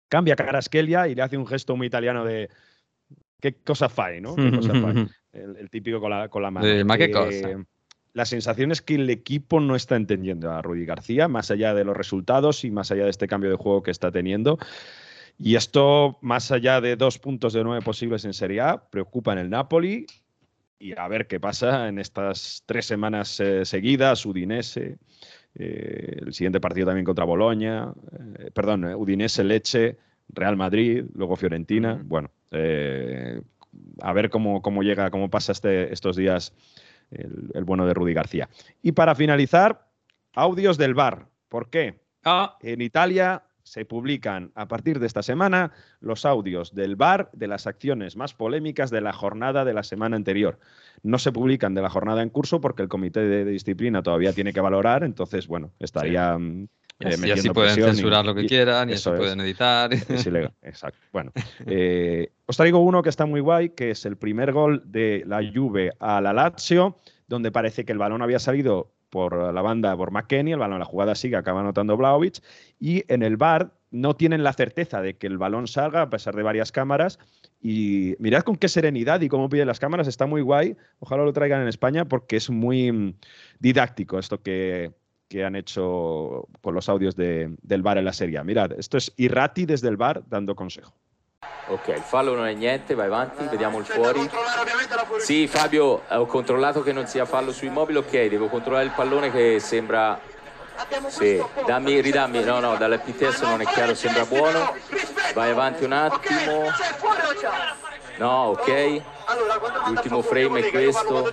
cambia 0.10 0.36
Caraskelia 0.36 1.08
y 1.08 1.16
le 1.16 1.22
hace 1.22 1.38
un 1.38 1.48
gesto 1.48 1.76
muy 1.76 1.88
italiano 1.88 2.24
de 2.24 2.50
qué 3.44 3.56
cosa 3.56 3.90
fai, 3.90 4.22
¿no? 4.22 4.38
El, 4.38 5.70
típico 5.70 6.00
con 6.00 6.12
la, 6.12 6.30
con 6.30 6.42
la 6.42 6.50
mano. 6.50 6.98
qué 6.98 7.12
cosa 7.12 7.66
la 8.14 8.26
sensación 8.26 8.72
es 8.72 8.82
que 8.82 8.96
el 8.96 9.10
equipo 9.10 9.60
no 9.60 9.76
está 9.76 9.96
entendiendo 9.96 10.52
a 10.52 10.62
Rudy 10.62 10.86
García, 10.86 11.28
más 11.28 11.50
allá 11.50 11.74
de 11.74 11.84
los 11.84 11.98
resultados 11.98 12.64
y 12.64 12.72
más 12.72 12.92
allá 12.92 13.06
de 13.06 13.10
este 13.10 13.28
cambio 13.28 13.50
de 13.50 13.56
juego 13.56 13.82
que 13.82 13.92
está 13.92 14.12
teniendo. 14.12 14.60
Y 15.40 15.56
esto, 15.56 16.20
más 16.22 16.52
allá 16.52 16.80
de 16.80 16.96
dos 16.96 17.18
puntos 17.18 17.54
de 17.54 17.64
nueve 17.64 17.82
posibles 17.84 18.24
en 18.26 18.34
Serie 18.34 18.62
A, 18.62 18.88
preocupa 18.90 19.34
en 19.34 19.40
el 19.40 19.50
Napoli. 19.50 20.06
Y 20.78 20.98
a 20.98 21.08
ver 21.08 21.26
qué 21.26 21.40
pasa 21.40 21.88
en 21.88 21.98
estas 21.98 22.62
tres 22.68 22.86
semanas 22.86 23.40
eh, 23.40 23.66
seguidas, 23.66 24.26
Udinese, 24.28 25.00
eh, 25.56 26.18
el 26.20 26.34
siguiente 26.34 26.60
partido 26.60 26.88
también 26.88 27.06
contra 27.06 27.26
Boloña, 27.26 27.94
eh, 28.38 28.52
perdón, 28.54 28.86
Udinese, 28.94 29.44
Leche, 29.44 29.98
Real 30.30 30.58
Madrid, 30.58 31.06
luego 31.14 31.36
Fiorentina. 31.36 32.02
Bueno, 32.04 32.32
a 34.02 34.14
ver 34.14 34.30
cómo, 34.30 34.62
cómo 34.62 34.84
llega, 34.84 35.10
cómo 35.12 35.30
pasa 35.30 35.52
este, 35.52 35.92
estos 35.92 36.16
días 36.16 36.54
el, 37.12 37.64
bueno 37.64 37.86
de 37.86 37.94
Rudy 37.94 38.14
García. 38.14 38.50
Y 38.82 38.94
para 38.94 39.16
finalizar, 39.16 39.88
audios 40.34 40.78
del 40.78 40.94
bar. 40.94 41.28
¿Por 41.50 41.70
qué? 41.70 42.00
Ah. 42.24 42.58
En 42.62 42.82
Italia 42.82 43.44
se 43.64 43.86
publican 43.86 44.52
a 44.56 44.68
partir 44.68 45.00
de 45.00 45.08
esta 45.08 45.24
semana 45.24 45.72
los 46.02 46.26
audios 46.26 46.76
del 46.76 46.96
bar 46.98 47.30
de 47.32 47.48
las 47.48 47.66
acciones 47.66 48.18
más 48.18 48.34
polémicas 48.34 48.92
de 48.92 49.00
la 49.00 49.14
jornada 49.14 49.64
de 49.64 49.74
la 49.74 49.84
semana 49.84 50.18
anterior. 50.18 50.60
No 51.02 51.18
se 51.18 51.32
publican 51.32 51.74
de 51.74 51.82
la 51.82 51.90
jornada 51.90 52.22
en 52.24 52.30
curso 52.30 52.60
porque 52.60 52.82
el 52.82 52.90
comité 52.90 53.22
de, 53.22 53.46
disciplina 53.46 54.04
todavía 54.04 54.34
tiene 54.34 54.52
que 54.52 54.62
valorar, 54.62 55.04
entonces, 55.04 55.48
bueno, 55.48 55.72
estaría... 55.80 56.38
Mm, 56.38 56.68
eh, 57.06 57.16
y 57.28 57.32
así 57.32 57.50
pueden 57.50 57.76
censurar 57.76 58.26
lo 58.26 58.36
que 58.36 58.46
quieran 58.46 58.90
y 58.90 58.94
eso, 58.94 59.16
pueden 59.16 59.40
editar. 59.42 59.92
Es 60.10 60.26
ilegal, 60.26 60.54
exacto. 60.62 61.00
Bueno, 61.12 61.32
eh, 61.66 62.32
os 62.46 62.58
traigo 62.58 62.80
uno 62.80 63.02
que 63.02 63.10
está 63.10 63.26
muy 63.26 63.40
guay, 63.42 63.70
que 63.70 63.92
es 63.92 64.06
el 64.06 64.18
primer 64.18 64.52
gol 64.52 64.84
de 64.86 65.24
la 65.26 65.42
Juve 65.54 65.92
a 66.00 66.22
la 66.22 66.34
Lazio, 66.34 66.98
donde 67.28 67.52
parece 67.52 67.86
que 67.86 67.92
el 67.92 67.98
balón 67.98 68.22
había 68.22 68.40
salido 68.40 68.92
por 69.10 69.54
la 69.54 69.62
banda 69.62 69.96
por 69.96 70.12
McKenny, 70.12 70.54
el 70.54 70.60
balón, 70.60 70.80
la 70.80 70.86
jugada 70.86 71.14
sigue, 71.14 71.36
acaba 71.36 71.60
anotando 71.60 71.96
Blaovic, 71.96 72.42
y 72.80 73.04
en 73.14 73.22
el 73.22 73.38
bar 73.38 73.74
no 73.94 74.16
tienen 74.16 74.44
la 74.44 74.54
certeza 74.54 75.02
de 75.04 75.18
que 75.18 75.28
el 75.28 75.38
balón 75.38 75.68
salga 75.68 76.02
a 76.02 76.10
pesar 76.10 76.36
de 76.36 76.42
varias 76.42 76.72
cámaras. 76.72 77.20
Y 77.62 78.16
mirad 78.18 78.42
con 78.42 78.56
qué 78.56 78.68
serenidad 78.68 79.22
y 79.22 79.30
cómo 79.30 79.50
piden 79.50 79.68
las 79.68 79.80
cámaras, 79.80 80.08
está 80.08 80.26
muy 80.26 80.42
guay. 80.42 80.76
Ojalá 80.98 81.24
lo 81.24 81.32
traigan 81.32 81.62
en 81.62 81.68
España 81.68 82.06
porque 82.06 82.38
es 82.38 82.50
muy 82.50 82.92
mm, 82.92 83.14
didáctico 83.60 84.18
esto 84.18 84.42
que, 84.42 84.92
que 85.34 85.44
han 85.44 85.56
hecho 85.56 86.48
con 86.62 86.76
los 86.76 86.88
audios 86.90 87.16
de, 87.16 87.56
del 87.64 87.82
bar 87.82 87.98
en 87.98 88.06
la 88.06 88.14
serie. 88.14 88.42
Mirad, 88.44 88.74
esto 88.74 88.98
es 88.98 89.12
Irrati 89.18 89.66
desde 89.66 89.88
el 89.88 89.98
bar 89.98 90.22
dando 90.28 90.54
consejo. 90.56 90.94
Ok, 91.70 91.88
il 91.88 92.04
fallo 92.04 92.36
non 92.36 92.46
è 92.46 92.54
niente, 92.54 92.94
vai 92.94 93.08
avanti, 93.08 93.44
vediamo 93.50 93.80
il 93.80 93.86
fuori. 93.86 94.30
Sì, 95.18 95.48
Fabio, 95.48 96.04
ho 96.08 96.26
controllato 96.28 96.84
che 96.84 96.92
non 96.92 97.08
sia 97.08 97.26
fallo 97.26 97.52
su 97.52 97.66
immobile, 97.66 98.00
ok, 98.00 98.28
devo 98.28 98.48
controllare 98.48 98.86
il 98.86 98.92
pallone 98.92 99.32
che 99.32 99.60
sembra... 99.60 100.20
Sì, 101.08 101.44
dammi, 101.66 102.00
ridammi, 102.00 102.44
no, 102.44 102.60
no, 102.60 102.76
dalla 102.76 103.00
PTS 103.00 103.42
non 103.42 103.62
è 103.62 103.66
chiaro, 103.66 103.96
sembra 103.96 104.26
buono. 104.26 104.76
Vai 105.34 105.50
avanti 105.50 105.84
un 105.84 105.94
attimo. 105.94 106.70
No, 108.18 108.56
ok. 108.58 109.02
L'ultimo 109.88 110.22
frame 110.22 110.60
è 110.60 110.70
questo. 110.70 111.32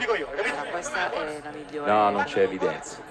No, 1.85 2.11
non 2.11 2.25
c'è 2.25 2.43
evidenza 2.43 3.10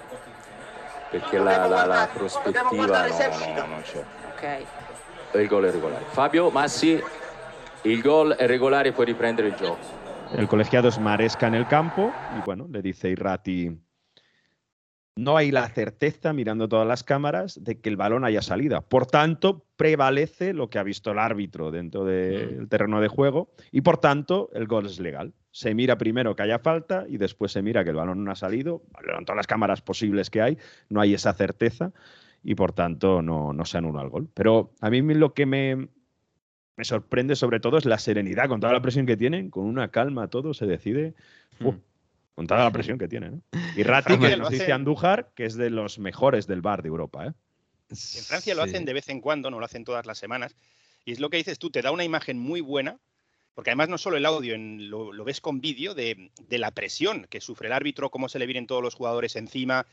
perché 1.10 1.38
la, 1.38 1.66
la, 1.66 1.84
la 1.84 2.08
prospettiva 2.12 2.62
no, 2.70 2.84
no, 2.84 3.66
non 3.66 3.82
c'è. 3.82 4.04
Ok. 4.32 4.66
Il 5.40 5.46
gol 5.46 5.64
è 5.64 5.70
regolare. 5.70 6.04
Fabio, 6.08 6.50
Massi, 6.50 7.02
il 7.82 8.00
gol 8.00 8.32
è 8.32 8.46
regolare 8.46 8.88
e 8.88 8.92
puoi 8.92 9.06
riprendere 9.06 9.48
il 9.48 9.54
gioco. 9.54 9.98
El 10.32 10.46
colegiado 10.46 10.88
es 10.88 10.98
Maresca 10.98 11.48
en 11.48 11.54
el 11.54 11.66
campo 11.66 12.12
y 12.36 12.40
bueno, 12.44 12.66
le 12.70 12.80
dice 12.80 13.08
Irrati 13.08 13.76
no 15.20 15.36
hay 15.36 15.50
la 15.50 15.68
certeza, 15.68 16.32
mirando 16.32 16.66
todas 16.66 16.88
las 16.88 17.04
cámaras, 17.04 17.62
de 17.62 17.78
que 17.78 17.90
el 17.90 17.98
balón 17.98 18.24
haya 18.24 18.40
salido. 18.40 18.80
Por 18.80 19.04
tanto, 19.04 19.66
prevalece 19.76 20.54
lo 20.54 20.70
que 20.70 20.78
ha 20.78 20.82
visto 20.82 21.12
el 21.12 21.18
árbitro 21.18 21.70
dentro 21.70 22.06
del 22.06 22.68
terreno 22.70 23.02
de 23.02 23.08
juego 23.08 23.50
y 23.70 23.82
por 23.82 23.98
tanto 23.98 24.48
el 24.54 24.66
gol 24.66 24.86
es 24.86 24.98
legal. 24.98 25.34
Se 25.50 25.74
mira 25.74 25.98
primero 25.98 26.34
que 26.34 26.42
haya 26.42 26.58
falta 26.58 27.04
y 27.06 27.18
después 27.18 27.52
se 27.52 27.60
mira 27.60 27.84
que 27.84 27.90
el 27.90 27.96
balón 27.96 28.24
no 28.24 28.30
ha 28.30 28.34
salido. 28.34 28.82
En 29.18 29.26
todas 29.26 29.36
las 29.36 29.46
cámaras 29.46 29.82
posibles 29.82 30.30
que 30.30 30.40
hay, 30.40 30.58
no 30.88 31.02
hay 31.02 31.12
esa 31.12 31.34
certeza 31.34 31.92
y 32.42 32.54
por 32.54 32.72
tanto 32.72 33.20
no, 33.20 33.52
no 33.52 33.64
se 33.66 33.76
anula 33.76 34.00
el 34.00 34.08
gol. 34.08 34.30
Pero 34.32 34.72
a 34.80 34.88
mí 34.88 35.02
lo 35.02 35.34
que 35.34 35.44
me, 35.44 35.88
me 36.76 36.84
sorprende 36.84 37.36
sobre 37.36 37.60
todo 37.60 37.76
es 37.76 37.84
la 37.84 37.98
serenidad, 37.98 38.48
con 38.48 38.60
toda 38.60 38.72
la 38.72 38.80
presión 38.80 39.04
que 39.04 39.18
tienen, 39.18 39.50
con 39.50 39.66
una 39.66 39.90
calma 39.90 40.28
todo 40.28 40.54
se 40.54 40.64
decide. 40.66 41.14
Hmm 41.58 41.76
con 42.40 42.46
toda 42.46 42.64
la 42.64 42.72
presión 42.72 42.96
que 42.96 43.06
tiene. 43.06 43.32
¿no? 43.32 43.42
Y 43.76 43.82
Ratti, 43.82 44.18
que 44.18 44.34
nos 44.38 44.48
dice 44.48 44.72
Andújar, 44.72 45.30
que 45.34 45.44
es 45.44 45.58
de 45.58 45.68
los 45.68 45.98
mejores 45.98 46.46
del 46.46 46.62
bar 46.62 46.80
de 46.80 46.88
Europa. 46.88 47.26
¿eh? 47.26 47.32
En 47.90 48.24
Francia 48.24 48.54
lo 48.54 48.62
hacen 48.62 48.86
de 48.86 48.94
vez 48.94 49.10
en 49.10 49.20
cuando, 49.20 49.50
no 49.50 49.58
lo 49.58 49.66
hacen 49.66 49.84
todas 49.84 50.06
las 50.06 50.16
semanas. 50.16 50.56
Y 51.04 51.12
es 51.12 51.20
lo 51.20 51.28
que 51.28 51.36
dices 51.36 51.58
tú, 51.58 51.68
te 51.68 51.82
da 51.82 51.90
una 51.90 52.02
imagen 52.02 52.38
muy 52.38 52.62
buena, 52.62 52.98
porque 53.54 53.68
además 53.68 53.90
no 53.90 53.98
solo 53.98 54.16
el 54.16 54.24
audio, 54.24 54.56
lo, 54.56 55.22
ves 55.22 55.42
con 55.42 55.60
vídeo 55.60 55.92
de, 55.92 56.30
de, 56.48 56.58
la 56.58 56.70
presión 56.70 57.26
que 57.28 57.42
sufre 57.42 57.66
el 57.66 57.74
árbitro, 57.74 58.10
cómo 58.10 58.30
se 58.30 58.38
le 58.38 58.46
vienen 58.46 58.66
todos 58.66 58.82
los 58.82 58.94
jugadores 58.94 59.36
encima 59.36 59.84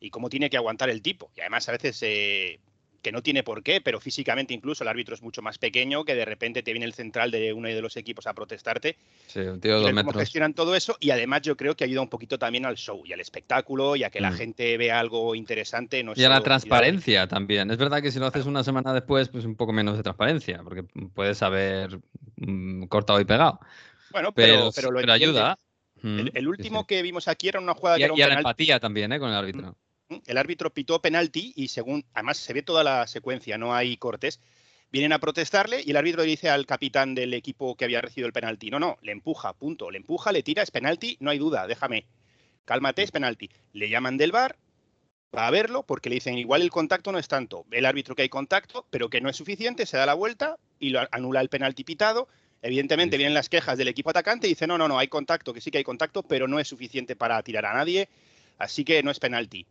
y 0.00 0.08
cómo 0.08 0.30
tiene 0.30 0.48
que 0.48 0.56
aguantar 0.56 0.88
el 0.88 1.02
tipo. 1.02 1.30
Y 1.36 1.40
además 1.40 1.68
a 1.68 1.72
veces 1.72 1.98
eh, 2.00 2.60
que 3.02 3.12
no 3.12 3.22
tiene 3.22 3.42
por 3.42 3.62
qué, 3.62 3.80
pero 3.80 4.00
físicamente 4.00 4.54
incluso 4.54 4.84
el 4.84 4.88
árbitro 4.88 5.14
es 5.14 5.22
mucho 5.22 5.42
más 5.42 5.58
pequeño, 5.58 6.04
que 6.04 6.14
de 6.14 6.24
repente 6.24 6.62
te 6.62 6.72
viene 6.72 6.86
el 6.86 6.92
central 6.92 7.30
de 7.30 7.52
uno 7.52 7.68
de 7.68 7.80
los 7.80 7.96
equipos 7.96 8.26
a 8.26 8.34
protestarte. 8.34 8.96
Sí, 9.26 9.40
un 9.40 9.60
tío 9.60 9.76
de 9.76 9.82
dos 9.82 9.92
metros. 9.92 10.16
gestionan 10.16 10.54
todo 10.54 10.74
eso 10.74 10.96
y 11.00 11.10
además 11.10 11.42
yo 11.42 11.56
creo 11.56 11.74
que 11.74 11.84
ayuda 11.84 12.02
un 12.02 12.08
poquito 12.08 12.38
también 12.38 12.66
al 12.66 12.76
show 12.76 13.02
y 13.04 13.12
al 13.12 13.20
espectáculo 13.20 13.96
y 13.96 14.04
a 14.04 14.10
que 14.10 14.20
la 14.20 14.30
mm. 14.30 14.34
gente 14.34 14.76
vea 14.76 15.00
algo 15.00 15.34
interesante. 15.34 16.04
y 16.14 16.24
a 16.24 16.28
la 16.28 16.40
transparencia 16.42 17.26
también. 17.26 17.70
Es 17.70 17.78
verdad 17.78 18.02
que 18.02 18.10
si 18.10 18.18
lo 18.18 18.26
haces 18.26 18.46
una 18.46 18.64
semana 18.64 18.92
después, 18.92 19.28
pues 19.28 19.44
un 19.44 19.56
poco 19.56 19.72
menos 19.72 19.96
de 19.96 20.02
transparencia, 20.02 20.60
porque 20.62 20.84
puedes 21.14 21.42
haber 21.42 21.98
mm, 22.36 22.84
cortado 22.84 23.20
y 23.20 23.24
pegado. 23.24 23.60
Bueno, 24.10 24.32
pero, 24.32 24.70
pero, 24.74 24.90
lo 24.90 25.12
ayuda. 25.12 25.58
El, 26.02 26.32
mm, 26.32 26.48
último 26.48 26.86
que 26.86 27.02
vimos 27.02 27.28
aquí 27.28 27.48
era 27.48 27.60
una 27.60 27.74
jugada 27.74 27.98
y, 27.98 28.00
que 28.00 28.04
era 28.04 28.12
un 28.14 28.18
y 28.18 28.22
a 28.22 28.28
la 28.28 28.34
empatía 28.34 28.80
también, 28.80 29.12
¿eh? 29.12 29.18
Con 29.18 29.28
el 29.28 29.36
árbitro 29.36 29.76
el 30.26 30.38
árbitro 30.38 30.70
pitó 30.70 31.00
penalti 31.00 31.52
y 31.56 31.68
según, 31.68 32.04
además 32.14 32.38
se 32.38 32.52
ve 32.52 32.62
toda 32.62 32.84
la 32.84 33.06
secuencia, 33.06 33.58
no 33.58 33.74
hay 33.74 33.96
cortes, 33.96 34.40
vienen 34.90 35.12
a 35.12 35.20
protestarle 35.20 35.82
y 35.84 35.90
el 35.90 35.96
árbitro 35.96 36.22
dice 36.22 36.50
al 36.50 36.66
capitán 36.66 37.14
del 37.14 37.32
equipo 37.34 37.76
que 37.76 37.84
había 37.84 38.00
recibido 38.00 38.26
el 38.26 38.32
penalti, 38.32 38.70
no, 38.70 38.80
no, 38.80 38.98
le 39.02 39.12
empuja, 39.12 39.52
punto, 39.52 39.90
le 39.90 39.98
empuja, 39.98 40.32
le 40.32 40.42
tira, 40.42 40.62
es 40.62 40.70
penalti, 40.70 41.16
no 41.20 41.30
hay 41.30 41.38
duda, 41.38 41.66
déjame, 41.66 42.06
cálmate, 42.64 43.02
es 43.02 43.10
penalti. 43.10 43.50
Le 43.72 43.88
llaman 43.88 44.16
del 44.16 44.32
bar, 44.32 44.56
va 45.36 45.46
a 45.46 45.50
verlo 45.50 45.84
porque 45.84 46.08
le 46.08 46.16
dicen 46.16 46.38
igual 46.38 46.62
el 46.62 46.70
contacto 46.70 47.12
no 47.12 47.18
es 47.18 47.28
tanto, 47.28 47.64
el 47.70 47.86
árbitro 47.86 48.16
que 48.16 48.22
hay 48.22 48.28
contacto, 48.28 48.86
pero 48.90 49.08
que 49.08 49.20
no 49.20 49.28
es 49.28 49.36
suficiente, 49.36 49.86
se 49.86 49.96
da 49.96 50.06
la 50.06 50.14
vuelta 50.14 50.56
y 50.80 50.90
lo 50.90 51.00
anula 51.12 51.40
el 51.40 51.48
penalti 51.48 51.84
pitado. 51.84 52.28
Evidentemente 52.62 53.16
vienen 53.16 53.32
las 53.32 53.48
quejas 53.48 53.78
del 53.78 53.88
equipo 53.88 54.10
atacante 54.10 54.46
y 54.46 54.50
dice, 54.50 54.66
no, 54.66 54.76
no, 54.76 54.86
no, 54.86 54.98
hay 54.98 55.08
contacto, 55.08 55.54
que 55.54 55.62
sí 55.62 55.70
que 55.70 55.78
hay 55.78 55.84
contacto, 55.84 56.22
pero 56.22 56.46
no 56.46 56.58
es 56.58 56.68
suficiente 56.68 57.16
para 57.16 57.42
tirar 57.42 57.64
a 57.64 57.72
nadie, 57.72 58.08
así 58.58 58.84
que 58.84 59.02
no 59.02 59.10
es 59.10 59.18
penalti 59.18 59.66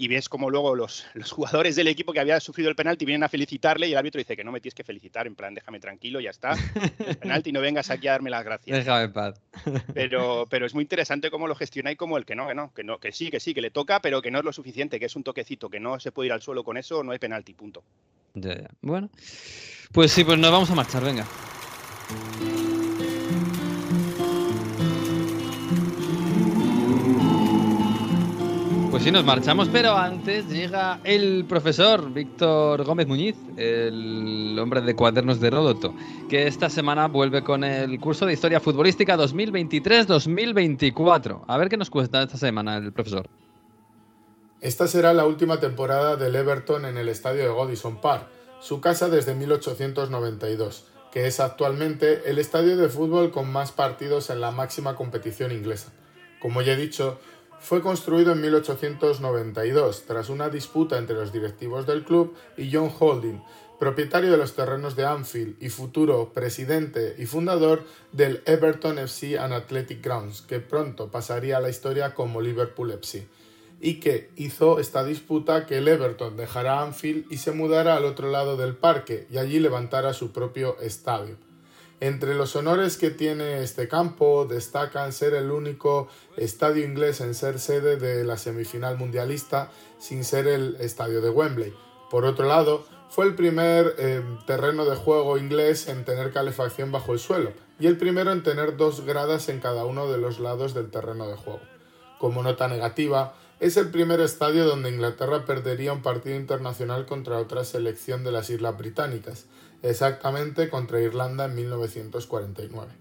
y 0.00 0.08
ves 0.08 0.30
como 0.30 0.48
luego 0.48 0.74
los, 0.74 1.04
los, 1.12 1.30
jugadores 1.30 1.76
del 1.76 1.86
equipo 1.86 2.14
que 2.14 2.20
había 2.20 2.40
sufrido 2.40 2.70
el 2.70 2.74
penalti 2.74 3.04
vienen 3.04 3.22
a 3.22 3.28
felicitarle 3.28 3.86
y 3.86 3.92
el 3.92 3.98
árbitro 3.98 4.18
dice 4.18 4.34
que 4.34 4.42
no 4.42 4.50
me 4.50 4.58
tienes 4.58 4.74
que 4.74 4.82
felicitar, 4.82 5.26
en 5.26 5.34
plan, 5.34 5.52
déjame 5.52 5.78
tranquilo, 5.78 6.20
ya 6.20 6.30
está, 6.30 6.54
el 7.06 7.18
penalti, 7.18 7.52
no 7.52 7.60
vengas 7.60 7.90
aquí 7.90 8.08
a 8.08 8.12
darme 8.12 8.30
las 8.30 8.42
gracias. 8.42 8.78
Déjame 8.78 9.04
en 9.04 9.12
paz. 9.12 9.38
Pero, 9.92 10.46
pero 10.48 10.64
es 10.64 10.72
muy 10.72 10.84
interesante 10.84 11.30
cómo 11.30 11.46
lo 11.46 11.54
gestiona 11.54 11.92
y 11.92 11.96
como 11.96 12.16
el 12.16 12.24
que 12.24 12.34
no, 12.34 12.48
que 12.48 12.54
no, 12.54 12.72
que 12.72 12.82
no, 12.82 12.98
que 12.98 13.12
sí, 13.12 13.30
que 13.30 13.40
sí, 13.40 13.52
que 13.52 13.60
le 13.60 13.70
toca, 13.70 14.00
pero 14.00 14.22
que 14.22 14.30
no 14.30 14.38
es 14.38 14.44
lo 14.46 14.54
suficiente, 14.54 14.98
que 14.98 15.04
es 15.04 15.16
un 15.16 15.22
toquecito, 15.22 15.68
que 15.68 15.80
no 15.80 16.00
se 16.00 16.12
puede 16.12 16.28
ir 16.28 16.32
al 16.32 16.40
suelo 16.40 16.64
con 16.64 16.78
eso, 16.78 17.04
no 17.04 17.12
hay 17.12 17.18
penalti, 17.18 17.52
punto. 17.52 17.84
Ya, 18.32 18.54
ya. 18.54 18.70
Bueno, 18.80 19.10
pues 19.92 20.12
sí, 20.12 20.24
pues 20.24 20.38
nos 20.38 20.50
vamos 20.50 20.70
a 20.70 20.74
marchar, 20.74 21.04
venga. 21.04 21.26
Pues 29.00 29.06
sí, 29.06 29.12
nos 29.12 29.24
marchamos, 29.24 29.70
pero 29.70 29.96
antes 29.96 30.46
llega 30.50 31.00
el 31.04 31.46
profesor 31.46 32.12
Víctor 32.12 32.84
Gómez 32.84 33.06
Muñiz, 33.06 33.34
el 33.56 34.58
hombre 34.60 34.82
de 34.82 34.94
cuadernos 34.94 35.40
de 35.40 35.48
Ródoto, 35.48 35.94
que 36.28 36.46
esta 36.46 36.68
semana 36.68 37.08
vuelve 37.08 37.42
con 37.42 37.64
el 37.64 37.98
curso 37.98 38.26
de 38.26 38.34
Historia 38.34 38.60
Futbolística 38.60 39.16
2023-2024. 39.16 41.44
A 41.48 41.56
ver 41.56 41.70
qué 41.70 41.78
nos 41.78 41.88
cuesta 41.88 42.22
esta 42.22 42.36
semana 42.36 42.76
el 42.76 42.92
profesor. 42.92 43.26
Esta 44.60 44.86
será 44.86 45.14
la 45.14 45.24
última 45.24 45.58
temporada 45.60 46.16
del 46.16 46.36
Everton 46.36 46.84
en 46.84 46.98
el 46.98 47.08
estadio 47.08 47.44
de 47.44 47.48
Godison 47.48 48.02
Park, 48.02 48.26
su 48.60 48.82
casa 48.82 49.08
desde 49.08 49.34
1892, 49.34 50.84
que 51.10 51.26
es 51.26 51.40
actualmente 51.40 52.28
el 52.28 52.38
estadio 52.38 52.76
de 52.76 52.90
fútbol 52.90 53.30
con 53.30 53.50
más 53.50 53.72
partidos 53.72 54.28
en 54.28 54.42
la 54.42 54.50
máxima 54.50 54.94
competición 54.94 55.52
inglesa. 55.52 55.90
Como 56.38 56.60
ya 56.60 56.74
he 56.74 56.76
dicho, 56.76 57.18
fue 57.60 57.82
construido 57.82 58.32
en 58.32 58.40
1892 58.40 60.04
tras 60.06 60.30
una 60.30 60.48
disputa 60.48 60.98
entre 60.98 61.16
los 61.16 61.32
directivos 61.32 61.86
del 61.86 62.04
club 62.04 62.34
y 62.56 62.70
John 62.72 62.90
Holding, 62.98 63.42
propietario 63.78 64.30
de 64.30 64.38
los 64.38 64.54
terrenos 64.54 64.96
de 64.96 65.04
Anfield 65.04 65.56
y 65.62 65.68
futuro 65.68 66.32
presidente 66.32 67.14
y 67.18 67.26
fundador 67.26 67.84
del 68.12 68.42
Everton 68.46 68.98
FC 68.98 69.38
and 69.38 69.52
Athletic 69.52 70.02
Grounds, 70.02 70.42
que 70.42 70.60
pronto 70.60 71.10
pasaría 71.10 71.58
a 71.58 71.60
la 71.60 71.68
historia 71.68 72.14
como 72.14 72.40
Liverpool 72.40 72.92
FC, 72.92 73.28
y 73.80 74.00
que 74.00 74.30
hizo 74.36 74.78
esta 74.78 75.04
disputa 75.04 75.66
que 75.66 75.78
el 75.78 75.88
Everton 75.88 76.36
dejara 76.36 76.82
Anfield 76.82 77.26
y 77.30 77.36
se 77.36 77.52
mudara 77.52 77.96
al 77.96 78.04
otro 78.04 78.30
lado 78.30 78.56
del 78.56 78.74
parque 78.74 79.26
y 79.30 79.38
allí 79.38 79.60
levantara 79.60 80.12
su 80.14 80.32
propio 80.32 80.78
estadio. 80.80 81.49
Entre 82.00 82.34
los 82.34 82.56
honores 82.56 82.96
que 82.96 83.10
tiene 83.10 83.62
este 83.62 83.86
campo 83.86 84.46
destacan 84.46 85.12
ser 85.12 85.34
el 85.34 85.50
único 85.50 86.08
estadio 86.38 86.82
inglés 86.82 87.20
en 87.20 87.34
ser 87.34 87.58
sede 87.58 87.96
de 87.96 88.24
la 88.24 88.38
semifinal 88.38 88.96
mundialista 88.96 89.70
sin 89.98 90.24
ser 90.24 90.46
el 90.46 90.76
estadio 90.80 91.20
de 91.20 91.28
Wembley. 91.28 91.74
Por 92.10 92.24
otro 92.24 92.46
lado, 92.46 92.86
fue 93.10 93.26
el 93.26 93.34
primer 93.34 93.96
eh, 93.98 94.22
terreno 94.46 94.86
de 94.86 94.96
juego 94.96 95.36
inglés 95.36 95.88
en 95.88 96.06
tener 96.06 96.32
calefacción 96.32 96.90
bajo 96.90 97.12
el 97.12 97.18
suelo 97.18 97.52
y 97.78 97.86
el 97.86 97.98
primero 97.98 98.32
en 98.32 98.42
tener 98.42 98.78
dos 98.78 99.04
gradas 99.04 99.50
en 99.50 99.60
cada 99.60 99.84
uno 99.84 100.10
de 100.10 100.16
los 100.16 100.40
lados 100.40 100.72
del 100.72 100.90
terreno 100.90 101.28
de 101.28 101.36
juego. 101.36 101.60
Como 102.18 102.42
nota 102.42 102.66
negativa, 102.66 103.34
es 103.60 103.76
el 103.76 103.90
primer 103.90 104.20
estadio 104.20 104.64
donde 104.64 104.88
Inglaterra 104.88 105.44
perdería 105.44 105.92
un 105.92 106.00
partido 106.00 106.36
internacional 106.36 107.04
contra 107.04 107.38
otra 107.38 107.64
selección 107.64 108.24
de 108.24 108.32
las 108.32 108.48
Islas 108.48 108.78
Británicas, 108.78 109.46
exactamente 109.82 110.68
contra 110.68 111.00
Irlanda 111.00 111.46
en 111.46 111.54
1949. 111.54 112.92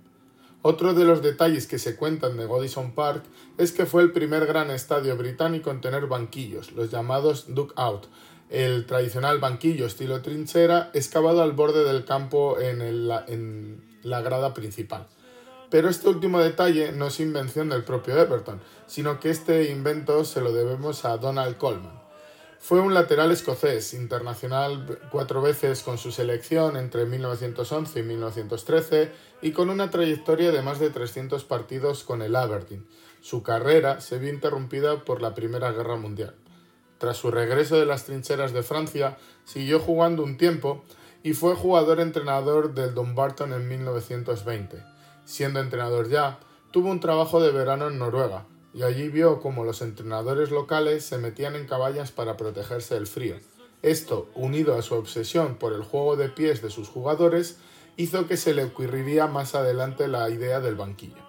Otro 0.62 0.94
de 0.94 1.06
los 1.06 1.22
detalles 1.22 1.68
que 1.68 1.80
se 1.80 1.96
cuentan 1.96 2.36
de 2.36 2.46
Godison 2.46 2.92
Park 2.92 3.24
es 3.58 3.72
que 3.72 3.86
fue 3.86 4.02
el 4.02 4.12
primer 4.12 4.46
gran 4.46 4.70
estadio 4.72 5.16
británico 5.16 5.72
en 5.72 5.80
tener 5.80 6.08
banquillos, 6.08 6.74
los 6.74 6.92
llamados 6.92 7.54
duck 7.56 7.72
out, 7.78 8.08
el 8.50 8.86
tradicional 8.86 9.40
banquillo 9.40 9.86
estilo 9.86 10.22
trinchera 10.22 10.90
excavado 10.94 11.42
al 11.44 11.54
borde 11.54 11.86
del 11.86 12.04
campo 12.04 12.60
en, 12.60 13.08
la 14.04 14.22
grada 14.22 14.54
principal. 14.54 15.08
Pero 15.70 15.88
este 15.88 16.10
último 16.10 16.40
detalle 16.40 16.92
no 16.92 17.08
es 17.08 17.20
invención 17.20 17.70
del 17.70 17.84
propio 17.84 18.18
Everton, 18.18 18.60
sino 18.88 19.20
que 19.20 19.30
este 19.30 19.72
invento 19.72 20.26
se 20.26 20.42
lo 20.42 20.52
debemos 20.52 21.06
a 21.06 21.18
Donald 21.18 21.58
Coleman. 21.58 21.99
Fue 22.62 22.82
un 22.82 22.94
lateral 22.94 23.32
escocés, 23.32 23.94
internacional 23.94 25.00
cuatro 25.12 25.42
veces 25.42 25.82
con 25.82 25.98
su 25.98 26.12
selección 26.12 26.76
entre 26.76 27.06
1911 27.06 28.00
y 28.00 28.04
1913 28.04 29.12
y 29.42 29.52
con 29.52 29.70
una 29.70 29.90
trayectoria 29.90 30.52
de 30.52 30.62
más 30.62 30.78
de 30.78 30.90
300 30.90 31.46
partidos 31.46 32.04
con 32.04 32.22
el 32.22 32.36
Aberdeen. 32.36 32.86
Su 33.22 33.44
carrera 33.44 34.02
se 34.02 34.20
vio 34.20 34.30
interrumpida 34.30 35.06
por 35.06 35.22
la 35.22 35.34
Primera 35.34 35.72
Guerra 35.72 35.96
Mundial. 35.96 36.36
Tras 36.98 37.16
su 37.16 37.32
regreso 37.32 37.80
de 37.80 37.86
las 37.86 38.04
trincheras 38.04 38.52
de 38.52 38.62
Francia, 38.62 39.18
siguió 39.46 39.80
jugando 39.80 40.22
un 40.22 40.38
tiempo 40.38 40.84
y 41.24 41.34
fue 41.34 41.56
jugador-entrenador 41.56 42.74
del 42.74 42.94
Dumbarton 42.94 43.54
en 43.54 43.70
1920. 43.70 44.84
Siendo 45.24 45.62
entrenador 45.62 46.10
ya, 46.10 46.40
tuvo 46.72 46.90
un 46.90 47.00
trabajo 47.00 47.42
de 47.42 47.52
verano 47.52 47.88
en 47.88 47.98
Noruega, 47.98 48.46
y 48.74 48.84
allí 48.84 49.10
vio 49.10 49.40
cómo 49.40 49.64
los 49.64 49.82
entrenadores 49.82 50.52
locales 50.52 51.06
se 51.06 51.18
metían 51.18 51.56
en 51.56 51.68
caballas 51.68 52.12
para 52.12 52.38
protegerse 52.38 52.96
del 52.96 53.08
frío. 53.08 53.36
Esto, 53.82 54.30
unido 54.36 54.78
a 54.78 54.82
su 54.82 54.96
obsesión 54.96 55.56
por 55.56 55.74
el 55.74 55.84
juego 55.84 56.16
de 56.16 56.30
pies 56.30 56.62
de 56.62 56.70
sus 56.70 56.90
jugadores, 56.90 57.58
hizo 57.98 58.28
que 58.28 58.38
se 58.38 58.54
le 58.54 58.64
ocurriría 58.64 59.28
más 59.28 59.56
adelante 59.56 60.08
la 60.08 60.30
idea 60.30 60.60
del 60.60 60.76
banquillo. 60.76 61.24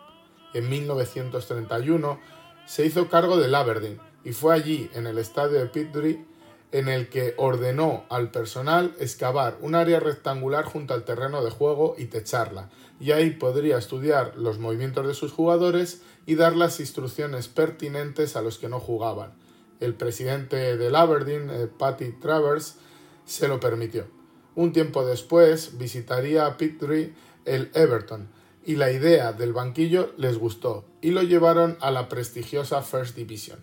En 0.52 0.68
1931 0.68 2.20
se 2.66 2.86
hizo 2.86 3.08
cargo 3.08 3.36
del 3.36 3.54
Aberdeen, 3.54 4.00
y 4.24 4.32
fue 4.32 4.54
allí, 4.54 4.90
en 4.94 5.06
el 5.06 5.18
estadio 5.18 5.58
de 5.58 5.66
Pittbury, 5.66 6.24
en 6.72 6.88
el 6.88 7.08
que 7.08 7.34
ordenó 7.36 8.04
al 8.08 8.30
personal 8.30 8.94
excavar 9.00 9.58
un 9.60 9.74
área 9.74 10.00
rectangular 10.00 10.64
junto 10.64 10.94
al 10.94 11.04
terreno 11.04 11.42
de 11.42 11.50
juego 11.50 11.96
y 11.98 12.06
techarla, 12.06 12.70
y 13.00 13.12
ahí 13.12 13.30
podría 13.30 13.78
estudiar 13.78 14.36
los 14.36 14.58
movimientos 14.58 15.06
de 15.06 15.14
sus 15.14 15.32
jugadores 15.32 16.02
y 16.26 16.36
dar 16.36 16.54
las 16.54 16.78
instrucciones 16.78 17.48
pertinentes 17.48 18.36
a 18.36 18.42
los 18.42 18.58
que 18.58 18.68
no 18.68 18.78
jugaban. 18.78 19.32
El 19.80 19.94
presidente 19.94 20.76
del 20.76 20.94
Aberdeen, 20.94 21.50
eh, 21.50 21.66
Patty 21.66 22.12
Travers, 22.20 22.76
se 23.24 23.48
lo 23.48 23.58
permitió. 23.58 24.06
Un 24.54 24.72
tiempo 24.72 25.04
después 25.04 25.78
visitaría 25.78 26.46
a 26.46 26.56
Pittbury 26.56 27.14
el 27.46 27.70
Everton, 27.74 28.28
y 28.64 28.76
la 28.76 28.92
idea 28.92 29.32
del 29.32 29.52
banquillo 29.52 30.12
les 30.18 30.38
gustó, 30.38 30.84
y 31.00 31.10
lo 31.10 31.22
llevaron 31.22 31.78
a 31.80 31.90
la 31.90 32.08
prestigiosa 32.08 32.82
First 32.82 33.16
Division. 33.16 33.58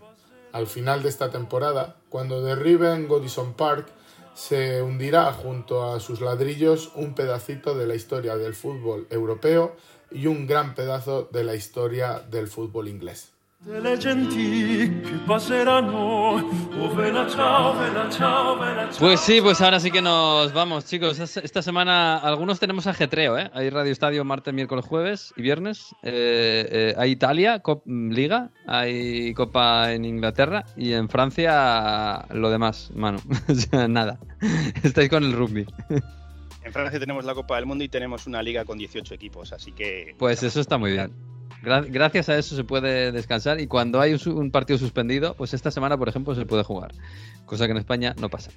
Al 0.52 0.68
final 0.68 1.04
de 1.04 1.10
esta 1.10 1.30
temporada, 1.30 1.98
cuando 2.10 2.42
derriben 2.42 3.08
Godison 3.08 3.54
Park, 3.54 3.88
se 4.34 4.82
hundirá 4.82 5.34
junto 5.34 5.92
a 5.92 6.00
sus 6.00 6.22
ladrillos 6.22 6.92
un 6.96 7.16
pedacito 7.16 7.76
de 7.76 7.88
la 7.88 7.96
historia 7.96 8.38
del 8.38 8.54
fútbol 8.54 9.08
europeo 9.10 9.76
y 10.12 10.28
un 10.28 10.48
gran 10.48 10.76
pedazo 10.76 11.28
de 11.32 11.44
la 11.44 11.56
historia 11.56 12.20
del 12.20 12.48
fútbol 12.48 12.88
inglés. 12.88 13.37
Pues 18.98 19.20
sí, 19.20 19.42
pues 19.42 19.60
ahora 19.60 19.82
sí 19.82 19.92
que 19.92 20.02
nos 20.02 20.54
vamos, 20.54 20.86
chicos. 20.86 21.20
Esta 21.20 21.62
semana 21.62 22.18
algunos 22.18 22.62
tenemos 22.62 22.88
ajetreo, 22.88 23.38
¿eh? 23.38 23.52
Hay 23.54 23.70
Radio 23.70 23.92
Estadio 23.92 24.24
martes, 24.24 24.54
miércoles, 24.54 24.86
jueves 24.86 25.34
y 25.36 25.42
viernes. 25.42 25.94
Eh, 26.02 26.66
eh, 26.72 26.96
hay 26.98 27.12
Italia, 27.12 27.62
Liga, 27.86 28.52
hay 28.66 29.34
Copa 29.34 29.92
en 29.92 30.06
Inglaterra 30.06 30.64
y 30.78 30.94
en 30.94 31.10
Francia 31.10 32.26
lo 32.30 32.50
demás, 32.50 32.92
mano. 32.96 33.20
nada. 33.90 34.18
Estáis 34.82 35.10
con 35.10 35.26
el 35.26 35.34
rugby. 35.34 35.66
En 36.64 36.72
Francia 36.72 37.02
tenemos 37.02 37.26
la 37.26 37.34
Copa 37.34 37.58
del 37.58 37.66
Mundo 37.66 37.84
y 37.84 37.90
tenemos 37.90 38.28
una 38.28 38.42
liga 38.42 38.64
con 38.64 38.78
18 38.78 39.14
equipos, 39.14 39.52
así 39.52 39.74
que... 39.74 40.16
Pues 40.18 40.42
eso 40.44 40.62
está 40.62 40.78
muy 40.78 40.92
bien 40.92 41.37
gracias 41.62 42.30
a 42.30 42.38
eso 42.38 42.56
se 42.56 42.64
puede 42.64 43.12
descansar 43.12 43.60
y 43.60 43.68
cuando 43.68 44.00
hay 44.00 44.18
un, 44.26 44.52
partido 44.52 44.80
suspendido, 44.80 45.36
pues 45.36 45.54
esta 45.54 45.72
semana, 45.72 45.98
por 45.98 46.10
ejemplo, 46.10 46.36
se 46.36 46.46
puede 46.46 46.64
jugar. 46.64 46.92
Cosa 47.46 47.66
que 47.66 47.72
en 47.72 47.78
España 47.78 48.16
no 48.20 48.30
pasa. 48.30 48.52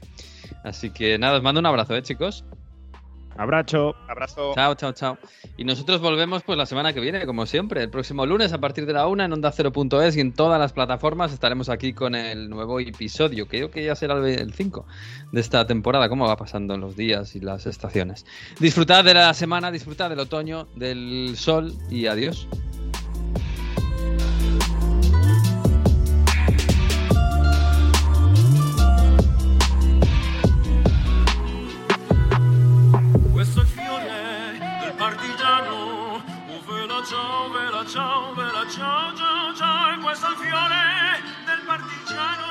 Así 0.64 0.90
que 0.90 1.18
nada, 1.18 1.38
os 1.38 1.42
mando 1.42 1.60
un 1.60 1.66
abrazo, 1.66 1.96
¿eh, 1.96 2.02
chicos? 2.02 2.44
Abrazo. 3.36 3.94
Abrazo. 4.08 4.52
Chao, 4.54 4.74
chao, 4.74 4.92
chao. 4.92 5.18
Y 5.56 5.64
nosotros 5.64 6.00
volvemos 6.00 6.42
pues 6.42 6.58
la 6.58 6.66
semana 6.66 6.92
que 6.92 7.00
viene, 7.00 7.24
como 7.24 7.46
siempre, 7.46 7.82
el 7.82 7.88
próximo 7.88 8.26
lunes 8.26 8.52
a 8.52 8.58
partir 8.58 8.84
de 8.84 8.92
la 8.92 9.06
una 9.06 9.24
en 9.24 9.32
Onda 9.32 9.50
0.es 9.50 10.16
y 10.16 10.20
en 10.20 10.32
todas 10.32 10.58
las 10.60 10.74
plataformas 10.74 11.32
estaremos 11.32 11.68
aquí 11.70 11.94
con 11.94 12.14
el 12.14 12.50
nuevo 12.50 12.80
episodio. 12.80 13.46
Creo 13.46 13.70
que 13.70 13.84
ya 13.84 13.94
será 13.94 14.18
el 14.18 14.52
5 14.52 14.86
de 15.32 15.40
esta 15.40 15.66
temporada, 15.66 16.10
cómo 16.10 16.26
va 16.26 16.36
pasando 16.36 16.76
los 16.76 16.96
días 16.96 17.34
y 17.34 17.40
las 17.40 17.66
estaciones. 17.66 18.26
Disfrutad 18.58 19.04
de 19.04 19.14
la 19.14 19.32
semana, 19.32 19.70
disfrutad 19.70 20.10
del 20.10 20.18
otoño, 20.18 20.66
del 20.74 21.34
sol 21.36 21.72
y 21.88 22.08
adiós. 22.08 22.46
Ciao, 37.10 37.50
bella 37.50 37.84
ciao, 37.86 38.32
bella 38.34 38.64
ciao, 38.68 39.12
ciao, 39.16 39.52
ciao, 39.54 39.94
e 39.94 39.98
questo 39.98 40.26
è 40.26 40.30
il 40.30 40.36
fiore 40.36 41.22
del 41.44 41.60
partigiano. 41.66 42.49